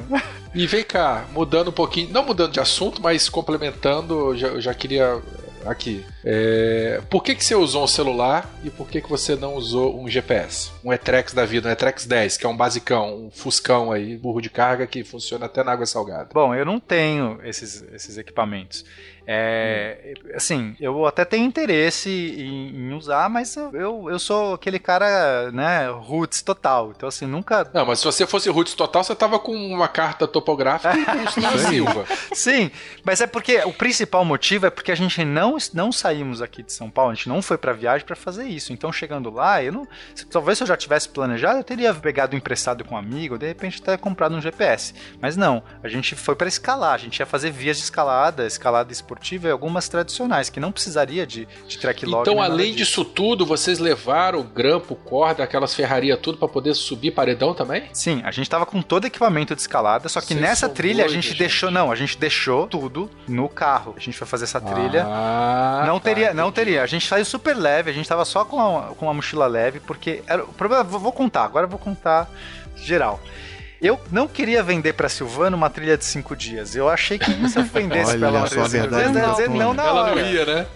E 0.54 0.66
vem 0.66 0.84
cá, 0.84 1.24
mudando 1.32 1.68
um 1.68 1.72
pouquinho, 1.72 2.10
não 2.12 2.24
mudando 2.24 2.52
de 2.52 2.60
assunto, 2.60 3.00
mas 3.00 3.28
complementando, 3.28 4.32
eu 4.32 4.36
já, 4.36 4.46
eu 4.48 4.60
já 4.60 4.74
queria 4.74 5.20
aqui. 5.68 6.04
É, 6.24 7.00
por 7.10 7.22
que, 7.22 7.34
que 7.34 7.44
você 7.44 7.54
usou 7.54 7.84
um 7.84 7.86
celular 7.86 8.50
e 8.64 8.70
por 8.70 8.88
que, 8.88 9.00
que 9.00 9.08
você 9.08 9.36
não 9.36 9.54
usou 9.54 10.00
um 10.00 10.08
GPS? 10.08 10.70
Um 10.84 10.92
Etrex 10.92 11.32
da 11.32 11.44
vida, 11.44 11.68
um 11.68 11.72
Etrex 11.72 12.06
10, 12.06 12.36
que 12.36 12.46
é 12.46 12.48
um 12.48 12.56
basicão, 12.56 13.26
um 13.26 13.30
fuscão 13.30 13.92
aí, 13.92 14.16
burro 14.16 14.40
de 14.40 14.50
carga 14.50 14.86
que 14.86 15.04
funciona 15.04 15.46
até 15.46 15.62
na 15.62 15.72
água 15.72 15.86
salgada. 15.86 16.28
Bom, 16.32 16.54
eu 16.54 16.64
não 16.64 16.80
tenho 16.80 17.38
esses, 17.44 17.84
esses 17.92 18.16
equipamentos. 18.18 18.84
É, 19.26 20.14
Assim, 20.34 20.76
eu 20.80 21.06
até 21.06 21.24
tenho 21.24 21.44
interesse 21.44 22.08
em, 22.10 22.68
em 22.76 22.92
usar, 22.94 23.28
mas 23.28 23.56
eu, 23.56 23.70
eu, 23.74 24.10
eu 24.10 24.18
sou 24.18 24.54
aquele 24.54 24.78
cara, 24.78 25.50
né, 25.50 25.88
roots 25.88 26.42
total. 26.42 26.92
Então, 26.94 27.08
assim, 27.08 27.26
nunca 27.26 27.68
Não, 27.72 27.84
mas 27.86 27.98
se 27.98 28.04
você 28.04 28.26
fosse 28.26 28.48
roots 28.50 28.74
total, 28.74 29.02
você 29.02 29.14
tava 29.14 29.38
com 29.38 29.54
uma 29.54 29.88
carta 29.88 30.26
topográfica 30.28 30.96
e 30.96 31.04
com 31.04 31.26
Silvio 31.30 31.58
Silva. 31.66 32.04
Sim, 32.32 32.70
mas 33.04 33.20
é 33.20 33.26
porque 33.26 33.58
o 33.64 33.72
principal 33.72 34.24
motivo 34.24 34.66
é 34.66 34.70
porque 34.70 34.92
a 34.92 34.96
gente 34.96 35.24
não, 35.24 35.56
não 35.74 35.90
saímos 35.90 36.40
aqui 36.42 36.62
de 36.62 36.72
São 36.72 36.90
Paulo, 36.90 37.10
a 37.12 37.14
gente 37.14 37.28
não 37.28 37.40
foi 37.42 37.56
pra 37.58 37.72
viagem 37.72 38.06
pra 38.06 38.14
fazer 38.16 38.44
isso. 38.46 38.72
Então 38.72 38.92
chegando 38.92 39.30
lá, 39.30 39.62
eu 39.62 39.72
não, 39.72 39.88
se- 40.14 40.26
talvez 40.26 40.58
se 40.58 40.64
eu 40.64 40.68
já 40.68 40.76
tivesse 40.76 41.08
planejado, 41.08 41.58
eu 41.58 41.64
teria 41.64 41.92
pegado 41.94 42.36
emprestado 42.36 42.84
com 42.84 42.94
um 42.94 42.98
amigo, 42.98 43.38
de 43.38 43.46
repente 43.46 43.80
até 43.82 43.96
comprado 43.96 44.34
um 44.36 44.40
GPS. 44.40 44.94
Mas 45.20 45.36
não, 45.36 45.62
a 45.82 45.88
gente 45.88 46.14
foi 46.14 46.34
pra 46.36 46.46
escalar, 46.48 46.92
a 46.94 46.98
gente 46.98 47.18
ia 47.18 47.26
fazer 47.26 47.50
vias 47.50 47.76
de 47.78 47.82
escalada, 47.84 48.46
escalada 48.46 48.92
esportiva 48.92 49.15
e 49.48 49.50
algumas 49.50 49.88
tradicionais 49.88 50.50
que 50.50 50.60
não 50.60 50.70
precisaria 50.72 51.26
de, 51.26 51.46
de 51.66 51.78
track 51.78 52.04
log. 52.06 52.22
Então, 52.22 52.40
além 52.40 52.72
disso. 52.72 53.02
disso 53.02 53.04
tudo, 53.04 53.44
vocês 53.46 53.78
levaram 53.78 54.42
grampo, 54.42 54.94
corda, 54.94 55.42
aquelas 55.42 55.74
ferrarias 55.74 56.18
tudo 56.20 56.38
pra 56.38 56.48
poder 56.48 56.74
subir 56.74 57.10
paredão 57.10 57.54
também? 57.54 57.84
Sim, 57.92 58.20
a 58.24 58.30
gente 58.30 58.48
tava 58.48 58.66
com 58.66 58.80
todo 58.82 59.04
o 59.04 59.06
equipamento 59.06 59.54
de 59.54 59.60
escalada, 59.60 60.08
só 60.08 60.20
que 60.20 60.28
Vocês 60.28 60.40
nessa 60.40 60.68
trilha 60.68 61.04
a 61.04 61.06
doidos, 61.06 61.14
gente 61.14 61.28
gente. 61.28 61.38
deixou, 61.38 61.70
não, 61.70 61.90
a 61.90 61.96
gente 61.96 62.18
deixou 62.18 62.66
tudo 62.66 63.10
no 63.28 63.48
carro. 63.48 63.94
A 63.96 64.00
gente 64.00 64.16
foi 64.16 64.26
fazer 64.26 64.44
essa 64.44 64.60
trilha. 64.60 65.04
Ah, 65.06 65.84
não 65.86 65.98
tá, 65.98 66.04
teria, 66.04 66.34
não 66.34 66.48
entendi. 66.48 66.66
teria. 66.66 66.82
A 66.82 66.86
gente 66.86 67.06
saiu 67.06 67.24
super 67.24 67.56
leve, 67.56 67.90
a 67.90 67.94
gente 67.94 68.08
tava 68.08 68.24
só 68.24 68.44
com 68.44 68.56
uma, 68.56 68.82
com 68.94 69.06
uma 69.06 69.14
mochila 69.14 69.46
leve, 69.46 69.80
porque 69.80 70.22
era, 70.26 70.44
o 70.44 70.52
problema, 70.52 70.84
vou, 70.84 71.00
vou 71.00 71.12
contar, 71.12 71.44
agora 71.44 71.66
eu 71.66 71.70
vou 71.70 71.78
contar 71.78 72.28
geral. 72.76 73.20
Eu 73.80 74.00
não 74.10 74.26
queria 74.26 74.62
vender 74.62 74.94
pra 74.94 75.08
Silvana 75.08 75.56
uma 75.56 75.68
trilha 75.68 75.96
de 75.98 76.04
cinco 76.04 76.34
dias. 76.34 76.74
Eu 76.74 76.88
achei 76.88 77.18
que 77.18 77.26
se 77.48 77.58
eu 77.58 77.64
vendesse 77.64 78.10
Olha 78.12 78.18
pra 78.18 78.28
ela 78.28 78.38
uma 78.40 78.48
trilha 78.48 78.64
de 78.64 78.70
cinco 78.70 78.88
dias, 78.88 79.02
ela 79.16 79.18
ia 79.26 79.30
dizer 79.32 79.50
não 79.50 79.74
na 79.74 79.82
Ela 79.84 80.02
hora. 80.02 80.14
não 80.14 80.30
ia, 80.30 80.46
né? 80.46 80.66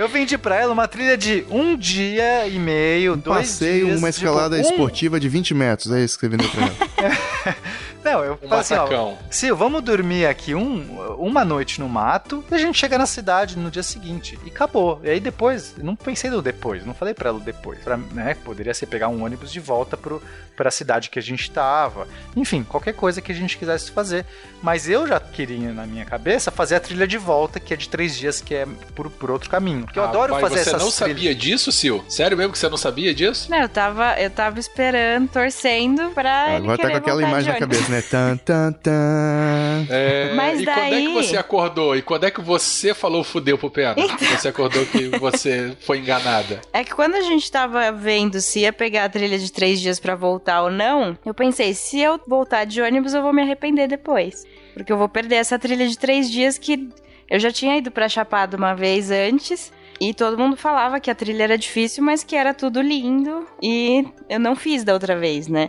Eu 0.00 0.08
vendi 0.08 0.38
pra 0.38 0.56
ela 0.56 0.72
uma 0.72 0.88
trilha 0.88 1.14
de 1.14 1.44
um 1.50 1.76
dia 1.76 2.46
e 2.48 2.58
meio, 2.58 3.12
Um 3.12 3.18
dois 3.18 3.50
passeio, 3.50 3.84
dias. 3.84 3.98
uma 3.98 4.08
escalada 4.08 4.56
tipo, 4.56 4.68
um- 4.68 4.72
esportiva 4.72 5.20
de 5.20 5.28
20 5.28 5.52
metros. 5.52 5.92
É 5.92 6.00
isso 6.02 6.18
que 6.18 6.26
você 6.26 6.30
vendeu 6.30 6.48
pra 6.48 6.62
ela. 6.64 7.56
Não, 8.02 8.24
eu 8.24 8.38
Um 8.42 8.48
falei 8.48 8.60
assim, 8.60 8.74
ó. 8.74 9.12
Sil, 9.28 9.52
vamos 9.54 9.82
dormir 9.82 10.24
aqui 10.24 10.54
um, 10.54 11.14
uma 11.18 11.44
noite 11.44 11.78
no 11.80 11.86
mato 11.86 12.42
e 12.50 12.54
a 12.54 12.58
gente 12.58 12.78
chega 12.78 12.96
na 12.96 13.04
cidade 13.04 13.58
no 13.58 13.70
dia 13.70 13.82
seguinte. 13.82 14.38
E 14.42 14.48
acabou. 14.48 14.98
E 15.04 15.10
aí 15.10 15.20
depois, 15.20 15.74
eu 15.76 15.84
não 15.84 15.94
pensei 15.94 16.30
no 16.30 16.40
depois, 16.40 16.84
não 16.86 16.94
falei 16.94 17.12
pra 17.12 17.28
ela 17.28 17.38
depois. 17.38 17.78
Pra, 17.80 17.98
né, 17.98 18.34
poderia 18.42 18.72
ser 18.72 18.86
pegar 18.86 19.08
um 19.08 19.22
ônibus 19.22 19.52
de 19.52 19.60
volta 19.60 19.98
pro, 19.98 20.22
pra 20.56 20.70
cidade 20.70 21.10
que 21.10 21.18
a 21.18 21.22
gente 21.22 21.50
tava. 21.50 22.08
Enfim, 22.34 22.64
qualquer 22.64 22.94
coisa 22.94 23.20
que 23.20 23.32
a 23.32 23.34
gente 23.34 23.58
quisesse 23.58 23.90
fazer. 23.90 24.24
Mas 24.62 24.88
eu 24.88 25.06
já 25.06 25.20
queria, 25.20 25.70
na 25.74 25.86
minha 25.86 26.06
cabeça, 26.06 26.50
fazer 26.50 26.76
a 26.76 26.80
trilha 26.80 27.06
de 27.06 27.18
volta, 27.18 27.60
que 27.60 27.74
é 27.74 27.76
de 27.76 27.86
três 27.86 28.16
dias, 28.16 28.40
que 28.40 28.54
é 28.54 28.66
por, 28.94 29.10
por 29.10 29.30
outro 29.30 29.50
caminho. 29.50 29.86
Porque 29.90 29.98
eu 29.98 30.04
adoro 30.04 30.34
Rapaz, 30.34 30.52
fazer 30.52 30.62
você 30.64 30.70
essas 30.70 30.82
não 30.82 30.90
trilhas. 30.90 30.94
sabia 30.94 31.34
disso, 31.34 31.72
Sil? 31.74 31.98
Sério 32.08 32.36
mesmo 32.38 32.52
que 32.52 32.58
você 32.60 32.68
não 32.68 32.76
sabia 32.76 33.12
disso? 33.12 33.50
Não, 33.50 33.58
eu 33.58 33.68
tava, 33.68 34.14
eu 34.20 34.30
tava 34.30 34.60
esperando, 34.60 35.28
torcendo 35.28 36.10
pra 36.10 36.54
ele 36.54 36.62
Agora 36.62 36.78
tá 36.78 36.90
com 36.90 36.96
aquela 36.96 37.22
imagem 37.22 37.52
na 37.52 37.58
cabeça, 37.58 37.90
né? 37.90 38.00
Tan, 38.02 38.36
tan, 38.36 38.72
tan. 38.72 39.86
É, 39.90 40.32
Mas 40.34 40.60
e 40.60 40.64
quando 40.64 40.78
é 40.78 40.84
que 40.84 40.90
daí- 40.90 41.12
você 41.12 41.36
acordou? 41.36 41.96
E 41.96 42.02
quando 42.02 42.22
é 42.24 42.30
que 42.30 42.40
você 42.40 42.94
falou 42.94 43.24
fudeu 43.24 43.58
pro 43.58 43.68
Pena? 43.68 43.94
Então. 43.98 44.16
Você 44.28 44.46
acordou 44.48 44.86
que 44.86 45.08
você 45.18 45.76
foi 45.80 45.98
enganada. 45.98 46.60
É 46.72 46.84
que 46.84 46.94
quando 46.94 47.16
a 47.16 47.20
gente 47.22 47.50
tava 47.50 47.90
vendo 47.90 48.40
se 48.40 48.60
ia 48.60 48.72
pegar 48.72 49.04
a 49.04 49.08
trilha 49.08 49.38
de 49.38 49.50
três 49.52 49.80
dias 49.80 49.98
pra 49.98 50.14
voltar 50.14 50.62
ou 50.62 50.70
não, 50.70 51.18
eu 51.26 51.34
pensei, 51.34 51.74
se 51.74 51.98
eu 52.00 52.18
voltar 52.26 52.64
de 52.64 52.80
ônibus, 52.80 53.12
eu 53.12 53.22
vou 53.22 53.32
me 53.32 53.42
arrepender 53.42 53.88
depois. 53.88 54.44
Porque 54.72 54.92
eu 54.92 54.96
vou 54.96 55.08
perder 55.08 55.34
essa 55.36 55.58
trilha 55.58 55.86
de 55.88 55.98
três 55.98 56.30
dias 56.30 56.56
que 56.58 56.88
eu 57.28 57.38
já 57.40 57.50
tinha 57.50 57.76
ido 57.76 57.90
pra 57.90 58.08
Chapada 58.08 58.56
uma 58.56 58.72
vez 58.74 59.10
antes. 59.10 59.72
E 60.00 60.14
todo 60.14 60.38
mundo 60.38 60.56
falava 60.56 60.98
que 60.98 61.10
a 61.10 61.14
trilha 61.14 61.42
era 61.42 61.58
difícil, 61.58 62.02
mas 62.02 62.24
que 62.24 62.34
era 62.34 62.54
tudo 62.54 62.80
lindo. 62.80 63.46
E 63.62 64.06
eu 64.28 64.40
não 64.40 64.56
fiz 64.56 64.82
da 64.82 64.94
outra 64.94 65.18
vez, 65.18 65.46
né? 65.46 65.68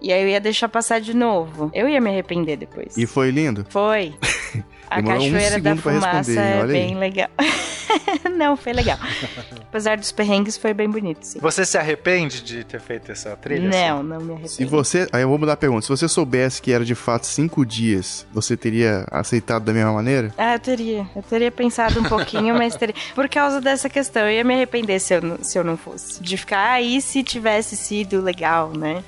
E 0.00 0.12
aí 0.12 0.20
eu 0.20 0.28
ia 0.28 0.40
deixar 0.40 0.68
passar 0.68 1.00
de 1.00 1.14
novo. 1.14 1.70
Eu 1.72 1.88
ia 1.88 2.00
me 2.00 2.10
arrepender 2.10 2.56
depois. 2.56 2.96
E 2.96 3.06
foi 3.06 3.30
lindo? 3.30 3.64
Foi. 3.68 4.12
A 4.92 4.96
Demorou 4.96 5.22
um 5.22 5.32
Cachoeira 5.32 5.60
da 5.60 5.70
segundo 5.70 5.82
pra 5.82 5.92
Fumaça 5.94 6.40
é 6.40 6.66
bem 6.66 6.98
legal. 6.98 7.30
não, 8.36 8.58
foi 8.58 8.74
legal. 8.74 8.98
Apesar 9.62 9.96
dos 9.96 10.12
perrengues, 10.12 10.58
foi 10.58 10.74
bem 10.74 10.88
bonito, 10.90 11.22
sim. 11.22 11.38
Você 11.40 11.64
se 11.64 11.78
arrepende 11.78 12.42
de 12.42 12.62
ter 12.62 12.78
feito 12.78 13.10
essa 13.10 13.34
trilha? 13.36 13.70
Não, 13.70 14.02
não 14.02 14.18
me 14.18 14.32
arrependo. 14.32 14.48
Se 14.48 14.64
você. 14.66 15.08
Aí 15.10 15.22
eu 15.22 15.28
vou 15.28 15.38
mudar 15.38 15.54
a 15.54 15.56
pergunta. 15.56 15.80
Se 15.80 15.88
você 15.88 16.06
soubesse 16.06 16.60
que 16.60 16.72
era 16.72 16.84
de 16.84 16.94
fato 16.94 17.26
cinco 17.26 17.64
dias, 17.64 18.26
você 18.32 18.54
teria 18.54 19.06
aceitado 19.10 19.64
da 19.64 19.72
mesma 19.72 19.94
maneira? 19.94 20.32
Ah, 20.36 20.54
eu 20.54 20.60
teria. 20.60 21.06
Eu 21.16 21.22
teria 21.22 21.50
pensado 21.50 21.98
um 22.00 22.04
pouquinho, 22.04 22.54
mas 22.54 22.76
teria. 22.76 22.94
Por 23.14 23.30
causa 23.30 23.62
dessa 23.62 23.88
questão, 23.88 24.24
eu 24.24 24.32
ia 24.32 24.44
me 24.44 24.52
arrepender 24.52 25.00
se 25.00 25.14
eu, 25.14 25.38
se 25.42 25.58
eu 25.58 25.64
não 25.64 25.78
fosse. 25.78 26.22
De 26.22 26.36
ficar 26.36 26.72
aí 26.72 27.00
se 27.00 27.22
tivesse 27.22 27.78
sido 27.78 28.20
legal, 28.20 28.72
né? 28.76 29.02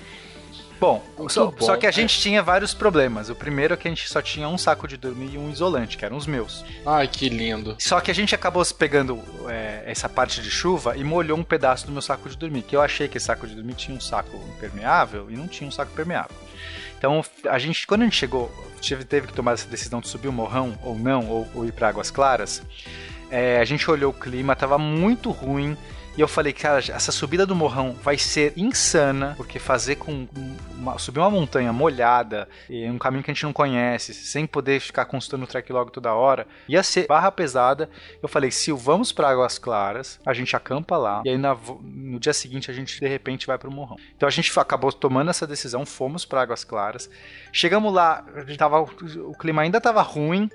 Bom, 0.80 1.02
só, 1.28 1.46
bom, 1.46 1.64
só 1.64 1.76
que 1.76 1.86
a 1.86 1.88
é. 1.88 1.92
gente 1.92 2.18
tinha 2.20 2.42
vários 2.42 2.74
problemas. 2.74 3.30
O 3.30 3.34
primeiro 3.34 3.74
é 3.74 3.76
que 3.76 3.88
a 3.88 3.90
gente 3.90 4.08
só 4.08 4.20
tinha 4.20 4.48
um 4.48 4.58
saco 4.58 4.86
de 4.86 4.96
dormir 4.96 5.34
e 5.34 5.38
um 5.38 5.50
isolante, 5.50 5.96
que 5.96 6.04
eram 6.04 6.16
os 6.16 6.26
meus. 6.26 6.64
Ai, 6.84 7.08
que 7.08 7.28
lindo. 7.28 7.76
Só 7.78 8.00
que 8.00 8.10
a 8.10 8.14
gente 8.14 8.34
acabou 8.34 8.64
pegando 8.76 9.20
é, 9.48 9.82
essa 9.86 10.08
parte 10.08 10.42
de 10.42 10.50
chuva 10.50 10.96
e 10.96 11.04
molhou 11.04 11.38
um 11.38 11.44
pedaço 11.44 11.86
do 11.86 11.92
meu 11.92 12.02
saco 12.02 12.28
de 12.28 12.36
dormir. 12.36 12.62
Que 12.62 12.76
eu 12.76 12.82
achei 12.82 13.08
que 13.08 13.16
esse 13.16 13.26
saco 13.26 13.46
de 13.46 13.54
dormir 13.54 13.74
tinha 13.74 13.96
um 13.96 14.00
saco 14.00 14.36
impermeável 14.56 15.30
e 15.30 15.36
não 15.36 15.46
tinha 15.46 15.68
um 15.68 15.72
saco 15.72 15.92
permeável. 15.92 16.36
Então, 16.98 17.22
a 17.48 17.58
gente, 17.58 17.86
quando 17.86 18.02
a 18.02 18.04
gente 18.04 18.16
chegou, 18.16 18.50
tive, 18.80 19.04
teve 19.04 19.26
que 19.26 19.32
tomar 19.32 19.52
essa 19.52 19.68
decisão 19.68 20.00
de 20.00 20.08
subir 20.08 20.28
o 20.28 20.32
morrão 20.32 20.78
ou 20.82 20.98
não, 20.98 21.28
ou, 21.28 21.48
ou 21.54 21.66
ir 21.66 21.72
para 21.72 21.88
Águas 21.88 22.10
Claras. 22.10 22.62
é, 23.30 23.58
a 23.58 23.64
gente 23.64 23.90
olhou 23.90 24.10
o 24.10 24.14
clima, 24.14 24.56
tava 24.56 24.78
muito 24.78 25.30
ruim. 25.30 25.76
E 26.16 26.20
eu 26.20 26.28
falei, 26.28 26.52
cara, 26.52 26.78
essa 26.78 27.10
subida 27.10 27.44
do 27.44 27.56
morrão 27.56 27.92
vai 28.00 28.16
ser 28.16 28.52
insana, 28.56 29.34
porque 29.36 29.58
fazer 29.58 29.96
com 29.96 30.28
uma- 30.76 30.96
subir 30.96 31.18
uma 31.18 31.30
montanha 31.30 31.72
molhada, 31.72 32.48
em 32.70 32.88
um 32.88 32.98
caminho 32.98 33.24
que 33.24 33.32
a 33.32 33.34
gente 33.34 33.42
não 33.42 33.52
conhece, 33.52 34.14
sem 34.14 34.46
poder 34.46 34.78
ficar 34.78 35.06
consultando 35.06 35.42
o 35.42 35.46
track 35.48 35.72
log 35.72 35.90
toda 35.90 36.14
hora, 36.14 36.46
ia 36.68 36.84
ser 36.84 37.08
barra 37.08 37.32
pesada. 37.32 37.90
Eu 38.22 38.28
falei, 38.28 38.52
Sil, 38.54 38.76
vamos 38.78 39.10
para 39.10 39.28
Águas 39.28 39.58
Claras, 39.58 40.20
a 40.24 40.32
gente 40.32 40.54
acampa 40.54 40.96
lá, 40.96 41.20
e 41.24 41.30
aí 41.30 41.38
na 41.38 41.56
no 41.82 42.20
dia 42.20 42.32
seguinte 42.32 42.70
a 42.70 42.74
gente 42.74 43.00
de 43.00 43.08
repente 43.08 43.46
vai 43.46 43.58
pro 43.58 43.70
morrão. 43.72 43.96
Então 44.16 44.28
a 44.28 44.30
gente 44.30 44.52
acabou 44.60 44.92
tomando 44.92 45.30
essa 45.30 45.48
decisão, 45.48 45.84
fomos 45.84 46.24
para 46.24 46.42
Águas 46.42 46.62
Claras. 46.62 47.10
Chegamos 47.52 47.92
lá, 47.92 48.24
tava, 48.56 48.80
o 48.80 49.34
clima 49.36 49.62
ainda 49.62 49.80
tava 49.80 50.00
ruim, 50.02 50.48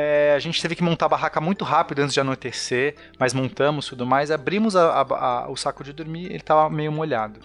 é, 0.00 0.32
a 0.36 0.38
gente 0.38 0.62
teve 0.62 0.76
que 0.76 0.82
montar 0.82 1.06
a 1.06 1.08
barraca 1.08 1.40
muito 1.40 1.64
rápido 1.64 1.98
antes 1.98 2.14
de 2.14 2.20
anoitecer, 2.20 2.94
mas 3.18 3.34
montamos 3.34 3.86
tudo 3.88 4.06
mais. 4.06 4.30
Abrimos 4.30 4.76
a- 4.76 4.92
a- 5.02 5.02
a- 5.42 5.50
o 5.50 5.56
saco 5.56 5.82
de 5.82 5.92
dormir, 5.92 6.26
ele 6.26 6.38
tava 6.38 6.70
meio 6.70 6.92
molhado. 6.92 7.40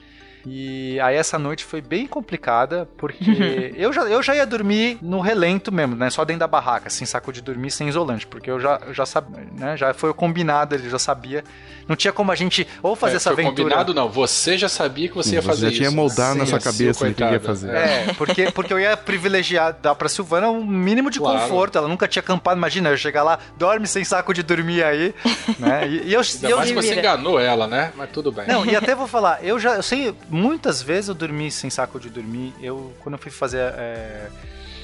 E 0.46 1.00
aí 1.00 1.16
essa 1.16 1.40
noite 1.40 1.64
foi 1.64 1.82
bem 1.82 2.06
complicada, 2.06 2.88
porque 2.98 3.74
eu, 3.78 3.94
já, 3.94 4.02
eu 4.04 4.22
já 4.22 4.36
ia 4.36 4.46
dormir 4.46 4.98
no 5.02 5.20
relento 5.22 5.72
mesmo, 5.72 5.96
né? 5.96 6.10
Só 6.10 6.26
dentro 6.26 6.42
da 6.42 6.48
barraca, 6.48 6.90
sem 6.90 7.06
saco 7.08 7.32
de 7.32 7.42
dormir, 7.42 7.72
sem 7.72 7.88
isolante, 7.88 8.28
porque 8.28 8.50
eu 8.52 8.60
já, 8.60 8.80
eu 8.86 8.94
já 8.94 9.06
sabia, 9.06 9.46
né? 9.58 9.78
Já 9.78 9.94
foi 9.94 10.14
combinado, 10.14 10.76
ele 10.76 10.90
já 10.90 11.00
sabia. 11.00 11.44
Não 11.88 11.96
tinha 11.98 12.14
como 12.14 12.32
a 12.32 12.36
gente 12.36 12.66
ou 12.82 12.96
fazer 12.96 13.14
É, 13.14 13.16
essa 13.18 13.34
foi 13.34 13.44
aventura. 13.44 13.64
combinado, 13.70 13.94
não. 13.94 14.10
Você 14.10 14.58
já 14.58 14.70
sabia 14.70 15.10
que 15.10 15.16
você 15.16 15.36
ia 15.36 15.42
você 15.42 15.48
fazer 15.48 15.62
já 15.64 15.68
isso. 15.70 15.78
tinha 15.78 15.92
moldado 15.92 16.36
na 16.40 16.46
sua 16.46 16.60
cabeça 16.60 17.08
o 17.08 17.14
que 17.14 17.22
ia 17.24 17.40
fazer. 17.40 17.72
É, 17.76 18.14
porque, 18.18 18.52
porque 18.52 18.74
eu 18.74 18.80
ia 18.80 18.96
privilegiar, 18.96 19.76
dar 19.82 19.94
pra 19.96 20.08
Silvana 20.08 20.50
um 20.50 20.64
mínimo 20.66 21.10
de 21.10 21.20
Claro. 21.20 21.40
conforto. 21.42 21.78
Ela 21.78 21.88
nunca 21.88 22.08
tinha 22.08 22.22
acampado. 22.22 22.58
Imagina, 22.58 22.90
eu 22.90 22.98
chegar 22.98 23.24
lá, 23.24 23.38
dorme 23.58 23.86
sem 23.88 24.04
saco 24.04 24.34
de 24.34 24.42
dormir 24.44 24.84
aí, 24.84 25.14
né? 25.60 25.88
E, 25.88 26.10
e 26.10 26.14
eu, 26.14 26.22
e 26.22 26.26
Ainda 26.36 26.50
eu 26.50 26.58
mais 26.58 26.70
que 26.70 26.76
você 26.76 26.96
enganou 27.00 27.40
ela, 27.40 27.68
né? 27.68 27.92
Mas 27.98 28.10
tudo 28.12 28.32
bem. 28.32 28.48
não, 28.48 28.66
e 28.66 28.76
até 28.76 28.96
vou 28.96 29.08
falar, 29.08 29.44
eu 29.44 29.60
já, 29.60 29.76
eu 29.76 29.84
sei, 29.84 30.16
muitas 30.34 30.82
vezes 30.82 31.10
eu 31.10 31.16
dormi 31.16 31.52
sem 31.52 31.70
saco 31.70 32.00
de 32.00 32.10
dormir. 32.10 32.54
Eu, 32.62 32.94
quando 33.00 33.14
eu 33.14 33.20
fui 33.20 33.32
fazer 33.32 33.60
é, 33.60 34.30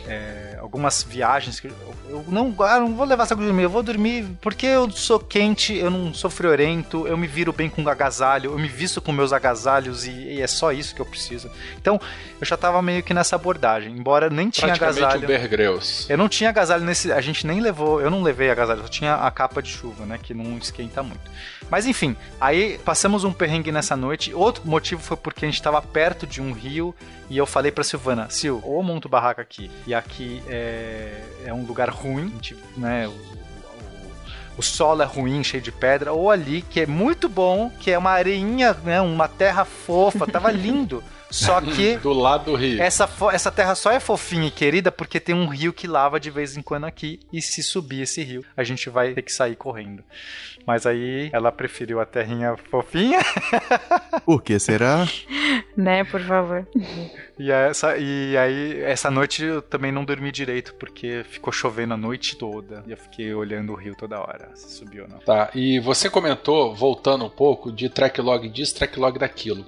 é, 0.08 0.58
algumas 0.60 1.04
viagens, 1.04 1.60
que 1.60 1.68
eu, 1.68 1.74
eu 2.10 2.26
não, 2.28 2.54
ah, 2.60 2.80
não 2.80 2.96
vou 2.96 3.06
levar 3.06 3.26
saco 3.26 3.42
de 3.42 3.48
dormir, 3.48 3.64
eu 3.64 3.70
vou 3.70 3.84
dormir 3.84 4.26
porque 4.42 4.66
eu 4.66 4.90
sou 4.92 5.20
quente, 5.20 5.76
eu 5.76 5.90
não 5.90 6.14
sou 6.14 6.30
friorento, 6.30 7.08
eu 7.08 7.18
me 7.18 7.28
viro 7.28 7.52
bem 7.52 7.70
com 7.70 7.88
agasalho, 7.88 8.52
eu 8.52 8.60
me 8.60 8.68
visto 8.68 9.02
com 9.02 9.12
meus 9.12 9.34
agasalhos 9.34 10.06
e, 10.06 10.12
e 10.12 10.42
é 10.42 10.48
só 10.48 10.72
isso 10.72 10.96
que 10.96 11.02
eu 11.02 11.06
preciso. 11.06 11.50
Então, 11.78 12.00
eu 12.40 12.46
já 12.46 12.56
tava 12.56 12.82
meio 12.82 13.04
que 13.04 13.14
nessa 13.14 13.36
abordagem, 13.36 13.92
embora 13.92 14.30
nem 14.30 14.50
tinha 14.50 14.74
agasalho. 14.74 15.24
um 15.24 15.28
Bear 15.28 15.48
Grylls. 15.48 16.06
Eu 16.10 16.18
não 16.18 16.30
tinha 16.30 16.50
agasalho 16.50 16.84
nesse. 16.84 17.12
A 17.12 17.22
gente 17.22 17.46
nem 17.46 17.60
levou. 17.60 18.02
Eu 18.02 18.10
não 18.10 18.22
levei 18.22 18.50
agasalho, 18.50 18.82
só 18.82 18.88
tinha 18.88 19.16
a 19.16 19.32
capa 19.32 19.62
de 19.62 19.70
chuva, 19.70 20.06
né? 20.06 20.20
Que 20.22 20.34
não 20.34 20.58
esquenta 20.58 21.04
muito. 21.04 21.30
Mas 21.70 21.86
enfim, 21.86 22.16
aí 22.40 22.80
passamos 22.80 23.24
um 23.24 23.32
perrengue 23.32 23.72
nessa 23.72 23.96
noite. 23.96 24.34
Outro 24.34 24.68
motivo 24.68 25.02
foi 25.02 25.18
porque 25.18 25.46
a 25.46 25.50
gente 25.50 25.62
tava 25.62 25.82
perto 25.82 26.26
de 26.26 26.42
um 26.42 26.52
rio 26.52 26.96
e 27.30 27.38
eu 27.38 27.46
falei 27.46 27.72
pra 27.72 27.84
Silvana: 27.84 28.30
Sil, 28.32 28.60
ou 28.64 28.78
eu 28.78 28.84
monto 28.84 29.08
barraca 29.08 29.42
aqui, 29.42 29.70
e 29.86 29.94
aqui 29.94 30.42
é, 30.48 31.22
é 31.46 31.54
um 31.54 31.64
lugar 31.64 31.90
ruim, 31.90 32.30
gente, 32.42 32.58
né? 32.78 33.10
o 34.60 34.62
solo 34.62 35.02
é 35.02 35.06
ruim, 35.06 35.42
cheio 35.42 35.64
de 35.64 35.72
pedra, 35.72 36.12
ou 36.12 36.30
ali, 36.30 36.62
que 36.62 36.82
é 36.82 36.86
muito 36.86 37.30
bom, 37.30 37.72
que 37.80 37.92
é 37.92 37.98
uma 37.98 38.12
areinha, 38.12 38.74
né, 38.84 39.00
uma 39.00 39.26
terra 39.26 39.64
fofa, 39.64 40.28
tava 40.28 40.52
lindo. 40.52 41.02
Só 41.30 41.62
que 41.62 41.98
Do 41.98 42.14
lado 42.14 42.46
do 42.46 42.56
rio. 42.56 42.82
essa, 42.82 43.10
essa 43.32 43.52
terra 43.52 43.76
só 43.76 43.92
é 43.92 44.00
fofinha 44.00 44.48
e 44.48 44.52
querida 44.52 44.92
porque 44.92 45.20
tem 45.20 45.36
um 45.36 45.48
rio 45.48 45.74
que 45.74 45.88
lava 45.88 46.20
de 46.20 46.30
vez 46.30 46.58
em 46.58 46.62
quando 46.62 46.86
aqui. 46.86 47.20
E 47.32 47.42
se 47.42 47.62
subir 47.64 48.02
esse 48.02 48.24
rio, 48.24 48.44
a 48.56 48.64
gente 48.64 48.90
vai 48.90 49.14
ter 49.14 49.22
que 49.22 49.32
sair 49.32 49.56
correndo. 49.56 50.04
Mas 50.66 50.86
aí 50.86 51.30
ela 51.34 51.52
preferiu 51.52 52.00
a 52.00 52.06
terrinha 52.06 52.56
fofinha. 52.70 53.20
Por 54.26 54.42
que 54.42 54.60
será? 54.60 55.06
Né, 55.76 56.04
por 56.04 56.22
favor. 56.22 56.68
E, 57.38 57.50
essa, 57.52 57.98
e 57.98 58.38
aí, 58.38 58.82
essa 58.82 59.10
noite 59.10 59.44
eu 59.44 59.62
também 59.62 59.92
não 59.92 60.04
dormi 60.06 60.32
direito 60.32 60.76
porque 60.76 61.24
ficou 61.28 61.52
chovendo 61.52 61.94
a 61.94 61.98
noite 61.98 62.36
toda. 62.36 62.84
E 62.86 62.92
eu 62.92 62.98
fiquei 62.98 63.34
olhando 63.34 63.72
o 63.72 63.76
rio 63.76 63.96
toda 63.96 64.20
hora, 64.20 64.50
se 64.54 64.78
subiu 64.78 65.04
ou 65.04 65.10
não. 65.10 65.20
Tá, 65.20 65.50
e 65.56 65.80
você 65.80 66.10
comentou, 66.10 66.76
voltando 66.76 67.26
um 67.26 67.30
pouco, 67.30 67.72
de 67.72 67.90
track 67.90 68.22
log 68.22 68.48
disso, 68.50 68.76
track 68.76 69.00
log 69.00 69.18
daquilo. 69.18 69.66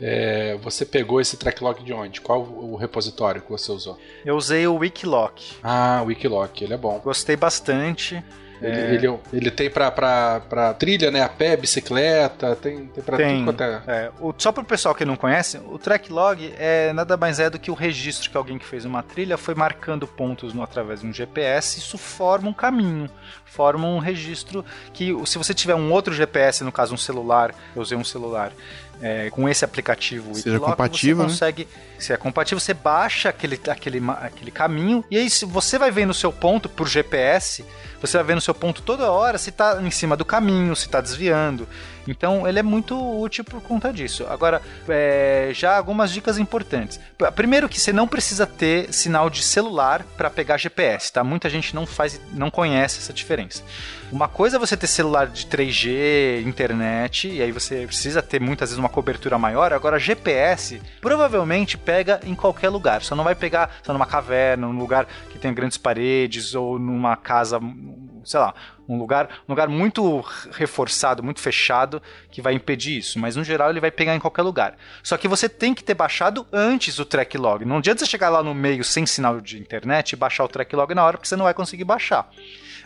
É, 0.00 0.56
você 0.62 0.84
pegou 0.84 1.20
esse 1.20 1.36
track 1.36 1.62
log 1.62 1.82
de 1.82 1.92
onde? 1.92 2.20
Qual 2.20 2.40
o 2.42 2.76
repositório 2.76 3.42
que 3.42 3.50
você 3.50 3.70
usou? 3.70 3.98
Eu 4.24 4.36
usei 4.36 4.66
o 4.66 4.76
Wikiloc. 4.76 5.40
Ah, 5.62 6.00
o 6.02 6.06
Wikiloc, 6.06 6.60
ele 6.62 6.74
é 6.74 6.78
bom. 6.78 6.98
Gostei 7.00 7.36
bastante. 7.36 8.22
Ele, 8.62 9.06
ele, 9.06 9.18
ele 9.32 9.50
tem 9.50 9.68
pra, 9.68 9.90
pra, 9.90 10.40
pra 10.40 10.72
trilha, 10.74 11.10
né? 11.10 11.20
A 11.20 11.28
pé, 11.28 11.56
bicicleta, 11.56 12.56
tem, 12.56 12.86
tem 12.86 13.04
pra 13.04 13.16
Tem. 13.16 13.36
tudo 13.38 13.44
quanto 13.46 13.62
é. 13.62 13.82
É, 13.86 14.10
o, 14.20 14.32
só 14.38 14.52
para 14.52 14.62
o 14.62 14.66
pessoal 14.66 14.94
que 14.94 15.04
não 15.04 15.16
conhece, 15.16 15.58
o 15.58 15.78
track 15.78 16.10
log 16.10 16.54
é 16.56 16.92
nada 16.92 17.16
mais 17.16 17.40
é 17.40 17.50
do 17.50 17.58
que 17.58 17.70
o 17.70 17.74
registro 17.74 18.30
que 18.30 18.36
alguém 18.36 18.56
que 18.56 18.64
fez 18.64 18.84
uma 18.84 19.02
trilha 19.02 19.36
foi 19.36 19.54
marcando 19.54 20.06
pontos 20.06 20.54
no, 20.54 20.62
através 20.62 21.00
de 21.00 21.06
um 21.06 21.12
GPS. 21.12 21.78
Isso 21.78 21.98
forma 21.98 22.48
um 22.48 22.54
caminho, 22.54 23.10
forma 23.54 23.86
um 23.86 23.98
registro 23.98 24.64
que, 24.92 25.14
se 25.26 25.38
você 25.38 25.54
tiver 25.54 25.74
um 25.74 25.92
outro 25.92 26.12
GPS, 26.12 26.64
no 26.64 26.72
caso 26.72 26.94
um 26.94 26.98
celular, 26.98 27.54
eu 27.74 27.82
usei 27.82 27.96
um 27.96 28.04
celular. 28.04 28.52
é, 29.00 29.28
com 29.30 29.48
esse 29.48 29.64
aplicativo 29.64 30.34
Seja 30.34 30.58
compatível, 30.60 31.24
né? 31.24 31.24
você 31.24 31.32
consegue, 31.32 31.68
se 31.98 32.12
é 32.12 32.16
compatível, 32.16 32.60
você 32.60 32.74
baixa 32.74 33.28
aquele, 33.28 33.60
aquele, 33.68 34.00
aquele 34.20 34.50
caminho 34.50 35.04
e 35.10 35.18
aí 35.18 35.28
você 35.46 35.78
vai 35.78 35.90
vendo 35.90 36.10
o 36.10 36.14
seu 36.14 36.32
ponto 36.32 36.68
por 36.68 36.88
GPS, 36.88 37.64
você 38.00 38.16
vai 38.16 38.26
vendo 38.26 38.40
seu 38.40 38.54
ponto 38.54 38.82
toda 38.82 39.10
hora 39.10 39.36
se 39.38 39.50
tá 39.50 39.80
em 39.82 39.90
cima 39.90 40.16
do 40.16 40.24
caminho, 40.24 40.74
se 40.76 40.88
tá 40.88 41.00
desviando. 41.00 41.68
Então 42.06 42.46
ele 42.46 42.58
é 42.58 42.62
muito 42.62 42.94
útil 43.20 43.44
por 43.44 43.60
conta 43.60 43.92
disso. 43.92 44.26
Agora, 44.28 44.60
é, 44.88 45.50
já 45.52 45.76
algumas 45.76 46.10
dicas 46.10 46.38
importantes. 46.38 47.00
Primeiro 47.34 47.68
que 47.68 47.80
você 47.80 47.92
não 47.92 48.06
precisa 48.06 48.46
ter 48.46 48.92
sinal 48.92 49.30
de 49.30 49.42
celular 49.42 50.04
para 50.16 50.30
pegar 50.30 50.56
GPS, 50.56 51.12
tá? 51.12 51.24
Muita 51.24 51.48
gente 51.48 51.74
não 51.74 51.86
faz, 51.86 52.20
não 52.32 52.50
conhece 52.50 52.98
essa 52.98 53.12
diferença. 53.12 53.62
Uma 54.12 54.28
coisa 54.28 54.56
é 54.56 54.60
você 54.60 54.76
ter 54.76 54.86
celular 54.86 55.26
de 55.26 55.46
3G, 55.46 56.46
internet, 56.46 57.28
e 57.28 57.42
aí 57.42 57.50
você 57.50 57.86
precisa 57.86 58.22
ter 58.22 58.40
muitas 58.40 58.68
vezes 58.68 58.78
uma 58.78 58.88
cobertura 58.88 59.38
maior. 59.38 59.72
Agora, 59.72 59.98
GPS 59.98 60.80
provavelmente 61.00 61.76
pega 61.76 62.20
em 62.24 62.34
qualquer 62.34 62.68
lugar. 62.68 63.02
Só 63.02 63.16
não 63.16 63.24
vai 63.24 63.34
pegar 63.34 63.70
só 63.82 63.92
numa 63.92 64.06
caverna, 64.06 64.68
num 64.68 64.78
lugar 64.78 65.06
que 65.30 65.38
tem 65.38 65.52
grandes 65.52 65.78
paredes, 65.78 66.54
ou 66.54 66.78
numa 66.78 67.16
casa, 67.16 67.58
sei 68.24 68.38
lá, 68.38 68.54
um 68.88 68.98
lugar, 68.98 69.28
um 69.48 69.52
lugar 69.52 69.68
muito 69.68 70.24
reforçado, 70.52 71.22
muito 71.22 71.40
fechado, 71.40 72.02
que 72.30 72.42
vai 72.42 72.54
impedir 72.54 72.98
isso. 72.98 73.18
Mas 73.18 73.36
no 73.36 73.44
geral 73.44 73.70
ele 73.70 73.80
vai 73.80 73.90
pegar 73.90 74.14
em 74.14 74.20
qualquer 74.20 74.42
lugar. 74.42 74.76
Só 75.02 75.16
que 75.16 75.28
você 75.28 75.48
tem 75.48 75.74
que 75.74 75.84
ter 75.84 75.94
baixado 75.94 76.46
antes 76.52 76.98
o 76.98 77.04
track 77.04 77.36
log. 77.38 77.64
Não 77.64 77.78
adianta 77.78 78.00
você 78.00 78.06
chegar 78.10 78.30
lá 78.30 78.42
no 78.42 78.54
meio 78.54 78.84
sem 78.84 79.06
sinal 79.06 79.40
de 79.40 79.58
internet 79.58 80.12
e 80.12 80.16
baixar 80.16 80.44
o 80.44 80.48
track 80.48 80.74
log 80.74 80.94
na 80.94 81.04
hora, 81.04 81.16
porque 81.16 81.28
você 81.28 81.36
não 81.36 81.44
vai 81.44 81.54
conseguir 81.54 81.84
baixar. 81.84 82.28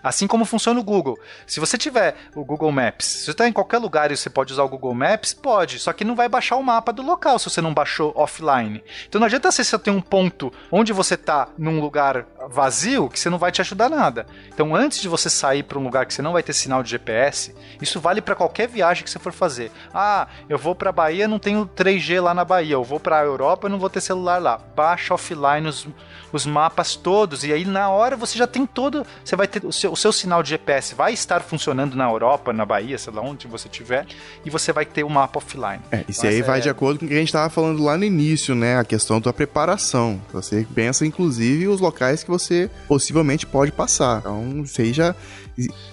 Assim 0.02 0.26
como 0.26 0.44
funciona 0.44 0.78
o 0.78 0.84
Google. 0.84 1.18
Se 1.46 1.60
você 1.60 1.76
tiver 1.76 2.16
o 2.34 2.44
Google 2.44 2.70
Maps, 2.70 3.06
se 3.06 3.24
você 3.24 3.30
está 3.32 3.48
em 3.48 3.52
qualquer 3.52 3.78
lugar 3.78 4.10
e 4.10 4.16
você 4.16 4.30
pode 4.30 4.52
usar 4.52 4.62
o 4.62 4.68
Google 4.68 4.94
Maps, 4.94 5.34
pode. 5.34 5.78
Só 5.78 5.92
que 5.92 6.04
não 6.04 6.14
vai 6.14 6.28
baixar 6.28 6.56
o 6.56 6.62
mapa 6.62 6.92
do 6.92 7.02
local 7.02 7.38
se 7.38 7.50
você 7.50 7.60
não 7.60 7.74
baixou 7.74 8.12
offline. 8.14 8.82
Então 9.08 9.18
não 9.18 9.26
adianta 9.26 9.50
você 9.50 9.64
só 9.64 9.78
ter 9.78 9.90
um 9.90 10.00
ponto 10.00 10.52
onde 10.70 10.92
você 10.92 11.14
está 11.14 11.48
num 11.58 11.80
lugar 11.80 12.26
vazio 12.48 13.08
que 13.08 13.18
você 13.18 13.28
não 13.28 13.38
vai 13.38 13.50
te 13.50 13.60
ajudar 13.60 13.88
nada. 13.88 14.26
Então 14.52 14.74
antes 14.74 15.00
de 15.00 15.08
você 15.08 15.28
sair 15.28 15.62
para 15.62 15.78
um 15.78 15.84
lugar 15.88 16.06
que 16.06 16.14
você 16.14 16.22
não 16.22 16.32
vai 16.32 16.42
ter 16.42 16.52
sinal 16.52 16.82
de 16.82 16.90
GPS, 16.90 17.54
isso 17.82 18.00
vale 18.00 18.20
para 18.20 18.34
qualquer 18.34 18.68
viagem 18.68 19.02
que 19.04 19.10
você 19.10 19.18
for 19.18 19.32
fazer. 19.32 19.70
Ah, 19.92 20.28
eu 20.48 20.56
vou 20.58 20.74
para 20.74 20.92
Bahia, 20.92 21.26
não 21.28 21.38
tenho 21.38 21.66
3G 21.66 22.20
lá 22.22 22.32
na 22.32 22.44
Bahia. 22.44 22.74
Eu 22.74 22.84
vou 22.84 23.00
para 23.00 23.18
a 23.18 23.24
Europa, 23.24 23.66
eu 23.66 23.70
não 23.70 23.78
vou 23.78 23.90
ter 23.90 24.00
celular 24.00 24.40
lá. 24.40 24.58
Baixa 24.76 25.14
offline 25.14 25.66
os, 25.68 25.86
os 26.32 26.46
mapas 26.46 26.94
todos 26.96 27.44
e 27.44 27.52
aí 27.52 27.64
na 27.64 27.88
hora 27.90 28.16
você 28.16 28.38
já 28.38 28.46
tem 28.46 28.64
todo, 28.66 29.06
você 29.24 29.34
vai 29.36 29.46
ter 29.48 29.64
o 29.64 29.72
seu, 29.72 29.92
o 29.92 29.96
seu 29.96 30.12
sinal 30.12 30.42
de 30.42 30.50
GPS 30.50 30.94
vai 30.94 31.12
estar 31.12 31.40
funcionando 31.40 31.96
na 31.96 32.04
Europa, 32.08 32.52
na 32.52 32.64
Bahia, 32.64 32.98
sei 32.98 33.12
lá 33.12 33.22
onde 33.22 33.46
você 33.46 33.68
estiver, 33.68 34.06
e 34.44 34.50
você 34.50 34.72
vai 34.72 34.84
ter 34.84 35.02
o 35.04 35.10
mapa 35.10 35.38
offline. 35.38 35.80
É, 35.90 36.04
isso 36.08 36.20
Então, 36.20 36.30
aí 36.30 36.42
vai 36.42 36.58
é- 36.58 36.62
de 36.62 36.68
acordo 36.70 36.98
com 37.00 37.04
o 37.06 37.08
que 37.08 37.14
a 37.14 37.18
gente 37.18 37.28
estava 37.28 37.48
falando 37.50 37.82
lá 37.82 37.96
no 37.96 38.04
início, 38.04 38.54
né? 38.54 38.78
A 38.78 38.84
questão 38.84 39.20
da 39.20 39.32
preparação. 39.32 40.20
Você 40.32 40.66
pensa, 40.74 41.04
inclusive, 41.06 41.68
os 41.68 41.80
locais 41.80 42.22
que 42.22 42.30
você 42.30 42.70
possivelmente 42.86 43.46
pode 43.46 43.72
passar. 43.72 44.18
Então, 44.20 44.60
isso 44.64 44.80
aí 44.80 44.92
já. 44.92 45.14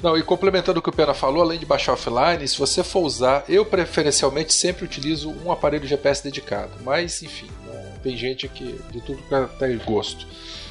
Não, 0.01 0.18
e 0.18 0.22
complementando 0.22 0.80
o 0.80 0.82
que 0.82 0.89
o 0.89 0.93
Pena 0.93 1.13
falou, 1.13 1.41
além 1.41 1.57
de 1.57 1.66
baixar 1.66 1.93
offline, 1.93 2.47
se 2.47 2.57
você 2.57 2.84
for 2.84 3.01
usar, 3.01 3.43
eu 3.49 3.66
preferencialmente 3.66 4.53
sempre 4.53 4.86
utilizo 4.86 5.30
um 5.43 5.51
aparelho 5.51 5.88
GPS 5.88 6.24
dedicado. 6.24 6.72
Mas, 6.84 7.24
enfim, 7.24 7.49
né, 7.66 7.93
tem 8.03 8.16
gente 8.16 8.47
que 8.47 8.80
de 8.91 9.01
tudo 9.01 9.22
ter 9.57 9.78
gosto. 9.80 10.28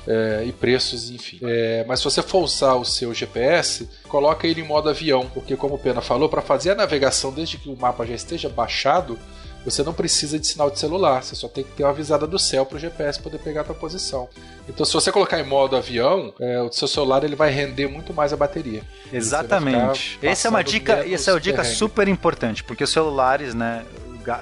é, 0.06 0.44
e 0.46 0.52
preços, 0.52 1.10
enfim. 1.10 1.38
É, 1.42 1.84
mas 1.88 2.00
se 2.00 2.04
você 2.04 2.22
for 2.22 2.42
usar 2.42 2.74
o 2.74 2.84
seu 2.84 3.12
GPS, 3.14 3.88
coloca 4.08 4.46
ele 4.46 4.60
em 4.60 4.64
modo 4.64 4.88
avião, 4.88 5.28
porque 5.32 5.56
como 5.56 5.74
o 5.74 5.78
Pena 5.78 6.00
falou, 6.00 6.28
para 6.28 6.42
fazer 6.42 6.72
a 6.72 6.74
navegação 6.74 7.32
desde 7.32 7.58
que 7.58 7.68
o 7.68 7.76
mapa 7.76 8.06
já 8.06 8.14
esteja 8.14 8.48
baixado, 8.48 9.18
você 9.64 9.82
não 9.82 9.92
precisa 9.92 10.38
de 10.38 10.46
sinal 10.46 10.70
de 10.70 10.78
celular, 10.78 11.22
você 11.22 11.34
só 11.34 11.48
tem 11.48 11.64
que 11.64 11.70
ter 11.72 11.84
uma 11.84 11.90
avisada 11.90 12.26
do 12.26 12.38
céu 12.38 12.66
para 12.66 12.76
o 12.76 12.78
GPS 12.78 13.20
poder 13.20 13.38
pegar 13.38 13.62
a 13.62 13.64
tua 13.64 13.74
posição. 13.74 14.28
Então, 14.68 14.84
se 14.84 14.92
você 14.92 15.10
colocar 15.10 15.40
em 15.40 15.44
modo 15.44 15.76
avião, 15.76 16.32
é, 16.40 16.60
o 16.60 16.70
seu 16.72 16.86
celular 16.86 17.24
ele 17.24 17.36
vai 17.36 17.50
render 17.50 17.86
muito 17.86 18.12
mais 18.12 18.32
a 18.32 18.36
bateria. 18.36 18.82
Exatamente. 19.12 20.18
Essa 20.22 20.48
é 20.48 20.50
uma 20.50 20.62
dica, 20.62 21.06
essa 21.08 21.30
é 21.30 21.34
uma 21.34 21.40
dica 21.40 21.64
super 21.64 22.08
importante, 22.08 22.62
porque 22.62 22.84
os 22.84 22.90
celulares, 22.90 23.54
né, 23.54 23.84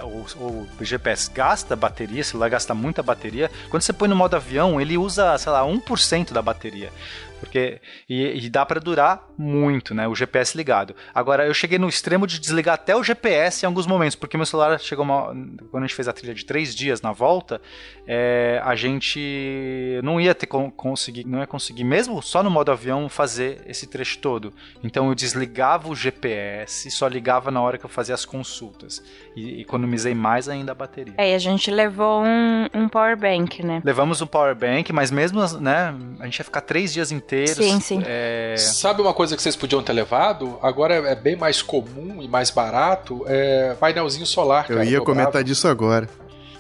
o, 0.04 0.66
o 0.80 0.84
GPS 0.84 1.30
gasta 1.30 1.74
bateria, 1.74 2.22
o 2.22 2.24
celular 2.24 2.48
gasta 2.48 2.74
muita 2.74 3.02
bateria. 3.02 3.50
Quando 3.68 3.82
você 3.82 3.92
põe 3.92 4.08
no 4.08 4.16
modo 4.16 4.36
avião, 4.36 4.80
ele 4.80 4.96
usa, 4.96 5.36
sei 5.38 5.52
lá, 5.52 5.62
1% 5.64 6.32
da 6.32 6.42
bateria. 6.42 6.90
Porque 7.42 7.80
e, 8.08 8.46
e 8.46 8.48
dá 8.48 8.64
pra 8.64 8.78
durar 8.78 9.28
muito, 9.36 9.92
né? 9.94 10.06
O 10.06 10.14
GPS 10.14 10.56
ligado. 10.56 10.94
Agora 11.12 11.44
eu 11.44 11.52
cheguei 11.52 11.76
no 11.76 11.88
extremo 11.88 12.24
de 12.24 12.38
desligar 12.38 12.76
até 12.76 12.94
o 12.94 13.02
GPS 13.02 13.64
em 13.64 13.66
alguns 13.66 13.84
momentos, 13.84 14.14
porque 14.14 14.36
meu 14.36 14.46
celular 14.46 14.78
chegou 14.78 15.04
uma, 15.04 15.26
quando 15.70 15.82
a 15.82 15.86
gente 15.86 15.96
fez 15.96 16.06
a 16.06 16.12
trilha 16.12 16.32
de 16.32 16.44
três 16.44 16.72
dias 16.72 17.02
na 17.02 17.10
volta, 17.10 17.60
é, 18.06 18.60
a 18.64 18.74
gente 18.74 20.00
não 20.02 20.20
ia 20.20 20.34
ter 20.34 20.46
con- 20.46 20.70
conseguir, 20.70 21.24
não 21.26 21.38
ia 21.40 21.46
conseguir 21.46 21.84
mesmo 21.84 22.20
só 22.22 22.42
no 22.42 22.50
modo 22.50 22.72
avião 22.72 23.08
fazer 23.08 23.60
esse 23.66 23.86
trecho 23.86 24.18
todo. 24.18 24.52
Então 24.82 25.08
eu 25.08 25.14
desligava 25.14 25.88
o 25.88 25.94
GPS 25.94 26.88
e 26.88 26.90
só 26.90 27.06
ligava 27.06 27.50
na 27.50 27.60
hora 27.62 27.78
que 27.78 27.84
eu 27.84 27.90
fazia 27.90 28.14
as 28.14 28.24
consultas 28.24 29.02
e 29.36 29.60
economizei 29.60 30.14
mais 30.14 30.48
ainda 30.48 30.72
a 30.72 30.74
bateria. 30.74 31.14
É, 31.16 31.30
e 31.30 31.34
a 31.34 31.38
gente 31.38 31.70
levou 31.70 32.22
um, 32.24 32.66
um 32.74 32.88
power 32.88 33.16
bank, 33.16 33.62
né? 33.62 33.80
Levamos 33.84 34.20
um 34.20 34.26
power 34.26 34.54
bank, 34.54 34.92
mas 34.92 35.10
mesmo, 35.10 35.40
né, 35.60 35.94
a 36.20 36.24
gente 36.24 36.38
ia 36.38 36.44
ficar 36.44 36.60
três 36.62 36.92
dias 36.92 37.12
inteiros. 37.12 37.54
Sim, 37.56 37.80
sim. 37.80 38.02
é, 38.04 38.54
Sabe 38.58 39.00
uma 39.02 39.14
coisa 39.14 39.36
que 39.36 39.42
vocês 39.42 39.56
podiam 39.56 39.82
ter 39.82 39.92
levado? 39.92 40.58
Agora 40.62 40.94
é 40.94 41.14
bem 41.14 41.36
mais 41.36 41.62
comum 41.62 42.20
e 42.22 42.28
mais 42.28 42.50
barato. 42.50 43.24
É 43.26 43.74
painelzinho 43.78 44.26
solar. 44.26 44.66
Eu 44.68 44.76
cara, 44.78 44.88
ia 44.88 45.00
comentar 45.00 45.42
disso 45.44 45.68
agora. 45.68 46.08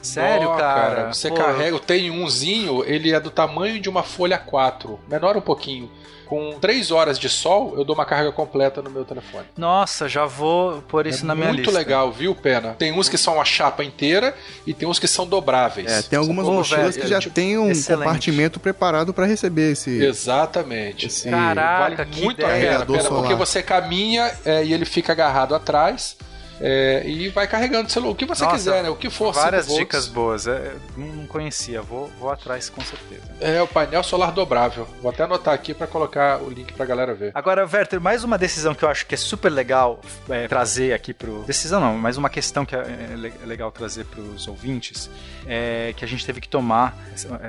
Sério, 0.02 0.48
Ó, 0.50 0.56
cara? 0.56 1.12
Você 1.12 1.28
Pô, 1.28 1.36
carrega, 1.36 1.78
tem 1.78 2.10
umzinho, 2.10 2.84
ele 2.84 3.12
é 3.12 3.20
do 3.20 3.30
tamanho 3.30 3.80
de 3.80 3.88
uma 3.88 4.02
folha 4.02 4.36
4, 4.38 4.98
menor 5.08 5.36
um 5.36 5.40
pouquinho. 5.40 5.90
Com 6.26 6.58
3 6.58 6.90
horas 6.90 7.18
de 7.18 7.28
sol, 7.28 7.74
eu 7.76 7.84
dou 7.84 7.94
uma 7.94 8.06
carga 8.06 8.32
completa 8.32 8.80
no 8.80 8.88
meu 8.88 9.04
telefone. 9.04 9.44
Nossa, 9.54 10.08
já 10.08 10.24
vou 10.24 10.80
pôr 10.88 11.06
isso 11.06 11.24
é 11.24 11.26
na 11.26 11.34
minha 11.34 11.48
muito 11.48 11.64
lista. 11.66 11.78
legal, 11.78 12.10
viu, 12.10 12.34
Pena? 12.34 12.72
Tem 12.72 12.90
uns 12.90 13.06
que 13.06 13.18
são 13.18 13.38
a 13.38 13.44
chapa 13.44 13.84
inteira 13.84 14.34
e 14.66 14.72
tem 14.72 14.88
uns 14.88 14.98
que 14.98 15.06
são 15.06 15.26
dobráveis. 15.26 15.92
É, 15.92 16.00
tem 16.00 16.18
algumas 16.18 16.46
Ô, 16.48 16.52
mochilas 16.52 16.94
velho, 16.96 17.02
que 17.02 17.06
já 17.06 17.20
tipo, 17.20 17.34
tem 17.34 17.58
um 17.58 17.70
excelente. 17.70 18.06
compartimento 18.06 18.58
preparado 18.58 19.12
para 19.12 19.26
receber 19.26 19.72
esse. 19.72 20.02
Exatamente. 20.02 21.06
Esse 21.06 21.28
Caraca, 21.28 21.78
vale 21.82 22.10
que 22.10 22.22
muito 22.22 22.40
ideia. 22.40 22.76
a 22.78 22.86
pena, 22.86 22.98
pena, 22.98 23.08
porque 23.10 23.34
você 23.34 23.62
caminha 23.62 24.32
é, 24.42 24.64
e 24.64 24.72
ele 24.72 24.86
fica 24.86 25.12
agarrado 25.12 25.54
atrás 25.54 26.16
é, 26.64 27.02
e 27.06 27.28
vai 27.28 27.46
carregando 27.48 27.88
o 27.88 27.90
celular. 27.90 28.12
O 28.12 28.14
que 28.14 28.24
você 28.24 28.44
Nossa, 28.44 28.56
quiser, 28.56 28.82
né? 28.84 28.88
O 28.88 28.94
que 28.96 29.10
for. 29.10 29.32
Várias 29.32 29.64
5 29.66 29.68
volts. 29.74 29.84
dicas 29.86 30.06
boas. 30.06 30.46
é, 30.46 30.74
não, 30.96 31.26
conhecia, 31.26 31.82
vou, 31.82 32.06
vou 32.20 32.30
atrás 32.30 32.70
com 32.70 32.80
certeza. 32.82 33.22
É, 33.40 33.60
o 33.60 33.66
painel 33.66 34.02
solar 34.04 34.30
dobrável. 34.32 34.86
Vou 35.02 35.10
até 35.10 35.24
anotar 35.24 35.52
aqui 35.52 35.74
para 35.74 35.86
colocar 35.88 36.40
o 36.40 36.48
link 36.48 36.72
pra 36.72 36.86
galera 36.86 37.14
ver. 37.14 37.32
Agora, 37.34 37.66
Werther, 37.70 38.00
mais 38.00 38.22
uma 38.22 38.38
decisão 38.38 38.74
que 38.74 38.84
eu 38.84 38.88
acho 38.88 39.04
que 39.06 39.14
é 39.14 39.18
super 39.18 39.50
legal 39.50 40.00
é, 40.28 40.46
trazer 40.46 40.92
aqui 40.92 41.12
pro. 41.12 41.42
Decisão 41.42 41.80
não, 41.80 41.98
mas 41.98 42.16
uma 42.16 42.30
questão 42.30 42.64
que 42.64 42.76
é, 42.76 42.78
é 42.78 43.32
é 43.42 43.46
legal 43.46 43.70
trazer 43.72 44.04
pros 44.04 44.46
ouvintes 44.46 45.10
é 45.46 45.92
que 45.96 46.04
a 46.04 46.08
gente 46.08 46.24
teve 46.24 46.40
que 46.40 46.48
tomar. 46.48 46.96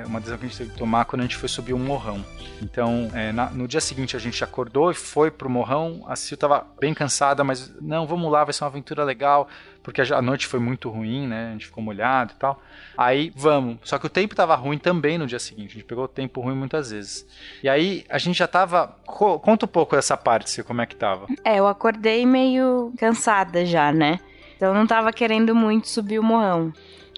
Uma 0.06 0.18
decisão 0.20 0.38
que 0.38 0.44
a 0.44 0.48
gente 0.48 0.58
teve 0.58 0.70
que 0.70 0.76
tomar 0.78 1.04
quando 1.04 1.20
a 1.20 1.24
gente 1.24 1.36
foi 1.36 1.48
subir 1.48 1.72
um 1.72 1.78
morrão. 1.78 2.24
Então, 2.60 3.10
na- 3.32 3.50
no 3.50 3.68
dia 3.68 3.80
seguinte 3.80 4.16
a 4.16 4.18
gente 4.18 4.42
acordou 4.42 4.90
e 4.90 4.94
foi 4.94 5.30
pro 5.30 5.48
morrão. 5.48 6.04
A 6.08 6.16
Sil 6.16 6.36
tava 6.36 6.66
bem 6.80 6.92
cansada, 6.94 7.44
mas 7.44 7.72
não, 7.80 8.06
vamos 8.06 8.30
lá, 8.32 8.42
vai 8.44 8.52
ser 8.52 8.64
uma 8.64 8.70
aventura 8.70 9.03
legal. 9.04 9.48
Porque 9.82 10.00
a 10.00 10.22
noite 10.22 10.46
foi 10.46 10.58
muito 10.58 10.88
ruim, 10.88 11.26
né? 11.26 11.48
A 11.50 11.52
gente 11.52 11.66
ficou 11.66 11.84
molhado 11.84 12.32
e 12.34 12.36
tal. 12.38 12.60
Aí, 12.96 13.30
vamos. 13.36 13.76
Só 13.84 13.98
que 13.98 14.06
o 14.06 14.08
tempo 14.08 14.34
tava 14.34 14.54
ruim 14.54 14.78
também 14.78 15.18
no 15.18 15.26
dia 15.26 15.38
seguinte. 15.38 15.72
A 15.72 15.74
gente 15.74 15.84
pegou 15.84 16.04
o 16.04 16.08
tempo 16.08 16.40
ruim 16.40 16.54
muitas 16.54 16.90
vezes. 16.90 17.26
E 17.62 17.68
aí, 17.68 18.02
a 18.08 18.16
gente 18.16 18.38
já 18.38 18.46
tava. 18.48 18.96
Co- 19.04 19.38
Conta 19.38 19.66
um 19.66 19.68
pouco 19.68 19.94
dessa 19.94 20.16
parte, 20.16 20.62
como 20.62 20.80
é 20.80 20.86
que 20.86 20.96
tava. 20.96 21.26
É, 21.44 21.58
eu 21.58 21.66
acordei 21.68 22.24
meio 22.24 22.94
cansada 22.98 23.66
já, 23.66 23.92
né? 23.92 24.20
Então 24.56 24.72
não 24.72 24.86
tava 24.86 25.12
querendo 25.12 25.54
muito 25.54 25.86
subir 25.88 26.18
o 26.18 26.22
morrão. 26.22 26.72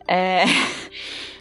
É. 0.09 0.43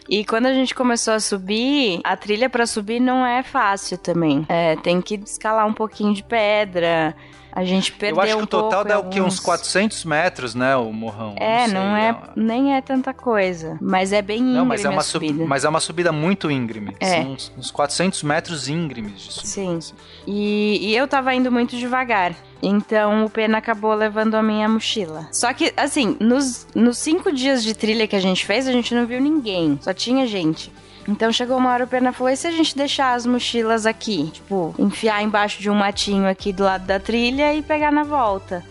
E 0.08 0.24
quando 0.24 0.46
a 0.46 0.54
gente 0.54 0.72
começou 0.72 1.14
a 1.14 1.18
subir, 1.18 2.00
a 2.04 2.16
trilha 2.16 2.48
pra 2.48 2.64
subir 2.64 3.00
não 3.00 3.26
é 3.26 3.42
fácil 3.42 3.98
também. 3.98 4.46
É, 4.48 4.76
tem 4.76 5.00
que 5.02 5.16
escalar 5.16 5.66
um 5.66 5.72
pouquinho 5.72 6.14
de 6.14 6.22
pedra. 6.22 7.12
A 7.56 7.64
gente 7.64 7.90
perdeu 7.92 8.16
eu 8.16 8.22
acho 8.22 8.32
que 8.34 8.40
um 8.40 8.44
o 8.44 8.46
total 8.46 8.84
dá 8.84 8.96
em 8.96 8.98
o 8.98 9.04
quê? 9.04 9.18
Uns 9.18 9.38
alguns- 9.38 9.40
400 9.40 10.04
metros, 10.04 10.54
né? 10.54 10.76
O 10.76 10.92
morrão. 10.92 11.34
É, 11.38 11.64
sei, 11.64 11.72
não 11.72 11.96
é, 11.96 12.14
nem 12.36 12.74
é 12.74 12.82
tanta 12.82 13.14
coisa. 13.14 13.78
Mas 13.80 14.12
é 14.12 14.20
bem 14.20 14.40
íngreme 14.40 14.58
Não, 14.58 14.66
mas 14.66 14.84
é, 14.84 14.90
uma 14.90 15.02
subida. 15.02 15.46
mas 15.46 15.64
é 15.64 15.68
uma 15.70 15.80
subida 15.80 16.12
muito 16.12 16.50
íngreme. 16.50 16.94
É. 17.00 17.06
São 17.22 17.32
uns, 17.32 17.52
uns 17.56 17.70
400 17.70 18.22
metros 18.24 18.68
íngremes 18.68 19.22
de 19.22 19.32
subida. 19.32 19.48
Sim. 19.48 19.76
assim. 19.78 19.94
E, 20.26 20.80
e 20.90 20.94
eu 20.94 21.08
tava 21.08 21.34
indo 21.34 21.50
muito 21.50 21.78
devagar. 21.78 22.34
Então 22.62 23.24
o 23.24 23.30
Pena 23.30 23.56
acabou 23.56 23.94
levando 23.94 24.34
a 24.34 24.42
minha 24.42 24.68
mochila. 24.68 25.26
Só 25.32 25.50
que, 25.54 25.72
assim, 25.78 26.14
nos, 26.20 26.66
nos 26.74 26.98
cinco 26.98 27.32
dias 27.32 27.64
de 27.64 27.72
trilha 27.74 28.06
que 28.06 28.16
a 28.16 28.20
gente 28.20 28.44
fez, 28.44 28.68
a 28.68 28.72
gente 28.72 28.94
não 28.94 29.06
viu 29.06 29.18
ninguém. 29.18 29.78
Só 29.80 29.94
tinha 29.94 30.26
gente. 30.26 30.70
Então 31.08 31.32
chegou 31.32 31.56
uma 31.56 31.70
hora 31.70 31.84
o 31.84 31.88
Pena 31.88 32.12
falou: 32.12 32.32
e 32.32 32.36
se 32.36 32.46
a 32.46 32.50
gente 32.50 32.76
deixar 32.76 33.14
as 33.14 33.26
mochilas 33.26 33.86
aqui? 33.86 34.30
Tipo, 34.32 34.74
enfiar 34.78 35.22
embaixo 35.22 35.60
de 35.60 35.70
um 35.70 35.74
matinho 35.74 36.28
aqui 36.28 36.52
do 36.52 36.64
lado 36.64 36.84
da 36.86 36.98
trilha 36.98 37.54
e 37.54 37.62
pegar 37.62 37.92
na 37.92 38.02
volta. 38.02 38.64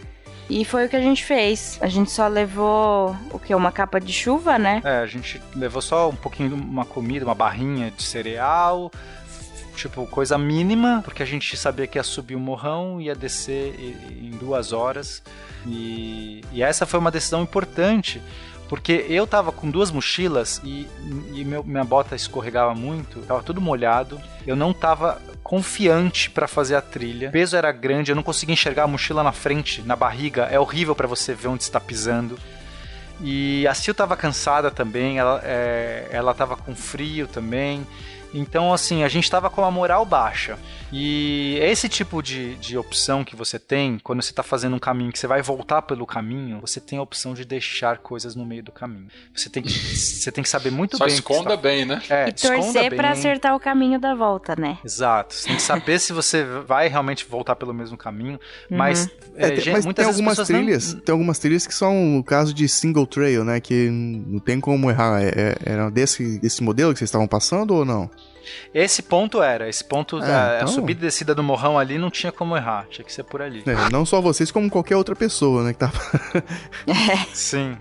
E 0.50 0.64
foi 0.64 0.86
o 0.86 0.90
que 0.90 0.96
a 0.96 1.02
gente 1.02 1.24
fez. 1.24 1.78
A 1.82 1.88
gente 1.88 2.12
só 2.12 2.28
levou 2.28 3.16
o 3.32 3.40
que? 3.40 3.56
Uma 3.56 3.72
capa 3.72 4.00
de 4.00 4.14
chuva, 4.14 4.60
né? 4.60 4.82
É, 4.84 4.98
a 4.98 5.06
gente 5.08 5.42
levou 5.56 5.82
só 5.82 6.10
um 6.10 6.16
pouquinho, 6.16 6.56
uma 6.56 6.86
comida, 6.86 7.26
uma 7.26 7.34
barrinha 7.34 7.90
de 7.90 8.04
cereal. 8.04 8.92
tipo, 9.76 10.06
coisa 10.06 10.38
mínima, 10.38 11.02
porque 11.04 11.24
a 11.24 11.26
gente 11.26 11.58
sabia 11.58 11.88
que 11.88 11.98
ia 11.98 12.04
subir 12.04 12.36
o 12.36 12.40
morrão, 12.40 13.02
ia 13.02 13.16
descer 13.16 13.76
em 14.12 14.32
duas 14.32 14.72
horas. 14.72 15.24
E, 15.66 16.44
e 16.52 16.62
essa 16.62 16.86
foi 16.86 17.00
uma 17.00 17.10
decisão 17.10 17.42
importante, 17.42 18.22
porque 18.68 19.06
eu 19.10 19.28
tava 19.28 19.52
com 19.52 19.70
duas 19.70 19.92
mochilas 19.92 20.60
e, 20.64 20.88
e 21.34 21.46
meu, 21.46 21.64
minha 21.64 21.84
bota 21.84 22.16
escorregava 22.16 22.74
muito, 22.74 23.20
tava 23.22 23.44
tudo 23.44 23.62
molhado. 23.62 24.20
Eu 24.46 24.56
não 24.56 24.74
tava 24.74 25.22
confiante 25.44 26.30
para 26.30 26.48
fazer 26.48 26.76
a 26.76 26.82
trilha. 26.82 27.30
O 27.30 27.32
peso 27.32 27.56
era 27.56 27.72
grande, 27.72 28.12
eu 28.12 28.16
não 28.16 28.24
conseguia 28.24 28.54
enxergar 28.54 28.84
a 28.84 28.88
mochila 28.88 29.22
na 29.22 29.32
frente, 29.32 29.82
na 29.84 29.96
barriga. 29.96 30.44
É 30.44 30.60
horrível 30.60 30.96
para 30.96 31.08
você 31.08 31.34
ver 31.34 31.48
onde 31.48 31.64
está 31.64 31.80
pisando. 31.80 32.38
E 33.22 33.66
a 33.68 33.74
Sil 33.74 33.94
tava 33.96 34.18
cansada 34.18 34.70
também, 34.70 35.20
ela, 35.20 35.42
é, 35.44 36.08
ela 36.12 36.34
tava 36.34 36.58
com 36.58 36.76
frio 36.76 37.28
também. 37.28 37.86
Então, 38.36 38.74
assim, 38.74 39.02
a 39.04 39.08
gente 39.08 39.32
tava 39.32 39.50
com 39.50 39.64
a 39.64 39.72
moral 39.72 40.06
baixa. 40.06 40.60
E 40.92 41.58
esse 41.62 41.88
tipo 41.88 42.22
de, 42.22 42.56
de 42.56 42.78
opção 42.78 43.24
que 43.24 43.36
você 43.36 43.58
tem, 43.58 43.98
quando 44.04 44.22
você 44.22 44.32
está 44.32 44.44
fazendo 44.44 44.76
um 44.76 44.80
caminho 44.80 45.12
que 45.12 45.18
você 45.18 45.26
vai 45.26 45.42
voltar 45.42 45.82
pelo 45.82 46.06
caminho, 46.06 46.60
você 46.60 46.80
tem 46.80 47.00
a 47.00 47.02
opção 47.02 47.34
de 47.34 47.46
deixar 47.46 47.98
coisas 48.00 48.36
no 48.36 48.46
meio 48.46 48.62
do 48.62 48.72
caminho. 48.72 49.08
Você 49.34 49.50
tem 49.50 49.64
que, 49.64 49.72
você 49.72 50.32
tem 50.32 50.44
que 50.44 50.50
saber 50.50 50.72
muito 50.72 50.98
Só 50.98 51.06
bem. 51.06 51.14
esconda 51.14 51.52
tá... 51.52 51.58
bem, 51.58 51.86
né? 51.86 52.02
É, 52.10 52.28
e 52.28 52.34
torcer 52.34 52.94
para 52.96 53.12
acertar 53.12 53.56
o 53.56 53.60
caminho 53.60 54.00
da 54.00 54.14
volta, 54.14 54.56
né? 54.56 54.78
Exato. 54.84 55.34
Você 55.34 55.48
tem 55.48 55.56
que 55.56 55.62
saber 55.62 56.00
se 56.00 56.12
você 56.12 56.44
vai 56.44 56.90
realmente 56.90 57.26
voltar 57.26 57.56
pelo 57.56 57.74
mesmo 57.74 57.98
caminho. 57.98 58.40
Uhum. 58.70 58.78
Mas, 58.78 59.10
é, 59.36 59.52
tem, 59.52 59.74
mas 59.74 59.86
tem 59.86 60.06
algumas 60.06 60.38
trilhas, 60.38 60.94
não... 60.94 61.00
tem 61.02 61.14
algumas 61.14 61.40
trilhas 61.40 61.66
que 61.66 61.74
são 61.74 62.20
o 62.20 62.24
caso 62.24 62.54
de 62.54 62.68
single 62.68 63.08
trail, 63.08 63.46
né? 63.46 63.62
Que 63.62 63.90
não 63.90 64.40
tem 64.40 64.60
como 64.60 64.90
errar. 64.90 65.22
É, 65.22 65.30
é, 65.30 65.56
era 65.66 65.90
desse, 65.90 66.38
desse 66.40 66.62
modelo 66.62 66.92
que 66.92 67.00
vocês 67.00 67.08
estavam 67.08 67.28
passando 67.28 67.74
ou 67.74 67.86
não? 67.86 68.10
Esse 68.74 69.02
ponto 69.02 69.42
era, 69.42 69.68
esse 69.70 69.84
ponto 69.84 70.18
é, 70.18 70.22
da 70.22 70.56
então... 70.58 70.68
subida 70.68 71.02
e 71.02 71.06
descida 71.08 71.34
do 71.34 71.44
morrão 71.44 71.78
ali 71.78 71.98
não 71.98 72.10
tinha 72.10 72.32
como 72.32 72.56
errar, 72.56 72.86
tinha 72.90 73.06
que 73.06 73.12
ser 73.12 73.24
por 73.24 73.42
ali. 73.42 73.64
É, 73.66 73.92
não 73.92 74.06
só 74.06 74.22
vocês, 74.22 74.52
como 74.52 74.70
qualquer 74.70 74.96
outra 74.96 75.16
pessoa, 75.16 75.64
né, 75.64 75.74
que 75.74 75.80
tava... 75.80 76.00
Sim. 77.34 77.78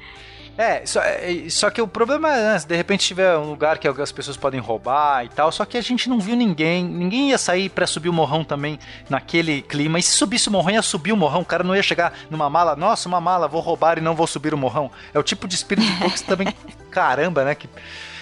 É 0.56 0.86
só, 0.86 1.00
é, 1.00 1.46
só 1.50 1.68
que 1.68 1.82
o 1.82 1.88
problema 1.88 2.32
é, 2.32 2.52
né, 2.52 2.58
se 2.60 2.66
de 2.66 2.76
repente 2.76 3.04
tiver 3.04 3.36
um 3.36 3.50
lugar 3.50 3.76
que 3.78 3.88
as 3.88 4.12
pessoas 4.12 4.36
podem 4.36 4.60
roubar 4.60 5.24
e 5.24 5.28
tal, 5.28 5.50
só 5.50 5.64
que 5.64 5.76
a 5.76 5.80
gente 5.80 6.08
não 6.08 6.20
viu 6.20 6.36
ninguém, 6.36 6.84
ninguém 6.84 7.30
ia 7.30 7.38
sair 7.38 7.68
para 7.68 7.88
subir 7.88 8.08
o 8.08 8.12
morrão 8.12 8.44
também 8.44 8.78
naquele 9.10 9.62
clima, 9.62 9.98
e 9.98 10.02
se 10.02 10.12
subisse 10.12 10.48
o 10.48 10.52
morrão, 10.52 10.70
ia 10.70 10.82
subir 10.82 11.12
o 11.12 11.16
morrão, 11.16 11.40
o 11.40 11.44
cara 11.44 11.64
não 11.64 11.74
ia 11.74 11.82
chegar 11.82 12.12
numa 12.30 12.48
mala, 12.48 12.76
nossa, 12.76 13.08
uma 13.08 13.20
mala, 13.20 13.48
vou 13.48 13.60
roubar 13.60 13.98
e 13.98 14.00
não 14.00 14.14
vou 14.14 14.28
subir 14.28 14.54
o 14.54 14.58
morrão. 14.58 14.92
É 15.12 15.18
o 15.18 15.24
tipo 15.24 15.48
de 15.48 15.56
espírito 15.56 15.88
que 15.98 16.08
você 16.08 16.24
também, 16.24 16.46
caramba, 16.88 17.44
né, 17.44 17.56
que 17.56 17.68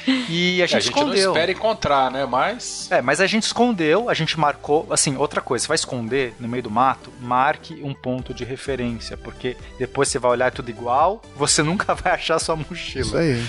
e 0.07 0.63
a 0.63 0.67
gente, 0.67 0.75
é, 0.75 0.77
a 0.77 0.81
gente 0.81 0.95
escondeu. 0.95 1.25
não 1.25 1.33
espera 1.33 1.53
encontrar, 1.53 2.11
né? 2.11 2.27
Mas. 2.27 2.89
É, 2.91 3.01
mas 3.01 3.21
a 3.21 3.27
gente 3.27 3.45
escondeu, 3.45 4.09
a 4.09 4.15
gente 4.15 4.39
marcou. 4.39 4.87
Assim, 4.91 5.17
outra 5.17 5.41
coisa, 5.41 5.63
você 5.63 5.69
vai 5.69 5.75
esconder 5.77 6.35
no 6.41 6.49
meio 6.49 6.63
do 6.63 6.71
mato, 6.71 7.13
marque 7.21 7.81
um 7.83 7.95
ponto 7.95 8.35
de 8.35 8.45
referência, 8.45 9.17
porque 9.17 9.57
depois 9.79 10.09
você 10.09 10.19
vai 10.19 10.31
olhar 10.33 10.51
tudo 10.51 10.71
igual, 10.71 11.23
você 11.37 11.63
nunca 11.65 11.95
vai 11.95 12.15
achar 12.15 12.39
sua 12.39 12.57
mochila. 12.57 13.05
Isso 13.05 13.17
aí. 13.17 13.45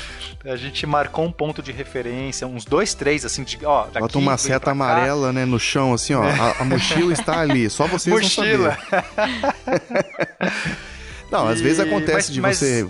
A 0.46 0.58
gente 0.58 0.86
marcou 0.86 1.24
um 1.26 1.32
ponto 1.32 1.62
de 1.62 1.72
referência, 1.72 2.46
uns 2.46 2.66
dois, 2.66 2.94
três, 2.94 3.24
assim, 3.24 3.44
de. 3.44 3.58
Ó, 3.66 3.86
daqui, 3.86 4.00
Bota 4.00 4.18
uma 4.18 4.38
seta 4.38 4.72
amarela, 4.72 5.32
né, 5.32 5.46
no 5.46 5.60
chão, 5.60 5.94
assim, 5.94 6.14
ó. 6.14 6.24
É. 6.24 6.40
A, 6.40 6.62
a, 6.62 6.66
mochila 6.66 7.14
está 7.14 7.40
ali, 7.40 7.70
só 7.70 7.88
vocês 7.88 8.14
mochila. 8.14 8.78
vão 8.92 9.02
saber. 9.16 10.93
Não, 11.34 11.48
às 11.48 11.60
vezes 11.60 11.80
acontece 11.80 12.28
mas, 12.28 12.30
de 12.30 12.42
mas... 12.42 12.58
você. 12.58 12.88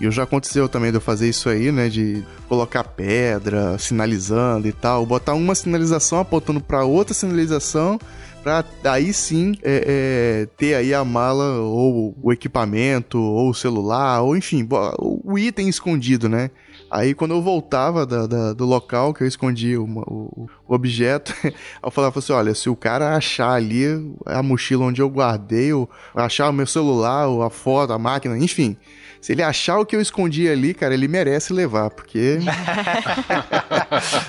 Eu 0.00 0.10
já 0.10 0.22
aconteceu 0.22 0.66
também 0.66 0.90
de 0.90 0.96
eu 0.96 1.00
fazer 1.00 1.28
isso 1.28 1.48
aí, 1.50 1.70
né? 1.70 1.90
De 1.90 2.24
colocar 2.48 2.84
pedra, 2.84 3.76
sinalizando 3.78 4.66
e 4.66 4.72
tal. 4.72 5.04
Botar 5.04 5.34
uma 5.34 5.54
sinalização 5.54 6.18
apontando 6.18 6.58
para 6.58 6.84
outra 6.84 7.12
sinalização 7.12 8.00
para 8.42 8.64
aí 8.84 9.12
sim 9.12 9.54
é, 9.62 9.84
é, 9.86 10.48
ter 10.56 10.74
aí 10.74 10.92
a 10.92 11.04
mala 11.04 11.60
ou 11.60 12.16
o 12.20 12.32
equipamento 12.32 13.20
ou 13.20 13.50
o 13.50 13.54
celular 13.54 14.20
ou 14.22 14.36
enfim 14.36 14.66
o 14.98 15.38
item 15.38 15.68
escondido, 15.68 16.28
né? 16.28 16.50
Aí 16.92 17.14
quando 17.14 17.30
eu 17.30 17.40
voltava 17.40 18.04
da, 18.04 18.26
da, 18.26 18.52
do 18.52 18.66
local 18.66 19.14
que 19.14 19.22
eu 19.22 19.26
escondi 19.26 19.78
o, 19.78 19.84
o, 19.84 20.46
o 20.68 20.74
objeto, 20.74 21.34
eu 21.82 21.90
falava 21.90 22.18
assim, 22.18 22.34
olha, 22.34 22.54
se 22.54 22.68
o 22.68 22.76
cara 22.76 23.16
achar 23.16 23.52
ali 23.52 23.84
a 24.26 24.42
mochila 24.42 24.84
onde 24.84 25.00
eu 25.00 25.08
guardei, 25.08 25.72
ou 25.72 25.88
achar 26.14 26.50
o 26.50 26.52
meu 26.52 26.66
celular, 26.66 27.28
ou 27.28 27.42
a 27.42 27.48
foto, 27.48 27.94
a 27.94 27.98
máquina, 27.98 28.36
enfim, 28.36 28.76
se 29.22 29.32
ele 29.32 29.42
achar 29.42 29.78
o 29.78 29.86
que 29.86 29.96
eu 29.96 30.02
escondi 30.02 30.46
ali, 30.46 30.74
cara, 30.74 30.92
ele 30.92 31.08
merece 31.08 31.52
levar, 31.54 31.88
porque. 31.88 32.40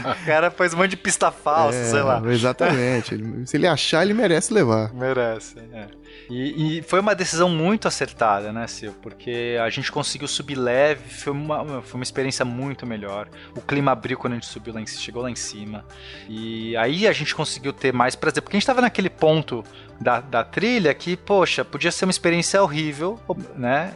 o 0.05 0.25
cara 0.25 0.49
pôs 0.49 0.73
um 0.73 0.77
monte 0.77 0.91
de 0.91 0.97
pista 0.97 1.31
falsa, 1.31 1.79
é, 1.79 1.83
sei 1.85 2.01
lá. 2.01 2.21
Exatamente. 2.31 3.19
se 3.45 3.57
ele 3.57 3.67
achar, 3.67 4.03
ele 4.03 4.13
merece 4.13 4.53
levar. 4.53 4.93
Merece, 4.93 5.55
é. 5.73 5.87
E, 6.29 6.79
e, 6.79 6.81
foi 6.81 6.99
uma 6.99 7.13
decisão 7.13 7.49
muito 7.49 7.87
acertada, 7.87 8.51
né, 8.51 8.65
Sil? 8.67 8.93
Porque 9.01 9.57
a 9.61 9.69
gente 9.69 9.91
conseguiu 9.91 10.27
subir 10.27 10.55
leve, 10.55 11.09
foi 11.09 11.33
uma, 11.33 11.81
foi 11.81 11.95
uma 11.95 12.03
experiência 12.03 12.45
muito 12.45 12.85
melhor. 12.85 13.27
O 13.55 13.61
clima 13.61 13.91
abriu 13.91 14.17
quando 14.17 14.33
a 14.33 14.35
gente 14.35 14.47
subiu 14.47 14.73
lá 14.73 14.81
em, 14.81 14.87
chegou 14.87 15.21
lá 15.21 15.29
em 15.29 15.35
cima. 15.35 15.85
E 16.29 16.75
aí 16.77 17.07
a 17.07 17.11
gente 17.11 17.35
conseguiu 17.35 17.73
ter 17.73 17.93
mais 17.93 18.15
prazer, 18.15 18.41
porque 18.41 18.55
a 18.55 18.59
gente 18.59 18.67
tava 18.67 18.81
naquele 18.81 19.09
ponto 19.09 19.63
da, 20.03 20.19
da 20.19 20.43
trilha 20.43 20.93
que, 20.93 21.15
poxa, 21.15 21.63
podia 21.63 21.91
ser 21.91 22.05
uma 22.05 22.11
experiência 22.11 22.61
horrível, 22.61 23.19
né? 23.55 23.93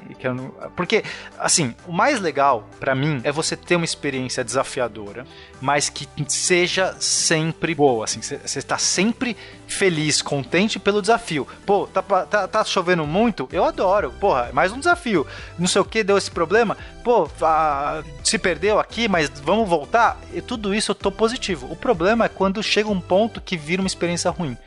Porque, 0.75 1.03
assim, 1.37 1.75
o 1.85 1.91
mais 1.91 2.19
legal 2.19 2.67
para 2.79 2.95
mim 2.95 3.19
é 3.23 3.31
você 3.31 3.55
ter 3.55 3.75
uma 3.75 3.85
experiência 3.85 4.43
desafiadora, 4.43 5.25
mas 5.61 5.89
que 5.89 6.07
seja 6.27 6.95
sempre 6.99 7.75
boa, 7.75 8.05
assim, 8.05 8.21
você 8.21 8.59
está 8.59 8.77
sempre 8.77 9.35
feliz, 9.67 10.21
contente 10.21 10.79
pelo 10.79 11.01
desafio. 11.01 11.45
Pô, 11.65 11.87
tá, 11.87 12.01
tá, 12.01 12.47
tá 12.47 12.63
chovendo 12.63 13.05
muito? 13.05 13.47
Eu 13.51 13.65
adoro. 13.65 14.13
Porra, 14.19 14.49
mais 14.53 14.71
um 14.71 14.79
desafio. 14.79 15.27
Não 15.59 15.67
sei 15.67 15.81
o 15.81 15.85
que 15.85 16.03
deu 16.03 16.17
esse 16.17 16.31
problema. 16.31 16.77
Pô, 17.03 17.29
a, 17.41 18.01
se 18.23 18.37
perdeu 18.37 18.79
aqui, 18.79 19.07
mas 19.07 19.29
vamos 19.29 19.67
voltar. 19.67 20.17
E 20.33 20.41
tudo 20.41 20.73
isso 20.73 20.91
eu 20.91 20.95
tô 20.95 21.11
positivo. 21.11 21.67
O 21.69 21.75
problema 21.75 22.25
é 22.25 22.29
quando 22.29 22.63
chega 22.63 22.89
um 22.89 23.01
ponto 23.01 23.41
que 23.41 23.57
vira 23.57 23.81
uma 23.81 23.87
experiência 23.87 24.31
ruim. 24.31 24.57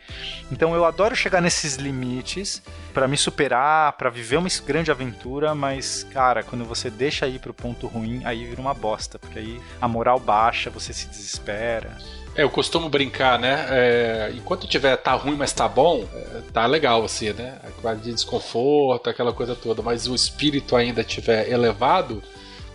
Então 0.52 0.74
eu 0.74 0.84
adoro 0.84 1.14
chegar 1.14 1.29
nesses 1.38 1.76
limites 1.76 2.62
para 2.94 3.06
me 3.06 3.18
superar, 3.18 3.92
para 3.92 4.08
viver 4.08 4.38
uma 4.38 4.48
grande 4.64 4.90
aventura, 4.90 5.54
mas 5.54 6.06
cara, 6.14 6.42
quando 6.42 6.64
você 6.64 6.88
deixa 6.88 7.28
ir 7.28 7.38
pro 7.38 7.52
ponto 7.52 7.86
ruim, 7.86 8.22
aí 8.24 8.46
vira 8.46 8.60
uma 8.60 8.72
bosta, 8.72 9.18
porque 9.18 9.38
aí 9.38 9.60
a 9.78 9.86
moral 9.86 10.18
baixa, 10.18 10.70
você 10.70 10.94
se 10.94 11.06
desespera. 11.08 11.98
É, 12.34 12.42
eu 12.42 12.50
costumo 12.50 12.88
brincar, 12.88 13.38
né? 13.38 13.66
É, 13.68 14.32
enquanto 14.34 14.66
tiver 14.66 14.96
tá 14.96 15.12
ruim, 15.12 15.36
mas 15.36 15.52
tá 15.52 15.68
bom, 15.68 16.06
é, 16.14 16.40
tá 16.52 16.64
legal 16.64 17.04
assim, 17.04 17.32
né? 17.32 17.58
Aquela 17.64 17.94
de 17.94 18.12
desconforto, 18.12 19.10
aquela 19.10 19.32
coisa 19.32 19.54
toda, 19.54 19.82
mas 19.82 20.06
o 20.06 20.14
espírito 20.14 20.74
ainda 20.76 21.04
tiver 21.04 21.50
elevado, 21.50 22.22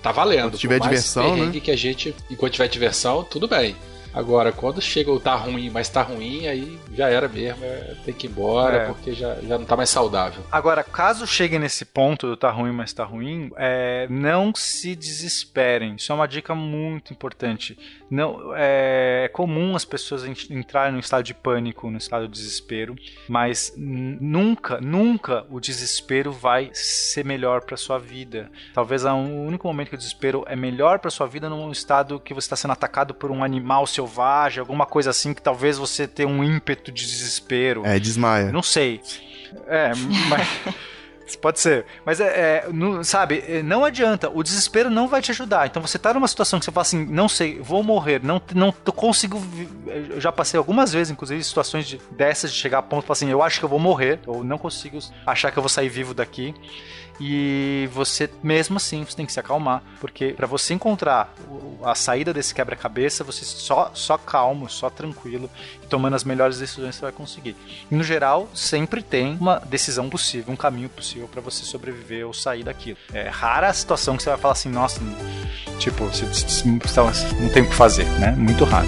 tá 0.03 0.11
valendo. 0.11 0.57
Tiver 0.57 0.79
diversão, 0.79 1.35
né? 1.35 1.59
que 1.59 1.71
a 1.71 1.75
gente, 1.75 2.13
enquanto 2.29 2.53
tiver 2.53 2.67
diversão, 2.67 3.23
tudo 3.23 3.47
bem. 3.47 3.75
Agora, 4.15 4.51
quando 4.53 4.81
chega 4.81 5.11
o 5.11 5.19
tá 5.19 5.35
ruim, 5.35 5.69
mas 5.69 5.89
tá 5.89 6.01
ruim, 6.01 6.47
aí 6.47 6.79
já 6.93 7.09
era 7.09 7.27
mesmo, 7.27 7.65
é, 7.65 7.95
tem 8.05 8.13
que 8.13 8.27
ir 8.27 8.29
embora, 8.29 8.77
é. 8.77 8.85
porque 8.85 9.11
já, 9.11 9.35
já 9.35 9.57
não 9.57 9.65
tá 9.65 9.75
mais 9.75 9.89
saudável. 9.89 10.41
Agora, 10.49 10.85
caso 10.85 11.27
chegue 11.27 11.59
nesse 11.59 11.83
ponto 11.83 12.25
do 12.25 12.37
tá 12.37 12.49
ruim, 12.49 12.71
mas 12.71 12.93
tá 12.93 13.03
ruim, 13.03 13.51
é, 13.57 14.07
não 14.09 14.55
se 14.55 14.95
desesperem. 14.95 15.95
Isso 15.95 16.13
é 16.13 16.15
uma 16.15 16.27
dica 16.27 16.55
muito 16.55 17.11
importante. 17.11 17.77
Não, 18.09 18.55
é, 18.55 19.23
é 19.25 19.27
comum 19.27 19.75
as 19.75 19.83
pessoas 19.83 20.23
entrarem 20.49 20.93
no 20.93 20.99
estado 20.99 21.23
de 21.23 21.33
pânico, 21.33 21.91
no 21.91 21.97
estado 21.97 22.27
de 22.27 22.33
desespero, 22.33 22.95
mas 23.27 23.73
nunca, 23.75 24.79
nunca 24.79 25.45
o 25.49 25.59
desespero 25.59 26.31
vai 26.31 26.69
ser 26.73 27.25
melhor 27.25 27.65
para 27.65 27.75
sua 27.75 27.97
vida. 27.97 28.49
Talvez 28.73 29.03
o 29.03 29.13
único 29.13 29.67
momento 29.67 29.89
que 29.89 29.95
o 29.95 29.97
desespero 29.97 30.45
é 30.47 30.55
melhor 30.55 30.99
para 30.99 31.11
sua 31.11 31.27
vida 31.27 31.49
num 31.49 31.71
estado 31.71 32.19
que 32.19 32.33
você 32.33 32.45
está 32.45 32.55
sendo 32.55 32.71
atacado 32.71 33.13
por 33.13 33.29
um 33.29 33.43
animal 33.43 33.85
seu 33.85 34.04
selvagem, 34.05 34.59
alguma 34.59 34.85
coisa 34.85 35.09
assim 35.09 35.33
que 35.33 35.41
talvez 35.41 35.77
você 35.77 36.07
tenha 36.07 36.29
um 36.29 36.43
ímpeto 36.43 36.91
de 36.91 37.05
desespero. 37.05 37.85
É, 37.85 37.99
desmaia. 37.99 38.51
Não 38.51 38.63
sei. 38.63 39.01
É, 39.67 39.91
mas. 40.29 40.47
Pode 41.41 41.59
ser. 41.59 41.87
Mas 42.05 42.19
é, 42.19 42.25
é 42.25 42.67
não, 42.71 43.03
sabe, 43.03 43.43
é, 43.47 43.63
não 43.63 43.83
adianta. 43.83 44.29
O 44.29 44.43
desespero 44.43 44.91
não 44.91 45.07
vai 45.07 45.23
te 45.23 45.31
ajudar. 45.31 45.65
Então 45.65 45.81
você 45.81 45.97
tá 45.97 46.13
numa 46.13 46.27
situação 46.27 46.59
que 46.59 46.65
você 46.65 46.71
fala 46.71 46.83
assim, 46.83 47.03
não 47.03 47.27
sei, 47.27 47.59
vou 47.59 47.81
morrer, 47.81 48.21
não, 48.23 48.39
não 48.53 48.71
consigo. 48.71 49.41
Eu 49.87 50.21
já 50.21 50.31
passei 50.31 50.55
algumas 50.55 50.93
vezes, 50.93 51.09
inclusive, 51.09 51.43
situações 51.43 51.87
de, 51.87 51.99
dessas 52.11 52.53
de 52.53 52.59
chegar 52.59 52.77
a 52.77 52.83
ponto, 52.83 53.11
assim, 53.11 53.27
eu 53.27 53.41
acho 53.41 53.57
que 53.57 53.65
eu 53.65 53.69
vou 53.69 53.79
morrer, 53.79 54.19
ou 54.27 54.43
não 54.43 54.59
consigo 54.59 54.99
achar 55.25 55.51
que 55.51 55.57
eu 55.57 55.63
vou 55.63 55.69
sair 55.69 55.89
vivo 55.89 56.13
daqui. 56.13 56.53
E 57.19 57.89
você, 57.93 58.29
mesmo 58.43 58.77
assim, 58.77 59.03
você 59.03 59.15
tem 59.15 59.25
que 59.25 59.31
se 59.31 59.39
acalmar, 59.39 59.81
porque 60.01 60.33
para 60.33 60.47
você 60.47 60.73
encontrar 60.73 61.33
a 61.83 61.95
saída 61.95 62.33
desse 62.33 62.53
quebra-cabeça, 62.53 63.23
você 63.23 63.45
só, 63.45 63.91
só 63.93 64.17
calmo, 64.17 64.69
só 64.69 64.89
tranquilo, 64.89 65.49
tomando 65.89 66.15
as 66.15 66.23
melhores 66.23 66.59
decisões 66.59 66.95
você 66.95 67.01
vai 67.01 67.11
conseguir. 67.11 67.55
E, 67.89 67.95
no 67.95 68.03
geral, 68.03 68.49
sempre 68.53 69.01
tem 69.01 69.37
uma 69.39 69.59
decisão 69.59 70.09
possível, 70.09 70.53
um 70.53 70.57
caminho 70.57 70.89
possível 70.89 71.27
para 71.27 71.41
você 71.41 71.63
sobreviver 71.63 72.27
ou 72.27 72.33
sair 72.33 72.63
daquilo. 72.63 72.97
É 73.13 73.29
rara 73.29 73.69
a 73.69 73.73
situação 73.73 74.17
que 74.17 74.23
você 74.23 74.29
vai 74.29 74.39
falar 74.39 74.53
assim, 74.53 74.69
nossa, 74.69 74.99
tipo, 75.79 76.05
você, 76.05 76.25
não 76.65 77.49
tem 77.49 77.63
o 77.63 77.69
que 77.69 77.75
fazer, 77.75 78.05
né? 78.19 78.31
Muito 78.31 78.65
raro. 78.65 78.87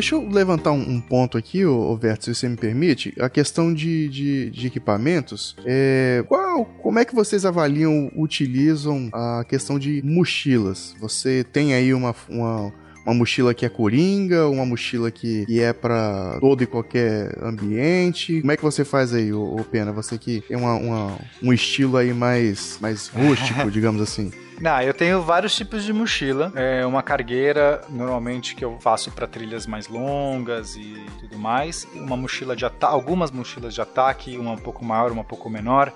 Deixa 0.00 0.14
eu 0.14 0.26
levantar 0.26 0.72
um, 0.72 0.80
um 0.80 0.98
ponto 0.98 1.36
aqui, 1.36 1.62
ô 1.66 1.94
Verto, 1.94 2.24
se 2.24 2.34
você 2.34 2.48
me 2.48 2.56
permite. 2.56 3.14
A 3.20 3.28
questão 3.28 3.72
de, 3.74 4.08
de, 4.08 4.48
de 4.48 4.66
equipamentos. 4.66 5.54
É, 5.62 6.24
qual, 6.26 6.64
como 6.64 6.98
é 6.98 7.04
que 7.04 7.14
vocês 7.14 7.44
avaliam, 7.44 8.10
utilizam 8.16 9.10
a 9.12 9.44
questão 9.46 9.78
de 9.78 10.00
mochilas? 10.02 10.96
Você 10.98 11.44
tem 11.44 11.74
aí 11.74 11.92
uma, 11.92 12.16
uma 12.30 12.72
uma 13.04 13.14
mochila 13.14 13.52
que 13.52 13.66
é 13.66 13.68
coringa, 13.68 14.48
uma 14.48 14.64
mochila 14.64 15.10
que, 15.10 15.44
que 15.46 15.60
é 15.60 15.72
para 15.72 16.38
todo 16.40 16.62
e 16.62 16.66
qualquer 16.66 17.36
ambiente. 17.42 18.40
Como 18.40 18.52
é 18.52 18.56
que 18.56 18.62
você 18.62 18.84
faz 18.84 19.12
aí, 19.12 19.32
ô, 19.32 19.56
ô 19.56 19.64
Pena? 19.64 19.92
Você 19.92 20.16
que 20.16 20.42
tem 20.42 20.56
uma, 20.56 20.74
uma, 20.76 21.18
um 21.42 21.52
estilo 21.52 21.96
aí 21.96 22.14
mais, 22.14 22.78
mais 22.80 23.08
rústico, 23.08 23.68
digamos 23.72 24.00
assim. 24.00 24.30
Não, 24.60 24.82
eu 24.82 24.92
tenho 24.92 25.22
vários 25.22 25.54
tipos 25.54 25.84
de 25.84 25.92
mochila. 25.92 26.52
É 26.54 26.84
uma 26.84 27.02
cargueira, 27.02 27.80
normalmente 27.88 28.54
que 28.54 28.62
eu 28.62 28.78
faço 28.78 29.10
para 29.10 29.26
trilhas 29.26 29.66
mais 29.66 29.88
longas 29.88 30.76
e 30.76 31.02
tudo 31.18 31.38
mais. 31.38 31.88
Uma 31.94 32.14
mochila 32.16 32.54
de 32.54 32.66
ataque, 32.66 32.92
algumas 32.92 33.30
mochilas 33.30 33.72
de 33.72 33.80
ataque, 33.80 34.36
uma 34.36 34.52
um 34.52 34.58
pouco 34.58 34.84
maior, 34.84 35.10
uma 35.12 35.22
um 35.22 35.24
pouco 35.24 35.48
menor. 35.48 35.90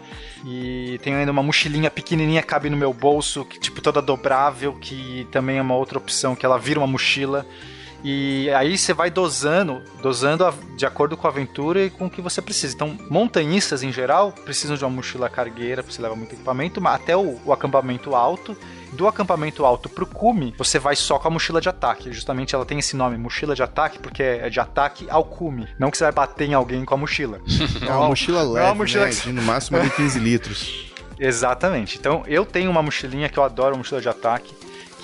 E 0.46 0.98
tenho 1.02 1.18
ainda 1.18 1.30
uma 1.30 1.42
mochilinha 1.42 1.90
pequenininha, 1.90 2.42
cabe 2.42 2.70
no 2.70 2.76
meu 2.76 2.94
bolso, 2.94 3.44
que 3.44 3.60
tipo 3.60 3.82
toda 3.82 4.00
dobrável, 4.00 4.72
que 4.72 5.28
também 5.30 5.58
é 5.58 5.62
uma 5.62 5.76
outra 5.76 5.98
opção, 5.98 6.34
que 6.34 6.46
ela 6.46 6.58
vira 6.58 6.80
uma 6.80 6.86
mochila. 6.86 7.46
E 8.06 8.50
aí 8.50 8.76
você 8.76 8.92
vai 8.92 9.10
dosando, 9.10 9.80
dosando 10.02 10.44
de 10.76 10.84
acordo 10.84 11.16
com 11.16 11.26
a 11.26 11.30
aventura 11.30 11.82
e 11.84 11.88
com 11.90 12.04
o 12.04 12.10
que 12.10 12.20
você 12.20 12.42
precisa. 12.42 12.74
Então, 12.74 12.98
montanhistas 13.08 13.82
em 13.82 13.90
geral 13.90 14.30
precisam 14.30 14.76
de 14.76 14.84
uma 14.84 14.90
mochila 14.90 15.30
cargueira, 15.30 15.82
você 15.82 16.02
leva 16.02 16.14
muito 16.14 16.34
equipamento, 16.34 16.82
mas 16.82 16.96
até 17.00 17.16
o, 17.16 17.40
o 17.46 17.52
acampamento 17.52 18.14
alto. 18.14 18.54
Do 18.92 19.08
acampamento 19.08 19.64
alto 19.64 19.88
pro 19.88 20.06
cume, 20.06 20.54
você 20.56 20.78
vai 20.78 20.94
só 20.94 21.18
com 21.18 21.26
a 21.26 21.30
mochila 21.30 21.60
de 21.60 21.68
ataque. 21.68 22.12
Justamente 22.12 22.54
ela 22.54 22.64
tem 22.64 22.78
esse 22.78 22.94
nome, 22.94 23.16
mochila 23.18 23.52
de 23.52 23.62
ataque, 23.62 23.98
porque 23.98 24.22
é 24.22 24.48
de 24.48 24.60
ataque 24.60 25.06
ao 25.10 25.24
cume. 25.24 25.66
Não 25.78 25.90
que 25.90 25.96
você 25.98 26.04
vai 26.04 26.12
bater 26.12 26.48
em 26.48 26.54
alguém 26.54 26.84
com 26.84 26.94
a 26.94 26.98
mochila. 26.98 27.40
É 27.84 27.90
uma 27.90 28.06
mochila 28.08 28.44
não 28.44 28.50
é 28.50 28.60
leve, 28.60 28.66
uma 28.68 28.74
mochila 28.76 29.06
né? 29.06 29.10
que- 29.10 29.22
De 29.22 29.32
no 29.32 29.42
máximo 29.42 29.78
ali 29.78 29.90
15 29.90 30.18
litros. 30.20 30.92
Exatamente. 31.18 31.98
Então, 31.98 32.22
eu 32.26 32.44
tenho 32.46 32.70
uma 32.70 32.82
mochilinha 32.82 33.28
que 33.28 33.36
eu 33.38 33.42
adoro, 33.42 33.70
uma 33.74 33.78
mochila 33.78 34.00
de 34.00 34.08
ataque, 34.08 34.54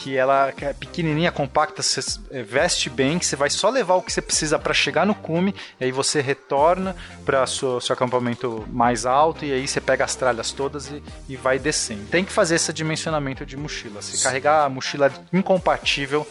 que 0.00 0.16
ela 0.16 0.50
que 0.50 0.64
é 0.64 0.72
pequenininha, 0.72 1.30
compacta, 1.30 1.82
você 1.82 2.00
eh, 2.30 2.42
veste 2.42 2.88
bem, 2.88 3.18
que 3.18 3.26
você 3.26 3.36
vai 3.36 3.50
só 3.50 3.68
levar 3.68 3.96
o 3.96 4.02
que 4.02 4.10
você 4.10 4.22
precisa 4.22 4.58
para 4.58 4.72
chegar 4.72 5.04
no 5.04 5.14
cume, 5.14 5.54
e 5.78 5.84
aí 5.84 5.92
você 5.92 6.22
retorna 6.22 6.96
para 7.22 7.46
seu 7.46 7.78
acampamento 7.90 8.66
mais 8.72 9.04
alto, 9.04 9.44
e 9.44 9.52
aí 9.52 9.68
você 9.68 9.78
pega 9.78 10.02
as 10.02 10.14
tralhas 10.14 10.52
todas 10.52 10.88
e, 10.88 11.02
e 11.28 11.36
vai 11.36 11.58
descendo. 11.58 12.06
Tem 12.06 12.24
que 12.24 12.32
fazer 12.32 12.54
esse 12.54 12.72
dimensionamento 12.72 13.44
de 13.44 13.58
mochila. 13.58 14.00
Se 14.00 14.24
carregar 14.24 14.64
a 14.64 14.68
mochila 14.70 15.12
incompatível, 15.30 16.26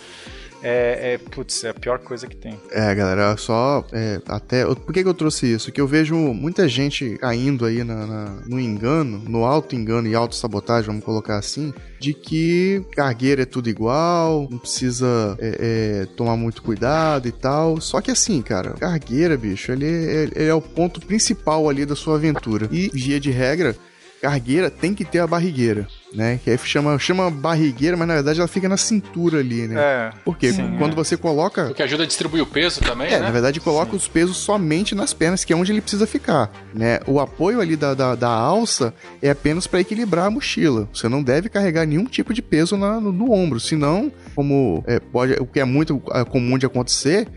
é, 0.62 1.14
é, 1.14 1.18
putz, 1.18 1.64
é 1.64 1.70
a 1.70 1.74
pior 1.74 2.00
coisa 2.00 2.28
que 2.28 2.36
tem. 2.36 2.60
É, 2.72 2.94
galera, 2.94 3.36
só 3.38 3.86
é, 3.94 4.20
até. 4.28 4.66
Por 4.66 4.94
que, 4.94 5.02
que 5.04 5.08
eu 5.10 5.14
trouxe 5.14 5.46
isso? 5.54 5.72
Que 5.72 5.80
eu 5.80 5.88
vejo 5.88 6.16
muita 6.16 6.68
gente 6.68 7.18
caindo 7.20 7.66
aí 7.66 7.84
na, 7.84 8.06
na- 8.06 8.42
no 8.46 8.60
engano, 8.60 9.22
no 9.28 9.46
alto 9.46 9.76
engano 9.76 10.08
e 10.08 10.16
auto 10.16 10.36
sabotagem, 10.36 10.88
vamos 10.88 11.04
colocar 11.06 11.38
assim, 11.38 11.74
de 12.00 12.14
que 12.14 12.84
cargueira 12.94 13.44
é 13.44 13.46
tudo 13.46 13.70
igual, 13.70 14.48
não 14.50 14.58
precisa 14.58 15.36
é, 15.40 16.02
é, 16.02 16.06
tomar 16.16 16.36
muito 16.36 16.62
cuidado 16.62 17.28
e 17.28 17.32
tal. 17.32 17.80
Só 17.80 18.02
que 18.02 18.12
assim, 18.12 18.42
cara, 18.42 18.72
cargueira, 18.72 19.38
bicho, 19.38 19.72
ele 19.72 19.86
é, 19.86 20.24
ele 20.36 20.50
é 20.50 20.54
o 20.54 20.62
ponto 20.62 21.00
principal 21.00 21.70
ali 21.70 21.86
da 21.86 21.96
sua 21.96 22.16
aventura. 22.16 22.68
E, 22.72 22.90
via 22.94 23.20
de 23.20 23.32
regra, 23.32 23.76
cargueira 24.22 24.70
tem 24.70 24.94
que 24.94 25.06
ter 25.06 25.20
a 25.20 25.28
barrigueira, 25.28 25.88
né? 26.14 26.40
Que 26.44 26.50
aí 26.52 26.58
chama, 26.58 26.98
chama 27.00 27.30
barrigueira, 27.32 27.96
mas 27.96 28.08
na 28.08 28.16
verdade 28.16 28.40
ela 28.40 28.48
fica 28.48 28.68
na 28.68 28.78
cintura 28.78 29.40
ali, 29.40 29.68
né? 29.68 29.76
É. 29.80 30.10
Porque 30.26 30.52
sim, 30.52 30.76
quando 30.78 30.94
é. 30.94 30.96
você 30.96 31.16
coloca 31.16 31.68
O 31.70 31.74
que 31.74 31.84
ajuda 31.84 32.04
a 32.04 32.06
distribuir 32.06 32.44
o 32.44 32.46
peso 32.46 32.82
também, 32.82 33.08
é, 33.08 33.12
né? 33.12 33.20
na 33.20 33.32
verdade 33.32 33.60
coloca 33.60 33.96
os 33.96 34.08
pesos 34.08 34.38
somente 34.38 34.94
nas 34.94 35.14
pernas, 35.14 35.44
que 35.44 35.54
é 35.54 35.56
onde 35.56 35.72
ele 35.72 35.82
precisa 35.82 36.06
ficar, 36.08 36.52
né? 36.74 37.00
O 37.08 37.20
apoio 37.20 37.62
ali 37.62 37.76
da, 37.76 37.94
da, 37.94 38.16
da 38.16 38.30
alça 38.30 38.94
é 39.22 39.30
apenas 39.30 39.68
para 39.68 39.80
equilibrar 39.82 40.26
a 40.26 40.30
mochila. 40.32 40.88
Você 40.94 41.08
não 41.08 41.24
deve 41.24 41.50
carregar 41.50 41.86
nenhum 41.86 42.06
tipo 42.06 42.34
de 42.34 42.42
peso 42.42 42.76
na- 42.78 43.00
no, 43.00 43.12
no 43.12 43.32
ombro, 43.32 43.60
senão, 43.60 44.12
como 44.36 44.84
é, 44.88 45.00
pode, 45.00 45.34
o 45.40 45.46
que 45.46 45.60
é 45.60 45.66
muito 45.66 46.02
é, 46.14 46.24
comum 46.26 46.58
de 46.58 46.66
acontecer, 46.66 47.28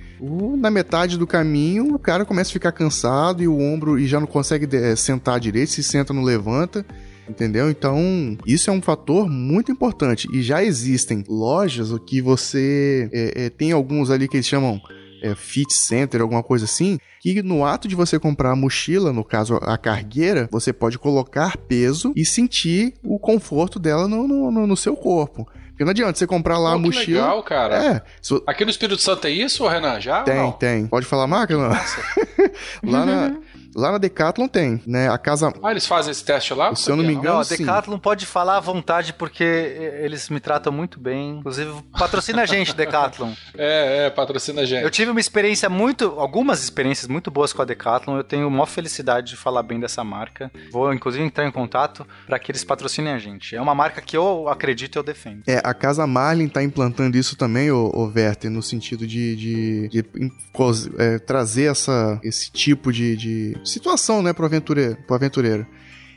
na 0.57 0.71
metade 0.71 1.19
do 1.19 1.27
caminho 1.27 1.95
o 1.95 1.99
cara 1.99 2.25
começa 2.25 2.51
a 2.51 2.53
ficar 2.53 2.73
cansado 2.73 3.43
e 3.43 3.49
o 3.49 3.59
ombro 3.59 3.99
e 3.99 4.07
já 4.07 4.21
não 4.21 4.27
consegue 4.27 4.69
é, 4.77 4.95
sentar 4.95 5.41
direito, 5.41 5.71
se 5.73 5.83
senta 5.83 6.13
não 6.13 6.23
levanta. 6.23 6.85
Entendeu? 7.29 7.71
Então, 7.71 8.37
isso 8.45 8.69
é 8.69 8.73
um 8.73 8.83
fator 8.83 9.29
muito 9.31 9.71
importante. 9.71 10.27
E 10.33 10.43
já 10.43 10.63
existem 10.63 11.23
lojas 11.29 11.91
que 12.05 12.21
você 12.21 13.09
é, 13.13 13.45
é, 13.45 13.51
tem 13.51 13.71
alguns 13.73 14.11
ali 14.11 14.27
que 14.29 14.37
eles 14.37 14.47
chamam 14.47 14.81
é, 15.23 15.33
fit 15.37 15.73
center, 15.73 16.21
alguma 16.21 16.43
coisa 16.43 16.65
assim, 16.65 16.99
que 17.21 17.41
no 17.41 17.65
ato 17.65 17.87
de 17.87 17.95
você 17.95 18.19
comprar 18.19 18.51
a 18.51 18.57
mochila, 18.57 19.13
no 19.13 19.23
caso 19.25 19.55
a 19.63 19.79
cargueira, 19.79 20.49
você 20.51 20.73
pode 20.73 20.99
colocar 20.99 21.57
peso 21.57 22.13
e 22.17 22.25
sentir 22.25 22.95
o 23.05 23.21
conforto 23.21 23.79
dela 23.79 24.09
no, 24.09 24.27
no- 24.27 24.67
no 24.67 24.77
seu 24.77 24.97
corpo. 24.97 25.47
Porque 25.73 25.85
não 25.85 25.91
adianta 25.91 26.19
você 26.19 26.27
comprar 26.27 26.59
lá 26.59 26.71
Pô, 26.71 26.77
a 26.77 26.81
que 26.81 26.87
mochila. 26.87 27.21
legal, 27.23 27.43
cara. 27.43 27.75
É, 27.77 28.03
se- 28.21 28.43
Aqui 28.47 28.65
no 28.65 28.71
Espírito 28.71 29.01
Santo 29.03 29.23
tem 29.23 29.41
isso, 29.43 29.67
Renan? 29.67 30.01
Já? 30.01 30.19
ou 30.19 30.25
tem, 30.25 30.37
não? 30.37 30.53
tem. 30.53 30.87
Pode 30.87 31.07
falar 31.07 31.27
marca, 31.27 31.57
não? 31.57 31.69
lá, 32.91 33.05
na, 33.07 33.37
lá 33.75 33.93
na 33.93 33.99
Decathlon 33.99 34.49
tem, 34.49 34.83
né? 34.87 35.09
A 35.09 35.19
casa, 35.19 35.53
Ah, 35.63 35.71
eles 35.71 35.87
fazem 35.87 36.11
esse 36.11 36.25
teste 36.25 36.55
lá? 36.55 36.75
se 36.75 36.91
eu 36.91 36.97
não 36.97 37.05
me 37.05 37.13
engano, 37.15 37.35
Não, 37.35 37.41
a 37.41 37.45
sim. 37.45 37.57
Decathlon 37.59 37.99
pode 37.99 38.27
falar 38.27 38.57
à 38.57 38.61
vontade 38.61 39.13
porque 39.13 39.43
eles 39.45 40.29
me 40.29 40.41
tratam 40.41 40.73
muito 40.73 40.99
bem. 41.01 41.39
Inclusive, 41.39 41.73
patrocina 41.99 42.43
a 42.43 42.47
gente, 42.47 42.75
Decathlon. 42.75 43.33
É, 43.57 44.07
é, 44.07 44.11
patrocina 44.11 44.63
a 44.63 44.65
gente. 44.65 44.83
Eu 44.83 44.91
tive 44.91 45.11
uma 45.11 45.21
experiência 45.21 45.69
muito, 45.69 46.15
algumas 46.19 46.63
experiências 46.63 47.07
muito 47.09 47.31
boas 47.31 47.53
com 47.53 47.63
a 47.63 47.65
Decathlon. 47.65 48.17
Eu 48.17 48.25
tenho 48.25 48.51
maior 48.51 48.67
felicidade 48.67 49.31
de 49.31 49.37
falar 49.37 49.63
bem 49.63 49.79
dessa 49.79 50.03
marca. 50.03 50.51
Vou 50.71 50.93
inclusive 50.93 51.23
entrar 51.25 51.47
em 51.47 51.51
contato 51.51 52.07
para 52.27 52.39
que 52.39 52.51
eles 52.51 52.65
patrocinem 52.65 53.13
a 53.13 53.19
gente. 53.19 53.55
É 53.55 53.61
uma 53.61 53.75
marca 53.75 54.01
que 54.01 54.17
eu 54.17 54.49
acredito 54.49 54.97
e 54.97 54.99
eu 54.99 55.03
defendo. 55.03 55.43
É, 55.47 55.61
a 55.63 55.75
Casa 55.75 56.07
Marlin 56.07 56.49
tá 56.49 56.63
implantando 56.63 57.17
isso 57.17 57.37
também, 57.37 57.71
o, 57.71 57.91
o 57.95 58.07
Werther, 58.15 58.51
no 58.51 58.63
sentido 58.63 59.07
de, 59.07 59.37
de, 59.37 59.89
de, 59.89 60.33
cos- 60.53 60.91
é, 60.99 61.19
trazer 61.19 61.71
essa, 61.71 62.19
esse 62.23 62.51
tipo 62.51 62.93
de, 62.93 63.17
de 63.17 63.57
situação, 63.65 64.23
né, 64.23 64.33
pro 64.33 64.47
aventureiro, 64.47 64.97
pro 65.07 65.15
aventureiro. 65.15 65.67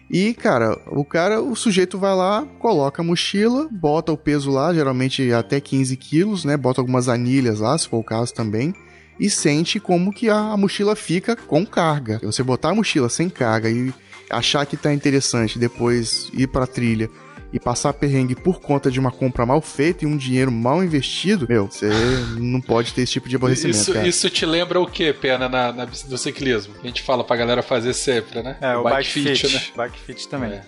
E, 0.10 0.34
cara, 0.34 0.80
o 0.88 1.04
cara, 1.04 1.42
o 1.42 1.56
sujeito 1.56 1.98
vai 1.98 2.16
lá, 2.16 2.46
coloca 2.60 3.02
a 3.02 3.06
mochila, 3.06 3.68
bota 3.72 4.12
o 4.12 4.18
peso 4.18 4.52
lá, 4.52 4.74
geralmente 4.74 5.32
até 5.32 5.60
15 5.60 5.98
quilos, 5.98 6.46
né? 6.46 6.56
Bota 6.56 6.80
algumas 6.80 7.10
anilhas 7.10 7.60
lá, 7.60 7.76
se 7.78 7.88
for 7.88 7.98
o 7.98 8.04
caso 8.04 8.34
também. 8.34 8.74
E 9.20 9.30
sente 9.30 9.80
como 9.80 10.14
que 10.14 10.30
a, 10.30 10.56
mochila 10.56 10.96
fica 10.96 11.36
com 11.36 11.66
carga. 11.66 12.20
Você 12.22 12.44
botar 12.44 12.70
a 12.70 12.76
mochila 12.76 13.10
sem 13.10 13.30
carga 13.30 13.70
e 13.70 13.92
achar 14.30 14.66
que 14.66 14.78
tá 14.78 14.94
interessante, 14.94 15.58
depois 15.58 16.30
ir 16.34 16.48
pra 16.48 16.68
trilha 16.68 17.10
e 17.56 17.60
passar 17.60 17.94
perrengue 17.94 18.36
por 18.36 18.60
conta 18.60 18.92
de 18.92 19.00
uma 19.00 19.10
compra 19.12 19.46
mal 19.46 19.62
feita 19.62 20.04
e 20.04 20.08
um 20.08 20.18
dinheiro 20.18 20.52
mal 20.52 20.84
investido, 20.84 21.46
meu, 21.48 21.68
você 21.72 21.88
não 22.38 22.60
pode 22.60 22.94
ter 22.94 23.04
esse 23.04 23.14
tipo 23.14 23.30
de 23.30 23.38
aborrecimento, 23.38 23.78
Isso, 23.80 23.94
cara. 23.94 24.06
isso 24.06 24.30
te 24.30 24.46
lembra 24.46 24.78
o 24.82 24.86
que, 24.86 25.14
Pena, 25.14 25.48
na, 25.48 25.72
na, 25.72 25.86
do 25.86 26.18
ciclismo? 26.18 26.76
A 26.84 26.86
gente 26.86 27.02
fala 27.02 27.24
pra 27.24 27.38
galera 27.38 27.64
fazer 27.64 27.94
sempre, 27.94 28.44
né? 28.44 28.58
É, 28.60 28.76
o, 28.76 28.84
bike, 28.84 29.10
fit, 29.10 29.54
né? 29.54 29.62
Bike 29.74 29.98
fit 30.00 30.28
também. 30.28 30.52
É. 30.52 30.64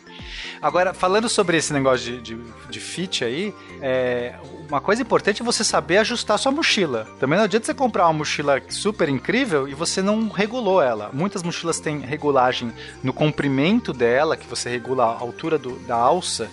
Agora, 0.62 0.94
falando 0.94 1.28
sobre 1.28 1.58
esse 1.58 1.74
negócio 1.74 2.14
de, 2.20 2.22
de, 2.36 2.42
de 2.70 2.80
fit 2.80 3.24
aí, 3.24 3.54
é, 3.82 4.34
uma 4.70 4.80
coisa 4.80 5.02
importante 5.02 5.42
é 5.42 5.46
você 5.46 5.64
saber 5.66 5.98
ajustar 5.98 6.40
sua 6.40 6.52
mochila. 6.54 7.06
Também 7.20 7.38
não 7.38 7.44
adianta 7.46 7.66
você 7.66 7.74
comprar 7.74 8.06
uma 8.08 8.14
mochila 8.14 8.62
super 8.70 9.10
incrível 9.10 9.68
e 9.68 9.74
você 9.76 10.02
não 10.02 10.30
regulou 10.30 10.82
ela. 10.82 11.12
Muitas 11.14 11.44
mochilas 11.44 11.80
têm 11.82 12.00
regulagem 12.00 12.72
no 13.04 13.12
comprimento 13.14 13.92
dela, 13.94 14.38
que 14.38 14.48
você 14.48 14.70
regula 14.70 15.04
a 15.04 15.20
altura 15.20 15.58
do- 15.60 15.78
da 15.80 15.96
alça, 15.96 16.50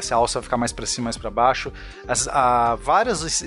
se 0.00 0.12
a 0.12 0.16
alça 0.16 0.40
ficar 0.42 0.56
mais 0.56 0.72
para 0.72 0.86
cima, 0.86 1.04
mais 1.04 1.16
para 1.16 1.30
baixo. 1.30 1.72
As, 2.08 2.26
a- 2.28 2.74
várias, 2.76 3.42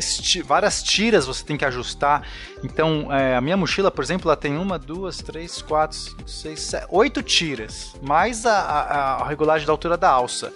várias 0.46 0.84
tiras 0.84 1.26
você 1.26 1.44
tem 1.44 1.58
que 1.58 1.66
ajustar. 1.66 2.24
Então, 2.64 3.12
eh, 3.14 3.36
a 3.36 3.42
minha 3.42 3.58
mochila, 3.58 3.90
por 3.92 4.04
exemplo, 4.04 4.30
ela 4.30 4.36
tem 4.38 4.58
uma, 4.58 4.78
duas, 4.80 5.18
três, 5.18 5.62
quatro, 5.62 5.98
cinco, 5.98 6.28
seis, 6.30 6.60
sete, 6.60 6.86
oito 6.90 7.22
tiras, 7.24 7.94
mais 8.02 8.46
a, 8.46 8.58
a- 8.60 9.16
a 9.24 9.28
regulagem 9.28 9.66
da 9.66 9.74
altura 9.74 9.98
da 9.98 10.10
alça. 10.10 10.54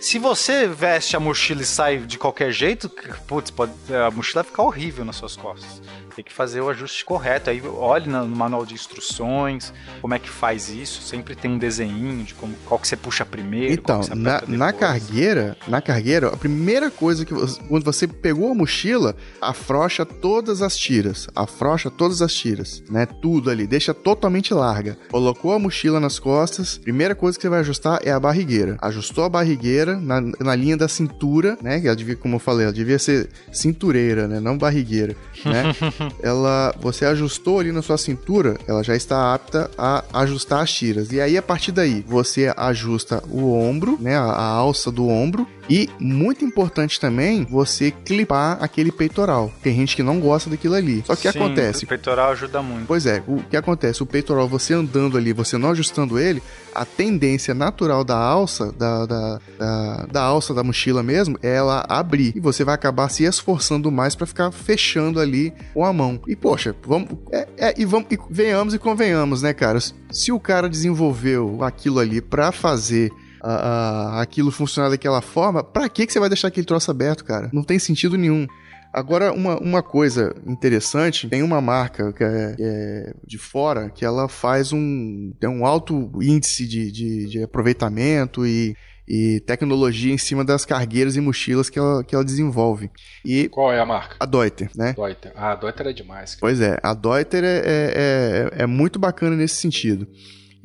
Se 0.00 0.16
você 0.18 0.68
veste 0.68 1.16
a 1.16 1.20
mochila 1.20 1.62
e 1.62 1.64
sai 1.66 1.98
de 1.98 2.18
qualquer 2.18 2.52
jeito, 2.52 2.88
putz, 3.26 3.50
pode, 3.50 3.72
a 3.92 4.10
mochila 4.12 4.42
vai 4.44 4.50
ficar 4.50 4.62
horrível 4.62 5.04
nas 5.04 5.16
suas 5.16 5.34
costas. 5.36 5.82
Tem 6.18 6.24
que 6.24 6.32
fazer 6.32 6.60
o 6.60 6.68
ajuste 6.68 7.04
correto. 7.04 7.48
Aí 7.48 7.62
olhe 7.64 8.08
no, 8.08 8.26
manual 8.26 8.66
de 8.66 8.74
instruções, 8.74 9.72
como 10.00 10.14
é 10.14 10.18
que 10.18 10.28
faz 10.28 10.68
isso. 10.68 11.00
Sempre 11.00 11.36
tem 11.36 11.48
um 11.48 11.58
desenho 11.58 12.24
de 12.24 12.34
como, 12.34 12.56
qual 12.66 12.80
que 12.80 12.88
você 12.88 12.96
puxa 12.96 13.24
primeiro. 13.24 13.72
Então, 13.72 14.00
na, 14.16 14.42
na 14.48 14.72
cargueira, 14.72 15.56
na 15.68 15.80
cargueira, 15.80 16.26
a 16.26 16.36
primeira 16.36 16.90
coisa 16.90 17.24
que 17.24 17.32
você, 17.32 17.60
quando 17.68 17.84
você 17.84 18.08
pegou 18.08 18.50
a 18.50 18.54
mochila, 18.56 19.14
afrouxa 19.40 20.04
todas 20.04 20.60
as 20.60 20.76
tiras, 20.76 21.28
afrouxa 21.36 21.88
todas 21.88 22.20
as 22.20 22.34
tiras, 22.34 22.82
né? 22.90 23.06
Tudo 23.06 23.48
ali, 23.48 23.64
deixa 23.64 23.94
totalmente 23.94 24.52
larga. 24.52 24.98
Colocou 25.12 25.52
a 25.52 25.58
mochila 25.60 26.00
nas 26.00 26.18
costas, 26.18 26.78
primeira 26.78 27.14
coisa 27.14 27.38
que 27.38 27.42
você 27.42 27.48
vai 27.48 27.60
ajustar 27.60 28.00
é 28.02 28.10
a 28.10 28.18
barrigueira. 28.18 28.76
Ajustou 28.82 29.22
a 29.22 29.28
barrigueira, 29.28 29.94
na, 29.94 30.20
na 30.20 30.56
linha 30.56 30.76
da 30.76 30.88
cintura, 30.88 31.56
né? 31.62 31.80
Que 31.80 31.86
ela 31.86 31.94
devia, 31.94 32.16
como 32.16 32.34
eu 32.34 32.40
falei, 32.40 32.64
ela 32.64 32.74
devia 32.74 32.98
ser 32.98 33.30
cintureira, 33.52 34.26
né? 34.26 34.40
Não 34.40 34.58
barrigueira, 34.58 35.14
né? 35.44 35.62
ela, 36.22 36.74
você 36.80 37.04
ajustou 37.04 37.60
ali 37.60 37.72
na 37.72 37.82
sua 37.82 37.98
cintura, 37.98 38.58
ela 38.66 38.82
já 38.82 38.94
está 38.94 39.34
apta 39.34 39.70
a 39.76 40.04
ajustar 40.20 40.62
as 40.62 40.72
tiras. 40.72 41.12
E 41.12 41.20
aí, 41.20 41.36
a 41.36 41.42
partir 41.42 41.72
daí, 41.72 42.04
você 42.06 42.52
ajusta 42.56 43.22
o 43.30 43.52
ombro, 43.52 43.98
né? 44.00 44.16
A, 44.16 44.22
a 44.22 44.44
alça 44.44 44.90
do 44.90 45.08
ombro. 45.08 45.46
E, 45.70 45.90
muito 46.00 46.44
importante 46.44 46.98
também, 46.98 47.44
você 47.44 47.90
clipar 47.90 48.56
aquele 48.62 48.90
peitoral. 48.90 49.52
Tem 49.62 49.74
gente 49.74 49.94
que 49.94 50.02
não 50.02 50.18
gosta 50.18 50.48
daquilo 50.48 50.74
ali. 50.74 51.04
Só 51.06 51.14
que 51.14 51.28
o 51.28 51.30
que 51.30 51.38
Sim, 51.38 51.44
acontece? 51.44 51.84
O 51.84 51.88
peitoral 51.88 52.30
ajuda 52.30 52.62
muito. 52.62 52.86
Pois 52.86 53.04
é, 53.04 53.22
o 53.26 53.42
que 53.42 53.56
acontece? 53.56 54.02
O 54.02 54.06
peitoral, 54.06 54.48
você 54.48 54.72
andando 54.72 55.18
ali, 55.18 55.34
você 55.34 55.58
não 55.58 55.70
ajustando 55.70 56.18
ele, 56.18 56.42
a 56.74 56.86
tendência 56.86 57.52
natural 57.52 58.02
da 58.02 58.16
alça, 58.16 58.72
da, 58.72 59.04
da, 59.04 59.40
da, 59.58 60.06
da 60.10 60.22
alça 60.22 60.54
da 60.54 60.62
mochila 60.62 61.02
mesmo, 61.02 61.38
é 61.42 61.56
ela 61.56 61.84
abrir. 61.86 62.32
E 62.34 62.40
você 62.40 62.64
vai 62.64 62.74
acabar 62.74 63.08
se 63.10 63.24
esforçando 63.24 63.90
mais 63.90 64.14
pra 64.14 64.26
ficar 64.26 64.50
fechando 64.50 65.20
ali 65.20 65.52
com 65.74 65.84
a 65.84 65.92
mão. 65.98 66.20
E 66.26 66.34
poxa, 66.36 66.74
vamos. 66.86 67.10
É, 67.32 67.48
é, 67.58 67.74
e 67.76 67.84
vamos. 67.84 68.08
E 68.10 68.18
venhamos 68.30 68.72
e 68.74 68.78
convenhamos, 68.78 69.42
né, 69.42 69.52
cara? 69.52 69.78
Se 70.10 70.32
o 70.32 70.40
cara 70.40 70.68
desenvolveu 70.68 71.62
aquilo 71.62 71.98
ali 71.98 72.20
pra 72.20 72.50
fazer. 72.52 73.10
a- 73.40 74.20
aquilo 74.20 74.50
funcionar 74.50 74.90
daquela 74.90 75.20
forma, 75.22 75.62
pra 75.62 75.88
que, 75.88 76.04
que 76.06 76.12
você 76.12 76.18
vai 76.18 76.28
deixar 76.28 76.48
aquele 76.48 76.66
troço 76.66 76.90
aberto, 76.90 77.24
cara? 77.24 77.48
Não 77.52 77.62
tem 77.62 77.78
sentido 77.78 78.16
nenhum. 78.18 78.46
Agora, 78.92 79.32
uma, 79.32 79.56
uma 79.60 79.80
coisa 79.82 80.34
interessante, 80.44 81.28
tem 81.28 81.42
uma 81.44 81.60
marca 81.60 82.12
que 82.12 82.24
é, 82.24 82.54
que 82.56 82.62
é 82.64 83.12
de 83.24 83.38
fora 83.38 83.90
que 83.90 84.04
ela 84.04 84.28
faz 84.28 84.72
um, 84.72 85.32
tem 85.38 85.48
um 85.48 85.64
alto 85.64 86.10
índice 86.20 86.66
de, 86.66 86.90
de, 86.90 87.26
de 87.28 87.42
aproveitamento 87.44 88.44
e, 88.44 88.74
e 89.08 89.40
tecnologia 89.40 90.12
em 90.12 90.18
cima 90.18 90.44
das 90.44 90.64
cargueiras 90.64 91.16
e 91.16 91.20
mochilas 91.20 91.70
que 91.70 91.78
ela, 91.78 92.04
que 92.04 92.14
ela 92.14 92.24
desenvolve. 92.24 92.90
E 93.24 93.48
Qual 93.48 93.72
é 93.72 93.80
a 93.80 93.86
marca? 93.86 94.16
a 94.20 94.26
Deuter, 94.26 94.70
né? 94.76 94.92
Deuter. 94.92 95.32
Ah, 95.34 95.52
a 95.52 95.56
Deuter 95.56 95.86
é 95.86 95.92
demais. 95.92 96.34
cara. 96.34 96.40
Pois 96.40 96.60
é, 96.60 96.78
a 96.82 96.92
Deuter 96.92 97.42
é, 97.42 97.58
é, 97.58 97.62
é, 97.64 98.62
é 98.62 98.66
muito 98.66 98.98
bacana 98.98 99.34
nesse 99.34 99.56
sentido. 99.56 100.06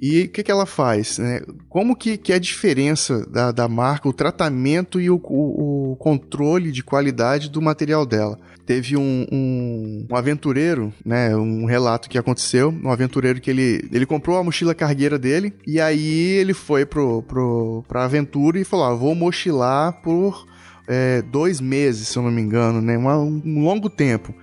E 0.05 0.23
o 0.23 0.29
que, 0.29 0.43
que 0.43 0.51
ela 0.51 0.65
faz? 0.65 1.17
Né? 1.17 1.39
Como 1.69 1.95
que, 1.95 2.17
que 2.17 2.33
é 2.33 2.35
a 2.35 2.39
diferença 2.39 3.25
da, 3.29 3.53
da 3.53 3.69
marca, 3.69 4.09
o 4.09 4.11
tratamento 4.11 4.99
e 4.99 5.09
o, 5.09 5.15
o, 5.23 5.91
o 5.93 5.95
controle 5.95 6.73
de 6.73 6.83
qualidade 6.83 7.49
do 7.49 7.61
material 7.61 8.05
dela? 8.05 8.37
Teve 8.65 8.95
um, 8.95 9.25
um, 9.29 10.07
um 10.09 10.15
aventureiro, 10.15 10.93
né? 11.05 11.35
Um 11.35 11.65
relato 11.65 12.09
que 12.09 12.17
aconteceu. 12.17 12.73
Um 12.83 12.89
aventureiro 12.89 13.41
que 13.41 13.49
ele, 13.49 13.87
ele 13.91 14.05
comprou 14.05 14.37
a 14.37 14.43
mochila 14.43 14.73
cargueira 14.73 15.19
dele 15.19 15.53
e 15.67 15.81
aí 15.81 16.37
ele 16.37 16.53
foi 16.53 16.85
pro, 16.85 17.21
pro, 17.23 17.83
pra 17.87 18.05
aventura 18.05 18.57
e 18.59 18.63
falou: 18.63 18.85
ah, 18.85 18.93
vou 18.95 19.13
mochilar 19.15 20.01
por 20.01 20.47
é, 20.87 21.21
dois 21.21 21.59
meses, 21.59 22.07
se 22.07 22.17
eu 22.17 22.23
não 22.23 22.31
me 22.31 22.41
engano, 22.41 22.79
né? 22.81 22.97
Uma- 22.97 23.17
um 23.19 23.63
longo 23.63 23.89
tempo. 23.89 24.33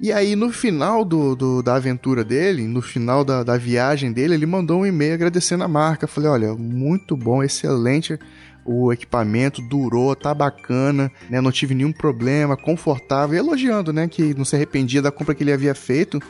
E 0.00 0.12
aí, 0.12 0.34
no 0.36 0.50
final 0.52 1.04
do, 1.04 1.34
do- 1.36 1.62
da 1.62 1.76
aventura 1.76 2.24
dele, 2.24 2.66
no 2.66 2.82
final 2.82 3.24
da, 3.24 3.42
da 3.42 3.56
viagem 3.56 4.12
dele, 4.12 4.34
ele 4.34 4.44
mandou 4.46 4.80
um 4.82 4.86
e-mail 4.86 5.14
agradecendo 5.14 5.64
a 5.64 5.68
marca. 5.68 6.06
Falei, 6.06 6.28
olha, 6.30 6.54
muito 6.54 7.16
bom, 7.16 7.42
excelente 7.42 8.18
o 8.64 8.92
equipamento, 8.92 9.60
durou, 9.60 10.14
tá 10.16 10.32
bacana, 10.32 11.10
né? 11.28 11.40
Não 11.40 11.52
tive 11.52 11.74
nenhum 11.74 11.92
problema, 11.92 12.56
confortável, 12.56 13.38
elogiando, 13.38 13.92
né? 13.92 14.08
Que 14.08 14.34
não 14.34 14.44
se 14.44 14.56
arrependia 14.56 15.02
da 15.02 15.10
compra 15.10 15.34
que 15.34 15.42
ele 15.42 15.52
havia 15.52 15.74
feito. 15.74 16.20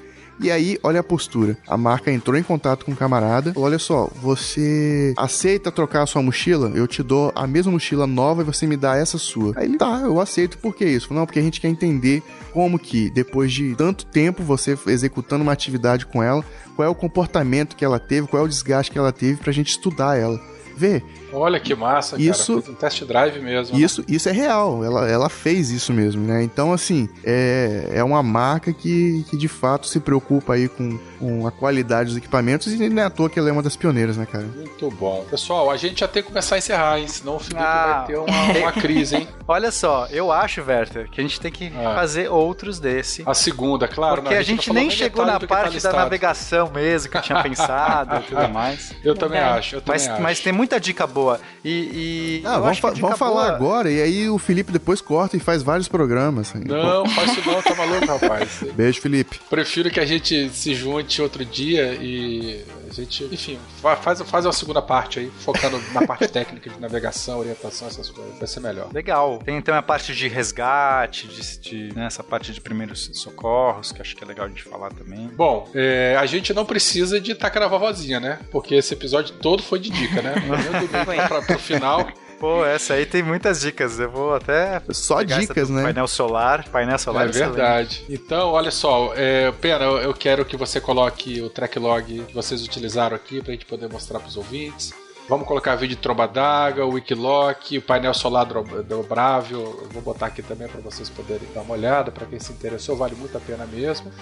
E 0.41 0.51
aí, 0.51 0.79
olha 0.83 1.01
a 1.01 1.05
postura. 1.05 1.57
A 1.67 1.77
marca 1.77 2.11
entrou 2.11 2.37
em 2.37 2.43
contato 2.43 2.85
com 2.85 2.93
o 2.93 2.97
camarada. 2.97 3.53
Olha 3.55 3.79
só, 3.79 4.11
você 4.21 5.15
aceita 5.17 5.71
trocar 5.71 6.03
a 6.03 6.07
sua 6.07 6.23
mochila? 6.23 6.73
Eu 6.75 6.89
te 6.89 7.03
dou 7.03 7.33
a 7.37 7.47
mesma 7.47 7.71
mochila 7.71 8.07
nova 8.07 8.43
e 8.43 8.45
você 8.45 8.67
me 8.67 8.77
dá 8.77 8.97
essa 8.97 9.17
sua. 9.17 9.53
Aí 9.57 9.67
ele, 9.67 9.79
tá, 9.79 10.01
eu 10.03 10.21
aceito. 10.21 10.59
Por 10.59 10.75
que 10.75 10.85
isso? 10.85 11.15
Não, 11.15 11.25
porque 11.25 11.39
a 11.39 11.43
gente 11.43 11.61
quer 11.61 11.69
entender 11.69 12.23
como 12.53 12.79
que, 12.79 13.11
depois 13.11 13.53
de 13.53 13.75
tanto 13.77 14.07
tempo 14.07 14.43
você 14.43 14.77
executando 14.89 15.43
uma 15.43 15.53
atividade 15.53 16.05
com 16.05 16.23
ela, 16.23 16.45
qual 16.75 16.87
é 16.87 16.91
o 16.91 16.95
comportamento 16.95 17.77
que 17.77 17.85
ela 17.85 18.01
teve, 18.01 18.27
qual 18.27 18.43
é 18.43 18.47
o 18.47 18.49
desgaste 18.49 18.91
que 18.91 18.99
ela 18.99 19.13
teve 19.13 19.41
pra 19.41 19.53
gente 19.53 19.71
estudar 19.71 20.19
ela. 20.19 20.41
Vê, 20.77 21.01
Olha 21.35 21.59
que 21.61 21.75
massa, 21.75 22.17
Isso- 22.21 22.53
cara. 22.53 22.63
Fez 22.63 22.69
um 22.75 22.79
test 22.79 23.05
drive 23.05 23.39
mesmo. 23.41 23.77
né? 23.77 23.85
isso, 23.85 24.05
isso 24.09 24.29
é 24.29 24.33
real, 24.33 24.85
ela, 24.85 25.09
ela 25.09 25.29
fez 25.29 25.71
isso 25.71 25.93
mesmo, 25.93 26.25
né? 26.27 26.43
Então, 26.43 26.73
assim, 26.73 27.09
é, 27.25 27.89
é 27.95 28.05
uma 28.05 28.23
marca 28.23 28.73
que, 28.73 29.25
que 29.29 29.37
de 29.37 29.49
fato 29.49 29.87
se 29.87 29.99
preocupa 30.01 30.55
aí 30.55 30.69
com, 30.69 30.99
com 31.19 31.47
a 31.47 31.51
qualidade 31.51 32.09
dos 32.11 32.17
equipamentos 32.19 32.73
e 32.73 32.89
não 32.89 33.03
é 33.03 33.07
à 33.07 33.11
toa 33.11 33.29
que 33.29 33.39
ela 33.39 33.49
é 33.49 33.53
uma 33.53 33.63
das 33.63 33.77
pioneiras, 33.77 34.17
né, 34.17 34.27
cara? 34.27 34.45
Muito 34.45 34.91
bom. 34.93 35.25
Pessoal, 35.31 35.71
a 35.71 35.77
gente 35.77 36.01
já 36.01 36.09
tem 36.09 36.23
que 36.23 36.29
começar 36.29 36.55
a 36.55 36.59
encerrar, 36.59 36.99
hein? 36.99 37.09
Senão 37.09 37.37
o 37.37 37.39
Felipe 37.41 37.63
Ah. 37.63 37.97
vai 37.99 38.07
ter 38.07 38.19
uma, 38.19 38.59
uma 38.59 38.73
crise, 38.73 39.17
hein? 39.17 39.29
Olha 39.49 39.71
só, 39.71 40.07
eu 40.11 40.31
acho, 40.31 40.63
Werther, 40.63 41.09
que 41.11 41.21
a 41.21 41.25
gente 41.25 41.41
tem 41.41 41.51
que 41.51 41.73
Ah. 41.77 41.95
fazer 41.95 42.31
outros 42.31 42.79
desse. 42.79 43.23
A 43.27 43.35
segunda, 43.35 43.89
claro. 43.89 44.23
Porque 44.23 44.35
né? 44.35 44.41
a 44.41 44.45
gente 44.45 44.67
falou 44.67 44.81
nem 44.83 44.91
chegou 44.91 45.25
na 45.27 45.39
tá 45.41 45.47
parte 45.47 45.65
da 45.69 45.71
listado. 45.75 45.97
navegação 45.97 46.71
mesmo, 46.73 47.11
que 47.11 47.17
eu 47.17 47.23
tinha 47.23 47.41
pensado 47.43 48.17
e 48.17 48.21
tudo 48.23 48.49
mais. 48.51 48.93
Eu 49.03 49.15
também 49.15 49.39
Verdade. 49.41 49.59
acho, 49.59 49.77
eu 49.77 49.81
também 49.81 50.01
Mas, 50.01 50.09
acho. 50.09 50.23
mas 50.23 50.41
tem 50.41 50.53
muita 50.53 50.79
dica 50.79 51.07
boa. 51.07 51.24
E. 51.65 52.41
e 52.43 52.43
Ah, 52.47 52.59
vamos, 52.59 52.79
fa- 52.79 52.91
vamos 52.91 53.19
falar 53.19 53.33
boa- 53.33 53.55
agora 53.57 53.91
e 53.91 54.01
aí 54.03 54.29
o 54.29 54.39
Felipe 54.39 54.71
depois 54.73 55.01
corta 55.01 55.37
e 55.37 55.41
faz 55.41 55.63
vários 55.63 55.89
programas. 55.89 56.53
Não, 56.55 57.07
faz 57.07 57.33
isso 57.37 57.49
não, 57.49 57.63
tá 57.63 57.75
maluco, 57.75 58.07
rapaz. 58.07 58.65
Beijo, 58.75 59.01
Felipe. 59.01 59.41
Prefiro 59.49 59.91
que 59.91 60.01
a 60.01 60.07
gente 60.07 60.49
se 60.51 60.75
junte 60.75 61.21
outro 61.23 61.45
dia 61.45 61.95
e 62.01 62.65
a 63.01 63.05
gente, 63.05 63.25
enfim, 63.25 63.59
fa- 63.81 63.97
faz, 63.97 64.21
faz 64.23 64.45
uma 64.47 64.53
segunda 64.53 64.81
parte 64.83 65.19
aí, 65.21 65.31
focando 65.41 65.81
na 65.93 66.07
parte 66.07 66.27
técnica 66.33 66.71
de 66.71 66.81
navegação, 66.81 67.39
orientação, 67.39 67.89
essas 67.89 68.11
coisas. 68.11 68.39
Vai 68.39 68.47
ser 68.49 68.61
melhor. 68.61 68.89
Legal. 68.93 69.39
Tem 69.45 69.57
então 69.57 69.75
a 69.75 69.83
parte 69.83 70.15
de 70.15 70.29
resgate, 70.29 71.27
de, 71.29 71.59
de- 71.59 71.95
né, 71.95 72.07
essa 72.07 72.23
parte 72.23 72.53
de 72.53 72.61
primeiros 72.61 73.11
socorros, 73.15 73.93
que 73.93 74.01
acho 74.01 74.15
que 74.17 74.23
é 74.25 74.27
legal 74.27 74.47
a 74.47 74.49
gente 74.49 74.63
falar 74.63 74.91
também. 74.91 75.29
Bom, 75.29 75.69
é, 75.75 76.17
a 76.19 76.27
gente 76.27 76.53
não 76.55 76.65
precisa 76.65 77.21
de 77.21 77.35
tacar 77.35 77.63
na 77.63 77.69
vovozinha, 77.69 78.21
né? 78.21 78.39
Porque 78.51 78.75
esse 78.75 78.95
episódio 78.95 79.35
todo 79.37 79.63
foi 79.63 79.79
de 79.79 79.91
dica, 79.91 80.23
né? 80.23 80.35
Eu 80.45 80.81
do 80.81 81.29
pra, 81.29 81.43
pro 81.43 81.59
final. 81.59 82.07
Pô, 82.45 82.63
essa 82.63 82.93
aí 82.93 83.07
tem 83.07 83.23
muitas 83.23 83.63
dicas. 83.63 83.99
Eu 83.99 84.11
vou 84.11 84.35
até. 84.35 84.83
Só 84.91 85.23
dicas, 85.23 85.71
né? 85.71 85.83
Painel 85.83 86.07
solar. 86.07 86.69
Painel 86.69 86.99
solar 86.99 87.27
É 87.27 87.31
excelente. 87.31 87.55
verdade. 87.55 88.05
Então, 88.07 88.51
olha 88.51 88.71
só, 88.71 89.15
é, 89.17 89.51
Pena, 89.51 89.87
eu, 89.87 89.97
eu 89.97 90.13
quero 90.13 90.45
que 90.45 90.55
você 90.55 90.79
coloque 90.79 91.41
o 91.41 91.49
track 91.49 91.79
log 91.79 92.23
que 92.29 92.35
vocês 92.35 92.63
utilizaram 92.63 93.17
aqui 93.17 93.43
pra 93.43 93.53
gente 93.53 93.65
poder 93.65 93.89
mostrar 93.89 94.21
pros 94.21 94.37
ouvintes. 94.37 94.93
Vamos 95.27 95.49
colocar 95.49 95.75
vídeo 95.75 95.97
de 95.97 96.03
tromba 96.03 96.29
d'água, 96.29 96.85
o 96.85 96.91
Wikiloc, 96.91 97.73
o 97.79 97.81
painel 97.81 98.13
solar 98.13 98.45
dobrável. 98.45 99.61
Eu 99.83 99.89
vou 99.91 100.03
botar 100.03 100.27
aqui 100.27 100.43
também 100.43 100.69
para 100.69 100.83
vocês 100.83 101.09
poderem 101.09 101.49
dar 101.55 101.63
uma 101.63 101.73
olhada. 101.73 102.13
Para 102.13 102.27
quem 102.27 102.39
se 102.39 102.53
interessou, 102.53 102.95
vale 102.95 103.15
muito 103.15 103.35
a 103.35 103.41
pena 103.41 103.65
mesmo. 103.65 104.13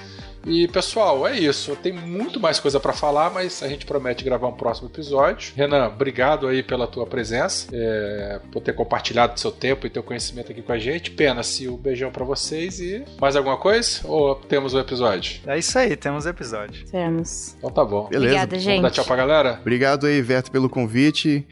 E 0.47 0.69
pessoal, 0.69 1.27
é 1.27 1.37
isso. 1.37 1.75
Tem 1.75 1.93
muito 1.93 2.39
mais 2.39 2.61
coisa 2.61 2.79
para 2.79 2.93
falar, 2.93 3.31
mas 3.31 3.65
a 3.65 3.69
gente 3.69 3.85
promete 3.85 4.23
gravar 4.23 4.47
um 4.47 4.53
próximo 4.53 4.89
episódio. 4.89 5.53
Renan, 5.57 5.89
obrigado 5.89 6.47
aí 6.47 6.63
pela 6.63 6.87
tua 6.87 7.05
presença, 7.05 7.67
é, 7.73 8.41
por 8.53 8.61
ter 8.63 8.73
compartilhado 8.73 9.39
seu 9.41 9.51
tempo 9.51 9.85
e 9.89 9.91
teu 9.91 10.05
conhecimento 10.05 10.53
aqui 10.53 10.63
com 10.63 10.73
a 10.73 10.79
gente. 10.79 11.11
Pena 11.11 11.43
se 11.43 11.67
o 11.67 11.77
beijão 11.77 12.13
para 12.13 12.25
vocês 12.25 12.79
e 12.79 13.05
mais 13.21 13.35
alguma 13.35 13.57
coisa? 13.57 14.03
Ou 14.05 14.37
temos 14.37 14.73
o 14.73 14.79
episódio? 14.79 15.41
É 15.49 15.59
isso 15.59 15.77
aí, 15.77 15.97
temos 15.97 16.27
episódio. 16.27 16.87
Temos. 16.87 17.57
Então 17.59 17.71
tá 17.71 17.85
bom. 17.85 18.09
Beleza. 18.09 18.45
Obrigada, 18.45 18.57
Vamos 18.57 18.65
dar 18.65 18.89
gente. 18.89 18.95
tchau 18.95 19.05
pra 19.05 19.17
galera? 19.17 19.59
Obrigado 19.61 20.07
aí, 20.07 20.23
Verto, 20.23 20.51
pelo 20.53 20.69
convite. 20.69 20.92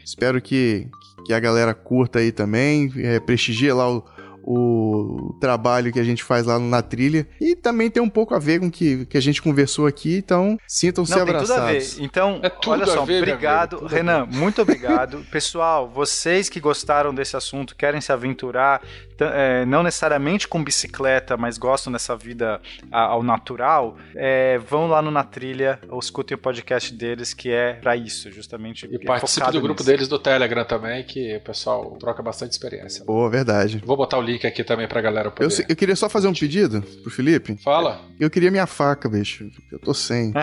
Espero 0.03 0.41
que, 0.41 0.87
que 1.25 1.33
a 1.33 1.39
galera 1.39 1.73
curta 1.73 2.19
aí 2.19 2.31
também. 2.31 2.91
É, 2.97 3.19
prestigie 3.19 3.71
lá 3.71 3.89
o, 3.89 4.03
o 4.43 5.35
trabalho 5.39 5.91
que 5.91 5.99
a 5.99 6.03
gente 6.03 6.23
faz 6.23 6.45
lá 6.45 6.57
no 6.59 6.67
na 6.67 6.81
trilha. 6.81 7.27
E 7.39 7.55
também 7.55 7.89
tem 7.89 8.01
um 8.01 8.09
pouco 8.09 8.33
a 8.35 8.39
ver 8.39 8.59
com 8.59 8.67
o 8.67 8.71
que, 8.71 9.05
que 9.05 9.17
a 9.17 9.21
gente 9.21 9.41
conversou 9.41 9.85
aqui. 9.87 10.17
Então, 10.17 10.57
sintam-se 10.67 11.11
Não, 11.11 11.25
tem 11.25 11.35
tudo 11.37 11.51
a 11.53 11.55
abraçados. 11.55 11.95
ver. 11.95 12.03
Então, 12.03 12.39
É 12.41 12.49
tudo 12.49 12.71
olha 12.71 12.83
a 12.83 12.87
só, 12.87 13.05
ver, 13.05 13.17
obrigado, 13.21 13.85
a 13.85 13.89
Renan, 13.89 14.25
muito 14.25 14.61
obrigado. 14.61 15.25
Pessoal, 15.31 15.89
vocês 15.89 16.49
que 16.49 16.59
gostaram 16.59 17.13
desse 17.13 17.35
assunto, 17.35 17.75
querem 17.75 17.99
se 18.01 18.11
aventurar, 18.11 18.81
é, 19.19 19.65
não 19.65 19.83
necessariamente 19.83 20.47
com 20.47 20.63
bicicleta, 20.63 21.37
mas 21.37 21.57
gostam 21.57 21.91
dessa 21.93 22.15
vida 22.15 22.59
ao 22.91 23.21
natural, 23.21 23.97
é, 24.15 24.57
vão 24.57 24.87
lá 24.87 25.01
no 25.01 25.11
Na 25.11 25.23
Trilha, 25.23 25.79
ou 25.89 25.99
escutem 25.99 26.35
o 26.35 26.37
podcast 26.39 26.93
deles, 26.93 27.33
que 27.33 27.51
é 27.51 27.73
pra 27.73 27.95
isso, 27.95 28.31
justamente. 28.31 28.87
E 28.89 28.95
é 28.95 28.99
participe 28.99 29.51
do 29.51 29.61
grupo 29.61 29.81
nisso. 29.81 29.91
deles 29.91 30.07
do 30.07 30.17
Telegram 30.17 30.65
também, 30.65 31.03
que 31.03 31.35
o 31.37 31.41
pessoal 31.41 31.95
troca 31.99 32.23
bastante 32.23 32.51
experiência. 32.53 33.03
Boa, 33.05 33.29
verdade. 33.29 33.81
Vou 33.85 33.95
botar 33.97 34.17
o 34.17 34.21
link 34.21 34.30
aqui 34.47 34.63
também 34.63 34.87
pra 34.87 35.01
galera 35.01 35.29
poder. 35.31 35.53
Eu, 35.61 35.65
eu 35.69 35.75
queria 35.75 35.95
só 35.95 36.07
fazer 36.09 36.27
um 36.27 36.33
pedido 36.33 36.81
pro 37.01 37.11
Felipe. 37.11 37.57
Fala. 37.63 38.01
Eu 38.19 38.29
queria 38.29 38.51
minha 38.51 38.67
faca, 38.67 39.07
bicho. 39.09 39.49
Eu 39.71 39.79
tô 39.79 39.93
sem. 39.93 40.33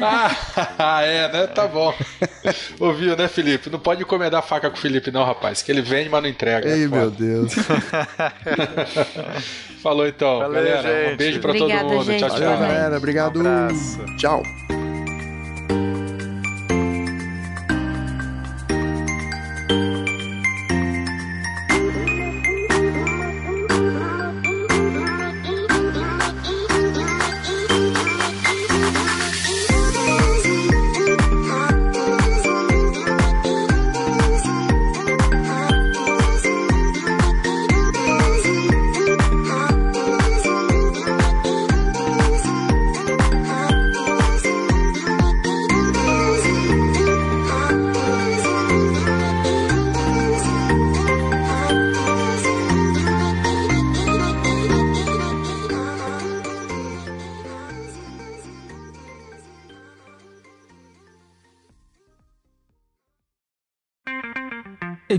Ah, 0.00 1.02
é, 1.02 1.32
né? 1.32 1.46
Tá 1.48 1.66
bom. 1.66 1.92
Ouviu, 2.78 3.16
né, 3.16 3.26
Felipe? 3.26 3.68
Não 3.70 3.78
pode 3.80 4.02
encomendar 4.02 4.42
faca 4.42 4.70
com 4.70 4.76
o 4.76 4.80
Felipe, 4.80 5.10
não, 5.10 5.24
rapaz. 5.24 5.62
Que 5.62 5.72
ele 5.72 5.82
vende, 5.82 6.08
mas 6.08 6.22
não 6.22 6.28
entrega. 6.28 6.68
Ei, 6.68 6.84
é 6.84 6.88
meu. 6.88 7.10
Deus. 7.10 7.52
Falou 9.82 10.06
então, 10.06 10.38
Valeu, 10.38 10.52
galera. 10.52 10.88
Um 10.88 11.08
gente. 11.10 11.16
beijo 11.18 11.40
pra 11.40 11.50
Obrigada, 11.50 11.82
todo 11.82 11.92
mundo. 11.92 12.04
gente. 12.04 12.20
Tchau, 12.20 12.28
Valeu, 12.28 12.48
tchau. 12.48 12.58
galera. 12.60 12.96
Obrigado. 12.96 13.40
Um. 13.40 14.16
Tchau. 14.16 14.42